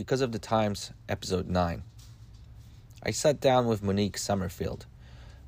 Because 0.00 0.22
of 0.22 0.32
the 0.32 0.38
Times, 0.38 0.92
Episode 1.10 1.46
9. 1.46 1.82
I 3.02 3.10
sat 3.10 3.38
down 3.38 3.66
with 3.66 3.82
Monique 3.82 4.16
Summerfield, 4.16 4.86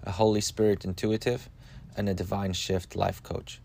a 0.02 0.10
Holy 0.10 0.42
Spirit 0.42 0.84
intuitive 0.84 1.48
and 1.96 2.06
a 2.06 2.12
Divine 2.12 2.52
Shift 2.52 2.94
life 2.94 3.22
coach. 3.22 3.62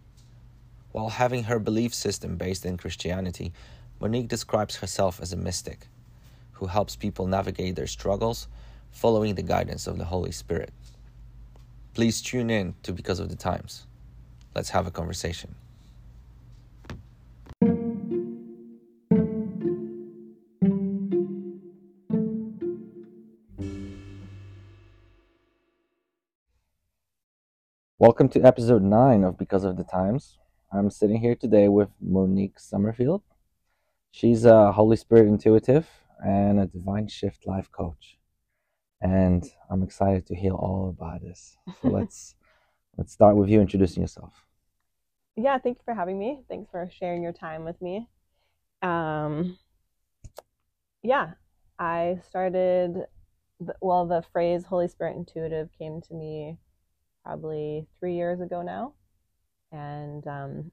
While 0.94 1.10
having 1.10 1.44
her 1.44 1.60
belief 1.60 1.94
system 1.94 2.38
based 2.38 2.66
in 2.66 2.78
Christianity, 2.78 3.52
Monique 4.00 4.30
describes 4.30 4.78
herself 4.78 5.20
as 5.22 5.34
a 5.34 5.36
mystic 5.36 5.90
who 6.54 6.68
helps 6.68 6.96
people 6.96 7.28
navigate 7.28 7.76
their 7.76 7.86
struggles 7.86 8.48
following 8.90 9.36
the 9.36 9.44
guidance 9.44 9.88
of 9.88 9.98
the 9.98 10.06
Holy 10.06 10.32
Spirit. 10.32 10.72
Please 11.96 12.22
tune 12.22 12.50
in 12.50 12.76
to 12.84 12.94
Because 12.94 13.20
of 13.20 13.28
the 13.28 13.36
Times. 13.36 13.86
Let's 14.56 14.70
have 14.70 14.88
a 14.88 14.92
conversation. 14.92 15.54
Welcome 28.00 28.30
to 28.30 28.42
episode 28.44 28.84
9 28.84 29.24
of 29.24 29.40
Because 29.40 29.64
of 29.64 29.76
the 29.76 29.84
Times. 29.84 30.38
I'm 30.72 30.92
sitting 30.92 31.20
here 31.20 31.34
today 31.34 31.68
with 31.68 31.90
Monique 32.00 32.60
Summerfield. 32.60 33.24
She's 34.12 34.46
a 34.46 34.72
Holy 34.72 34.96
Spirit 34.96 35.26
intuitive 35.26 35.90
and 36.24 36.60
a 36.60 36.68
Divine 36.68 37.08
Shift 37.08 37.48
life 37.48 37.72
coach. 37.72 38.20
And 39.02 39.44
I'm 39.72 39.82
excited 39.82 40.28
to 40.28 40.36
hear 40.36 40.52
all 40.52 40.96
about 40.96 41.24
this. 41.24 41.58
So 41.82 41.88
let's 41.90 42.36
let's 43.00 43.14
start 43.14 43.36
with 43.36 43.50
you 43.50 43.62
introducing 43.62 44.04
yourself. 44.04 44.46
Yeah, 45.36 45.58
thank 45.58 45.80
you 45.80 45.84
for 45.84 45.96
having 45.96 46.20
me. 46.20 46.42
Thanks 46.48 46.70
for 46.70 46.88
sharing 47.00 47.24
your 47.24 47.34
time 47.34 47.66
with 47.66 47.82
me. 47.82 48.08
Um, 48.84 49.58
yeah, 51.02 51.32
I 51.80 52.20
started, 52.30 53.08
well, 53.82 54.06
the 54.06 54.24
phrase 54.32 54.66
Holy 54.66 54.88
Spirit 54.88 55.18
intuitive 55.18 55.70
came 55.80 56.00
to 56.02 56.14
me 56.14 56.60
probably 57.28 57.86
three 58.00 58.16
years 58.16 58.40
ago 58.40 58.62
now. 58.62 58.94
And 59.74 60.26
um, 60.28 60.72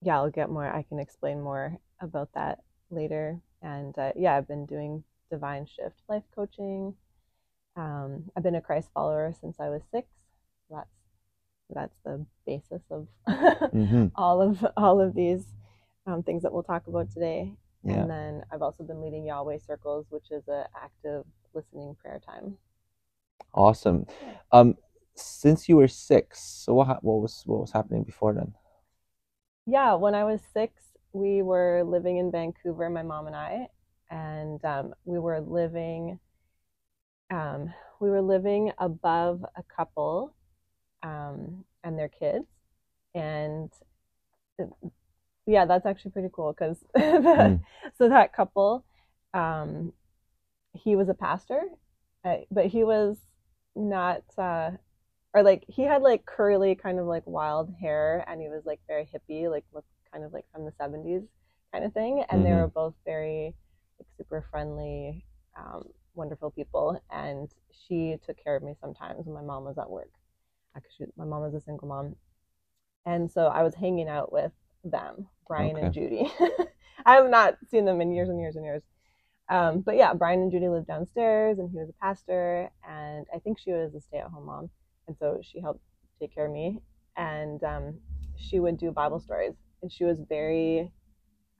yeah, 0.00 0.16
I'll 0.16 0.30
get 0.30 0.48
more, 0.48 0.66
I 0.66 0.82
can 0.82 0.98
explain 0.98 1.42
more 1.42 1.76
about 2.00 2.30
that 2.34 2.60
later. 2.90 3.38
And 3.60 3.96
uh, 3.98 4.12
yeah, 4.16 4.36
I've 4.36 4.48
been 4.48 4.64
doing 4.64 5.04
divine 5.30 5.66
shift 5.66 5.96
life 6.08 6.22
coaching. 6.34 6.94
Um, 7.76 8.30
I've 8.34 8.42
been 8.42 8.54
a 8.54 8.62
Christ 8.62 8.88
follower 8.94 9.34
since 9.38 9.60
I 9.60 9.68
was 9.68 9.82
six. 9.92 10.08
That's 10.70 10.88
that's 11.72 11.98
the 12.04 12.24
basis 12.46 12.82
of 12.90 13.06
mm-hmm. 13.28 14.06
all 14.16 14.40
of 14.42 14.66
all 14.76 15.00
of 15.00 15.14
these 15.14 15.44
um, 16.06 16.22
things 16.22 16.42
that 16.42 16.52
we'll 16.52 16.62
talk 16.62 16.86
about 16.86 17.12
today. 17.12 17.52
Yeah. 17.84 18.00
And 18.00 18.10
then 18.10 18.42
I've 18.50 18.62
also 18.62 18.82
been 18.82 19.00
leading 19.02 19.26
Yahweh 19.26 19.58
circles, 19.58 20.06
which 20.08 20.30
is 20.30 20.42
an 20.48 20.64
active 20.74 21.24
listening 21.54 21.96
prayer 22.02 22.20
time. 22.26 22.56
Awesome. 23.54 24.06
Um, 24.52 24.76
since 25.14 25.68
you 25.68 25.76
were 25.76 25.88
six, 25.88 26.40
so 26.40 26.74
what 26.74 27.02
what 27.04 27.20
was 27.20 27.42
what 27.46 27.60
was 27.60 27.72
happening 27.72 28.04
before 28.04 28.32
then? 28.32 28.54
Yeah, 29.66 29.94
when 29.94 30.14
I 30.14 30.24
was 30.24 30.40
six, 30.52 30.82
we 31.12 31.42
were 31.42 31.82
living 31.84 32.16
in 32.16 32.30
Vancouver, 32.30 32.88
my 32.88 33.02
mom 33.02 33.26
and 33.26 33.36
I, 33.36 33.68
and 34.10 34.64
um, 34.64 34.94
we 35.04 35.18
were 35.18 35.40
living. 35.40 36.18
Um, 37.30 37.72
we 38.00 38.10
were 38.10 38.22
living 38.22 38.72
above 38.78 39.44
a 39.56 39.62
couple 39.62 40.34
um, 41.02 41.64
and 41.84 41.98
their 41.98 42.08
kids, 42.08 42.46
and 43.14 43.70
yeah, 45.46 45.64
that's 45.64 45.86
actually 45.86 46.10
pretty 46.12 46.30
cool 46.32 46.52
because 46.52 46.78
mm. 46.96 47.60
so 47.98 48.08
that 48.08 48.32
couple, 48.32 48.84
um, 49.34 49.92
he 50.72 50.96
was 50.96 51.08
a 51.08 51.14
pastor, 51.14 51.62
uh, 52.24 52.36
but 52.50 52.66
he 52.66 52.84
was 52.84 53.16
not 53.74 54.22
uh 54.38 54.70
or 55.34 55.42
like 55.42 55.64
he 55.68 55.82
had 55.82 56.02
like 56.02 56.26
curly 56.26 56.74
kind 56.74 56.98
of 56.98 57.06
like 57.06 57.26
wild 57.26 57.72
hair 57.80 58.24
and 58.26 58.40
he 58.40 58.48
was 58.48 58.62
like 58.64 58.80
very 58.86 59.06
hippie 59.06 59.50
like 59.50 59.64
looked 59.72 59.88
kind 60.12 60.24
of 60.24 60.32
like 60.32 60.44
from 60.52 60.64
the 60.64 60.72
70s 60.72 61.26
kind 61.72 61.84
of 61.84 61.92
thing 61.92 62.24
and 62.30 62.42
mm-hmm. 62.42 62.50
they 62.50 62.56
were 62.56 62.68
both 62.68 62.94
very 63.04 63.54
like 63.98 64.08
super 64.16 64.44
friendly 64.50 65.24
um, 65.56 65.84
wonderful 66.14 66.50
people 66.50 67.00
and 67.10 67.50
she 67.70 68.16
took 68.26 68.42
care 68.42 68.56
of 68.56 68.62
me 68.62 68.74
sometimes 68.80 69.26
when 69.26 69.34
my 69.34 69.42
mom 69.42 69.64
was 69.64 69.78
at 69.78 69.88
work 69.88 70.10
actually 70.76 71.06
my 71.16 71.24
mom 71.24 71.42
was 71.42 71.54
a 71.54 71.60
single 71.60 71.88
mom 71.88 72.14
and 73.06 73.30
so 73.30 73.46
i 73.46 73.62
was 73.62 73.74
hanging 73.74 74.08
out 74.08 74.32
with 74.32 74.52
them 74.84 75.26
brian 75.46 75.76
okay. 75.76 75.86
and 75.86 75.94
judy 75.94 76.32
i 77.06 77.14
have 77.14 77.30
not 77.30 77.56
seen 77.70 77.84
them 77.84 78.00
in 78.00 78.12
years 78.12 78.28
and 78.28 78.40
years 78.40 78.56
and 78.56 78.64
years 78.64 78.82
um, 79.50 79.80
but 79.80 79.96
yeah, 79.96 80.14
Brian 80.14 80.40
and 80.40 80.52
Judy 80.52 80.68
lived 80.68 80.86
downstairs, 80.86 81.58
and 81.58 81.68
he 81.70 81.76
was 81.76 81.88
a 81.88 82.04
pastor, 82.04 82.70
and 82.88 83.26
I 83.34 83.40
think 83.40 83.58
she 83.58 83.72
was 83.72 83.94
a 83.96 84.00
stay-at-home 84.00 84.46
mom, 84.46 84.70
and 85.08 85.16
so 85.18 85.40
she 85.42 85.60
helped 85.60 85.80
take 86.20 86.32
care 86.32 86.46
of 86.46 86.52
me. 86.52 86.78
And 87.16 87.62
um, 87.64 87.98
she 88.36 88.60
would 88.60 88.78
do 88.78 88.92
Bible 88.92 89.18
stories, 89.18 89.54
and 89.82 89.90
she 89.92 90.04
was 90.04 90.20
very, 90.28 90.92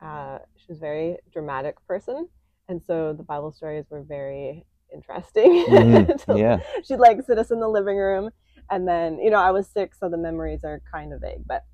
uh, 0.00 0.38
she 0.56 0.66
was 0.68 0.78
a 0.78 0.80
very 0.80 1.16
dramatic 1.32 1.84
person, 1.88 2.28
and 2.68 2.80
so 2.80 3.12
the 3.12 3.24
Bible 3.24 3.50
stories 3.50 3.86
were 3.90 4.02
very 4.02 4.64
interesting. 4.94 5.66
Mm-hmm. 5.66 6.12
so 6.26 6.36
yeah, 6.36 6.60
she'd 6.84 7.00
like 7.00 7.20
sit 7.26 7.38
us 7.38 7.50
in 7.50 7.58
the 7.58 7.68
living 7.68 7.96
room, 7.96 8.30
and 8.70 8.86
then 8.86 9.18
you 9.18 9.30
know 9.30 9.38
I 9.38 9.50
was 9.50 9.66
sick, 9.66 9.96
so 9.96 10.08
the 10.08 10.16
memories 10.16 10.62
are 10.62 10.80
kind 10.92 11.12
of 11.12 11.22
vague, 11.22 11.42
but 11.44 11.64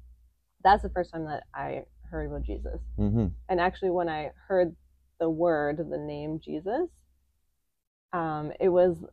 that's 0.65 0.83
the 0.83 0.88
first 0.88 1.12
time 1.12 1.27
that 1.27 1.44
I 1.54 1.83
heard 2.10 2.27
about 2.28 2.43
Jesus. 2.43 2.81
Mm-hmm. 2.98 3.27
And 3.50 3.60
actually, 3.60 3.91
when 3.91 4.09
I 4.09 4.31
heard 4.48 4.75
the 5.19 5.31
word, 5.31 5.78
the 5.78 5.99
name 5.99 6.41
Jesus, 6.41 6.88
um, 8.12 8.53
it 8.60 8.69
was 8.69 9.04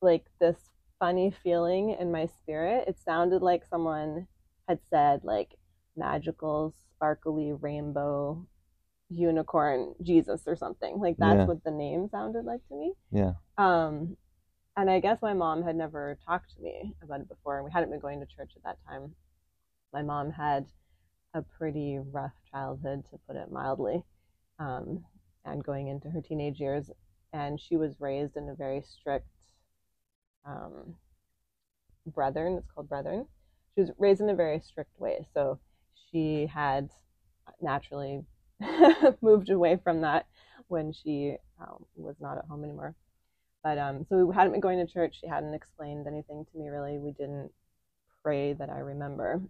like 0.00 0.24
this 0.40 0.56
funny 0.98 1.30
feeling 1.42 1.96
in 1.98 2.12
my 2.12 2.26
spirit. 2.26 2.84
It 2.88 2.98
sounded 3.04 3.42
like 3.42 3.64
someone 3.64 4.26
had 4.68 4.78
said 4.90 5.24
like 5.24 5.54
magical, 5.96 6.74
sparkly 6.94 7.52
rainbow 7.52 8.46
unicorn 9.08 9.94
Jesus 10.02 10.42
or 10.46 10.56
something. 10.56 10.98
Like 10.98 11.16
that's 11.16 11.38
yeah. 11.38 11.46
what 11.46 11.64
the 11.64 11.70
name 11.70 12.08
sounded 12.10 12.44
like 12.44 12.60
to 12.68 12.74
me. 12.74 12.92
Yeah. 13.10 13.32
Um 13.56 14.16
and 14.76 14.88
I 14.88 15.00
guess 15.00 15.20
my 15.22 15.32
mom 15.32 15.64
had 15.64 15.74
never 15.74 16.18
talked 16.24 16.54
to 16.54 16.62
me 16.62 16.94
about 17.02 17.20
it 17.20 17.28
before 17.28 17.56
and 17.56 17.64
we 17.64 17.72
hadn't 17.72 17.90
been 17.90 17.98
going 18.00 18.20
to 18.20 18.26
church 18.26 18.52
at 18.56 18.62
that 18.64 18.78
time. 18.88 19.14
My 19.92 20.02
mom 20.02 20.30
had 20.30 20.66
a 21.34 21.42
pretty 21.42 21.98
rough 21.98 22.34
childhood 22.52 23.04
to 23.10 23.18
put 23.26 23.36
it 23.36 23.50
mildly. 23.50 24.04
Um, 24.60 25.04
and 25.44 25.64
going 25.64 25.88
into 25.88 26.10
her 26.10 26.20
teenage 26.20 26.60
years. 26.60 26.90
And 27.32 27.60
she 27.60 27.76
was 27.76 28.00
raised 28.00 28.36
in 28.36 28.48
a 28.48 28.54
very 28.54 28.82
strict 28.82 29.28
um, 30.46 30.94
brethren. 32.06 32.56
It's 32.58 32.70
called 32.74 32.88
brethren. 32.88 33.26
She 33.74 33.82
was 33.82 33.90
raised 33.98 34.20
in 34.20 34.30
a 34.30 34.34
very 34.34 34.60
strict 34.60 34.98
way. 34.98 35.26
So 35.34 35.58
she 36.10 36.46
had 36.52 36.90
naturally 37.60 38.24
moved 39.22 39.50
away 39.50 39.78
from 39.82 40.00
that 40.02 40.26
when 40.68 40.92
she 40.92 41.36
um, 41.60 41.84
was 41.96 42.16
not 42.20 42.38
at 42.38 42.44
home 42.46 42.64
anymore. 42.64 42.94
But 43.62 43.78
um, 43.78 44.06
so 44.08 44.24
we 44.24 44.34
hadn't 44.34 44.52
been 44.52 44.60
going 44.60 44.84
to 44.84 44.92
church. 44.92 45.18
She 45.20 45.26
hadn't 45.26 45.54
explained 45.54 46.06
anything 46.06 46.44
to 46.50 46.58
me 46.58 46.68
really. 46.68 46.98
We 46.98 47.12
didn't 47.12 47.50
pray 48.22 48.52
that 48.54 48.70
I 48.70 48.78
remember. 48.78 49.40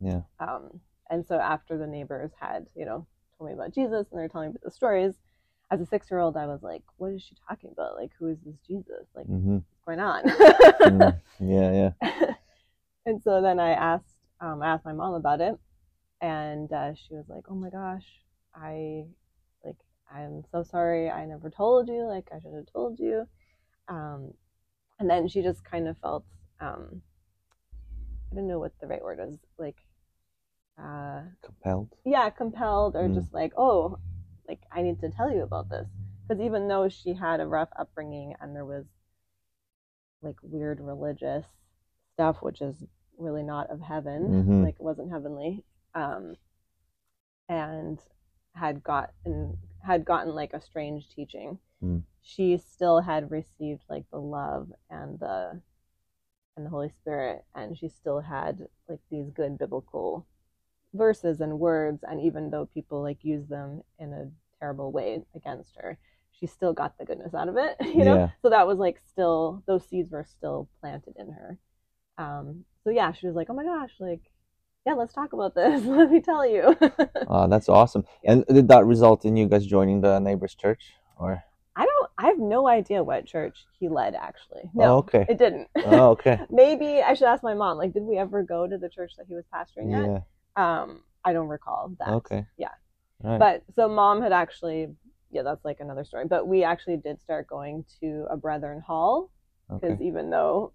Yeah. 0.00 0.22
Um, 0.40 0.80
and 1.10 1.24
so 1.26 1.36
after 1.38 1.78
the 1.78 1.86
neighbors 1.86 2.30
had, 2.40 2.66
you 2.74 2.84
know, 2.84 3.06
told 3.38 3.50
me 3.50 3.54
about 3.54 3.74
Jesus 3.74 4.06
and 4.10 4.20
they're 4.20 4.28
telling 4.28 4.50
me 4.50 4.58
the 4.62 4.70
stories, 4.70 5.14
as 5.72 5.80
a 5.80 5.86
six 5.86 6.10
year 6.10 6.20
old, 6.20 6.36
I 6.36 6.46
was 6.46 6.62
like, 6.62 6.82
what 6.98 7.12
is 7.12 7.22
she 7.22 7.34
talking 7.48 7.70
about? 7.72 7.96
Like, 7.96 8.10
who 8.18 8.28
is 8.28 8.36
this 8.44 8.56
Jesus? 8.66 9.06
Like, 9.16 9.26
mm-hmm. 9.26 9.54
what's 9.54 9.84
going 9.86 10.00
on? 10.00 10.22
mm, 10.24 11.20
yeah, 11.40 11.90
yeah. 12.02 12.34
and 13.06 13.22
so 13.22 13.40
then 13.40 13.58
I 13.58 13.70
asked, 13.70 14.14
um, 14.40 14.60
I 14.60 14.68
asked 14.68 14.84
my 14.84 14.92
mom 14.92 15.14
about 15.14 15.40
it, 15.40 15.54
and 16.20 16.70
uh, 16.70 16.92
she 16.94 17.14
was 17.14 17.24
like, 17.28 17.44
oh 17.48 17.54
my 17.54 17.70
gosh, 17.70 18.04
I, 18.54 19.06
like, 19.64 19.78
I'm 20.14 20.44
so 20.52 20.62
sorry. 20.62 21.10
I 21.10 21.24
never 21.24 21.48
told 21.48 21.88
you. 21.88 22.06
Like, 22.06 22.28
I 22.30 22.38
should 22.38 22.54
have 22.54 22.70
told 22.70 22.98
you. 22.98 23.26
Um, 23.88 24.34
and 24.98 25.08
then 25.08 25.26
she 25.26 25.40
just 25.40 25.64
kind 25.64 25.88
of 25.88 25.96
felt, 26.02 26.26
um, 26.60 27.00
I 28.30 28.34
don't 28.34 28.46
know 28.46 28.58
what 28.58 28.72
the 28.78 28.86
right 28.86 29.02
word 29.02 29.20
is, 29.26 29.38
like, 29.58 29.76
uh, 30.78 31.22
compelled. 31.42 31.94
Yeah, 32.04 32.28
compelled, 32.28 32.94
or 32.94 33.08
mm. 33.08 33.14
just 33.14 33.32
like, 33.32 33.52
oh, 33.56 33.98
like 34.52 34.60
I 34.70 34.82
need 34.82 35.00
to 35.00 35.08
tell 35.08 35.32
you 35.32 35.42
about 35.42 35.70
this 35.70 35.86
because 36.28 36.42
even 36.44 36.68
though 36.68 36.88
she 36.90 37.14
had 37.14 37.40
a 37.40 37.46
rough 37.46 37.70
upbringing 37.78 38.34
and 38.40 38.54
there 38.54 38.66
was 38.66 38.84
like 40.20 40.36
weird 40.42 40.78
religious 40.78 41.46
stuff 42.12 42.42
which 42.42 42.60
is 42.60 42.76
really 43.16 43.42
not 43.42 43.70
of 43.70 43.80
heaven 43.80 44.28
mm-hmm. 44.28 44.64
like 44.64 44.74
it 44.74 44.82
wasn't 44.82 45.10
heavenly 45.10 45.64
um 45.94 46.36
and 47.48 48.00
had 48.54 48.82
gotten 48.82 49.56
had 49.84 50.04
gotten 50.04 50.34
like 50.34 50.52
a 50.52 50.60
strange 50.60 51.08
teaching 51.08 51.58
mm. 51.82 52.02
she 52.20 52.58
still 52.58 53.00
had 53.00 53.30
received 53.30 53.82
like 53.88 54.04
the 54.10 54.20
love 54.20 54.70
and 54.90 55.18
the 55.18 55.58
and 56.56 56.66
the 56.66 56.70
holy 56.70 56.90
spirit 56.90 57.42
and 57.54 57.78
she 57.78 57.88
still 57.88 58.20
had 58.20 58.66
like 58.86 59.00
these 59.10 59.30
good 59.30 59.56
biblical 59.56 60.26
verses 60.92 61.40
and 61.40 61.58
words 61.58 62.04
and 62.06 62.20
even 62.20 62.50
though 62.50 62.66
people 62.66 63.00
like 63.02 63.24
use 63.24 63.46
them 63.48 63.82
in 63.98 64.12
a 64.12 64.30
terrible 64.62 64.92
way 64.92 65.20
against 65.34 65.72
her, 65.76 65.98
she 66.38 66.46
still 66.46 66.72
got 66.72 66.96
the 66.98 67.04
goodness 67.04 67.34
out 67.34 67.48
of 67.48 67.56
it, 67.56 67.76
you 67.80 68.04
know? 68.04 68.14
Yeah. 68.14 68.28
So 68.42 68.50
that 68.50 68.66
was 68.66 68.78
like 68.78 69.00
still, 69.10 69.62
those 69.66 69.84
seeds 69.88 70.12
were 70.12 70.24
still 70.24 70.68
planted 70.80 71.14
in 71.18 71.30
her. 71.32 71.58
Um, 72.18 72.64
so 72.84 72.90
yeah, 72.90 73.12
she 73.12 73.26
was 73.26 73.34
like, 73.34 73.48
oh 73.50 73.54
my 73.54 73.64
gosh, 73.64 73.90
like, 73.98 74.22
yeah, 74.86 74.94
let's 74.94 75.12
talk 75.12 75.32
about 75.32 75.54
this. 75.54 75.84
Let 75.84 76.10
me 76.10 76.20
tell 76.20 76.46
you. 76.48 76.76
Oh, 77.28 77.48
that's 77.48 77.68
awesome. 77.68 78.04
And 78.24 78.44
did 78.46 78.68
that 78.68 78.84
result 78.84 79.24
in 79.24 79.36
you 79.36 79.46
guys 79.46 79.64
joining 79.64 80.00
the 80.00 80.18
neighbor's 80.18 80.54
church? 80.54 80.92
Or 81.16 81.42
I 81.76 81.86
don't, 81.86 82.10
I 82.18 82.26
have 82.26 82.38
no 82.38 82.68
idea 82.68 83.02
what 83.02 83.24
church 83.26 83.56
he 83.78 83.88
led 83.88 84.14
actually. 84.14 84.64
No, 84.74 84.84
oh, 84.84 84.96
okay. 84.98 85.24
it 85.28 85.38
didn't. 85.38 85.68
Oh, 85.76 86.10
okay. 86.10 86.40
Maybe 86.50 87.00
I 87.00 87.14
should 87.14 87.28
ask 87.28 87.42
my 87.42 87.54
mom, 87.54 87.78
like, 87.78 87.94
did 87.94 88.02
we 88.02 88.18
ever 88.18 88.42
go 88.42 88.66
to 88.66 88.76
the 88.76 88.88
church 88.88 89.12
that 89.16 89.26
he 89.28 89.34
was 89.34 89.44
pastoring 89.54 89.94
at? 89.94 90.62
Um, 90.62 91.00
I 91.24 91.32
don't 91.32 91.48
recall 91.48 91.94
that. 91.98 92.08
Okay. 92.08 92.44
Yeah. 92.58 92.74
Right. 93.22 93.38
But 93.38 93.62
so 93.74 93.88
mom 93.88 94.20
had 94.22 94.32
actually, 94.32 94.88
yeah, 95.30 95.42
that's 95.42 95.64
like 95.64 95.80
another 95.80 96.04
story. 96.04 96.26
But 96.26 96.46
we 96.46 96.64
actually 96.64 96.96
did 96.96 97.20
start 97.20 97.46
going 97.46 97.84
to 98.00 98.26
a 98.30 98.36
Brethren 98.36 98.80
Hall 98.80 99.30
because 99.68 99.92
okay. 99.96 100.04
even 100.04 100.30
though 100.30 100.72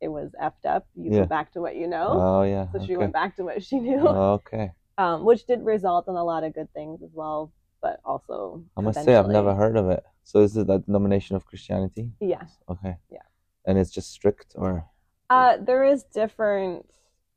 it 0.00 0.08
was 0.08 0.30
effed 0.42 0.64
up, 0.66 0.86
you 0.94 1.10
Yeah. 1.12 1.20
go 1.20 1.26
back 1.26 1.52
to 1.52 1.60
what 1.60 1.76
you 1.76 1.86
know. 1.86 2.08
Oh 2.12 2.42
yeah. 2.42 2.66
so 2.72 2.84
she 2.84 2.96
went 2.96 3.12
back 3.12 3.36
to 3.36 3.44
what 3.44 3.62
she 3.62 3.78
knew, 3.78 4.06
Okay. 4.08 4.72
um, 4.98 5.24
which 5.24 5.46
did 5.46 5.62
result 5.64 6.08
in 6.08 6.14
a 6.16 6.24
lot 6.24 6.42
of 6.42 6.54
good 6.54 6.72
things 6.72 7.02
as 7.02 7.10
well. 7.12 7.52
But 7.82 8.00
also, 8.04 8.64
I 8.76 8.80
must 8.82 9.02
say 9.04 9.14
I've 9.16 9.28
never 9.28 9.54
heard 9.54 9.76
of 9.76 9.88
it. 9.90 10.04
So 10.24 10.40
is 10.40 10.56
it 10.56 10.66
that 10.66 10.86
denomination 10.86 11.34
of 11.36 11.46
Christianity? 11.46 12.12
Yeah. 12.20 12.42
Okay. 12.68 12.96
Yeah. 13.10 13.22
And 13.66 13.78
it's 13.78 13.90
just 13.90 14.10
strict 14.10 14.54
or 14.56 14.86
Uh, 15.28 15.56
there 15.58 15.84
is 15.84 16.04
different 16.04 16.86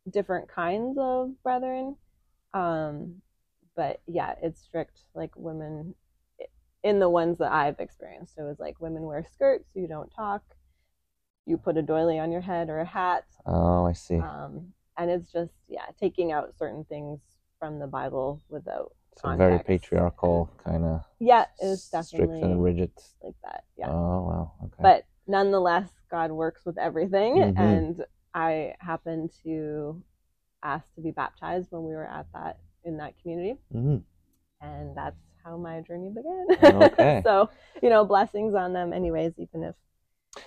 different 0.10 0.50
kinds 0.50 0.98
of 1.00 1.32
brethren, 1.44 1.96
um, 2.54 3.22
but 3.76 4.02
yeah, 4.08 4.36
it's 4.42 4.62
strict. 4.62 5.04
Like 5.14 5.32
women, 5.36 5.96
in 6.84 7.00
the 7.00 7.10
ones 7.10 7.38
that 7.40 7.52
I've 7.52 7.80
experienced, 7.80 8.38
it 8.38 8.44
was 8.44 8.60
like 8.60 8.80
women 8.80 9.04
wear 9.04 9.26
skirts, 9.34 9.70
you 9.74 9.88
don't 9.88 10.10
talk, 10.10 10.44
you 11.46 11.58
put 11.58 11.78
a 11.78 11.82
doily 11.82 12.20
on 12.20 12.32
your 12.32 12.42
head 12.42 12.70
or 12.70 12.80
a 12.80 12.86
hat, 12.86 13.26
oh 13.46 13.86
I 13.86 13.94
see. 13.94 14.18
um, 14.18 14.74
and 14.98 15.10
it's 15.10 15.32
just 15.32 15.54
yeah, 15.68 15.86
taking 16.00 16.32
out 16.32 16.54
certain 16.58 16.84
things 16.86 17.20
from 17.60 17.80
the 17.80 17.88
Bible 17.88 18.42
without 18.50 18.94
so 19.18 19.36
very 19.36 19.60
patriarchal 19.60 20.50
kind 20.64 20.84
of 20.84 21.02
yeah, 21.20 21.46
it's 21.60 21.90
definitely 21.90 22.40
strict 22.40 22.44
and 22.44 22.64
rigid. 22.64 22.92
like 23.24 23.36
that. 23.44 23.64
Yeah. 23.78 23.90
Oh 23.90 24.22
wow. 24.24 24.52
Okay. 24.66 24.82
but 24.82 25.06
nonetheless 25.26 25.90
god 26.12 26.32
works 26.32 26.66
with 26.66 26.78
everything 26.78 27.36
Mhm. 27.38 27.58
and 27.58 28.06
i 28.34 28.74
happened 28.80 29.32
to 29.44 30.04
ask 30.64 30.94
to 30.96 31.02
be 31.02 31.12
baptized 31.12 31.72
when 31.72 31.84
we 31.84 31.94
were 31.94 32.06
at 32.06 32.26
that 32.34 32.60
in 32.86 32.98
that 32.98 33.14
community 33.22 33.58
Mhm. 33.74 34.04
and 34.62 34.96
that's 34.96 35.18
how 35.44 35.58
my 35.58 35.82
journey 35.82 36.10
began 36.10 36.46
Okay. 36.84 37.22
so 37.24 37.50
you 37.82 37.90
know 37.90 38.06
blessings 38.06 38.54
on 38.56 38.74
them 38.74 38.94
anyways 38.94 39.34
even 39.38 39.64
if 39.64 39.76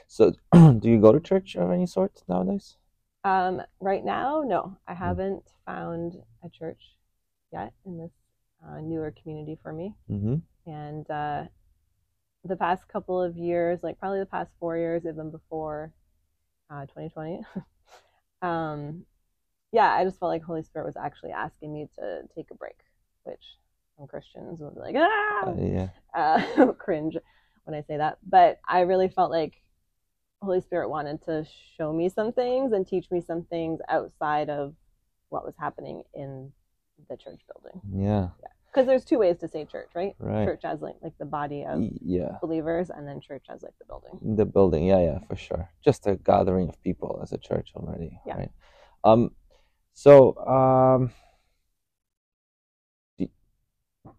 So 0.07 0.33
do 0.53 0.89
you 0.89 1.01
go 1.01 1.13
to 1.13 1.21
church 1.21 1.57
of 1.57 1.71
any 1.71 1.87
sort 1.87 2.23
nowadays? 2.29 2.77
um 3.25 3.61
right 3.81 4.05
now 4.05 4.43
no 4.47 4.77
i 4.87 4.95
haven't 4.95 5.43
found 5.65 6.17
a 6.45 6.49
church 6.49 6.83
yet 7.53 7.73
in 7.85 7.99
this 7.99 8.13
uh, 8.67 8.81
newer 8.81 9.13
community 9.23 9.59
for 9.63 9.73
me 9.73 9.95
Mm-hmm. 10.11 10.37
and 10.71 11.11
uh, 11.11 11.45
the 12.45 12.57
past 12.57 12.87
couple 12.89 13.21
of 13.21 13.37
years, 13.37 13.81
like 13.83 13.99
probably 13.99 14.21
the 14.21 14.27
past 14.27 14.51
four 14.61 14.77
years, 14.77 15.03
even 15.05 15.31
before 15.31 15.93
uh, 16.71 16.83
2020, 16.87 17.41
um, 18.43 19.05
yeah, 19.73 19.93
I 19.93 20.05
just 20.05 20.19
felt 20.19 20.31
like 20.31 20.43
Holy 20.43 20.63
Spirit 20.63 20.87
was 20.87 20.97
actually 20.97 21.33
asking 21.33 21.73
me 21.73 21.89
to 21.99 22.23
take 22.35 22.51
a 22.51 22.55
break, 22.55 22.77
which 23.25 23.43
some 23.97 24.07
Christians 24.07 24.61
would 24.61 24.75
be 24.75 24.81
like, 24.81 24.97
ah, 24.99 25.49
Uh, 25.49 25.55
yeah. 25.59 25.89
uh, 26.15 26.73
cringe 26.79 27.17
when 27.65 27.75
I 27.75 27.83
say 27.83 27.97
that. 27.97 28.19
But 28.27 28.61
I 28.69 28.81
really 28.81 29.09
felt 29.09 29.31
like 29.31 29.63
Holy 30.43 30.61
Spirit 30.61 30.89
wanted 30.91 31.23
to 31.25 31.47
show 31.77 31.93
me 31.93 32.09
some 32.09 32.33
things 32.33 32.73
and 32.73 32.87
teach 32.87 33.11
me 33.11 33.21
some 33.21 33.45
things 33.45 33.81
outside 33.89 34.51
of 34.51 34.75
what 35.31 35.45
was 35.45 35.57
happening 35.59 36.03
in 36.15 36.53
the 37.09 37.17
church 37.17 37.41
building. 37.53 37.81
Yeah. 37.91 38.29
Because 38.73 38.87
there's 38.87 39.05
two 39.07 39.19
ways 39.19 39.39
to 39.39 39.49
say 39.49 39.65
church, 39.65 39.89
right? 39.95 40.15
Right. 40.19 40.45
Church 40.45 40.61
as 40.65 40.83
like 40.83 40.97
like 41.03 41.17
the 41.19 41.25
body 41.25 41.65
of 41.65 41.83
Yeah. 42.03 42.37
believers, 42.43 42.91
and 42.91 43.09
then 43.09 43.21
church 43.21 43.47
as 43.49 43.63
like 43.63 43.73
the 43.79 43.87
building. 43.87 44.37
The 44.37 44.45
building, 44.45 44.85
yeah, 44.85 45.01
yeah, 45.01 45.19
for 45.21 45.35
sure. 45.35 45.71
Just 45.83 46.07
a 46.07 46.17
gathering 46.17 46.69
of 46.69 46.81
people 46.83 47.19
as 47.23 47.33
a 47.33 47.39
church 47.39 47.73
already, 47.75 48.21
Yeah. 48.27 48.37
right? 48.37 48.53
Um, 49.03 49.31
so 49.97 50.37
um, 50.47 51.11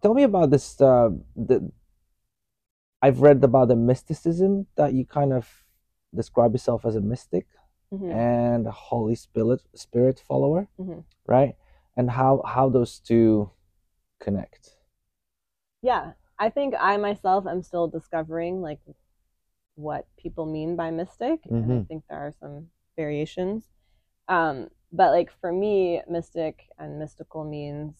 tell 0.02 0.12
me 0.12 0.24
about 0.24 0.50
this. 0.50 0.80
Uh, 0.80 1.10
the 1.36 1.70
I've 3.00 3.20
read 3.20 3.44
about 3.44 3.68
the 3.68 3.76
mysticism 3.76 4.66
that 4.74 4.92
you 4.92 5.06
kind 5.06 5.32
of 5.32 5.46
describe 6.12 6.52
yourself 6.52 6.84
as 6.84 6.96
a 6.96 7.00
mystic 7.00 7.46
Mhm. 7.92 8.12
and 8.12 8.66
a 8.66 8.72
Holy 8.72 9.14
Spirit 9.14 9.62
Spirit 9.74 10.18
follower, 10.18 10.66
Mhm. 10.78 11.04
right? 11.26 11.54
And 11.96 12.10
how 12.10 12.42
how 12.44 12.68
those 12.68 12.98
two 12.98 13.50
connect. 14.18 14.76
Yeah, 15.82 16.14
I 16.40 16.50
think 16.50 16.74
I 16.78 16.96
myself 16.96 17.46
am 17.46 17.62
still 17.62 17.86
discovering 17.86 18.60
like 18.60 18.80
what 19.76 20.06
people 20.16 20.44
mean 20.46 20.74
by 20.74 20.90
mystic, 20.90 21.46
and 21.46 21.70
I 21.72 21.76
Mhm. 21.78 21.86
think 21.86 22.04
there 22.08 22.18
are 22.18 22.32
some 22.32 22.70
variations. 22.96 23.70
Um, 24.26 24.70
but 24.92 25.10
like 25.12 25.30
for 25.40 25.52
me, 25.52 26.00
mystic 26.08 26.68
and 26.78 26.98
mystical 26.98 27.44
means, 27.44 27.94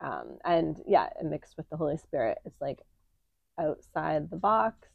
um, 0.00 0.38
and 0.44 0.80
yeah, 0.86 1.08
mixed 1.22 1.56
with 1.56 1.68
the 1.70 1.76
Holy 1.76 1.96
Spirit, 1.96 2.38
it's 2.44 2.60
like 2.60 2.80
outside 3.58 4.30
the 4.30 4.36
box, 4.36 4.88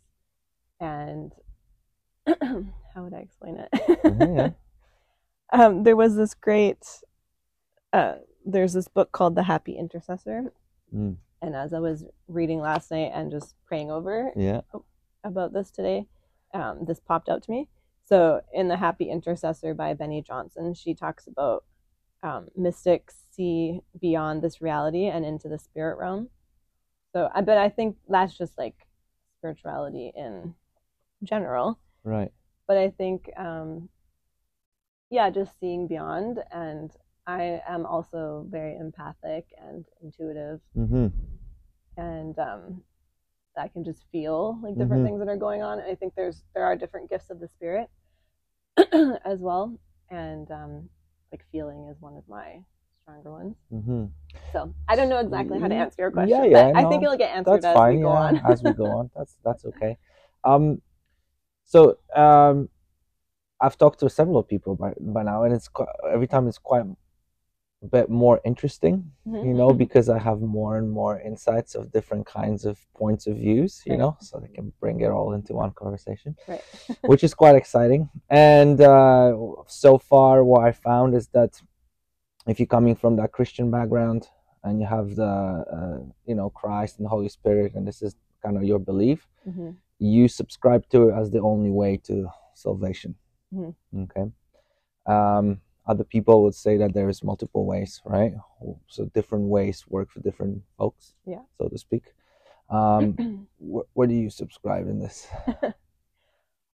and 0.79 1.33
how 2.27 3.03
would 3.03 3.13
I 3.13 3.19
explain 3.19 3.57
it? 3.57 3.69
Mhm, 4.05 4.35
yeah. 4.35 4.49
um, 5.65 5.83
there 5.83 5.95
was 5.95 6.15
this 6.15 6.33
great 6.33 6.85
uh, 7.93 8.15
there's 8.45 8.73
this 8.73 8.87
book 8.87 9.11
called 9.11 9.35
the 9.35 9.43
happy 9.43 9.77
intercessor 9.77 10.51
Mm. 10.95 11.17
and 11.43 11.55
as 11.55 11.71
i 11.71 11.79
was 11.79 12.03
reading 12.27 12.59
last 12.59 12.89
night 12.89 13.11
and 13.13 13.29
just 13.29 13.53
praying 13.67 13.91
over 13.91 14.31
Yeah. 14.35 14.61
about 15.23 15.53
this 15.53 15.69
today 15.69 16.07
um, 16.55 16.83
this 16.85 16.99
popped 16.99 17.29
out 17.29 17.43
to 17.43 17.51
me 17.51 17.67
so 18.09 18.41
in 18.53 18.67
the 18.67 18.77
happy 18.77 19.09
intercessor 19.09 19.73
by 19.75 19.93
Beni 19.93 20.21
Johnson 20.21 20.73
she 20.73 20.93
talks 20.95 21.27
about 21.27 21.63
um, 22.23 22.47
mystics 22.57 23.15
see 23.31 23.81
beyond 24.01 24.41
this 24.41 24.61
reality 24.61 25.05
and 25.05 25.23
into 25.25 25.47
the 25.47 25.59
spirit 25.59 25.97
realm 25.97 26.29
so 27.13 27.29
i 27.33 27.39
but 27.41 27.57
i 27.57 27.69
think 27.69 27.95
that's 28.09 28.37
just 28.37 28.57
like 28.57 28.75
spirituality 29.37 30.11
in 30.15 30.53
general 31.23 31.79
Right. 32.03 32.31
but 32.67 32.77
I 32.77 32.89
think, 32.91 33.29
um, 33.37 33.89
yeah, 35.09 35.29
just 35.29 35.59
seeing 35.59 35.87
beyond. 35.87 36.39
And 36.51 36.91
I 37.27 37.61
am 37.67 37.85
also 37.85 38.45
very 38.49 38.75
empathic 38.77 39.45
and 39.61 39.85
intuitive, 40.01 40.61
Mm-hmm. 40.77 41.07
and 41.97 42.37
um, 42.39 42.83
I 43.57 43.67
can 43.67 43.83
just 43.83 44.05
feel 44.11 44.59
like 44.63 44.77
different 44.77 45.01
Mhm. 45.03 45.05
things 45.07 45.19
that 45.19 45.27
are 45.27 45.35
going 45.47 45.61
on. 45.61 45.79
I 45.81 45.95
think 45.95 46.15
there's 46.15 46.43
there 46.53 46.63
are 46.63 46.75
different 46.75 47.09
gifts 47.09 47.29
of 47.29 47.39
the 47.39 47.47
spirit 47.47 47.89
as 49.25 49.39
well, 49.39 49.77
and 50.09 50.49
um, 50.51 50.89
like 51.31 51.43
feeling 51.51 51.87
is 51.91 52.01
one 52.01 52.15
of 52.15 52.23
my 52.27 52.59
stronger 53.09 53.31
ones. 53.31 53.55
Mm-hmm. 53.73 54.05
So 54.53 54.73
I 54.87 54.95
don't 54.95 55.09
know 55.09 55.19
exactly 55.19 55.59
how 55.59 55.67
to 55.67 55.75
answer 55.75 56.01
your 56.03 56.11
question, 56.11 56.51
yeah, 56.51 56.71
but 56.71 56.75
I 56.75 56.85
I 56.85 56.89
think 56.89 57.03
it'll 57.03 57.17
get 57.17 57.35
answered 57.35 57.61
that's 57.61 57.65
as 57.65 57.75
fine 57.75 57.97
we 57.97 58.01
go 58.03 58.13
yeah, 58.13 58.19
on. 58.19 58.41
as 58.51 58.63
we 58.63 58.73
go 58.73 58.85
on 58.85 59.09
that's 59.15 59.37
that's 59.43 59.65
okay 59.65 59.97
um 60.43 60.81
so 61.65 61.97
um 62.15 62.69
i've 63.61 63.77
talked 63.77 63.99
to 63.99 64.09
several 64.09 64.43
people 64.43 64.75
by, 64.75 64.93
by 64.99 65.23
now 65.23 65.43
and 65.43 65.53
it's 65.53 65.67
quite, 65.67 65.89
every 66.11 66.27
time 66.27 66.47
it's 66.47 66.57
quite 66.57 66.83
bit 67.87 68.09
more 68.09 68.41
interesting 68.43 69.11
Mhm. 69.25 69.45
you 69.45 69.53
know 69.53 69.71
because 69.71 70.09
i 70.09 70.19
have 70.19 70.41
more 70.41 70.77
and 70.77 70.91
more 70.91 71.19
insights 71.21 71.75
of 71.75 71.91
different 71.91 72.25
kinds 72.25 72.65
of 72.65 72.77
points 72.93 73.25
of 73.25 73.37
views 73.37 73.81
you 73.85 73.93
Right. 73.93 73.99
know 73.99 74.17
so 74.19 74.37
they 74.39 74.49
can 74.49 74.73
bring 74.81 74.99
it 74.99 75.09
all 75.09 75.31
into 75.33 75.53
one 75.53 75.71
conversation 75.71 76.35
Right. 76.47 76.61
which 77.09 77.23
is 77.23 77.33
quite 77.33 77.55
exciting 77.55 78.09
and 78.29 78.81
uh, 78.81 79.33
so 79.67 79.97
far 79.97 80.43
what 80.43 80.63
i 80.65 80.71
found 80.73 81.15
is 81.15 81.27
that 81.29 81.61
if 82.47 82.59
you're 82.59 82.67
coming 82.77 82.95
from 82.95 83.15
that 83.15 83.31
christian 83.31 83.71
background 83.71 84.27
and 84.65 84.81
you 84.81 84.85
have 84.85 85.15
the 85.15 85.33
uh, 85.77 85.99
you 86.25 86.35
know 86.35 86.49
christ 86.49 86.97
and 86.97 87.05
the 87.05 87.09
holy 87.09 87.29
spirit 87.29 87.73
and 87.75 87.87
this 87.87 88.01
is 88.01 88.15
kind 88.43 88.57
of 88.57 88.63
your 88.63 88.79
belief 88.79 89.25
Mhm. 89.47 89.75
you 89.99 90.27
subscribe 90.27 90.83
to 90.89 91.09
it 91.09 91.13
as 91.21 91.31
the 91.31 91.39
only 91.39 91.71
way 91.71 91.95
to 91.95 92.27
salvation 92.55 93.15
Mhm. 93.53 93.73
okay 94.03 94.25
um, 95.05 95.61
other 95.91 96.03
people 96.15 96.35
would 96.43 96.55
say 96.65 96.77
that 96.77 96.93
there's 96.93 97.23
multiple 97.23 97.65
ways 97.65 97.91
right 98.05 98.33
so 98.87 99.05
different 99.17 99.45
ways 99.55 99.77
work 99.95 100.09
for 100.11 100.19
different 100.21 100.61
folks 100.77 101.13
Yeah. 101.25 101.43
so 101.57 101.67
to 101.67 101.77
speak 101.77 102.05
um, 102.69 103.47
wh- 103.73 103.87
where 103.95 104.07
do 104.07 104.13
you 104.23 104.29
subscribe 104.29 104.85
in 104.87 104.97
this 104.99 105.27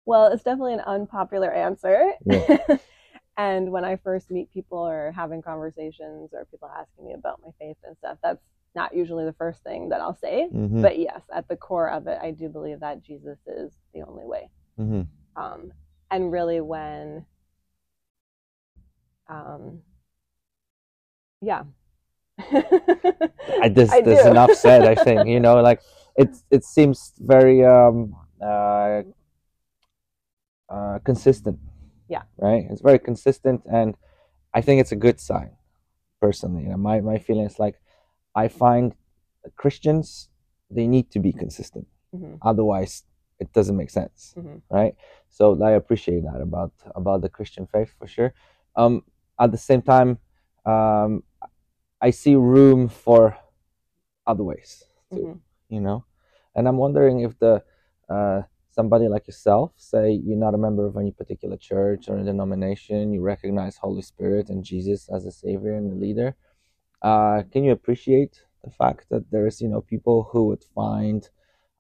Well, 0.07 0.27
it's 0.27 0.43
definitely 0.43 0.75
an 0.75 0.81
unpopular 0.81 1.51
answer. 1.51 2.11
Yeah. 2.25 2.57
and 3.37 3.71
when 3.71 3.83
I 3.83 3.95
first 3.95 4.29
meet 4.29 4.51
people 4.51 4.77
or 4.77 5.11
having 5.15 5.41
conversations 5.41 6.29
or 6.33 6.45
people 6.51 6.69
asking 6.69 7.05
me 7.07 7.13
about 7.13 7.39
my 7.43 7.49
faith 7.59 7.77
and 7.85 7.97
stuff, 7.97 8.17
that's 8.21 8.45
not 8.75 8.93
usually 8.95 9.25
the 9.25 9.33
first 9.33 9.63
thing 9.63 9.89
that 9.89 10.01
I'll 10.01 10.13
say. 10.15 10.47
Mhm. 10.53 10.81
But 10.81 10.99
yes, 10.99 11.21
at 11.33 11.47
the 11.47 11.55
core 11.55 11.89
of 11.89 12.05
it, 12.07 12.19
I 12.21 12.31
do 12.31 12.49
believe 12.49 12.81
that 12.81 13.01
Jesus 13.01 13.39
is 13.47 13.71
the 13.93 14.03
only 14.03 14.25
way. 14.25 14.49
Mhm. 14.79 15.07
Um, 15.35 15.73
and 16.11 16.31
really, 16.31 16.61
when, 16.61 17.25
um, 19.27 19.81
yeah. 21.41 21.63
I, 22.39 23.69
this 23.69 23.91
I 23.93 24.01
there's 24.01 24.25
enough 24.25 24.53
said. 24.53 24.83
I 24.85 24.95
think 24.95 25.27
you 25.27 25.39
know, 25.39 25.61
like 25.61 25.81
it 26.15 26.29
it 26.51 26.63
seems 26.63 27.13
very 27.19 27.63
um 27.63 28.15
uh, 28.41 29.03
uh 30.69 30.99
consistent. 31.03 31.59
Yeah. 32.07 32.23
Right. 32.37 32.65
It's 32.69 32.81
very 32.81 32.99
consistent, 32.99 33.61
and 33.71 33.95
I 34.53 34.61
think 34.61 34.81
it's 34.81 34.91
a 34.91 34.95
good 34.95 35.19
sign. 35.19 35.51
Personally, 36.21 36.63
you 36.63 36.69
know, 36.69 36.77
my 36.77 37.01
my 37.01 37.17
feeling 37.17 37.45
is 37.45 37.59
like 37.59 37.79
I 38.35 38.47
find 38.47 38.93
Christians 39.55 40.29
they 40.69 40.87
need 40.87 41.11
to 41.11 41.19
be 41.19 41.31
consistent. 41.31 41.87
Mhm, 42.13 42.37
Otherwise, 42.41 43.03
it 43.39 43.51
doesn't 43.53 43.77
make 43.77 43.89
sense 43.89 44.33
mhm. 44.37 44.61
right? 44.69 44.95
So 45.29 45.61
I 45.61 45.71
appreciate 45.71 46.23
that 46.23 46.41
about 46.41 46.71
about 46.95 47.21
the 47.21 47.29
Christian 47.29 47.67
faith 47.67 47.93
for 47.99 48.07
sure. 48.07 48.33
Um, 48.75 49.03
at 49.39 49.51
the 49.51 49.57
same 49.57 49.81
time, 49.81 50.19
um, 50.65 51.23
I 52.01 52.11
see 52.11 52.35
room 52.35 52.87
for 52.87 53.37
other 54.27 54.43
ways 54.43 54.83
too, 55.11 55.27
Mhm. 55.27 55.39
you 55.69 55.81
know. 55.81 56.05
And 56.55 56.67
I'm 56.67 56.77
wondering 56.77 57.19
if 57.21 57.37
the 57.39 57.63
uh, 58.09 58.43
somebody 58.69 59.07
like 59.07 59.27
yourself, 59.27 59.71
say 59.77 60.11
you're 60.11 60.37
not 60.37 60.53
a 60.53 60.57
member 60.57 60.85
of 60.85 60.97
any 60.97 61.11
particular 61.11 61.57
church 61.57 62.09
or 62.09 62.21
denomination, 62.21 63.13
you 63.13 63.21
recognize 63.21 63.77
Holy 63.77 64.01
Spirit 64.01 64.49
and 64.49 64.63
Jesus 64.63 65.09
as 65.09 65.25
a 65.25 65.31
savior 65.31 65.73
and 65.73 65.91
a 65.91 65.95
leader. 65.95 66.35
Uh, 67.01 67.43
can 67.51 67.63
you 67.63 67.71
appreciate 67.71 68.43
the 68.63 68.69
fact 68.69 69.07
that 69.09 69.31
there 69.31 69.47
is, 69.47 69.61
you 69.61 69.67
know, 69.69 69.81
people 69.81 70.29
who 70.31 70.45
would 70.45 70.63
find 70.63 71.29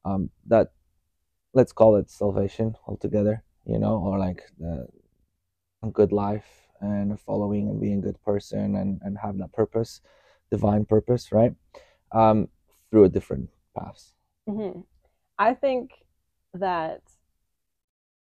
um, 0.03 0.29
that 0.47 0.71
let's 1.53 1.71
call 1.73 1.95
it 1.95 2.09
salvation 2.09 2.75
altogether, 2.87 3.43
you 3.65 3.77
know, 3.79 3.97
or 3.99 4.17
like 4.17 4.43
the 4.57 4.87
a 5.83 5.89
good 5.89 6.11
life 6.11 6.64
and 6.91 7.19
following 7.19 7.69
and 7.69 7.79
being 7.79 7.99
a 7.99 8.01
good 8.01 8.21
person 8.23 8.75
and, 8.75 8.99
and 9.03 9.17
have 9.17 9.37
that 9.37 9.53
purpose, 9.53 10.01
divine 10.51 10.85
purpose, 10.85 11.31
right? 11.31 11.53
Um, 12.11 12.49
through 12.91 13.05
a 13.05 13.09
different 13.09 13.49
paths. 13.77 14.13
hmm 14.47 14.81
I 15.37 15.53
think 15.53 15.91
that 16.53 17.01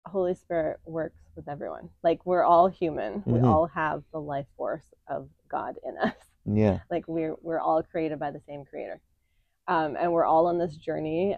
Holy 0.06 0.34
Spirit 0.34 0.80
works 0.86 1.22
with 1.36 1.48
everyone. 1.48 1.89
Like 2.03 2.25
we're 2.25 2.44
all 2.44 2.68
human. 2.68 3.24
We 3.25 3.39
Mhm. 3.39 3.46
all 3.46 3.68
have 3.68 4.03
the 4.12 4.20
life 4.22 4.48
force 4.58 4.94
of 5.08 5.30
God 5.48 5.77
in 5.84 5.98
us. 5.98 6.15
Yeah. 6.46 6.80
Like 6.89 7.08
we're 7.08 7.36
we're 7.41 7.60
all 7.60 7.84
created 7.84 8.20
by 8.20 8.32
the 8.32 8.41
same 8.41 8.65
creator. 8.65 9.00
Um, 9.68 9.96
and 9.96 10.12
we're 10.12 10.25
all 10.25 10.48
on 10.48 10.58
this 10.58 10.75
journey 10.75 11.38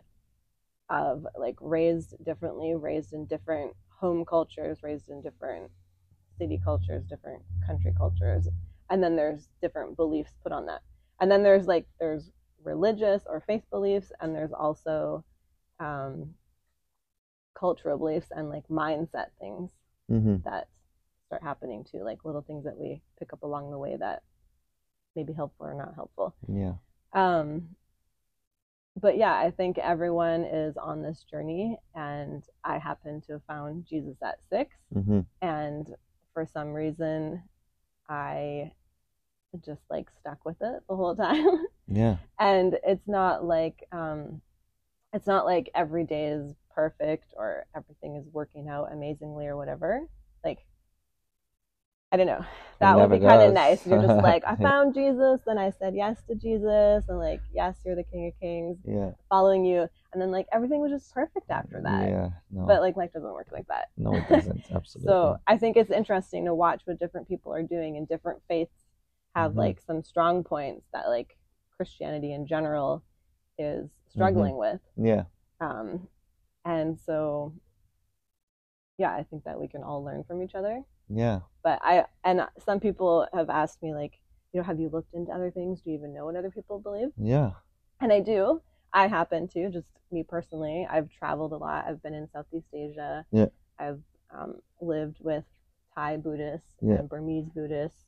of 0.89 1.27
like 1.38 1.56
raised 1.60 2.15
differently, 2.24 2.74
raised 2.75 3.13
in 3.13 3.25
different 3.25 3.75
home 4.00 4.25
cultures, 4.25 4.82
raised 4.82 5.10
in 5.10 5.22
different 5.22 5.70
city 6.38 6.60
cultures, 6.63 7.04
different 7.10 7.42
country 7.66 7.94
cultures. 7.98 8.48
And 8.90 9.04
then 9.04 9.16
there's 9.16 9.48
different 9.62 9.96
beliefs 9.96 10.32
put 10.44 10.52
on 10.52 10.66
that. 10.68 10.82
And 11.20 11.32
then 11.32 11.44
there's 11.44 11.68
like 11.68 11.86
there's 12.00 12.32
religious 12.63 13.24
or 13.25 13.42
faith 13.42 13.63
beliefs, 13.70 14.12
and 14.20 14.36
there's 14.36 14.52
also 14.54 15.24
um, 15.80 16.34
cultural 17.58 17.98
beliefs 17.98 18.28
and 18.32 18.50
like 18.50 18.68
mindset 18.70 19.28
things 19.40 19.72
Mm-hmm. 20.12 20.36
that 20.44 20.68
start 21.28 21.42
happening 21.42 21.86
too, 21.90 22.04
like 22.04 22.25
little 22.25 22.42
things 22.42 22.66
that 22.66 22.78
we 22.78 23.02
pick 23.18 23.32
up 23.32 23.42
along 23.42 23.72
the 23.72 23.78
way 23.80 23.96
that 23.96 24.22
may 25.16 25.24
be 25.24 25.34
helpful 25.34 25.66
or 25.66 25.74
not 25.74 25.96
helpful. 25.96 26.36
Yeah. 26.48 26.74
Um, 27.13 27.70
but 29.00 29.18
yeah, 29.18 29.34
I 29.34 29.50
think 29.50 29.78
everyone 29.78 30.44
is 30.44 30.75
on 30.78 31.02
this 31.02 31.24
journey, 31.24 31.78
and 31.96 32.44
I 32.63 32.78
happen 32.78 33.22
to 33.22 33.34
have 33.34 33.44
found 33.48 33.86
Jesus 33.86 34.18
at 34.24 34.40
six, 34.50 34.75
Mm-hmm. 34.94 35.22
and 35.42 35.88
for 36.34 36.46
some 36.46 36.74
reason, 36.74 37.44
I 38.10 38.72
just 39.63 39.82
like 39.90 40.08
stuck 40.20 40.44
with 40.46 40.58
it 40.62 40.84
the 40.90 40.96
whole 40.96 41.16
time. 41.25 41.66
Yeah. 41.88 42.18
and 42.40 42.78
it's 42.86 43.08
not 43.08 43.44
like 43.46 43.88
um, 43.92 44.42
it's 45.13 45.28
not 45.28 45.46
like 45.46 45.70
every 45.75 46.06
day 46.06 46.28
is 46.28 46.54
perfect 46.74 47.34
or 47.38 47.66
everything 47.75 48.16
is 48.16 48.25
working 48.32 48.68
out 48.68 48.92
amazingly 48.92 49.46
or 49.46 49.56
whatever. 49.58 50.02
Like 50.44 50.66
I 52.12 52.18
don't 52.18 52.28
know. 52.28 52.46
That 52.80 52.98
would 52.98 53.10
be 53.12 53.25
kind 53.25 53.42
of 53.42 53.54
nice. 53.54 53.88
You're 53.88 54.02
just 54.02 54.22
like, 54.22 54.44
I 54.46 54.56
found 54.62 54.94
Jesus, 54.94 55.40
then 55.48 55.58
I 55.58 55.72
said 55.72 55.96
yes 55.96 56.22
to 56.28 56.36
Jesus, 56.36 57.06
and 57.08 57.18
like, 57.18 57.42
yes, 57.52 57.75
you're 57.86 57.96
the 57.96 58.04
King 58.04 58.28
of 58.28 58.40
Kings, 58.40 58.78
Yeah. 58.86 59.12
following 59.30 59.66
you, 59.66 59.90
and 60.13 60.22
then 60.22 60.32
like 60.32 60.48
everything 60.53 60.79
was 60.79 60.91
just 60.91 61.13
perfect 61.13 61.50
after 61.50 61.82
that. 61.82 62.08
Yeah. 62.10 62.29
No. 62.51 62.65
But 62.65 62.82
like 62.82 62.96
life 62.96 63.12
doesn't 63.13 63.34
work 63.34 63.48
like 63.51 63.67
that. 63.67 63.89
no, 63.98 64.13
it 64.15 64.27
doesn't. 64.29 64.65
Absolutely. 64.74 65.10
So 65.12 65.38
I 65.48 65.58
think 65.58 65.75
it's 65.77 65.91
interesting 65.91 66.46
to 66.46 66.53
watch 66.55 66.82
what 66.86 67.00
different 67.00 67.27
people 67.27 67.53
are 67.53 67.63
doing, 67.63 67.98
and 67.98 68.08
different 68.08 68.41
faiths 68.48 68.84
have 69.36 69.53
Mhm. 69.53 69.58
like 69.58 69.82
some 69.82 70.03
strong 70.03 70.43
points 70.43 70.86
that 70.93 71.08
like 71.08 71.38
Christianity 71.75 72.34
in 72.34 72.46
general 72.48 73.03
is 73.58 73.86
Mm-hmm. 73.86 74.12
struggling 74.12 74.58
with. 74.58 74.79
yeah. 74.96 75.24
Um, 75.60 76.08
and 76.65 77.00
so, 77.00 77.53
yeah, 78.98 79.12
I 79.12 79.24
think 79.24 79.43
that 79.46 79.60
we 79.60 79.67
can 79.67 79.82
all 79.84 80.03
learn 80.03 80.24
from 80.24 80.41
each 80.43 80.55
other. 80.55 80.84
Yeah. 81.10 81.39
But 81.63 81.79
I 81.84 82.05
and 82.24 82.48
some 82.60 82.79
people 82.79 83.27
have 83.34 83.50
asked 83.50 83.82
me 83.82 83.93
like, 83.93 84.20
you 84.51 84.60
know, 84.60 84.63
have 84.65 84.79
you 84.79 84.89
looked 84.89 85.13
into 85.13 85.32
other 85.32 85.50
things? 85.51 85.82
Do 85.82 85.89
you 85.89 85.98
even 85.98 86.13
know 86.13 86.25
what 86.25 86.36
other 86.36 86.51
people 86.51 86.79
believe? 86.79 87.10
Yeah. 87.17 87.51
And 88.00 88.12
I 88.13 88.20
do. 88.20 88.62
I 88.94 89.08
happen 89.08 89.48
to, 89.50 89.70
just 89.70 89.88
me 90.12 90.24
personally. 90.24 90.88
I've 90.90 91.10
traveled 91.10 91.52
a 91.52 91.58
lot. 91.58 91.86
I've 91.88 92.02
been 92.04 92.14
in 92.14 92.28
Southeast 92.32 92.68
Asia. 92.74 93.26
Yeah. 93.32 93.48
I've 93.80 94.02
um, 94.34 94.56
lived 94.82 95.18
with 95.20 95.44
Thai 95.96 96.18
Buddhists 96.18 96.76
Yeah. 96.82 96.96
and 96.96 97.10
Burmese 97.10 97.50
Buddhists 97.50 98.06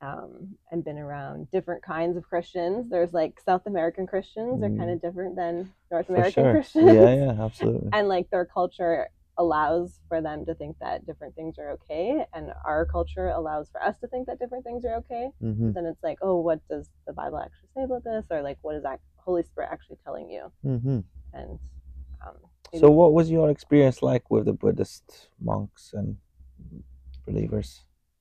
um, 0.00 0.56
and 0.70 0.84
been 0.84 0.98
around 0.98 1.50
different 1.50 1.82
kinds 1.82 2.16
of 2.16 2.28
Christians. 2.28 2.88
There's 2.90 3.12
like 3.12 3.40
South 3.40 3.66
American 3.66 4.06
Christians 4.06 4.62
are 4.62 4.68
Mm. 4.68 4.78
kind 4.78 4.90
of 4.90 5.02
different 5.02 5.34
than 5.36 5.72
North 5.90 6.08
American 6.08 6.44
sure. 6.44 6.52
Christians. 6.52 6.92
Yeah. 6.94 7.14
Yeah. 7.14 7.32
Absolutely. 7.44 7.88
and 7.92 8.08
like 8.08 8.30
their 8.30 8.44
culture 8.44 9.08
allows 9.38 10.00
for 10.08 10.20
them 10.20 10.44
to 10.44 10.54
think 10.54 10.76
that 10.80 11.06
different 11.06 11.34
things 11.36 11.58
are 11.60 11.70
okay 11.70 12.24
and 12.34 12.50
our 12.64 12.84
culture 12.84 13.28
allows 13.28 13.68
for 13.70 13.80
us 13.80 13.96
to 13.98 14.08
think 14.08 14.26
that 14.26 14.36
different 14.40 14.64
things 14.64 14.84
are 14.84 14.96
okay 14.96 15.28
mm-hmm. 15.40 15.70
then 15.74 15.86
it's 15.86 16.02
like 16.02 16.18
oh 16.22 16.40
what 16.40 16.58
does 16.68 16.90
the 17.06 17.12
bible 17.12 17.38
actually 17.38 17.68
say 17.72 17.84
about 17.84 18.02
this 18.02 18.24
or 18.32 18.42
like 18.42 18.58
what 18.62 18.74
is 18.74 18.82
that 18.82 18.98
holy 19.28 19.42
spirit 19.42 19.68
actually 19.70 19.98
telling 20.04 20.28
you 20.30 20.44
Mm-hmm. 20.64 21.00
and 21.38 21.50
um, 22.24 22.36
So, 22.80 22.86
what 22.90 23.12
was 23.12 23.26
your 23.30 23.50
experience 23.50 23.98
like 24.10 24.24
with 24.30 24.44
the 24.46 24.54
Buddhist 24.62 25.28
monks 25.50 25.92
and 25.98 26.16
believers? 27.26 27.70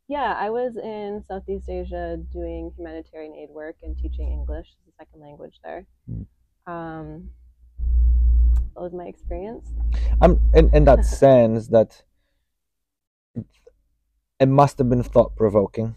yeah 0.09 0.31
i 0.45 0.49
was 0.59 0.71
in 0.93 1.21
southeast 1.29 1.67
asia 1.69 2.05
doing 2.37 2.61
humanitarian 2.77 3.33
aid 3.41 3.49
work 3.61 3.77
and 3.83 3.93
teaching 4.01 4.27
english 4.39 4.67
as 4.79 4.85
a 4.91 4.93
second 4.99 5.19
language 5.27 5.55
there 5.65 5.81
Mm. 6.09 6.25
um, 6.73 7.07
what 8.73 8.83
was 8.87 8.93
my 9.01 9.07
experience 9.13 9.65
I'm 10.23 10.33
in, 10.57 10.65
in 10.77 10.83
that 10.89 11.03
sense 11.23 11.67
that 11.75 11.91
it 14.43 14.49
must 14.61 14.77
have 14.79 14.89
been 14.93 15.03
thought 15.03 15.35
provoking 15.35 15.89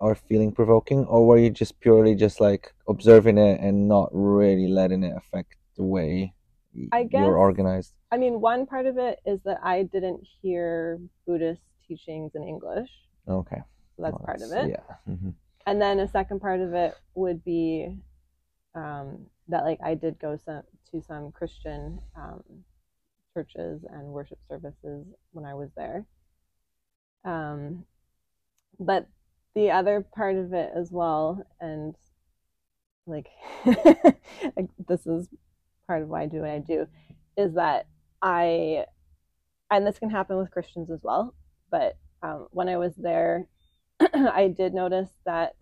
or 0.00 0.14
feeling 0.14 0.52
provoking, 0.52 1.04
or 1.06 1.26
were 1.26 1.38
you 1.38 1.50
just 1.50 1.78
purely 1.80 2.14
just 2.14 2.40
like 2.40 2.72
observing 2.88 3.38
it 3.38 3.60
and 3.60 3.88
not 3.88 4.08
really 4.12 4.68
letting 4.68 5.02
it 5.02 5.14
affect 5.16 5.56
the 5.76 5.82
way 5.82 6.34
I 6.92 7.04
guess- 7.04 7.20
you're 7.20 7.36
organized? 7.36 7.94
I 8.10 8.16
mean, 8.16 8.40
one 8.40 8.64
part 8.66 8.86
of 8.86 8.96
it 8.96 9.20
is 9.26 9.40
that 9.44 9.58
I 9.62 9.82
didn't 9.82 10.26
hear 10.40 11.00
Buddhist 11.26 11.62
teachings 11.86 12.32
in 12.34 12.42
English. 12.42 12.90
Okay, 13.26 13.60
So 13.96 14.02
that's 14.02 14.12
Well, 14.14 14.24
part 14.24 14.40
of 14.42 14.52
it. 14.52 14.70
Yeah. 14.70 14.94
hmm 15.04 15.30
And 15.66 15.82
then 15.82 16.00
a 16.00 16.08
second 16.08 16.40
part 16.40 16.60
of 16.60 16.72
it 16.72 16.94
would 17.14 17.44
be 17.44 17.94
um, 18.74 19.26
that, 19.48 19.64
like, 19.64 19.80
I 19.82 19.94
did 19.94 20.18
go 20.18 20.36
some, 20.36 20.62
to 20.92 21.02
some 21.02 21.32
Christian 21.32 22.00
um, 22.16 22.42
churches 23.34 23.84
and 23.90 24.06
worship 24.08 24.38
services 24.48 25.06
when 25.32 25.44
I 25.44 25.54
was 25.54 25.70
there. 25.76 26.06
Um, 27.24 27.84
but 28.78 29.06
the 29.58 29.72
other 29.72 30.06
part 30.14 30.36
of 30.36 30.52
it 30.52 30.70
as 30.72 30.92
well, 30.92 31.44
and 31.60 31.96
like, 33.08 33.26
this 34.86 35.04
is 35.04 35.26
part 35.88 36.02
of 36.02 36.08
why 36.08 36.22
I 36.22 36.26
do 36.26 36.42
what 36.42 36.50
I 36.50 36.60
do, 36.60 36.86
is 37.36 37.54
that 37.54 37.88
I, 38.22 38.84
and 39.68 39.84
this 39.84 39.98
can 39.98 40.10
happen 40.10 40.38
with 40.38 40.52
Christians 40.52 40.92
as 40.92 41.00
well, 41.02 41.34
but 41.72 41.96
um, 42.22 42.46
when 42.52 42.68
I 42.68 42.76
was 42.76 42.94
there, 42.94 43.48
I 44.00 44.46
did 44.56 44.74
notice 44.74 45.10
that 45.26 45.56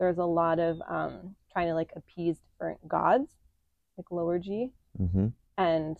there's 0.00 0.18
a 0.18 0.24
lot 0.24 0.58
of 0.58 0.82
um, 0.88 1.36
trying 1.52 1.68
to 1.68 1.74
like 1.74 1.92
appease 1.94 2.38
different 2.50 2.88
gods, 2.88 3.30
like 3.96 4.10
lower 4.10 4.40
G, 4.40 4.72
hmm 4.96 5.28
and 5.58 5.96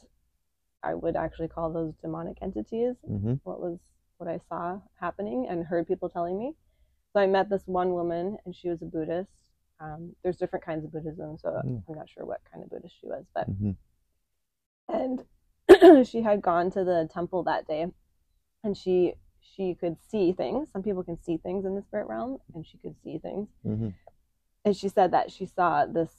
I 0.82 0.94
would 0.94 1.14
actually 1.14 1.48
call 1.48 1.72
those 1.72 1.94
demonic 2.02 2.38
entities. 2.42 2.96
hmm 3.06 3.34
What 3.44 3.60
was 3.60 3.78
what 4.18 4.28
I 4.28 4.40
saw 4.48 4.80
happening 5.00 5.46
and 5.48 5.64
heard 5.64 5.86
people 5.86 6.08
telling 6.08 6.36
me. 6.36 6.54
So 7.16 7.22
I 7.22 7.26
met 7.26 7.48
this 7.48 7.62
one 7.64 7.94
woman, 7.94 8.36
and 8.44 8.54
she 8.54 8.68
was 8.68 8.82
a 8.82 8.84
Buddhist, 8.84 9.30
Um, 9.80 10.14
there's 10.22 10.36
different 10.36 10.66
kinds 10.66 10.84
of 10.84 10.92
Buddhism, 10.92 11.38
so 11.38 11.48
Mm. 11.64 11.82
I'm 11.88 11.94
not 11.94 12.10
sure 12.10 12.26
what 12.26 12.44
kind 12.44 12.62
of 12.62 12.68
Buddhist 12.68 12.94
she 13.00 13.06
was, 13.06 13.24
but 13.34 13.46
hmm 13.46 13.72
and 14.88 15.24
she 16.06 16.20
had 16.20 16.42
gone 16.42 16.70
to 16.72 16.84
the 16.84 17.08
temple 17.10 17.42
that 17.44 17.66
day, 17.66 17.90
and 18.64 18.76
she 18.76 19.14
she 19.40 19.74
could 19.74 19.98
see 19.98 20.32
things. 20.32 20.70
Some 20.70 20.82
people 20.82 21.02
can 21.04 21.16
see 21.22 21.38
things 21.38 21.64
in 21.64 21.74
the 21.74 21.80
spirit 21.80 22.06
realm, 22.06 22.38
and 22.54 22.66
she 22.66 22.76
could 22.76 22.96
see 23.02 23.16
things. 23.16 23.48
hmm 23.62 23.88
And 24.66 24.76
she 24.76 24.88
said 24.90 25.10
that 25.12 25.30
she 25.32 25.46
saw 25.46 25.86
this 25.86 26.12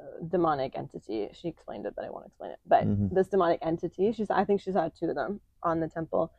uh, 0.00 0.18
demonic 0.26 0.76
entity. 0.76 1.28
She 1.32 1.46
explained 1.46 1.86
it, 1.86 1.94
but 1.94 2.04
I 2.04 2.10
won't 2.10 2.26
explain 2.26 2.50
it. 2.52 2.60
But 2.66 2.84
Mhm. 2.86 3.14
this 3.14 3.28
demonic 3.28 3.60
entity, 3.62 4.10
she 4.10 4.24
saw. 4.24 4.34
I 4.36 4.44
think 4.44 4.60
she 4.60 4.72
saw 4.72 4.88
two 4.88 5.10
of 5.10 5.14
them 5.14 5.40
on 5.62 5.78
the 5.78 5.88
temple. 5.88 6.32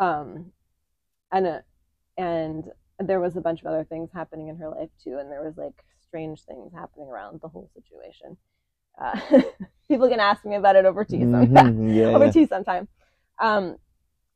Um, 0.00 0.52
and 1.30 1.46
uh, 1.46 1.60
and 2.18 2.64
there 2.98 3.20
was 3.20 3.36
a 3.36 3.40
bunch 3.40 3.60
of 3.60 3.66
other 3.66 3.84
things 3.84 4.10
happening 4.12 4.48
in 4.48 4.56
her 4.56 4.68
life 4.68 4.90
too, 5.02 5.16
and 5.18 5.30
there 5.30 5.42
was 5.42 5.56
like 5.56 5.84
strange 6.02 6.42
things 6.42 6.72
happening 6.74 7.08
around 7.08 7.40
the 7.40 7.48
whole 7.48 7.70
situation. 7.74 8.36
Uh, 9.00 9.18
people 9.88 10.08
can 10.08 10.20
ask 10.20 10.44
me 10.44 10.56
about 10.56 10.76
it 10.76 10.84
over 10.84 11.04
tea 11.04 11.20
sometime. 11.22 11.76
Mhm, 11.78 11.96
Yeah. 11.96 12.06
over 12.16 12.26
yeah. 12.26 12.30
tea 12.32 12.46
sometime. 12.46 12.88
Um, 13.40 13.76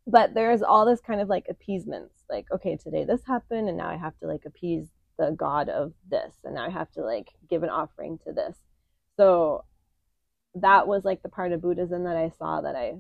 but 0.07 0.33
there's 0.35 0.63
all 0.63 0.87
this 0.87 1.01
kind 1.01 1.21
of 1.21 1.29
like 1.29 1.47
appeasements, 1.51 2.25
like 2.31 2.47
okay, 2.53 2.77
today 2.77 3.05
this 3.05 3.25
happened, 3.27 3.69
and 3.69 3.77
now 3.77 3.89
I 3.89 3.97
have 3.97 4.17
to 4.21 4.27
like 4.27 4.45
appease 4.47 4.89
the 5.19 5.33
god 5.33 5.69
of 5.69 5.93
this, 6.09 6.35
and 6.45 6.55
now 6.55 6.65
I 6.65 6.71
have 6.71 6.91
to 6.93 7.03
like 7.03 7.29
give 7.51 7.63
an 7.65 7.69
offering 7.69 8.19
to 8.27 8.33
this. 8.33 8.57
So 9.17 9.65
that 10.55 10.87
was 10.87 11.05
like 11.05 11.23
the 11.23 11.29
part 11.29 11.53
of 11.53 11.63
Buddhism 11.63 12.05
that 12.05 12.17
I 12.17 12.31
saw 12.39 12.61
that 12.61 12.77
I 12.77 12.95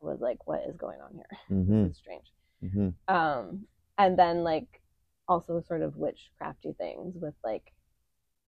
was 0.00 0.20
like, 0.20 0.46
what 0.46 0.62
is 0.68 0.76
going 0.76 1.00
on 1.00 1.14
here? 1.14 1.38
hmm 1.48 1.82
This 1.84 1.92
is 1.92 1.98
strange. 1.98 2.32
hmm 2.60 2.88
Um, 3.08 3.66
and 3.98 4.18
then 4.18 4.44
like 4.44 4.80
also 5.28 5.60
sort 5.60 5.82
of 5.82 5.94
witchcrafty 5.94 6.76
things 6.76 7.16
with 7.20 7.34
like, 7.44 7.72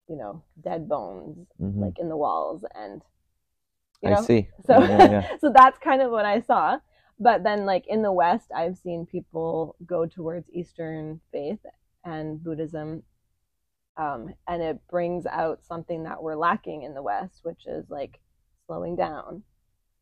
you 0.10 0.18
know, 0.18 0.44
dead 0.64 0.88
bones 0.90 1.48
hmm 1.60 1.82
like 1.82 2.00
in 2.00 2.10
the 2.10 2.18
walls 2.18 2.66
and 2.76 3.02
you 4.02 4.10
I 4.10 4.16
know 4.16 4.24
see. 4.26 4.48
so 4.66 4.80
Yeah, 4.80 4.88
yeah, 4.88 5.10
yeah. 5.12 5.28
so 5.40 5.52
that's 5.54 5.78
kind 5.80 6.02
of 6.02 6.12
what 6.12 6.26
I 6.26 6.42
saw. 6.42 6.80
But 7.20 7.44
then 7.44 7.66
like 7.66 7.86
in 7.88 8.02
the 8.02 8.12
West 8.12 8.52
I've 8.56 8.78
seen 8.78 9.06
people 9.06 9.76
go 9.86 10.06
towards 10.06 10.50
Eastern 10.52 11.20
faith 11.32 11.60
and 12.04 12.44
Buddhism. 12.44 13.04
Um, 13.98 14.34
and 14.48 14.62
it 14.62 14.80
brings 14.90 15.26
out 15.26 15.64
something 15.66 16.04
that 16.04 16.22
we're 16.22 16.36
lacking 16.36 16.84
in 16.84 16.94
the 16.94 17.02
West, 17.02 17.40
which 17.44 17.66
is 17.66 17.90
like 17.90 18.20
slowing 18.68 18.96
down 18.96 19.44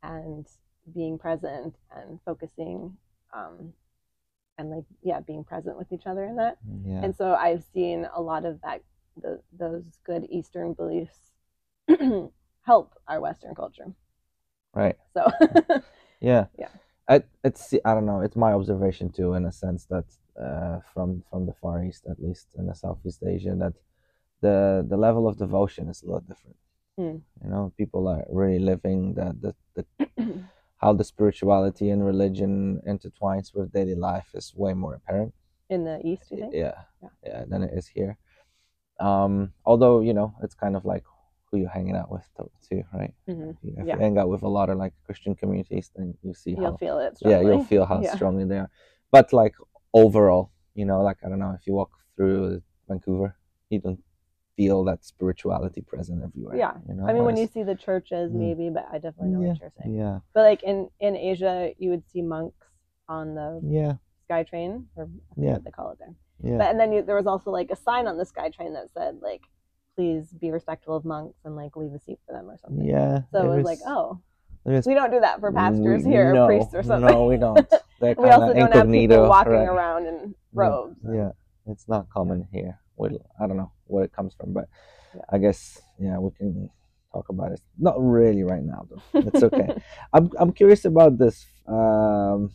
and 0.03 0.47
being 0.93 1.17
present 1.17 1.75
and 1.95 2.19
focusing 2.25 2.97
um, 3.33 3.73
and 4.57 4.69
like 4.69 4.85
yeah 5.03 5.19
being 5.19 5.43
present 5.43 5.77
with 5.77 5.91
each 5.91 6.05
other 6.05 6.23
in 6.25 6.35
that 6.37 6.57
yeah. 6.85 7.03
and 7.03 7.15
so 7.15 7.33
I've 7.33 7.63
seen 7.73 8.07
a 8.15 8.21
lot 8.21 8.45
of 8.45 8.61
that 8.61 8.81
the, 9.21 9.41
those 9.57 9.83
good 10.05 10.27
Eastern 10.29 10.73
beliefs 10.73 11.31
help 12.61 12.93
our 13.07 13.21
Western 13.21 13.55
culture. 13.55 13.93
right. 14.73 14.97
So 15.13 15.31
Yeah. 16.19 16.45
Yeah. 16.57 16.69
I, 17.07 17.23
it's 17.43 17.73
I 17.85 17.93
don't 17.93 18.05
know. 18.05 18.21
It's 18.21 18.35
my 18.35 18.53
observation 18.53 19.11
too, 19.11 19.35
in 19.35 19.45
a 19.45 19.51
sense 19.51 19.85
that 19.85 20.05
uh, 20.41 20.79
from 20.93 21.23
from 21.29 21.45
the 21.45 21.53
Far 21.61 21.83
East, 21.83 22.05
at 22.09 22.19
least 22.19 22.47
in 22.57 22.65
the 22.65 22.73
Southeast 22.73 23.21
Asia, 23.23 23.55
that 23.59 23.73
the 24.41 24.85
the 24.89 24.97
level 24.97 25.27
of 25.27 25.37
devotion 25.37 25.87
is 25.87 26.01
a 26.01 26.09
lot 26.09 26.27
different. 26.27 26.57
Hmm. 26.97 27.17
You 27.43 27.49
know, 27.51 27.73
people 27.77 28.07
are 28.07 28.25
really 28.29 28.59
living 28.59 29.13
the 29.13 29.35
the, 29.43 29.55
the 29.75 30.05
how 30.77 30.93
the 30.93 31.03
spirituality 31.03 31.89
and 31.89 32.05
religion 32.05 32.81
intertwines 32.87 33.53
with 33.55 33.71
daily 33.71 33.95
life 33.95 34.29
is 34.33 34.53
way 34.55 34.73
more 34.73 34.95
apparent. 34.95 35.33
in 35.69 35.83
the 35.83 35.99
East, 36.05 36.29
you 36.31 36.37
think? 36.37 36.53
Yeah, 36.53 36.75
Yeah. 37.01 37.09
yeah, 37.23 37.45
than 37.49 37.63
it 37.63 37.71
is 37.73 37.87
here. 37.87 38.17
Um, 38.99 39.51
although 39.65 39.99
you 40.01 40.13
know, 40.13 40.35
it's 40.43 40.53
kind 40.53 40.75
of 40.75 40.85
like 40.85 41.03
who 41.45 41.57
you're 41.57 41.69
hanging 41.69 41.95
out 41.95 42.11
with 42.11 42.27
too- 42.69 42.83
right? 42.93 43.13
hmm 43.27 43.49
If 43.51 43.57
you, 43.63 43.73
Yeah. 43.77 43.95
you 43.95 43.99
hang 43.99 44.17
out 44.17 44.29
with 44.29 44.43
a 44.43 44.47
lot 44.47 44.69
of 44.69 44.77
like 44.77 44.93
Christian 45.05 45.33
communities, 45.35 45.91
then 45.95 46.07
you 46.21 46.33
see 46.33 46.51
You'll 46.51 46.71
how 46.71 46.77
feel 46.77 46.99
it. 46.99 47.17
yeah 47.21 47.39
you'll 47.41 47.63
feel 47.73 47.85
how 47.85 47.99
Yeah. 48.01 48.15
strongly 48.15 48.45
they 48.45 48.59
are. 48.59 48.69
But 49.11 49.33
like 49.33 49.55
overall, 49.93 50.51
you 50.75 50.85
know, 50.85 51.01
like 51.01 51.17
I 51.25 51.29
don't 51.29 51.39
know, 51.39 51.53
if 51.59 51.65
you 51.67 51.73
walk 51.73 51.91
through 52.15 52.61
Vancouver, 52.87 53.35
you 53.71 53.79
don't 53.79 54.01
feel 54.57 54.83
that 54.85 55.03
spirituality 55.03 55.81
present 55.81 56.23
everywhere. 56.23 56.55
Yeah. 56.55 56.73
you 56.87 56.93
know. 56.95 57.05
I 57.07 57.13
mean, 57.13 57.23
when 57.23 57.37
you 57.37 57.47
see 57.47 57.63
the 57.63 57.75
churches, 57.75 58.31
Mm. 58.31 58.35
maybe, 58.35 58.69
but 58.69 58.87
I 58.91 58.97
definitely 58.99 59.29
know 59.33 59.39
what 59.47 59.59
you're 59.59 59.71
saying. 59.81 59.95
yeah, 59.95 60.19
But 60.33 60.41
like 60.43 60.63
in 60.63 60.89
in 60.99 61.15
Asia, 61.15 61.71
you 61.77 61.89
would 61.89 62.07
see 62.09 62.21
monks 62.21 62.67
on 63.07 63.35
the 63.35 63.59
yeah, 63.63 63.93
sky 64.23 64.43
train, 64.43 64.87
or 64.95 65.09
Yeah. 65.35 65.53
what 65.53 65.63
they 65.65 65.71
call 65.71 65.91
it 65.91 65.99
there. 65.99 66.15
yeah, 66.41 66.57
But 66.57 66.67
and 66.71 66.79
then 66.79 66.91
you, 66.93 67.01
there 67.03 67.15
was 67.15 67.27
also 67.27 67.51
like 67.51 67.69
a 67.71 67.75
sign 67.75 68.07
on 68.07 68.17
the 68.17 68.25
sky 68.25 68.49
train 68.49 68.73
that 68.73 68.91
said 68.93 69.19
like, 69.21 69.41
"Please 69.95 70.33
be 70.33 70.51
respectful 70.51 70.95
of 70.95 71.03
monks 71.05 71.37
and 71.45 71.55
like 71.55 71.75
leave 71.75 71.93
a 71.93 71.99
seat 71.99 72.19
for 72.25 72.31
them" 72.33 72.49
or 72.49 72.57
something. 72.57 72.85
yeah. 72.85 73.21
So 73.31 73.43
it 73.43 73.47
was 73.49 73.59
is- 73.59 73.65
like, 73.65 73.79
oh, 73.85 74.19
is- 74.65 74.87
we 74.87 74.93
don't 74.93 75.11
do 75.11 75.19
that 75.19 75.39
for 75.41 75.51
pastors 75.51 76.03
we- 76.05 76.11
here, 76.11 76.33
no, 76.33 76.43
or 76.43 76.47
priests 76.47 76.73
or 76.73 76.81
something. 76.83 77.09
No, 77.11 77.25
we 77.27 77.37
don't. 77.37 77.59
We 78.01 78.09
also 78.29 78.53
don't 78.53 78.73
have 78.73 78.89
people 78.91 79.27
walking 79.29 79.53
right. 79.53 79.67
around 79.69 80.05
in 80.05 80.35
robes. 80.53 80.97
Yeah, 81.09 81.31
it's 81.65 81.87
not 81.87 82.09
common 82.09 82.47
here. 82.51 82.79
Well, 82.97 83.11
I 83.39 83.47
don't 83.47 83.57
know 83.57 83.71
where 83.87 84.03
it 84.03 84.13
comes 84.13 84.33
from, 84.35 84.53
but 84.53 84.67
Yeah. 85.15 85.21
I 85.29 85.37
guess 85.37 85.81
yeah, 85.99 86.17
we 86.19 86.31
can 86.31 86.69
talk 87.13 87.29
about 87.29 87.51
it. 87.53 87.61
Not 87.77 87.95
really 87.99 88.43
right 88.43 88.63
now, 88.63 88.87
though. 88.89 89.03
It's 89.27 89.43
okay. 89.43 89.69
I'm 90.13 90.29
I'm 90.39 90.51
curious 90.51 90.85
about 90.85 91.17
this 91.17 91.45
um, 91.67 92.51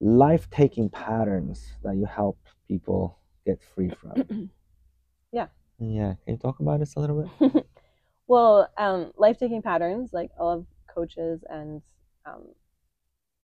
life 0.00 0.48
taking 0.50 0.88
patterns 0.90 1.72
that 1.82 1.96
you 1.96 2.04
help 2.06 2.38
people 2.68 3.18
get 3.44 3.62
free 3.74 3.90
from. 3.90 4.50
Yeah. 5.32 5.48
Yeah. 5.78 6.14
Can 6.24 6.34
you 6.34 6.38
talk 6.38 6.60
about 6.60 6.80
this 6.80 6.94
a 6.96 7.00
little 7.00 7.30
bit? 7.40 7.66
well, 8.26 8.70
um, 8.78 9.12
life 9.16 9.38
taking 9.38 9.62
patterns, 9.62 10.12
like 10.12 10.30
a 10.38 10.44
lot 10.44 10.58
of 10.58 10.66
coaches 10.92 11.44
and, 11.48 11.82
um, 12.24 12.42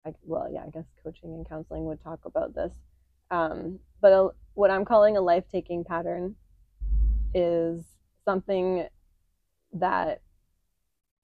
I, 0.05 0.13
well, 0.23 0.49
yeah, 0.51 0.63
I 0.65 0.69
guess 0.69 0.85
coaching 1.03 1.33
and 1.33 1.47
counseling 1.47 1.85
would 1.85 2.01
talk 2.01 2.25
about 2.25 2.55
this. 2.55 2.73
Um, 3.29 3.79
but 4.01 4.11
a, 4.11 4.29
what 4.53 4.71
I'm 4.71 4.85
calling 4.85 5.17
a 5.17 5.21
life 5.21 5.45
taking 5.51 5.83
pattern 5.83 6.35
is 7.33 7.85
something 8.25 8.87
that 9.73 10.21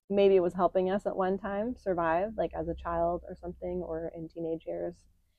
maybe 0.10 0.40
was 0.40 0.54
helping 0.54 0.90
us 0.92 1.06
at 1.06 1.16
one 1.16 1.38
time 1.38 1.76
survive, 1.76 2.34
like 2.38 2.52
as 2.54 2.68
a 2.68 2.76
child 2.76 3.24
or 3.28 3.36
something, 3.36 3.82
or 3.82 4.12
in 4.16 4.28
teenage 4.28 4.64
years. 4.68 4.96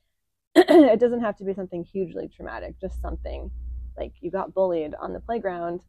it 0.57 0.99
doesn't 1.01 1.20
have 1.20 1.37
to 1.37 1.44
be 1.44 1.55
something 1.55 1.85
hugely 1.85 2.29
traumatic, 2.29 2.81
just 2.81 3.01
something 3.01 3.51
like 3.97 4.12
you 4.20 4.31
got 4.31 4.55
bullied 4.55 4.94
on 5.01 5.12
the 5.12 5.20
playground 5.20 5.81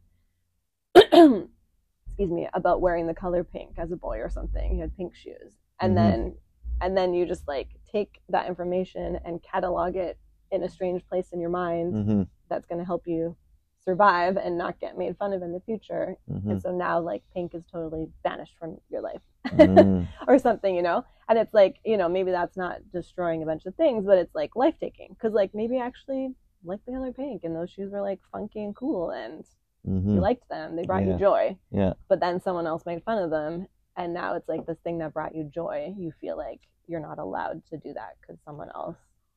excuse 0.96 2.30
me 2.30 2.48
about 2.54 2.80
wearing 2.80 3.06
the 3.06 3.14
color 3.14 3.44
pink 3.44 3.74
as 3.78 3.92
a 3.92 3.96
boy 3.96 4.18
or 4.18 4.30
something 4.30 4.74
you 4.74 4.80
had 4.80 4.96
pink 4.96 5.14
shoes 5.14 5.58
and 5.80 5.92
Mhm. 5.92 5.96
then 5.96 6.36
and 6.80 6.96
then 6.96 7.14
you 7.14 7.26
just 7.26 7.46
like 7.48 7.68
take 7.90 8.20
that 8.28 8.46
information 8.46 9.18
and 9.24 9.42
catalog 9.42 9.96
it 9.96 10.18
in 10.50 10.62
a 10.62 10.68
strange 10.68 11.06
place 11.06 11.28
in 11.32 11.40
your 11.40 11.50
mind 11.50 11.94
Mm-hmm. 11.94 12.22
that's 12.48 12.66
going 12.66 12.78
to 12.78 12.84
help 12.84 13.06
you 13.06 13.36
survive 13.84 14.36
and 14.36 14.58
not 14.58 14.80
get 14.80 14.98
made 14.98 15.16
fun 15.16 15.32
of 15.32 15.42
in 15.42 15.52
the 15.52 15.60
future 15.60 16.16
Mm-hmm. 16.30 16.50
and 16.50 16.60
so 16.62 16.70
now 16.72 16.98
like 17.00 17.22
pink 17.32 17.54
is 17.54 17.64
totally 17.70 18.08
banished 18.24 18.54
from 18.58 18.78
your 18.90 19.00
life 19.02 19.20
mm 19.52 20.06
or 20.28 20.38
something, 20.38 20.74
you 20.74 20.82
know? 20.82 21.04
And 21.28 21.38
it's 21.38 21.54
like, 21.54 21.76
you 21.84 21.96
know, 21.96 22.08
maybe 22.08 22.30
that's 22.32 22.56
not 22.56 22.78
destroying 22.92 23.42
a 23.42 23.46
bunch 23.46 23.64
of 23.66 23.74
things, 23.76 24.04
but 24.04 24.18
it's 24.18 24.34
like 24.34 24.56
life 24.56 24.74
taking. 24.80 25.08
Because, 25.10 25.32
like, 25.34 25.54
maybe 25.54 25.78
actually 25.78 26.34
like 26.64 26.80
the 26.84 26.92
color 26.92 27.12
pink 27.12 27.42
and 27.44 27.54
those 27.54 27.70
shoes 27.70 27.92
were 27.92 28.00
like 28.02 28.20
funky 28.32 28.64
and 28.64 28.74
cool 28.74 29.10
and 29.10 29.44
hmm 29.84 30.14
you 30.14 30.20
liked 30.20 30.48
them. 30.48 30.74
They 30.76 30.84
brought 30.84 31.04
Yeah. 31.06 31.12
you 31.14 31.18
joy. 31.18 31.56
Yeah. 31.70 31.92
But 32.08 32.18
then 32.20 32.40
someone 32.40 32.66
else 32.66 32.84
made 32.86 33.04
fun 33.04 33.18
of 33.22 33.30
them. 33.30 33.66
And 33.96 34.12
now 34.12 34.34
it's 34.34 34.48
like 34.48 34.66
this 34.66 34.78
thing 34.82 34.98
that 34.98 35.14
brought 35.14 35.34
you 35.34 35.44
joy. 35.44 35.94
You 35.96 36.12
feel 36.20 36.36
like 36.36 36.60
you're 36.88 37.00
not 37.00 37.18
allowed 37.18 37.64
to 37.70 37.76
do 37.76 37.92
that 37.94 38.16
because 38.20 38.40
someone 38.44 38.68
else, 38.74 38.96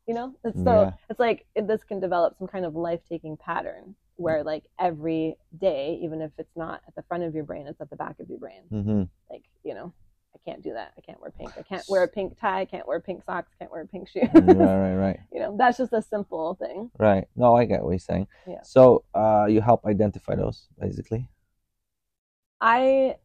you 0.10 0.16
know? 0.16 0.34
It's 0.44 0.62
so 0.64 0.74
Yeah. 0.82 0.92
it's 1.10 1.20
like 1.20 1.46
it, 1.56 1.68
this 1.68 1.84
can 1.84 2.00
develop 2.00 2.36
some 2.40 2.48
kind 2.48 2.66
of 2.66 2.76
life 2.76 3.02
taking 3.08 3.38
pattern 3.38 3.96
where, 4.16 4.44
like, 4.44 4.66
every 4.78 5.38
day, 5.58 5.98
even 6.02 6.22
if 6.22 6.32
it's 6.38 6.56
not 6.58 6.82
at 6.88 6.96
the 6.96 7.04
front 7.04 7.24
of 7.24 7.34
your 7.36 7.46
brain, 7.46 7.68
it's 7.68 7.80
at 7.80 7.90
the 7.90 7.96
back 7.96 8.20
of 8.20 8.28
your 8.30 8.40
brain 8.40 8.64
hmm 8.70 9.04
like 9.30 9.44
you 9.64 9.74
know 9.76 9.94
i 10.36 10.38
can't 10.46 10.64
do 10.64 10.74
that 10.74 10.92
i 10.98 11.02
can't 11.02 11.20
wear 11.22 11.32
pink 11.40 11.52
i 11.58 11.62
can't 11.62 11.88
wear 11.88 12.02
a 12.04 12.08
pink 12.08 12.30
tie 12.40 12.62
i 12.62 12.66
can't 12.66 12.88
wear 12.88 13.00
pink 13.00 13.24
socks 13.24 13.52
can't 13.60 13.72
wear 13.72 13.86
pink 13.86 14.08
shoes 14.10 14.28
right, 14.34 14.78
right, 14.86 14.96
right. 14.96 15.20
you 15.34 15.40
know 15.40 15.56
that's 15.58 15.78
just 15.78 15.94
a 15.94 16.02
simple 16.02 16.56
thing 16.56 16.90
Right. 16.98 17.26
No, 17.36 17.56
I 17.56 17.66
get 17.66 17.84
what 17.84 17.92
you're 17.92 18.00
saying. 18.00 18.28
Yeah. 18.48 18.62
So, 18.64 19.04
uh, 19.14 19.46
you 19.54 19.62
help 19.62 19.86
identify 19.86 20.34
those, 20.36 20.68
basically. 20.80 21.30
i 22.62 23.16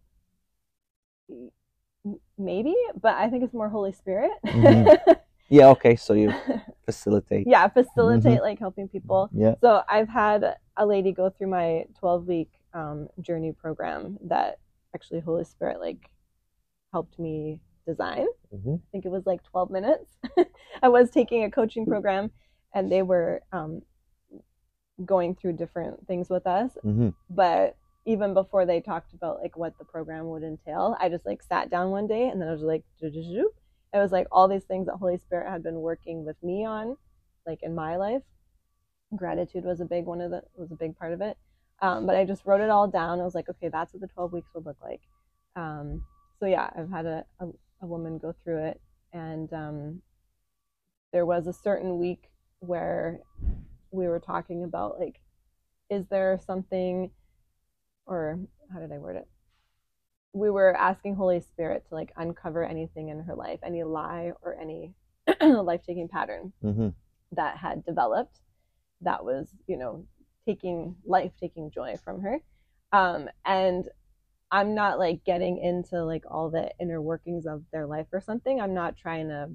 maybe 2.39 2.75
but 3.01 3.15
i 3.17 3.29
think 3.31 3.43
it's 3.45 3.55
more 3.55 3.69
holy 3.71 3.93
spirit 3.93 4.33
Mhm. 4.45 4.87
Yeah. 5.49 5.69
Okay. 5.69 5.97
So 5.97 6.15
you 6.15 6.33
facilitate. 6.85 7.47
yeah 7.47 7.67
facilitate 7.69 8.43
like 8.43 8.59
helping 8.59 8.89
people 8.89 9.31
Yeah. 9.33 9.55
so 9.63 9.83
i've 9.89 10.09
had 10.09 10.57
a 10.77 10.85
lady 10.85 11.13
go 11.13 11.31
through 11.31 11.47
my 11.49 11.87
12 11.99 12.27
week 12.27 12.51
um, 12.75 13.09
journey 13.23 13.53
program 13.53 14.19
that 14.29 14.59
actually 14.95 15.21
holy 15.21 15.45
spirit 15.45 15.81
like 15.81 16.11
helped 16.93 17.19
me 17.19 17.61
design 17.87 18.27
hmm 18.53 18.75
I 18.75 18.87
think 18.93 19.05
it 19.07 19.11
was 19.11 19.27
like 19.27 19.43
12 19.45 19.71
minutes. 19.71 20.11
I 20.83 20.89
was 20.89 21.11
taking 21.11 21.45
a 21.45 21.51
coaching 21.51 21.87
program 21.87 22.31
and 22.75 22.91
they 22.93 23.03
were 23.03 23.43
um, 23.53 23.83
going 25.05 25.35
through 25.35 25.55
different 25.55 26.07
things 26.07 26.29
with 26.31 26.47
us. 26.47 26.71
Mm-hmm. 26.85 27.09
But 27.31 27.77
even 28.07 28.33
before 28.35 28.65
they 28.67 28.81
talked 28.81 29.13
about 29.15 29.41
like 29.41 29.57
what 29.57 29.77
the 29.79 29.85
program 29.85 30.27
would 30.29 30.43
entail, 30.45 30.97
I 31.01 31.09
just 31.09 31.27
like 31.27 31.43
sat 31.43 31.71
down 31.71 31.91
one 31.91 32.07
day 32.07 32.29
and 32.29 32.41
then 32.41 32.49
I 32.49 32.53
was 32.53 32.63
like, 32.63 32.85
it 33.95 33.99
was 33.99 34.11
like 34.11 34.27
all 34.33 34.49
these 34.49 34.65
things 34.65 34.87
that 34.87 34.97
Holy 34.97 35.17
Spirit 35.19 35.49
had 35.49 35.63
been 35.63 35.81
working 35.81 36.25
with 36.25 36.37
me 36.43 36.65
on, 36.65 36.97
like 37.47 37.63
in 37.63 37.75
my 37.75 37.97
life. 37.97 38.23
Gratitude 39.15 39.65
was 39.65 39.81
a 39.81 39.85
big 39.85 40.05
one 40.05 40.21
of 40.21 40.33
the 40.33 40.43
was 40.57 40.73
a 40.73 40.77
big 40.77 40.99
part 40.99 41.13
of 41.13 41.21
it. 41.21 41.39
Um, 41.81 42.05
but 42.05 42.17
I 42.17 42.25
just 42.25 42.45
wrote 42.45 42.61
it 42.61 42.71
all 42.71 42.89
down. 42.89 43.21
I 43.21 43.25
was 43.25 43.37
like, 43.37 43.49
okay, 43.49 43.69
that's 43.69 43.93
what 43.93 44.01
the 44.01 44.09
12 44.09 44.33
weeks 44.33 44.51
would 44.55 44.67
look 44.67 44.79
like. 44.83 45.03
Um, 45.55 46.05
so 46.41 46.47
yeah, 46.47 46.71
I've 46.77 46.91
had 46.91 47.07
a, 47.07 47.25
a, 47.39 47.47
a, 47.83 47.87
woman 47.87 48.19
go 48.19 48.35
through 48.43 48.65
it, 48.65 48.81
and 49.13 49.53
um, 49.53 50.03
there 51.13 51.27
was 51.27 51.47
a 51.47 51.53
certain 51.53 51.99
week 51.99 52.31
where 52.59 53.21
we 53.93 54.09
were 54.09 54.19
talking 54.19 54.65
about 54.65 54.99
like, 54.99 55.21
is 55.91 56.07
there 56.09 56.41
something, 56.45 57.11
or 58.07 58.41
how 58.73 58.81
did 58.81 58.91
I 58.91 58.99
word 58.99 59.17
it? 59.17 59.29
We 60.35 60.51
were 60.51 60.77
asking 60.77 61.15
Holy 61.15 61.41
Spirit 61.41 61.87
to 61.89 61.95
like 61.95 62.13
uncover 62.17 62.65
anything 62.65 63.09
in 63.09 63.21
her 63.21 63.35
life, 63.35 63.61
any 63.63 63.83
lie 63.85 64.33
or 64.43 64.59
any 64.61 64.93
life 65.41 65.83
taking 65.87 66.09
pattern 66.09 66.53
mm-hmm. 66.63 66.89
that 67.33 67.57
had 67.57 67.85
developed 67.85 68.41
that 69.01 69.25
was, 69.25 69.49
you 69.67 69.77
know, 69.77 70.05
taking 70.45 70.97
life, 71.07 71.33
taking 71.39 71.71
joy 71.71 71.97
from 72.05 72.21
her. 72.21 72.39
Um, 72.93 73.29
and 73.45 73.89
I'm 74.51 74.75
not 74.75 74.99
like 74.99 75.25
getting 75.25 75.59
into 75.59 76.05
like 76.05 76.25
all 76.31 76.51
the 76.51 76.71
inner 76.81 77.01
workings 77.01 77.47
of 77.47 77.63
their 77.73 77.87
life 77.87 78.07
or 78.13 78.21
something. 78.21 78.61
I'm 78.61 78.75
not 78.75 78.97
trying 78.97 79.29
to 79.29 79.51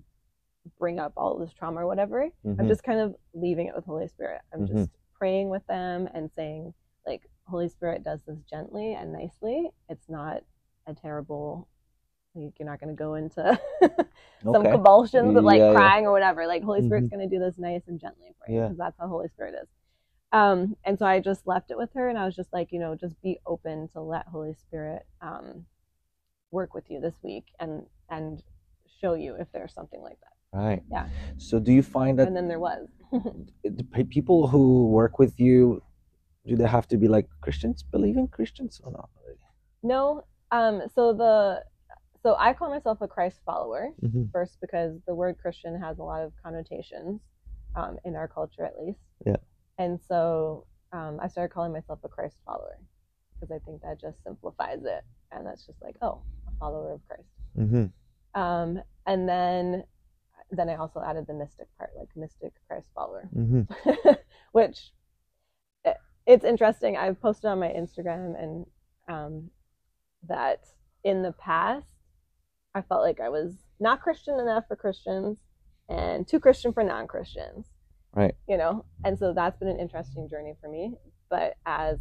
bring 0.78 1.00
up 1.00 1.13
all 1.15 1.38
this 1.38 1.54
trauma 1.54 1.82
or 1.82 1.88
whatever. 1.88 2.30
Mm-hmm. 2.46 2.60
I'm 2.60 2.68
just 2.68 2.84
kind 2.84 3.00
of 3.00 3.15
leaving 3.34 3.68
it 3.68 3.76
with 3.76 3.86
Holy 3.86 4.08
Spirit. 4.08 4.42
I'm 4.54 4.68
Mhm. 4.68 4.74
just 4.74 4.89
praying 5.13 5.50
with 5.50 5.65
them 5.68 6.08
and 6.13 6.32
saying, 6.32 6.74
like, 7.06 7.30
Holy 7.46 7.70
Spirit 7.70 8.04
does 8.04 8.22
this 8.24 8.39
gently 8.50 8.94
and 8.94 9.12
nicely. 9.12 9.70
It's 9.88 10.10
not 10.10 10.44
a 10.89 10.93
terrible, 10.93 11.67
like, 12.36 12.54
you're 12.60 12.67
not 12.69 12.80
going 12.80 12.95
to 12.95 12.99
go 12.99 13.13
into 13.15 13.60
some 14.43 14.56
Okay. 14.56 14.71
convulsions 14.71 15.36
of 15.36 15.43
like 15.43 15.60
Yeah, 15.60 15.67
yeah. 15.67 15.73
crying 15.73 16.06
or 16.06 16.12
whatever. 16.12 16.47
Like, 16.47 16.63
Holy 16.63 16.82
Spirit's 16.82 17.08
Mhm. 17.08 17.12
going 17.12 17.30
to 17.30 17.36
do 17.36 17.39
this 17.43 17.58
nice 17.58 17.88
and 17.88 17.99
gently 17.99 18.34
for 18.38 18.52
you 18.52 18.58
Yeah. 18.58 18.63
because 18.65 18.78
that's 18.78 18.97
how 18.99 19.08
Holy 19.08 19.28
Spirit 19.30 19.56
is. 19.62 19.67
Um, 20.32 20.75
and 20.84 20.97
so 20.99 21.06
I 21.06 21.19
just 21.19 21.47
left 21.47 21.71
it 21.71 21.78
with 21.78 21.91
her 21.93 22.08
and 22.10 22.17
I 22.17 22.25
was 22.25 22.36
just 22.36 22.52
like, 22.54 22.71
you 22.71 22.80
know, 22.80 22.93
just 22.95 23.19
be 23.21 23.39
open 23.45 23.88
to 23.89 24.02
let 24.02 24.28
Holy 24.28 24.54
Spirit 24.54 25.06
um, 25.21 25.65
work 26.52 26.73
with 26.73 26.89
you 26.91 26.99
this 26.99 27.15
week 27.23 27.45
and 27.60 27.86
and 28.10 28.43
show 29.02 29.13
you 29.13 29.36
if 29.36 29.52
there's 29.52 29.73
something 29.73 30.02
like 30.02 30.19
that. 30.19 30.58
Right. 30.58 30.84
Yeah. 30.91 31.08
So 31.38 31.60
do 31.60 31.71
you 31.71 31.82
find 31.82 32.17
that 32.19 32.28
And 32.28 32.36
then 32.36 32.47
there 32.47 32.60
was. 32.60 32.88
the 33.63 34.04
people 34.06 34.47
who 34.47 34.88
work 34.89 35.17
with 35.19 35.39
you 35.39 35.82
do 36.45 36.56
they 36.56 36.67
have 36.67 36.88
to 36.88 36.97
be 36.97 37.08
like 37.08 37.28
Christians, 37.41 37.84
believing 37.84 38.28
Christians 38.28 38.80
or 38.84 38.91
not? 38.91 39.10
No. 39.84 40.23
Um, 40.52 40.84
so 40.94 41.14
the 41.14 41.64
so 42.22 42.36
I 42.38 42.54
call 42.54 42.70
myself 42.70 43.00
a 43.02 43.08
Christ 43.08 43.40
follower 43.46 43.92
Mm-hmm. 44.04 44.26
first 44.34 44.58
because 44.62 45.00
the 45.08 45.16
word 45.16 45.38
Christian 45.42 45.80
has 45.80 46.00
a 46.00 46.04
lot 46.04 46.22
of 46.22 46.34
connotations 46.44 47.22
um, 47.76 47.98
in 48.04 48.16
our 48.16 48.28
culture, 48.28 48.66
at 48.66 48.78
least. 48.80 49.00
Yeah. 49.26 49.38
And 49.78 50.00
so 50.08 50.66
um, 50.92 51.20
I 51.22 51.28
started 51.28 51.54
calling 51.54 51.72
myself 51.72 52.00
a 52.04 52.10
Christ 52.10 52.38
follower 52.46 52.78
because 53.34 53.56
I 53.56 53.60
think 53.66 53.82
that 53.84 54.02
just 54.02 54.22
simplifies 54.24 54.84
it, 54.84 55.04
and 55.32 55.46
that's 55.46 55.66
just 55.66 55.82
like, 55.82 55.96
oh, 56.02 56.22
a 56.48 56.52
follower 56.60 56.94
of 56.94 57.02
Christ. 57.08 57.30
Mm-hmm. 57.58 58.40
Um, 58.40 58.82
and 59.06 59.28
then 59.30 59.84
then 60.52 60.68
I 60.68 60.76
also 60.76 61.02
added 61.06 61.28
the 61.28 61.34
mystic 61.34 61.68
part, 61.78 61.92
like 61.98 62.10
mystic 62.16 62.54
Christ 62.68 62.88
follower. 62.96 63.30
Mm-hmm. 63.36 64.10
which 64.52 64.92
it, 65.86 65.98
it's 66.26 66.44
interesting. 66.44 66.98
I've 66.98 67.22
posted 67.22 67.46
on 67.50 67.60
my 67.60 67.70
Instagram 67.70 68.42
and 68.42 68.66
um, 69.08 69.50
that 70.28 70.66
in 71.04 71.22
the 71.22 71.32
past 71.32 71.88
I 72.76 72.82
felt 72.82 73.02
like 73.02 73.20
I 73.20 73.30
was 73.30 73.56
not 73.80 74.02
Christian 74.02 74.40
enough 74.40 74.66
for 74.68 74.76
Christians 74.76 75.38
and 75.88 76.28
too 76.28 76.40
Christian 76.40 76.72
for 76.72 76.84
non-Christians. 76.84 77.68
Right. 78.14 78.36
You 78.48 78.58
know, 78.58 78.86
and 79.04 79.18
so 79.18 79.34
that's 79.34 79.58
been 79.58 79.68
an 79.68 79.80
interesting 79.80 80.28
journey 80.30 80.54
for 80.62 80.70
me. 80.70 80.94
But 81.30 81.56
as 81.66 82.00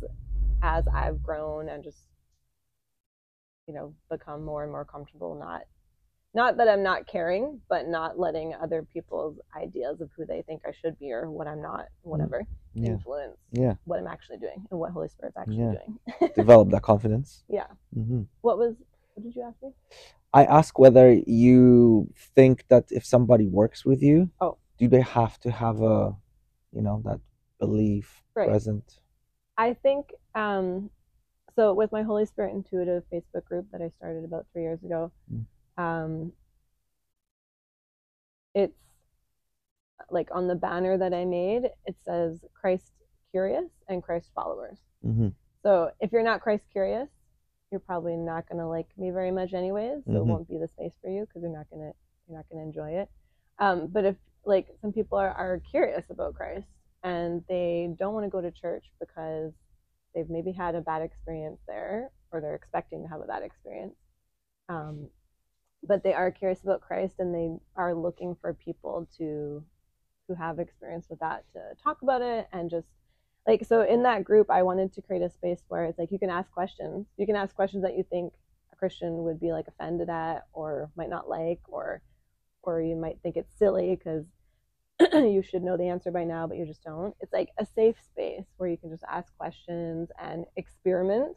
as 0.62 0.84
I've 0.92 1.22
grown 1.22 1.68
and 1.68 1.84
just 1.84 2.04
you 3.66 3.74
know 3.74 3.94
become 4.10 4.44
more 4.44 4.62
and 4.62 4.72
more 4.72 4.84
comfortable 4.84 5.38
not 5.38 5.62
not 6.34 6.56
that 6.58 6.68
I'm 6.68 6.82
not 6.82 7.06
caring, 7.06 7.60
but 7.68 7.88
not 7.88 8.18
letting 8.18 8.54
other 8.54 8.82
people's 8.82 9.38
ideas 9.56 10.00
of 10.00 10.10
who 10.16 10.26
they 10.26 10.42
think 10.42 10.62
I 10.66 10.72
should 10.72 10.98
be 10.98 11.12
or 11.12 11.30
what 11.30 11.46
I'm 11.46 11.62
not, 11.62 11.86
whatever, 12.02 12.44
Yeah. 12.74 12.90
influence 12.92 13.38
Yeah. 13.50 13.74
what 13.84 13.98
I'm 13.98 14.06
actually 14.06 14.38
doing 14.38 14.66
and 14.70 14.78
what 14.78 14.92
Holy 14.92 15.08
Spirit's 15.08 15.36
actually 15.36 15.56
Yeah. 15.58 15.74
doing. 16.20 16.32
Develop 16.34 16.70
that 16.70 16.82
confidence. 16.82 17.44
yeah. 17.48 17.66
Mm-hmm. 17.96 18.22
What 18.42 18.58
was? 18.58 18.74
What 19.14 19.24
did 19.24 19.34
you 19.34 19.42
ask 19.42 19.60
me? 19.62 19.72
I 20.32 20.44
ask 20.44 20.78
whether 20.78 21.12
you 21.12 22.12
think 22.36 22.68
that 22.68 22.92
if 22.92 23.04
somebody 23.04 23.46
works 23.48 23.84
with 23.84 24.02
you, 24.02 24.30
Oh. 24.40 24.58
do 24.78 24.86
they 24.86 25.00
have 25.00 25.38
to 25.40 25.50
have 25.50 25.80
a, 25.82 26.14
you 26.72 26.82
know, 26.82 27.00
that 27.04 27.20
belief 27.58 28.22
Right. 28.34 28.48
present? 28.48 29.00
I 29.56 29.74
think 29.74 30.12
um, 30.36 30.90
so. 31.56 31.74
With 31.74 31.90
my 31.90 32.02
Holy 32.02 32.26
Spirit 32.26 32.54
Intuitive 32.54 33.02
Facebook 33.12 33.44
group 33.46 33.66
that 33.72 33.80
I 33.82 33.88
started 33.96 34.24
about 34.24 34.46
three 34.52 34.62
years 34.62 34.80
ago, 34.84 35.10
Mm. 35.32 35.46
Um, 35.78 36.32
it's 38.54 38.76
like 40.10 40.28
on 40.32 40.48
the 40.48 40.54
banner 40.54 40.98
that 40.98 41.14
I 41.14 41.24
made. 41.24 41.64
It 41.86 41.96
says 42.04 42.44
Christ 42.54 42.92
curious 43.30 43.70
and 43.88 44.02
Christ 44.02 44.30
followers. 44.34 44.78
Mm-hmm. 45.04 45.28
So 45.62 45.90
if 46.00 46.12
you're 46.12 46.22
not 46.22 46.40
Christ 46.40 46.64
curious, 46.72 47.08
you're 47.70 47.80
probably 47.80 48.16
not 48.16 48.48
gonna 48.48 48.68
like 48.68 48.86
me 48.96 49.10
very 49.10 49.30
much 49.30 49.52
anyways. 49.52 50.04
So 50.06 50.12
it 50.12 50.24
Mhm. 50.24 50.26
won't 50.26 50.48
be 50.48 50.56
the 50.58 50.68
space 50.68 50.92
for 51.02 51.08
you 51.10 51.26
because 51.26 51.42
you're 51.42 51.50
not 51.52 51.68
gonna 51.70 51.92
you're 52.26 52.36
not 52.36 52.48
gonna 52.48 52.62
enjoy 52.62 52.92
it. 52.92 53.10
Um, 53.58 53.86
but 53.88 54.04
if 54.04 54.16
like 54.44 54.68
some 54.80 54.92
people 54.92 55.18
are, 55.18 55.32
are 55.32 55.58
curious 55.70 56.08
about 56.10 56.34
Christ 56.34 56.66
and 57.02 57.44
they 57.48 57.94
don't 57.98 58.14
want 58.14 58.24
to 58.24 58.30
go 58.30 58.40
to 58.40 58.50
church 58.50 58.90
because 58.98 59.52
they've 60.14 60.30
maybe 60.30 60.52
had 60.52 60.74
a 60.74 60.80
bad 60.80 61.02
experience 61.02 61.60
there 61.66 62.10
or 62.32 62.40
they're 62.40 62.54
expecting 62.54 63.02
to 63.02 63.08
have 63.08 63.20
a 63.20 63.26
bad 63.26 63.42
experience. 63.42 63.94
Um, 64.70 65.10
but 65.82 66.02
they 66.02 66.12
are 66.12 66.30
curious 66.30 66.62
about 66.62 66.80
Christ 66.80 67.16
and 67.18 67.34
they 67.34 67.50
are 67.76 67.94
looking 67.94 68.36
for 68.40 68.52
people 68.54 69.08
to 69.18 69.62
who 70.26 70.34
have 70.34 70.58
experience 70.58 71.06
with 71.08 71.20
that 71.20 71.44
to 71.52 71.60
talk 71.82 72.02
about 72.02 72.20
it 72.20 72.48
and 72.52 72.68
just 72.68 72.88
like 73.46 73.64
so 73.64 73.80
in 73.80 74.02
that 74.02 74.24
group 74.24 74.50
i 74.50 74.62
wanted 74.62 74.92
to 74.92 75.00
create 75.00 75.22
a 75.22 75.30
space 75.30 75.62
where 75.68 75.86
it's 75.86 75.98
like 75.98 76.12
you 76.12 76.18
can 76.18 76.28
ask 76.28 76.50
questions. 76.50 77.06
You 77.16 77.24
can 77.24 77.34
ask 77.34 77.54
questions 77.54 77.82
that 77.82 77.96
you 77.96 78.04
think 78.10 78.34
a 78.70 78.76
christian 78.76 79.22
would 79.24 79.40
be 79.40 79.52
like 79.52 79.68
offended 79.68 80.10
at 80.10 80.46
or 80.52 80.90
might 80.96 81.08
not 81.08 81.30
like 81.30 81.60
or 81.66 82.02
or 82.62 82.82
you 82.82 82.94
might 82.94 83.18
think 83.22 83.36
it's 83.36 83.58
silly 83.58 83.96
because 83.96 84.26
you 85.12 85.42
should 85.42 85.62
know 85.62 85.76
the 85.76 85.88
answer 85.88 86.10
by 86.10 86.24
now 86.24 86.46
but 86.46 86.56
you 86.56 86.66
just 86.66 86.82
don't. 86.82 87.14
It's 87.20 87.32
like 87.32 87.50
a 87.58 87.66
safe 87.66 87.96
space 88.02 88.46
where 88.56 88.68
you 88.68 88.76
can 88.76 88.90
just 88.90 89.04
ask 89.08 89.34
questions 89.36 90.10
and 90.20 90.44
experiment 90.56 91.36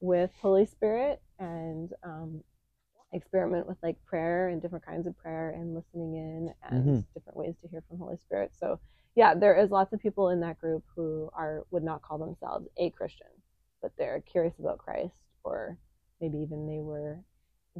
with 0.00 0.30
holy 0.40 0.66
spirit 0.66 1.22
and 1.38 1.92
um, 2.02 2.42
experiment 3.12 3.66
with 3.66 3.78
like 3.82 3.96
prayer 4.04 4.48
and 4.48 4.60
different 4.60 4.84
kinds 4.84 5.06
of 5.06 5.16
prayer 5.16 5.50
and 5.50 5.74
listening 5.74 6.14
in 6.14 6.52
and 6.70 6.84
Mhm. 6.86 7.06
different 7.14 7.36
ways 7.38 7.54
to 7.62 7.68
hear 7.68 7.82
from 7.88 7.98
holy 7.98 8.18
spirit 8.18 8.54
so 8.54 8.78
yeah, 9.14 9.34
there 9.34 9.56
is 9.56 9.70
lots 9.72 9.92
of 9.92 9.98
people 9.98 10.28
in 10.28 10.38
that 10.40 10.60
group 10.60 10.84
who 10.94 11.28
are 11.32 11.64
would 11.72 11.82
not 11.82 12.02
call 12.02 12.18
themselves 12.18 12.68
a 12.76 12.90
Christian, 12.90 13.26
but 13.82 13.90
they're 13.98 14.20
curious 14.20 14.56
about 14.60 14.78
Christ, 14.78 15.16
or 15.42 15.76
maybe 16.20 16.38
even 16.38 16.68
they 16.68 16.78
were 16.78 17.18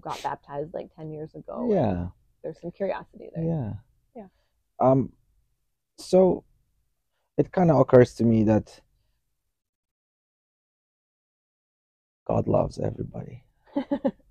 got 0.00 0.20
baptized 0.24 0.74
like 0.74 0.92
ten 0.96 1.12
years 1.12 1.34
ago. 1.36 1.68
Yeah. 1.70 2.08
there's 2.42 2.60
some 2.60 2.72
curiosity 2.72 3.28
there. 3.32 3.44
Yeah. 3.44 3.72
Yeah. 4.16 4.28
Um. 4.80 5.12
So, 5.98 6.42
it 7.36 7.52
kind 7.52 7.70
of 7.70 7.78
occurs 7.78 8.14
to 8.14 8.24
me 8.24 8.42
that 8.44 8.80
God 12.24 12.48
loves 12.48 12.80
everybody. 12.80 13.44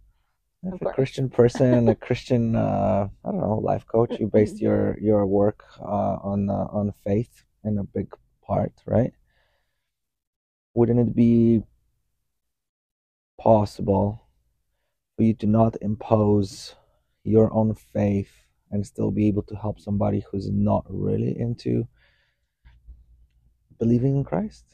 If 0.63 0.81
a. 0.81 0.91
Christian 0.91 1.29
person, 1.29 1.87
a 1.87 1.95
Christian, 1.95 2.55
uh, 2.55 3.07
I 3.23 3.31
don't 3.31 3.39
know, 3.39 3.57
life 3.57 3.85
coach, 3.85 4.19
you 4.19 4.27
based 4.27 4.59
your 4.59 4.97
your 4.99 5.25
work 5.25 5.63
uh, 5.79 6.17
on 6.23 6.49
uh, 6.49 6.67
on 6.71 6.93
faith 7.03 7.43
in 7.63 7.77
a 7.77 7.83
big 7.83 8.13
part, 8.45 8.73
right? 8.85 9.13
Wouldn't 10.73 10.99
it 10.99 11.15
be 11.15 11.63
possible 13.39 14.27
for 15.15 15.23
you 15.23 15.33
to 15.35 15.45
not 15.45 15.77
impose 15.81 16.75
your 17.23 17.53
own 17.53 17.75
faith 17.75 18.31
and 18.71 18.85
still 18.85 19.11
be 19.11 19.27
able 19.27 19.43
to 19.43 19.55
help 19.55 19.79
somebody 19.79 20.23
who's 20.29 20.49
not 20.49 20.85
really 20.89 21.39
into 21.39 21.87
believing 23.79 24.17
in 24.17 24.23
Christ? 24.23 24.65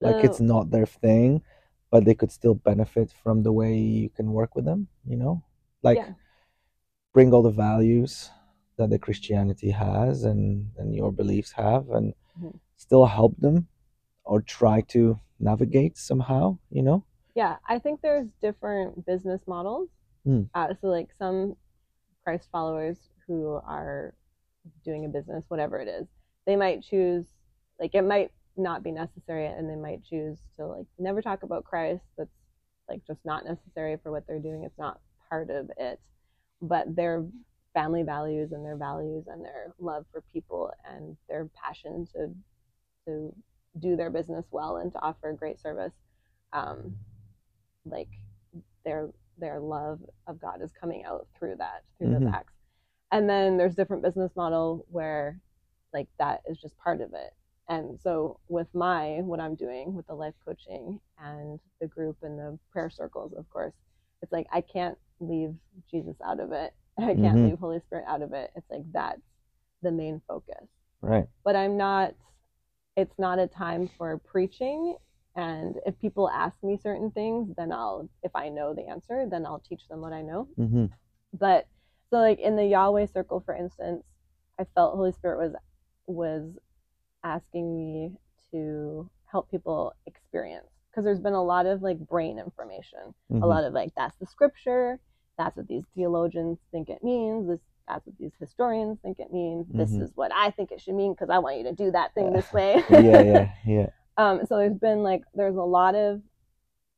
Like 0.00 0.24
it's 0.24 0.40
not 0.40 0.70
their 0.70 0.86
thing, 0.86 1.42
but 1.94 2.04
they 2.04 2.14
could 2.20 2.32
still 2.32 2.56
benefit 2.56 3.08
from 3.22 3.44
the 3.44 3.52
way 3.52 3.78
you 3.78 4.10
can 4.10 4.32
work 4.32 4.56
with 4.56 4.64
them, 4.64 4.88
you 5.06 5.16
know? 5.16 5.44
Like 5.84 5.98
Yeah. 5.98 6.14
bring 7.12 7.32
all 7.32 7.44
the 7.44 7.58
values 7.68 8.30
that 8.78 8.90
the 8.90 8.98
Christianity 8.98 9.70
has 9.70 10.24
and, 10.24 10.72
and 10.76 10.92
your 10.92 11.12
beliefs 11.12 11.52
have 11.52 11.90
and 11.90 12.06
Mhm. 12.36 12.58
still 12.76 13.06
help 13.06 13.36
them 13.36 13.68
or 14.24 14.42
try 14.42 14.80
to 14.94 15.20
navigate 15.38 15.96
somehow, 15.96 16.58
you 16.68 16.82
know? 16.82 17.04
Yeah, 17.36 17.58
I 17.68 17.78
think 17.78 18.00
there's 18.00 18.30
different 18.42 19.06
business 19.06 19.46
models. 19.46 19.88
Mm. 20.26 20.50
Uh, 20.52 20.74
so, 20.80 20.88
like 20.88 21.10
some 21.12 21.56
Christ 22.24 22.48
followers 22.50 22.98
who 23.24 23.60
are 23.78 24.14
doing 24.84 25.04
a 25.04 25.08
business, 25.08 25.44
whatever 25.46 25.78
it 25.78 25.86
is, 25.86 26.08
they 26.44 26.56
might 26.56 26.82
choose, 26.82 27.26
like, 27.78 27.94
it 27.94 28.02
might 28.02 28.32
not 28.56 28.82
be 28.82 28.92
necessary, 28.92 29.46
and 29.46 29.68
they 29.68 29.76
might 29.76 30.04
choose 30.04 30.38
to, 30.56 30.66
like, 30.66 30.86
never 30.98 31.22
talk 31.22 31.42
about 31.42 31.64
Christ. 31.64 32.04
That's, 32.16 32.30
like, 32.88 33.04
just 33.06 33.24
not 33.24 33.44
necessary 33.44 33.96
for 34.02 34.10
what 34.10 34.26
they're 34.26 34.38
doing. 34.38 34.64
It's 34.64 34.78
not 34.78 35.00
part 35.28 35.50
of 35.50 35.70
it. 35.78 36.00
But 36.62 36.94
their 36.94 37.24
family 37.74 38.02
values 38.04 38.52
and 38.52 38.64
their 38.64 38.76
values 38.76 39.24
and 39.26 39.44
their 39.44 39.72
love 39.78 40.06
for 40.12 40.22
people 40.32 40.72
and 40.84 41.16
their 41.28 41.48
passion 41.54 42.06
to 42.14 42.32
to 43.06 43.34
do 43.80 43.96
their 43.96 44.10
business 44.10 44.46
well 44.50 44.76
and 44.76 44.92
to 44.92 45.00
offer 45.00 45.32
great 45.32 45.60
service 45.60 45.92
um, 46.52 46.94
like 47.84 48.08
their 48.84 49.10
their 49.38 49.58
love 49.58 50.00
of 50.28 50.40
God 50.40 50.62
is 50.62 50.72
coming 50.72 51.04
out 51.04 51.26
through 51.36 51.56
that 51.56 51.82
through 51.98 52.08
Mhm. 52.08 52.20
those 52.24 52.32
acts. 52.32 52.54
And 53.10 53.28
then 53.28 53.56
there's 53.56 53.74
different 53.74 54.02
business 54.02 54.34
model 54.36 54.86
where 54.90 55.40
like 55.92 56.08
that 56.18 56.42
is 56.46 56.60
just 56.60 56.76
part 56.78 57.00
of 57.00 57.12
it. 57.14 57.34
And 57.68 57.98
so 58.00 58.38
with 58.48 58.68
my 58.74 59.20
what 59.22 59.40
I'm 59.40 59.54
doing 59.54 59.94
with 59.94 60.06
the 60.06 60.14
life 60.14 60.34
coaching 60.44 61.00
and 61.18 61.58
the 61.80 61.86
group 61.86 62.18
and 62.22 62.38
the 62.38 62.58
prayer 62.70 62.90
circles, 62.90 63.32
of 63.32 63.48
course, 63.50 63.72
it's 64.22 64.32
like 64.32 64.46
I 64.52 64.60
can't 64.60 64.98
leave 65.20 65.54
Jesus 65.90 66.16
out 66.24 66.40
of 66.40 66.52
it. 66.52 66.74
I 66.98 67.14
can't 67.14 67.38
Mhm. 67.38 67.48
leave 67.50 67.58
Holy 67.58 67.80
Spirit 67.80 68.04
out 68.06 68.22
of 68.22 68.32
it. 68.32 68.50
It's 68.54 68.70
like 68.70 68.82
that's 68.92 69.22
the 69.82 69.90
main 69.92 70.20
focus 70.26 70.66
Right. 71.02 71.26
but 71.44 71.54
I'm 71.56 71.76
not, 71.76 72.14
it's 72.96 73.18
not 73.18 73.38
a 73.38 73.46
time 73.46 73.88
for 73.98 74.16
preaching. 74.18 74.96
And 75.36 75.76
if 75.84 75.98
people 75.98 76.30
ask 76.30 76.62
me 76.62 76.78
certain 76.78 77.10
things, 77.10 77.52
then 77.56 77.72
I'll, 77.72 78.08
if 78.22 78.30
I 78.34 78.48
know 78.48 78.72
the 78.72 78.86
answer, 78.88 79.26
then 79.30 79.44
I'll 79.44 79.58
teach 79.58 79.86
them 79.88 80.00
what 80.00 80.12
I 80.14 80.22
know. 80.22 80.48
Mm-hmm. 80.58 80.86
But 81.38 81.66
so, 82.10 82.16
like 82.18 82.38
in 82.38 82.56
the 82.56 82.64
Yahweh 82.64 83.06
circle, 83.06 83.40
for 83.40 83.54
instance, 83.54 84.04
I 84.58 84.64
felt 84.74 84.94
Holy 84.94 85.12
Spirit 85.12 85.38
was, 85.38 85.54
was 86.06 86.52
asking 87.24 87.76
me 87.76 88.12
to 88.52 89.08
help 89.26 89.50
people 89.50 89.92
experience 90.06 90.66
because 90.90 91.04
there's 91.04 91.18
been 91.20 91.32
a 91.34 91.42
lot 91.42 91.66
of 91.66 91.82
like 91.82 91.98
brain 91.98 92.38
information 92.38 93.14
Mm-hmm. 93.32 93.42
a 93.42 93.46
lot 93.46 93.64
of 93.64 93.72
like 93.72 93.90
that's 93.96 94.16
the 94.18 94.26
scripture 94.26 95.00
that's 95.38 95.56
what 95.56 95.66
these 95.66 95.82
theologians 95.96 96.58
think 96.70 96.88
it 96.88 97.02
means 97.02 97.48
this 97.48 97.60
that's 97.88 98.06
what 98.06 98.16
these 98.18 98.30
historians 98.38 98.98
think 99.02 99.18
it 99.18 99.32
means 99.32 99.66
this 99.70 99.90
Mhm. 99.92 100.02
is 100.02 100.12
what 100.14 100.30
i 100.34 100.50
think 100.50 100.70
it 100.70 100.80
should 100.80 100.94
mean 100.94 101.12
because 101.12 101.30
i 101.30 101.38
want 101.38 101.56
you 101.56 101.64
to 101.64 101.72
do 101.72 101.90
that 101.90 102.14
thing 102.14 102.32
this 102.32 102.52
way 102.52 102.82
yeah, 102.90 103.22
yeah, 103.22 103.48
yeah. 103.66 103.86
um 104.18 104.40
so 104.46 104.56
there's 104.58 104.78
been 104.78 105.02
like 105.02 105.22
there's 105.34 105.56
a 105.56 105.62
lot 105.62 105.94
of 105.96 106.20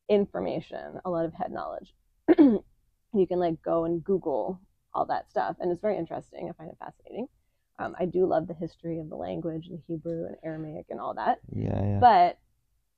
information 0.09 0.99
a 1.05 1.09
lot 1.09 1.25
of 1.25 1.33
head 1.33 1.51
knowledge 1.51 1.93
you 2.37 3.27
can 3.27 3.39
like 3.39 3.61
go 3.61 3.85
and 3.85 4.03
google 4.03 4.59
all 4.93 5.05
that 5.05 5.29
stuff 5.29 5.55
and 5.59 5.71
it's 5.71 5.81
very 5.81 5.97
interesting 5.97 6.49
i 6.49 6.53
find 6.53 6.69
it 6.69 6.77
fascinating 6.79 7.27
um, 7.79 7.95
i 7.99 8.05
do 8.05 8.25
love 8.25 8.47
the 8.47 8.53
history 8.53 8.99
of 8.99 9.09
the 9.09 9.15
language 9.15 9.67
and 9.67 9.79
hebrew 9.87 10.25
and 10.25 10.35
aramaic 10.43 10.85
and 10.89 10.99
all 10.99 11.13
that 11.13 11.39
Yeah, 11.51 11.81
yeah. 11.83 11.99
but 11.99 12.39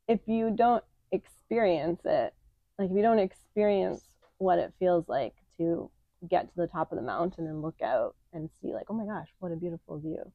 if 0.08 0.20
you 0.26 0.50
don't 0.50 0.84
experience 1.12 2.02
it, 2.04 2.34
like 2.78 2.90
if 2.90 2.96
you 2.96 3.02
don't 3.04 3.20
experience 3.20 4.02
what 4.40 4.58
it 4.58 4.74
feels 4.80 5.08
like 5.08 5.36
to 5.58 5.92
get 6.30 6.48
to 6.50 6.54
the 6.56 6.68
top 6.68 6.92
of 6.92 6.98
the 6.98 7.04
mountain 7.04 7.46
and 7.48 7.62
look 7.62 7.82
out 7.84 8.16
and 8.34 8.50
see 8.62 8.74
like, 8.74 8.86
oh 8.90 8.94
my 8.94 9.06
gosh, 9.06 9.28
what 9.40 9.52
a 9.52 9.56
beautiful 9.56 10.00
view. 10.00 10.32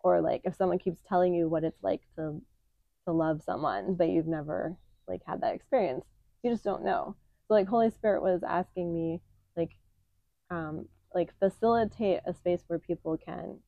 Or 0.00 0.20
like 0.20 0.42
if 0.44 0.56
someone 0.56 0.78
keeps 0.78 1.00
telling 1.08 1.34
you 1.34 1.48
what 1.48 1.64
it's 1.64 1.82
like 1.82 2.00
to 2.16 2.42
to 3.06 3.12
love 3.12 3.42
someone, 3.44 3.94
but 3.94 4.08
you've 4.08 4.26
never 4.26 4.76
like 5.06 5.20
had 5.26 5.40
that 5.42 5.54
experience, 5.54 6.04
you 6.42 6.50
just 6.50 6.64
don't 6.64 6.84
know. 6.84 7.14
So 7.46 7.54
like 7.54 7.68
Holy 7.68 7.90
Spirit 7.90 8.22
was 8.22 8.42
asking 8.42 8.92
me 8.92 9.20
like 9.56 9.70
um 10.50 10.86
like 11.14 11.32
facilitate 11.38 12.20
a 12.26 12.34
space 12.34 12.62
where 12.66 12.78
people 12.78 13.16
can 13.16 13.58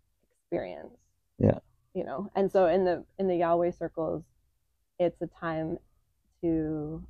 experience. 0.55 0.97
Yeah. 1.39 1.59
You 1.95 2.05
know. 2.05 2.31
And 2.35 2.51
so 2.51 2.67
in 2.67 2.85
the 2.85 3.05
in 3.19 3.29
the 3.29 3.37
Yahweh 3.37 3.73
circles 3.73 4.23
it's 4.99 5.21
a 5.23 5.27
time 5.27 5.79
to 6.41 7.03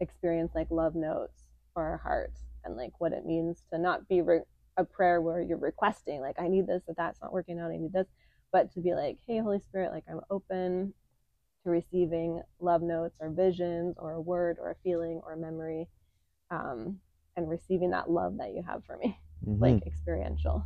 experience 0.00 0.52
like 0.54 0.66
love 0.70 0.94
notes 0.94 1.44
for 1.74 1.82
our 1.84 1.98
hearts 1.98 2.40
and 2.64 2.76
like 2.76 2.92
what 2.98 3.12
it 3.12 3.24
means 3.24 3.62
to 3.72 3.78
not 3.78 4.08
be 4.08 4.20
re- 4.20 4.40
a 4.76 4.84
prayer 4.84 5.20
where 5.20 5.40
you're 5.40 5.58
requesting 5.58 6.20
like 6.20 6.40
i 6.40 6.48
need 6.48 6.66
this 6.66 6.82
if 6.88 6.96
that's 6.96 7.20
not 7.20 7.32
working 7.32 7.58
out 7.60 7.70
i 7.70 7.76
need 7.76 7.92
this 7.92 8.06
but 8.50 8.72
to 8.72 8.80
be 8.80 8.94
like 8.94 9.18
hey 9.26 9.38
holy 9.38 9.60
spirit 9.60 9.92
like 9.92 10.04
i'm 10.10 10.20
open 10.30 10.92
to 11.62 11.70
receiving 11.70 12.40
love 12.60 12.82
notes 12.82 13.14
or 13.20 13.30
visions 13.30 13.94
or 13.98 14.12
a 14.12 14.20
word 14.20 14.56
or 14.60 14.70
a 14.70 14.76
feeling 14.82 15.20
or 15.24 15.34
a 15.34 15.36
memory 15.36 15.86
um, 16.50 16.98
and 17.36 17.48
receiving 17.48 17.90
that 17.90 18.10
love 18.10 18.38
that 18.38 18.52
you 18.54 18.62
have 18.62 18.84
for 18.84 18.96
me 18.96 19.16
Mhm. 19.46 19.60
like 19.60 19.86
experiential 19.86 20.64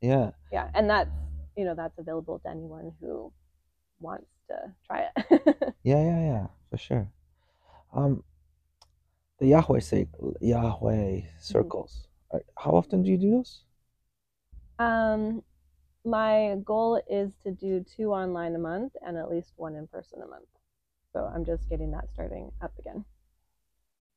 yeah. 0.00 0.30
yeah 0.52 0.68
and 0.74 0.88
that's 0.88 1.10
you 1.58 1.66
know 1.66 1.74
that's 1.76 1.98
available 1.98 2.40
to 2.40 2.50
anyone 2.50 2.92
who 3.02 3.32
wants 4.00 4.28
to 4.48 4.56
try 4.86 5.08
it 5.16 5.74
Yeah, 5.84 6.02
yeah, 6.02 6.20
yeah, 6.20 6.46
for 6.70 6.76
sure. 6.78 7.12
Um, 7.94 8.24
the 9.38 9.46
Yahweh 9.48 9.80
say 9.80 10.08
Yahweh 10.40 11.22
circles. 11.40 12.08
Are- 12.30 12.44
How 12.56 12.72
often 12.72 13.02
do 13.02 13.10
you 13.10 13.18
do 13.18 13.30
those? 13.32 13.64
Um, 14.78 15.42
my 16.04 16.56
goal 16.64 17.02
is 17.08 17.32
to 17.44 17.52
do 17.52 17.84
two 17.84 18.12
online 18.12 18.54
a 18.54 18.58
month 18.58 18.94
and 19.02 19.16
at 19.16 19.30
least 19.30 19.52
one 19.56 19.76
in 19.76 19.86
person 19.88 20.22
a 20.22 20.26
month. 20.26 20.48
So 21.12 21.24
I'm 21.24 21.44
just 21.44 21.68
getting 21.68 21.90
that 21.92 22.10
starting 22.12 22.52
up 22.62 22.72
again. 22.78 23.04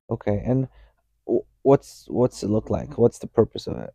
Okay, 0.09 0.43
and 0.45 0.67
what's 1.63 2.05
what's 2.09 2.43
it 2.43 2.49
look 2.49 2.69
like? 2.69 2.97
What's 2.97 3.19
the 3.19 3.27
purpose 3.27 3.67
of 3.67 3.77
it? 3.77 3.93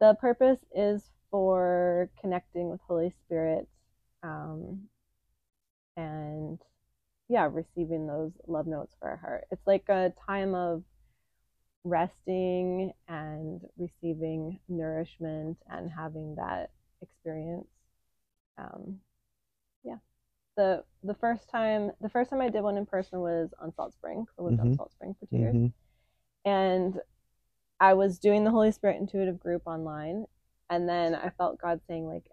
The 0.00 0.14
purpose 0.14 0.64
is 0.74 1.12
for 1.30 2.10
connecting 2.20 2.70
with 2.70 2.80
Holy 2.86 3.12
Spirit, 3.24 3.68
um, 4.22 4.88
and 5.96 6.58
yeah, 7.28 7.48
receiving 7.52 8.06
those 8.06 8.32
love 8.46 8.66
notes 8.66 8.94
for 8.98 9.08
our 9.08 9.16
heart. 9.16 9.46
It's 9.50 9.66
like 9.66 9.88
a 9.88 10.12
time 10.26 10.54
of 10.54 10.82
resting 11.84 12.92
and 13.08 13.60
receiving 13.76 14.58
nourishment 14.68 15.58
and 15.68 15.90
having 15.90 16.34
that 16.36 16.70
experience. 17.02 17.68
Um, 18.58 19.00
yeah, 19.84 19.96
the 20.56 20.84
the 21.04 21.14
first 21.14 21.48
time 21.48 21.92
the 22.00 22.08
first 22.08 22.30
time 22.30 22.40
I 22.40 22.48
did 22.48 22.62
one 22.62 22.76
in 22.76 22.86
person 22.86 23.20
was 23.20 23.50
on 23.60 23.72
Salt 23.74 23.94
Spring. 23.94 24.26
I 24.38 24.42
lived 24.42 24.60
on 24.60 24.68
Mhm. 24.68 24.76
Salt 24.76 24.92
Spring 24.92 25.14
for 25.18 25.26
2 25.26 25.38
years, 25.38 25.54
Mhm. 25.54 25.72
and 26.44 27.00
I 27.80 27.94
was 27.94 28.18
doing 28.18 28.44
the 28.44 28.50
Holy 28.50 28.72
Spirit 28.72 29.00
intuitive 29.00 29.38
group 29.40 29.62
online, 29.66 30.26
and 30.70 30.88
then 30.88 31.14
I 31.14 31.30
felt 31.30 31.60
God 31.60 31.80
saying 31.88 32.06
like, 32.06 32.24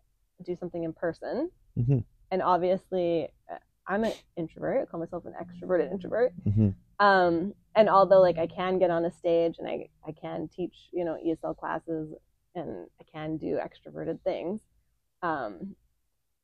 do 0.44 0.56
something 0.56 0.84
in 0.84 0.94
person. 0.94 1.50
Mhm. 1.78 2.04
And 2.32 2.42
obviously, 2.42 3.30
uh, 3.50 3.58
I'm 3.88 4.04
an 4.04 4.14
introvert. 4.36 4.82
I 4.82 4.86
call 4.86 5.00
myself 5.00 5.26
an 5.26 5.34
extroverted 5.34 5.92
introvert. 5.92 6.34
Mhm. 6.46 6.74
Um, 7.00 7.54
and 7.76 7.90
although 7.90 8.22
like 8.22 8.38
I 8.38 8.48
can 8.48 8.80
get 8.80 8.90
on 8.90 9.06
a 9.06 9.12
stage 9.12 9.58
and 9.60 9.68
I, 9.68 9.90
I 10.06 10.12
can 10.12 10.48
teach, 10.48 10.90
you 10.92 11.04
know, 11.06 11.18
ESL 11.24 11.56
classes 11.58 12.14
and 12.56 12.88
I 13.00 13.04
can 13.04 13.38
do 13.38 13.58
extroverted 13.58 14.22
things, 14.22 14.62
um, 15.22 15.76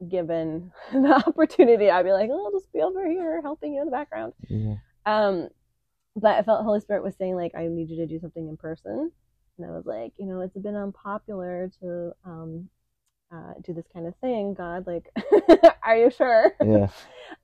given 0.07 0.71
the 0.91 1.23
opportunity, 1.27 1.89
I'd 1.89 2.03
be 2.03 2.11
like, 2.11 2.29
oh, 2.31 2.45
I'll 2.45 2.51
just 2.51 2.71
be 2.73 2.81
over 2.81 3.07
here 3.07 3.41
helping 3.41 3.73
you 3.73 3.81
in 3.81 3.85
the 3.85 3.91
background. 3.91 4.33
Yeah. 4.47 4.75
Um, 5.05 5.49
but 6.15 6.35
I 6.35 6.43
felt 6.43 6.63
Holy 6.65 6.79
Spirit 6.81 7.03
was 7.03 7.15
saying 7.15 7.35
like, 7.35 7.55
I 7.55 7.67
need 7.67 7.89
you 7.89 7.97
to 7.97 8.07
do 8.07 8.19
something 8.19 8.47
in 8.47 8.57
person. 8.57 9.11
And 9.61 9.71
I 9.71 9.75
was 9.75 9.85
like, 9.85 10.13
you 10.17 10.25
know, 10.25 10.41
it's 10.41 10.57
been 10.57 10.75
unpopular 10.75 11.71
to 11.81 12.11
um, 12.25 12.69
uh, 13.31 13.53
do 13.63 13.73
this 13.73 13.85
kind 13.93 14.07
of 14.07 14.15
thing. 14.17 14.53
God, 14.53 14.87
like, 14.87 15.09
are 15.83 15.97
you 15.97 16.11
sure? 16.11 16.53
Yeah. 16.61 16.87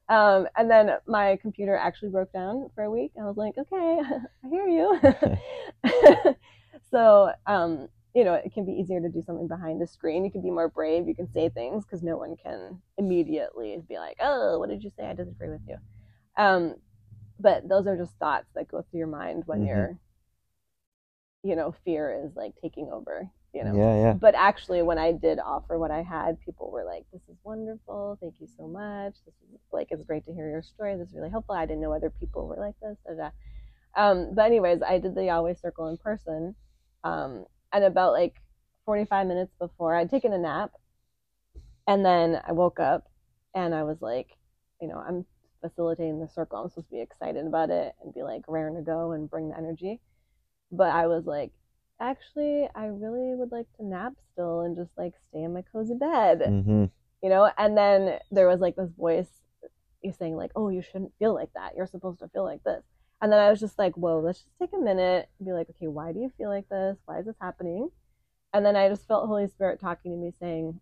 Um, 0.09 0.47
and 0.57 0.71
then 0.71 0.91
my 1.05 1.37
computer 1.41 1.75
actually 1.75 2.11
broke 2.11 2.31
down 2.31 2.69
for 2.75 2.83
a 2.83 2.91
week. 2.91 3.11
I 3.19 3.25
was 3.25 3.37
like, 3.37 3.57
okay, 3.57 4.01
I 4.45 4.49
hear 4.49 4.67
you. 4.67 4.99
so, 6.91 7.31
um, 7.45 7.89
you 8.13 8.23
know, 8.23 8.33
it 8.33 8.53
can 8.53 8.65
be 8.65 8.71
easier 8.73 9.01
to 9.01 9.09
do 9.09 9.21
something 9.21 9.47
behind 9.47 9.81
the 9.81 9.87
screen. 9.87 10.25
You 10.25 10.31
can 10.31 10.41
be 10.41 10.49
more 10.49 10.69
brave. 10.69 11.07
You 11.07 11.15
can 11.15 11.31
say 11.31 11.49
things 11.49 11.85
because 11.85 12.03
no 12.03 12.17
one 12.17 12.35
can 12.41 12.81
immediately 12.97 13.81
be 13.87 13.97
like, 13.97 14.17
oh, 14.21 14.59
what 14.59 14.69
did 14.69 14.83
you 14.83 14.91
say? 14.97 15.05
I 15.05 15.13
disagree 15.13 15.49
with 15.49 15.61
you. 15.67 15.77
Um, 16.37 16.75
but 17.39 17.67
those 17.67 17.87
are 17.87 17.97
just 17.97 18.13
thoughts 18.17 18.47
that 18.55 18.69
go 18.69 18.81
through 18.89 18.99
your 18.99 19.07
mind 19.07 19.43
when 19.45 19.61
Mhm. 19.61 19.67
you're, 19.67 19.97
you 21.47 21.55
know, 21.55 21.73
fear 21.85 22.21
is 22.25 22.35
like 22.35 22.53
taking 22.61 22.89
over, 22.91 23.29
you 23.53 23.63
know 23.63 23.73
Yeah, 23.75 23.95
yeah. 23.95 24.13
but 24.13 24.35
actually 24.35 24.81
when 24.83 24.99
i 24.99 25.11
did 25.11 25.39
offer 25.39 25.79
what 25.79 25.89
i 25.89 26.03
had 26.03 26.39
people 26.41 26.69
were 26.69 26.83
like 26.83 27.05
this 27.13 27.21
is 27.29 27.37
wonderful 27.43 28.17
thank 28.21 28.35
you 28.41 28.47
so 28.57 28.67
much 28.67 29.13
this 29.25 29.33
is 29.41 29.59
like 29.71 29.87
it's 29.89 30.03
great 30.03 30.25
to 30.25 30.33
hear 30.33 30.49
your 30.49 30.61
story 30.61 30.95
this 30.97 31.09
is 31.09 31.15
really 31.15 31.29
helpful 31.29 31.55
i 31.55 31.65
didn't 31.65 31.81
know 31.81 31.93
other 31.93 32.11
people 32.19 32.45
were 32.45 32.57
like 32.57 32.75
this 32.81 32.97
da, 33.07 33.13
da. 33.15 33.29
Um, 33.95 34.35
but 34.35 34.45
anyways 34.45 34.81
i 34.87 34.99
did 34.99 35.15
the 35.15 35.25
yahweh 35.25 35.55
circle 35.55 35.87
in 35.87 35.97
person 35.97 36.55
um, 37.03 37.45
and 37.73 37.83
about 37.85 38.11
like 38.11 38.35
45 38.85 39.25
minutes 39.27 39.53
before 39.57 39.95
i'd 39.95 40.09
taken 40.11 40.33
a 40.33 40.37
nap 40.37 40.71
and 41.87 42.05
then 42.05 42.41
i 42.47 42.51
woke 42.51 42.79
up 42.79 43.07
and 43.55 43.73
I 43.73 43.83
was 43.83 43.97
like, 44.01 44.29
you 44.81 44.87
know, 44.87 44.97
I'm 44.97 45.25
facilitating 45.61 46.19
the 46.19 46.27
circle. 46.27 46.59
I'm 46.59 46.69
supposed 46.69 46.89
to 46.89 46.95
be 46.95 47.01
excited 47.01 47.45
about 47.47 47.71
it 47.71 47.93
and 48.03 48.13
be 48.13 48.21
like 48.21 48.43
raring 48.47 48.75
to 48.75 48.81
go 48.81 49.13
and 49.13 49.29
bring 49.29 49.49
the 49.49 49.57
energy. 49.57 49.99
But 50.71 50.89
I 50.89 51.07
was 51.07 51.25
like, 51.25 51.51
actually, 51.99 52.67
I 52.75 52.85
really 52.85 53.35
would 53.35 53.51
like 53.51 53.67
to 53.77 53.85
nap 53.85 54.13
still 54.33 54.61
and 54.61 54.75
just 54.75 54.91
like 54.97 55.13
stay 55.29 55.43
in 55.43 55.53
my 55.53 55.63
cozy 55.71 55.95
bed, 55.95 56.39
Mm-hmm. 56.41 56.85
you 57.23 57.29
know? 57.29 57.49
And 57.57 57.77
then 57.77 58.19
there 58.31 58.47
was 58.47 58.59
like 58.59 58.75
this 58.75 58.91
voice 58.97 59.29
saying, 60.17 60.35
like, 60.37 60.51
oh, 60.55 60.69
you 60.69 60.81
shouldn't 60.81 61.11
feel 61.19 61.33
like 61.33 61.49
that. 61.53 61.75
You're 61.75 61.87
supposed 61.87 62.19
to 62.19 62.29
feel 62.29 62.45
like 62.45 62.63
this. 62.63 62.83
And 63.21 63.31
then 63.31 63.39
I 63.39 63.49
was 63.49 63.59
just 63.59 63.77
like, 63.79 63.95
whoa, 63.95 64.19
let's 64.19 64.39
just 64.39 64.59
take 64.59 64.69
a 64.73 64.81
minute 64.81 65.27
and 65.37 65.45
be 65.45 65.51
like, 65.51 65.69
okay, 65.71 65.87
why 65.87 66.13
do 66.13 66.19
you 66.19 66.31
feel 66.37 66.49
like 66.49 66.69
this? 66.69 66.97
Why 67.05 67.19
is 67.19 67.25
this 67.25 67.35
happening? 67.41 67.89
And 68.53 68.65
then 68.65 68.75
I 68.75 68.87
just 68.87 69.07
felt 69.07 69.27
Holy 69.27 69.47
Spirit 69.47 69.79
talking 69.81 70.11
to 70.11 70.17
me 70.17 70.31
saying, 70.39 70.79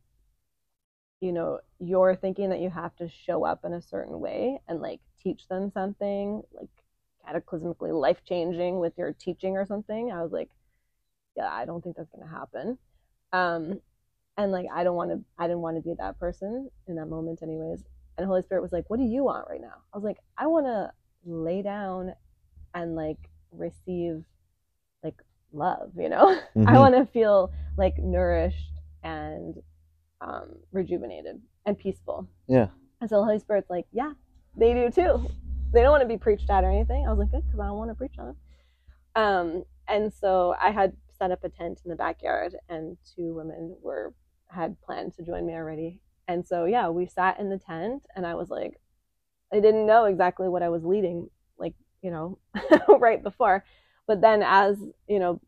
you 1.21 1.31
know, 1.31 1.59
you're 1.79 2.15
thinking 2.15 2.49
that 2.49 2.59
you 2.59 2.69
have 2.69 2.95
to 2.97 3.09
show 3.09 3.45
up 3.45 3.65
in 3.65 3.73
a 3.73 3.81
certain 3.81 4.19
way 4.19 4.59
and 4.67 4.81
like 4.81 4.99
teach 5.23 5.47
them 5.47 5.71
something 5.71 6.43
like 6.53 6.69
cataclysmically 7.25 7.99
life 7.99 8.17
changing 8.27 8.79
with 8.79 8.93
your 8.97 9.13
teaching 9.13 9.57
or 9.57 9.65
something. 9.65 10.11
I 10.11 10.21
was 10.21 10.31
like, 10.31 10.49
yeah, 11.35 11.49
I 11.51 11.65
don't 11.65 11.83
think 11.83 11.95
that's 11.97 12.09
going 12.09 12.27
to 12.27 12.33
happen. 12.33 12.77
Um, 13.33 13.79
and 14.37 14.51
like, 14.51 14.67
I 14.73 14.83
don't 14.83 14.95
want 14.95 15.11
to, 15.11 15.21
I 15.37 15.47
didn't 15.47 15.61
want 15.61 15.77
to 15.77 15.81
be 15.81 15.95
that 15.99 16.19
person 16.19 16.69
in 16.87 16.95
that 16.95 17.07
moment, 17.07 17.41
anyways. 17.41 17.83
And 18.17 18.25
Holy 18.27 18.41
Spirit 18.41 18.61
was 18.61 18.71
like, 18.71 18.89
what 18.89 18.97
do 18.97 19.05
you 19.05 19.23
want 19.23 19.47
right 19.49 19.61
now? 19.61 19.73
I 19.93 19.97
was 19.97 20.03
like, 20.03 20.17
I 20.37 20.47
want 20.47 20.65
to 20.65 20.91
lay 21.25 21.61
down 21.61 22.13
and 22.73 22.95
like 22.95 23.17
receive 23.51 24.23
like 25.03 25.15
love, 25.53 25.91
you 25.97 26.09
know? 26.09 26.39
Mhm. 26.55 26.67
I 26.73 26.79
want 26.79 26.95
to 26.95 27.05
feel 27.05 27.51
like 27.77 27.97
nourished 27.97 28.79
and 29.03 29.55
um, 30.21 30.55
rejuvenated 30.71 31.41
and 31.65 31.77
peaceful. 31.77 32.27
Yeah. 32.47 32.67
And 33.01 33.09
so 33.09 33.17
the 33.19 33.25
Holy 33.25 33.39
Spirit's 33.39 33.69
like, 33.69 33.85
yeah, 33.91 34.13
they 34.55 34.73
do 34.73 34.89
too. 34.89 35.29
They 35.75 35.81
don't 35.81 35.91
want 35.91 36.03
to 36.03 36.07
be 36.07 36.17
preached 36.17 36.49
at 36.49 36.63
or 36.63 36.71
anything. 36.71 37.05
I 37.05 37.09
was 37.09 37.19
like, 37.19 37.31
good, 37.31 37.43
because 37.45 37.59
I 37.59 37.67
don't 37.67 37.77
want 37.77 37.91
to 37.91 37.95
preach 37.95 38.15
on 38.17 38.27
them. 38.27 38.37
Um, 39.15 39.63
and 39.89 40.13
so 40.13 40.55
I 40.59 40.71
had 40.71 40.93
set 41.17 41.31
up 41.31 41.43
a 41.43 41.49
tent 41.49 41.81
in 41.83 41.89
the 41.89 41.97
backyard, 41.97 42.55
and 42.69 42.97
two 43.15 43.33
women 43.35 43.75
were 43.81 44.13
had 44.47 44.79
planned 44.81 45.13
to 45.15 45.23
join 45.23 45.45
me 45.45 45.53
already. 45.53 45.99
And 46.27 46.47
so 46.47 46.63
yeah, 46.63 46.87
we 46.89 47.05
sat 47.05 47.39
in 47.39 47.49
the 47.49 47.57
tent, 47.57 48.05
and 48.15 48.25
I 48.25 48.35
was 48.35 48.49
like, 48.49 48.79
I 49.53 49.59
didn't 49.59 49.85
know 49.85 50.05
exactly 50.05 50.47
what 50.47 50.63
I 50.63 50.69
was 50.69 50.85
leading, 50.85 51.29
like 51.57 51.73
you 52.01 52.09
know, 52.09 52.39
right 52.99 53.21
before. 53.21 53.65
But 54.07 54.21
then 54.21 54.43
as 54.43 54.77
you 55.09 55.19
know, 55.19 55.41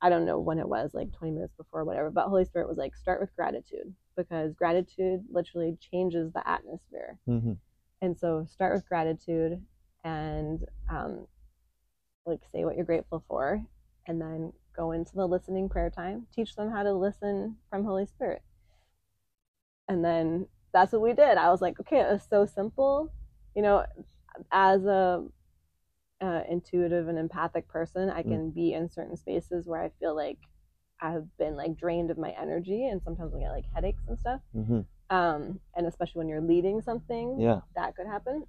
I 0.00 0.08
don't 0.08 0.24
know 0.24 0.38
when 0.38 0.58
it 0.58 0.68
was, 0.68 0.92
like 0.94 1.12
20 1.12 1.32
minutes 1.32 1.54
before, 1.56 1.80
or 1.80 1.84
whatever. 1.84 2.10
But 2.10 2.28
Holy 2.28 2.44
Spirit 2.46 2.68
was 2.68 2.78
like, 2.78 2.94
start 2.94 3.20
with 3.20 3.34
gratitude 3.36 3.94
because 4.16 4.54
gratitude 4.54 5.24
literally 5.30 5.76
changes 5.78 6.32
the 6.32 6.48
atmosphere. 6.48 7.18
Mm-hmm. 7.28 7.52
And 8.02 8.18
so 8.18 8.46
start 8.48 8.74
with 8.74 8.88
gratitude 8.88 9.62
and 10.04 10.64
um, 10.90 11.26
like 12.26 12.40
say 12.52 12.64
what 12.64 12.76
you're 12.76 12.84
grateful 12.84 13.24
for, 13.28 13.62
and 14.06 14.20
then 14.20 14.52
go 14.76 14.92
into 14.92 15.14
the 15.14 15.26
listening 15.26 15.68
prayer 15.68 15.90
time. 15.90 16.26
Teach 16.34 16.54
them 16.54 16.70
how 16.70 16.82
to 16.82 16.92
listen 16.92 17.56
from 17.70 17.84
Holy 17.84 18.06
Spirit. 18.06 18.42
And 19.88 20.04
then 20.04 20.46
that's 20.72 20.92
what 20.92 21.02
we 21.02 21.12
did. 21.12 21.36
I 21.38 21.50
was 21.50 21.60
like, 21.60 21.78
okay, 21.80 22.00
it 22.00 22.10
was 22.10 22.26
so 22.28 22.46
simple. 22.46 23.12
You 23.54 23.62
know, 23.62 23.84
as 24.50 24.84
a 24.84 25.24
uh, 26.20 26.40
intuitive 26.48 27.08
and 27.08 27.18
empathic 27.18 27.68
person, 27.68 28.10
I 28.10 28.22
can 28.22 28.50
be 28.50 28.72
in 28.72 28.88
certain 28.90 29.16
spaces 29.16 29.66
where 29.66 29.82
I 29.82 29.90
feel 30.00 30.16
like 30.16 30.38
I've 31.00 31.26
been 31.38 31.54
like 31.56 31.76
drained 31.76 32.10
of 32.10 32.18
my 32.18 32.34
energy, 32.40 32.86
and 32.86 33.02
sometimes 33.02 33.34
I 33.34 33.40
get 33.40 33.50
like 33.50 33.66
headaches 33.74 34.02
and 34.08 34.18
stuff. 34.18 34.40
Mm-hmm. 34.56 34.80
Um, 35.14 35.60
and 35.76 35.86
especially 35.86 36.20
when 36.20 36.28
you're 36.28 36.40
leading 36.40 36.80
something, 36.80 37.38
Yeah. 37.38 37.60
that 37.76 37.94
could 37.94 38.06
happen. 38.06 38.44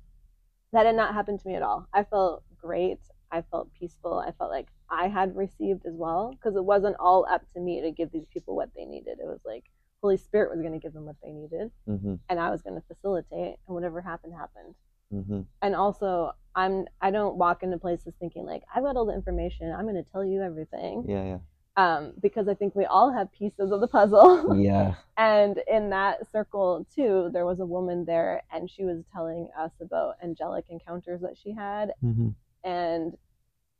That 0.73 0.83
did 0.83 0.95
not 0.95 1.13
happen 1.13 1.37
to 1.37 1.47
me 1.47 1.55
at 1.55 1.61
all. 1.61 1.87
I 1.93 2.03
felt 2.03 2.43
great. 2.59 2.99
I 3.31 3.41
felt 3.51 3.69
peaceful. 3.79 4.19
I 4.19 4.31
felt 4.31 4.51
like 4.51 4.67
I 4.89 5.07
had 5.07 5.35
received 5.35 5.85
as 5.85 5.93
well 5.95 6.31
because 6.31 6.55
it 6.55 6.63
wasn't 6.63 6.95
all 6.99 7.25
up 7.29 7.41
to 7.53 7.59
me 7.59 7.81
to 7.81 7.91
give 7.91 8.11
these 8.11 8.25
people 8.31 8.55
what 8.55 8.69
they 8.75 8.85
needed. 8.85 9.17
It 9.19 9.25
was 9.25 9.39
like 9.45 9.63
Holy 10.01 10.17
Spirit 10.17 10.51
was 10.51 10.61
going 10.61 10.73
to 10.73 10.79
give 10.79 10.93
them 10.93 11.05
what 11.05 11.15
they 11.23 11.31
needed, 11.31 11.71
Mm-hmm. 11.89 12.15
and 12.29 12.39
I 12.39 12.49
was 12.51 12.61
going 12.61 12.75
to 12.79 12.85
facilitate, 12.87 13.55
and 13.67 13.75
whatever 13.75 14.01
happened 14.01 14.33
happened. 14.33 14.75
Mm-hmm. 15.13 15.41
And 15.61 15.75
also, 15.75 16.31
I'm 16.55 16.85
I 17.01 17.11
don't 17.11 17.37
walk 17.37 17.63
into 17.63 17.77
places 17.77 18.13
thinking 18.19 18.45
like 18.45 18.63
I've 18.73 18.83
got 18.83 18.95
all 18.95 19.05
the 19.05 19.13
information. 19.13 19.71
I'm 19.71 19.85
going 19.85 19.95
to 20.03 20.11
tell 20.11 20.23
you 20.23 20.41
everything, 20.43 21.05
Yeah. 21.07 21.23
Yeah. 21.25 21.37
Um, 21.77 22.13
because 22.21 22.47
I 22.47 22.53
think 22.53 22.73
we 22.75 22.85
all 22.85 23.11
have 23.11 23.31
pieces 23.33 23.71
of 23.71 23.81
the 23.81 23.87
puzzle. 23.87 24.55
Yeah. 24.61 24.95
And 25.17 25.61
in 25.71 25.89
that 25.91 26.29
circle 26.31 26.85
too, 26.93 27.29
there 27.33 27.45
was 27.45 27.59
a 27.59 27.65
woman 27.65 28.05
there, 28.05 28.43
and 28.51 28.69
she 28.69 28.83
was 28.85 29.03
telling 29.13 29.49
us 29.57 29.71
about 29.81 30.15
angelic 30.23 30.65
encounters 30.69 31.21
that 31.21 31.37
she 31.41 31.51
had, 31.53 31.93
Mm-hmm. 32.03 32.29
and 32.63 33.17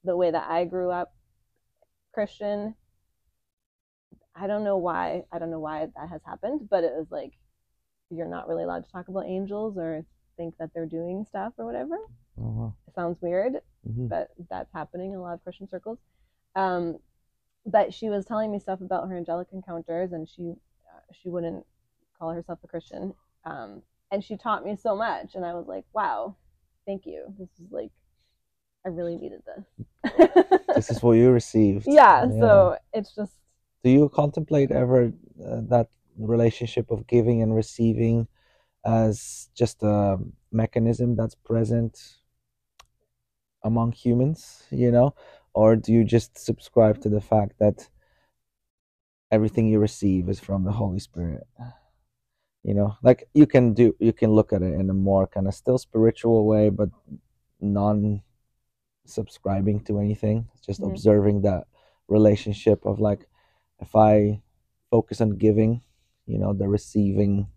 the 0.04 0.16
way 0.16 0.32
that 0.32 0.48
I 0.50 0.66
grew 0.66 0.92
up 0.92 1.14
Christian. 2.14 2.76
I 4.36 4.48
don't 4.48 4.64
know 4.64 4.78
why. 4.78 5.24
I 5.32 5.40
don't 5.40 5.50
know 5.52 5.60
why 5.60 5.88
that 5.96 6.10
has 6.10 6.22
happened, 6.26 6.68
but 6.70 6.84
it 6.84 6.94
was 6.94 7.08
like 7.10 7.34
you're 8.10 8.28
not 8.28 8.48
really 8.48 8.64
allowed 8.64 8.86
to 8.86 8.92
talk 8.92 9.08
about 9.08 9.26
angels 9.26 9.78
or 9.78 10.06
think 10.38 10.56
that 10.60 10.70
they're 10.74 10.86
doing 10.86 11.26
stuff 11.28 11.54
or 11.58 11.66
whatever. 11.66 11.98
Oh, 12.38 12.52
wow. 12.52 12.74
It 12.88 12.94
sounds 12.96 13.22
weird, 13.22 13.54
Mm-hmm. 13.88 14.08
but 14.08 14.30
that's 14.50 14.72
happening 14.74 15.12
in 15.12 15.18
a 15.18 15.22
lot 15.22 15.36
of 15.36 15.44
Christian 15.44 15.68
circles. 15.70 16.00
Um, 16.56 16.98
but 17.66 17.94
she 17.94 18.10
was 18.10 18.26
telling 18.26 18.52
me 18.52 18.60
stuff 18.60 18.82
about 18.82 19.08
her 19.10 19.18
angelic 19.18 19.48
encounters, 19.54 20.12
and 20.12 20.28
she 20.28 20.54
uh, 20.88 21.00
she 21.14 21.30
wouldn't 21.30 21.66
call 22.18 22.32
herself 22.32 22.60
a 22.64 22.68
Christian. 22.68 23.14
Um, 23.46 23.82
and 24.12 24.24
she 24.24 24.38
taught 24.38 24.64
me 24.64 24.76
so 24.76 24.96
much, 24.96 25.36
and 25.36 25.46
I 25.46 25.54
was 25.54 25.68
like, 25.68 25.86
wow, 25.94 26.36
thank 26.86 27.06
you. 27.06 27.34
This 27.40 27.50
is 27.60 27.72
like, 27.72 27.92
I 28.86 28.90
really 28.90 29.18
needed 29.18 29.42
this. 29.46 30.12
This 30.76 30.92
is 30.92 31.02
what 31.02 31.14
you 31.14 31.32
received. 31.32 31.88
yeah, 31.88 32.30
So 32.30 32.78
it's 32.94 33.16
just 33.16 33.34
do 33.86 33.92
you 33.92 34.10
contemplate 34.10 34.72
ever 34.72 35.14
uh, 35.48 35.62
that 35.70 35.90
relationship 36.18 36.90
of 36.90 37.06
giving 37.06 37.44
and 37.44 37.56
receiving 37.56 38.28
as 38.84 39.50
just 39.54 39.84
a 39.84 40.18
mechanism 40.52 41.16
that's 41.16 41.36
present 41.36 42.18
among 43.64 43.92
humans 43.92 44.64
you 44.72 44.92
know 44.92 45.14
or 45.56 45.76
do 45.76 45.92
you 45.94 46.04
just 46.04 46.38
subscribe 46.38 47.02
to 47.02 47.10
the 47.10 47.22
fact 47.22 47.54
that 47.60 47.90
everything 49.32 49.68
you 49.68 49.80
receive 49.80 50.30
is 50.30 50.40
from 50.40 50.64
the 50.64 50.72
holy 50.72 51.00
spirit 51.00 51.48
you 52.64 52.74
know 52.74 52.96
like 53.04 53.28
you 53.34 53.46
can 53.46 53.74
do 53.74 53.96
you 54.00 54.14
can 54.14 54.32
look 54.32 54.54
at 54.54 54.62
it 54.62 54.74
in 54.74 54.90
a 54.90 54.94
more 54.94 55.28
kind 55.28 55.48
of 55.48 55.54
still 55.54 55.78
spiritual 55.78 56.46
way 56.46 56.70
but 56.70 56.90
non 57.62 58.22
subscribing 59.06 59.80
to 59.82 60.00
anything 60.00 60.48
just 60.66 60.82
Mhm. 60.82 60.90
observing 60.92 61.42
that 61.42 61.68
relationship 62.08 62.86
of 62.86 63.00
like 63.00 63.28
if 63.80 63.96
I 63.96 64.42
focus 64.92 65.22
on 65.22 65.32
giving, 65.32 65.82
you 66.28 66.38
know, 66.40 66.54
the 66.54 66.68
receiving 66.68 67.48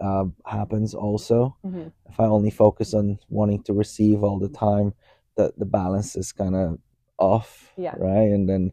uh, 0.00 0.26
happens 0.46 0.94
also. 0.94 1.56
mhm. 1.64 1.92
If 2.08 2.20
I 2.20 2.26
only 2.26 2.50
focus 2.50 2.94
on 2.94 3.18
wanting 3.30 3.62
to 3.64 3.74
receive 3.74 4.22
all 4.24 4.38
the 4.38 4.48
time, 4.50 4.94
the 5.36 5.52
the 5.58 5.66
balance 5.66 6.16
is 6.16 6.32
kind 6.32 6.56
of 6.56 6.78
off, 7.18 7.72
Yeah. 7.76 7.94
right? 7.96 8.30
And 8.30 8.48
then 8.48 8.72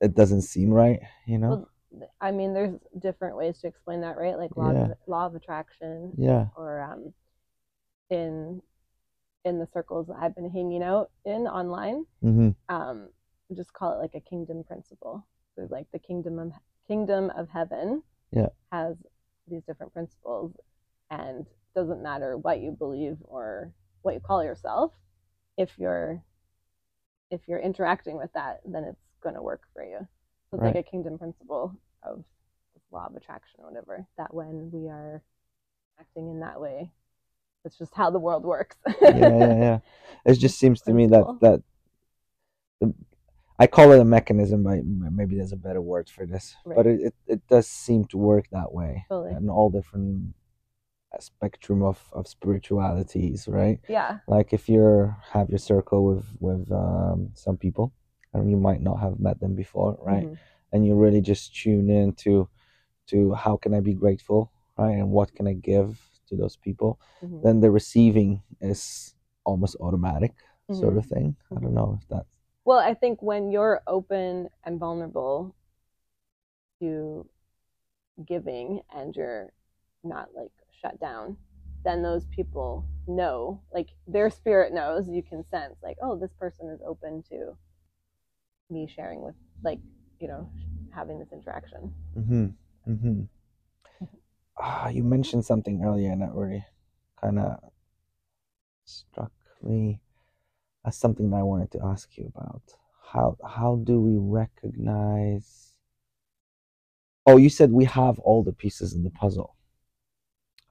it 0.00 0.14
doesn't 0.14 0.42
seem 0.42 0.70
right, 0.70 1.00
you 1.26 1.38
know. 1.38 1.66
Well, 1.92 2.08
I 2.20 2.30
mean, 2.30 2.54
there's 2.54 2.78
different 2.98 3.36
ways 3.36 3.58
to 3.60 3.66
explain 3.66 4.00
that, 4.02 4.16
right? 4.16 4.36
Like 4.38 4.56
law, 4.56 4.72
Yeah. 4.72 4.84
of, 4.84 4.96
law 5.06 5.26
of 5.26 5.34
attraction, 5.34 6.12
yeah. 6.16 6.46
or 6.56 6.80
um, 6.80 7.12
in 8.10 8.62
in 9.44 9.58
the 9.58 9.66
circles 9.72 10.06
that 10.08 10.16
I've 10.20 10.34
been 10.34 10.50
hanging 10.50 10.82
out 10.82 11.10
in 11.24 11.46
online, 11.46 12.04
hmm 12.20 12.50
um, 12.68 13.08
just 13.56 13.72
call 13.72 13.94
it 13.94 14.02
like 14.02 14.14
a 14.14 14.20
kingdom 14.20 14.62
principle. 14.62 15.26
So 15.56 15.66
like 15.70 15.86
the 15.92 15.98
kingdom 15.98 16.38
of 16.38 16.52
kingdom 16.86 17.30
of 17.30 17.48
heaven 17.48 18.02
Yeah. 18.32 18.48
has 18.70 18.96
these 19.48 19.62
different 19.64 19.92
principles, 19.92 20.52
and 21.10 21.46
doesn't 21.74 22.02
matter 22.02 22.36
what 22.36 22.60
you 22.60 22.70
believe 22.72 23.16
or 23.24 23.72
what 24.02 24.14
you 24.14 24.20
call 24.20 24.44
yourself. 24.44 24.92
If 25.56 25.78
you're 25.78 26.22
if 27.30 27.40
you're 27.46 27.58
interacting 27.60 28.16
with 28.16 28.32
that, 28.34 28.60
then 28.64 28.84
it's 28.84 29.00
going 29.22 29.34
to 29.34 29.42
work 29.42 29.62
for 29.72 29.84
you. 29.84 29.98
So 30.50 30.56
it's 30.56 30.62
Right. 30.62 30.74
like 30.74 30.86
a 30.86 30.90
kingdom 30.90 31.18
principle 31.18 31.76
of 32.02 32.24
law 32.90 33.06
of 33.06 33.14
attraction 33.14 33.60
or 33.60 33.68
whatever. 33.68 34.06
That 34.16 34.34
when 34.34 34.70
we 34.72 34.88
are 34.88 35.22
acting 35.98 36.28
in 36.28 36.40
that 36.40 36.60
way, 36.60 36.90
it's 37.64 37.78
just 37.78 37.94
how 37.94 38.10
the 38.10 38.18
world 38.18 38.44
works. 38.44 38.76
yeah, 39.02 39.12
yeah, 39.12 39.54
yeah. 39.54 39.78
It 40.24 40.34
just 40.34 40.58
seems 40.58 40.80
to 40.82 40.92
me 40.92 41.06
that 41.06 41.24
that 41.40 41.62
the, 42.80 42.94
I 43.58 43.66
call 43.66 43.92
it 43.92 44.00
a 44.00 44.04
mechanism, 44.04 44.64
but 44.64 44.84
maybe 44.84 45.36
there's 45.36 45.52
a 45.52 45.56
better 45.56 45.82
word 45.82 46.08
for 46.08 46.26
this. 46.26 46.56
But 46.64 46.86
it, 46.86 47.00
it, 47.00 47.14
it 47.26 47.46
does 47.46 47.68
seem 47.68 48.06
to 48.06 48.16
work 48.18 48.46
that 48.50 48.72
way 48.72 49.04
Totally. 49.08 49.36
in 49.36 49.50
all 49.50 49.70
different 49.70 50.34
spectrum 51.18 51.82
of, 51.82 51.98
of 52.12 52.28
spiritualities, 52.28 53.48
right? 53.48 53.80
yeah. 53.88 54.18
Like 54.28 54.52
if 54.52 54.68
you're 54.68 55.16
have 55.32 55.48
your 55.50 55.58
circle 55.58 56.04
with 56.04 56.24
with 56.38 56.70
um, 56.70 57.30
some 57.34 57.56
people, 57.56 57.92
and 58.32 58.48
you 58.50 58.56
might 58.56 58.80
not 58.80 59.00
have 59.00 59.18
met 59.18 59.40
them 59.40 59.54
before, 59.56 59.98
right? 60.00 60.26
Mhm. 60.28 60.38
And 60.72 60.86
you 60.86 60.94
really 60.94 61.20
just 61.20 61.54
tune 61.56 61.90
in 61.90 62.12
to 62.24 62.48
to 63.08 63.34
how 63.34 63.56
can 63.56 63.74
I 63.74 63.80
be 63.80 63.94
grateful, 63.94 64.52
right? 64.78 64.92
And 64.94 65.10
what 65.10 65.34
can 65.34 65.48
I 65.48 65.54
give 65.54 65.98
to 66.28 66.36
those 66.36 66.56
people, 66.56 67.00
Mhm. 67.22 67.42
then 67.42 67.60
the 67.60 67.70
receiving 67.72 68.42
is 68.60 69.16
almost 69.44 69.74
automatic, 69.80 70.32
sort 70.70 70.94
Mhm. 70.94 70.98
of 70.98 71.06
thing. 71.06 71.36
I 71.50 71.58
don't 71.60 71.74
know 71.74 71.98
if 72.00 72.06
that's 72.08 72.38
Well, 72.64 72.78
I 72.78 72.94
think 72.94 73.20
when 73.20 73.50
you're 73.50 73.80
open 73.88 74.48
and 74.62 74.78
vulnerable 74.78 75.56
to 76.80 77.28
giving 78.24 78.82
and 78.94 79.16
you're 79.16 79.52
not 80.04 80.28
like 80.34 80.52
shut 80.80 81.00
down, 81.00 81.36
then 81.84 82.02
those 82.02 82.26
people 82.26 82.86
know, 83.06 83.62
like 83.72 83.88
their 84.06 84.30
spirit 84.30 84.72
knows, 84.72 85.08
you 85.08 85.22
can 85.22 85.44
sense, 85.50 85.76
like, 85.82 85.96
oh, 86.02 86.18
this 86.18 86.32
person 86.38 86.68
is 86.68 86.80
open 86.86 87.22
to 87.30 87.56
me 88.68 88.88
sharing 88.94 89.22
with, 89.22 89.34
like, 89.62 89.78
you 90.20 90.28
know, 90.28 90.50
having 90.94 91.18
this 91.18 91.32
interaction. 91.32 91.92
Mm-hmm. 92.16 92.92
Mm-hmm. 92.92 93.22
Ah, 94.62 94.88
you 94.88 95.02
mentioned 95.02 95.42
something 95.46 95.82
earlier 95.82 96.12
and 96.12 96.20
that 96.20 96.34
really 96.34 96.62
kind 97.18 97.38
of 97.38 97.60
struck 98.84 99.32
me 99.62 100.00
as 100.84 100.96
something 100.96 101.30
that 101.30 101.36
I 101.36 101.42
wanted 101.42 101.70
to 101.72 101.84
ask 101.84 102.16
you 102.16 102.30
about. 102.34 102.62
How 103.12 103.36
how 103.46 103.80
do 103.82 104.00
we 104.00 104.16
recognize? 104.18 105.72
Oh, 107.26 107.36
you 107.36 107.48
said 107.48 107.72
we 107.72 107.84
have 107.84 108.18
all 108.18 108.42
the 108.42 108.52
pieces 108.52 108.92
in 108.92 109.02
the 109.02 109.10
puzzle, 109.10 109.56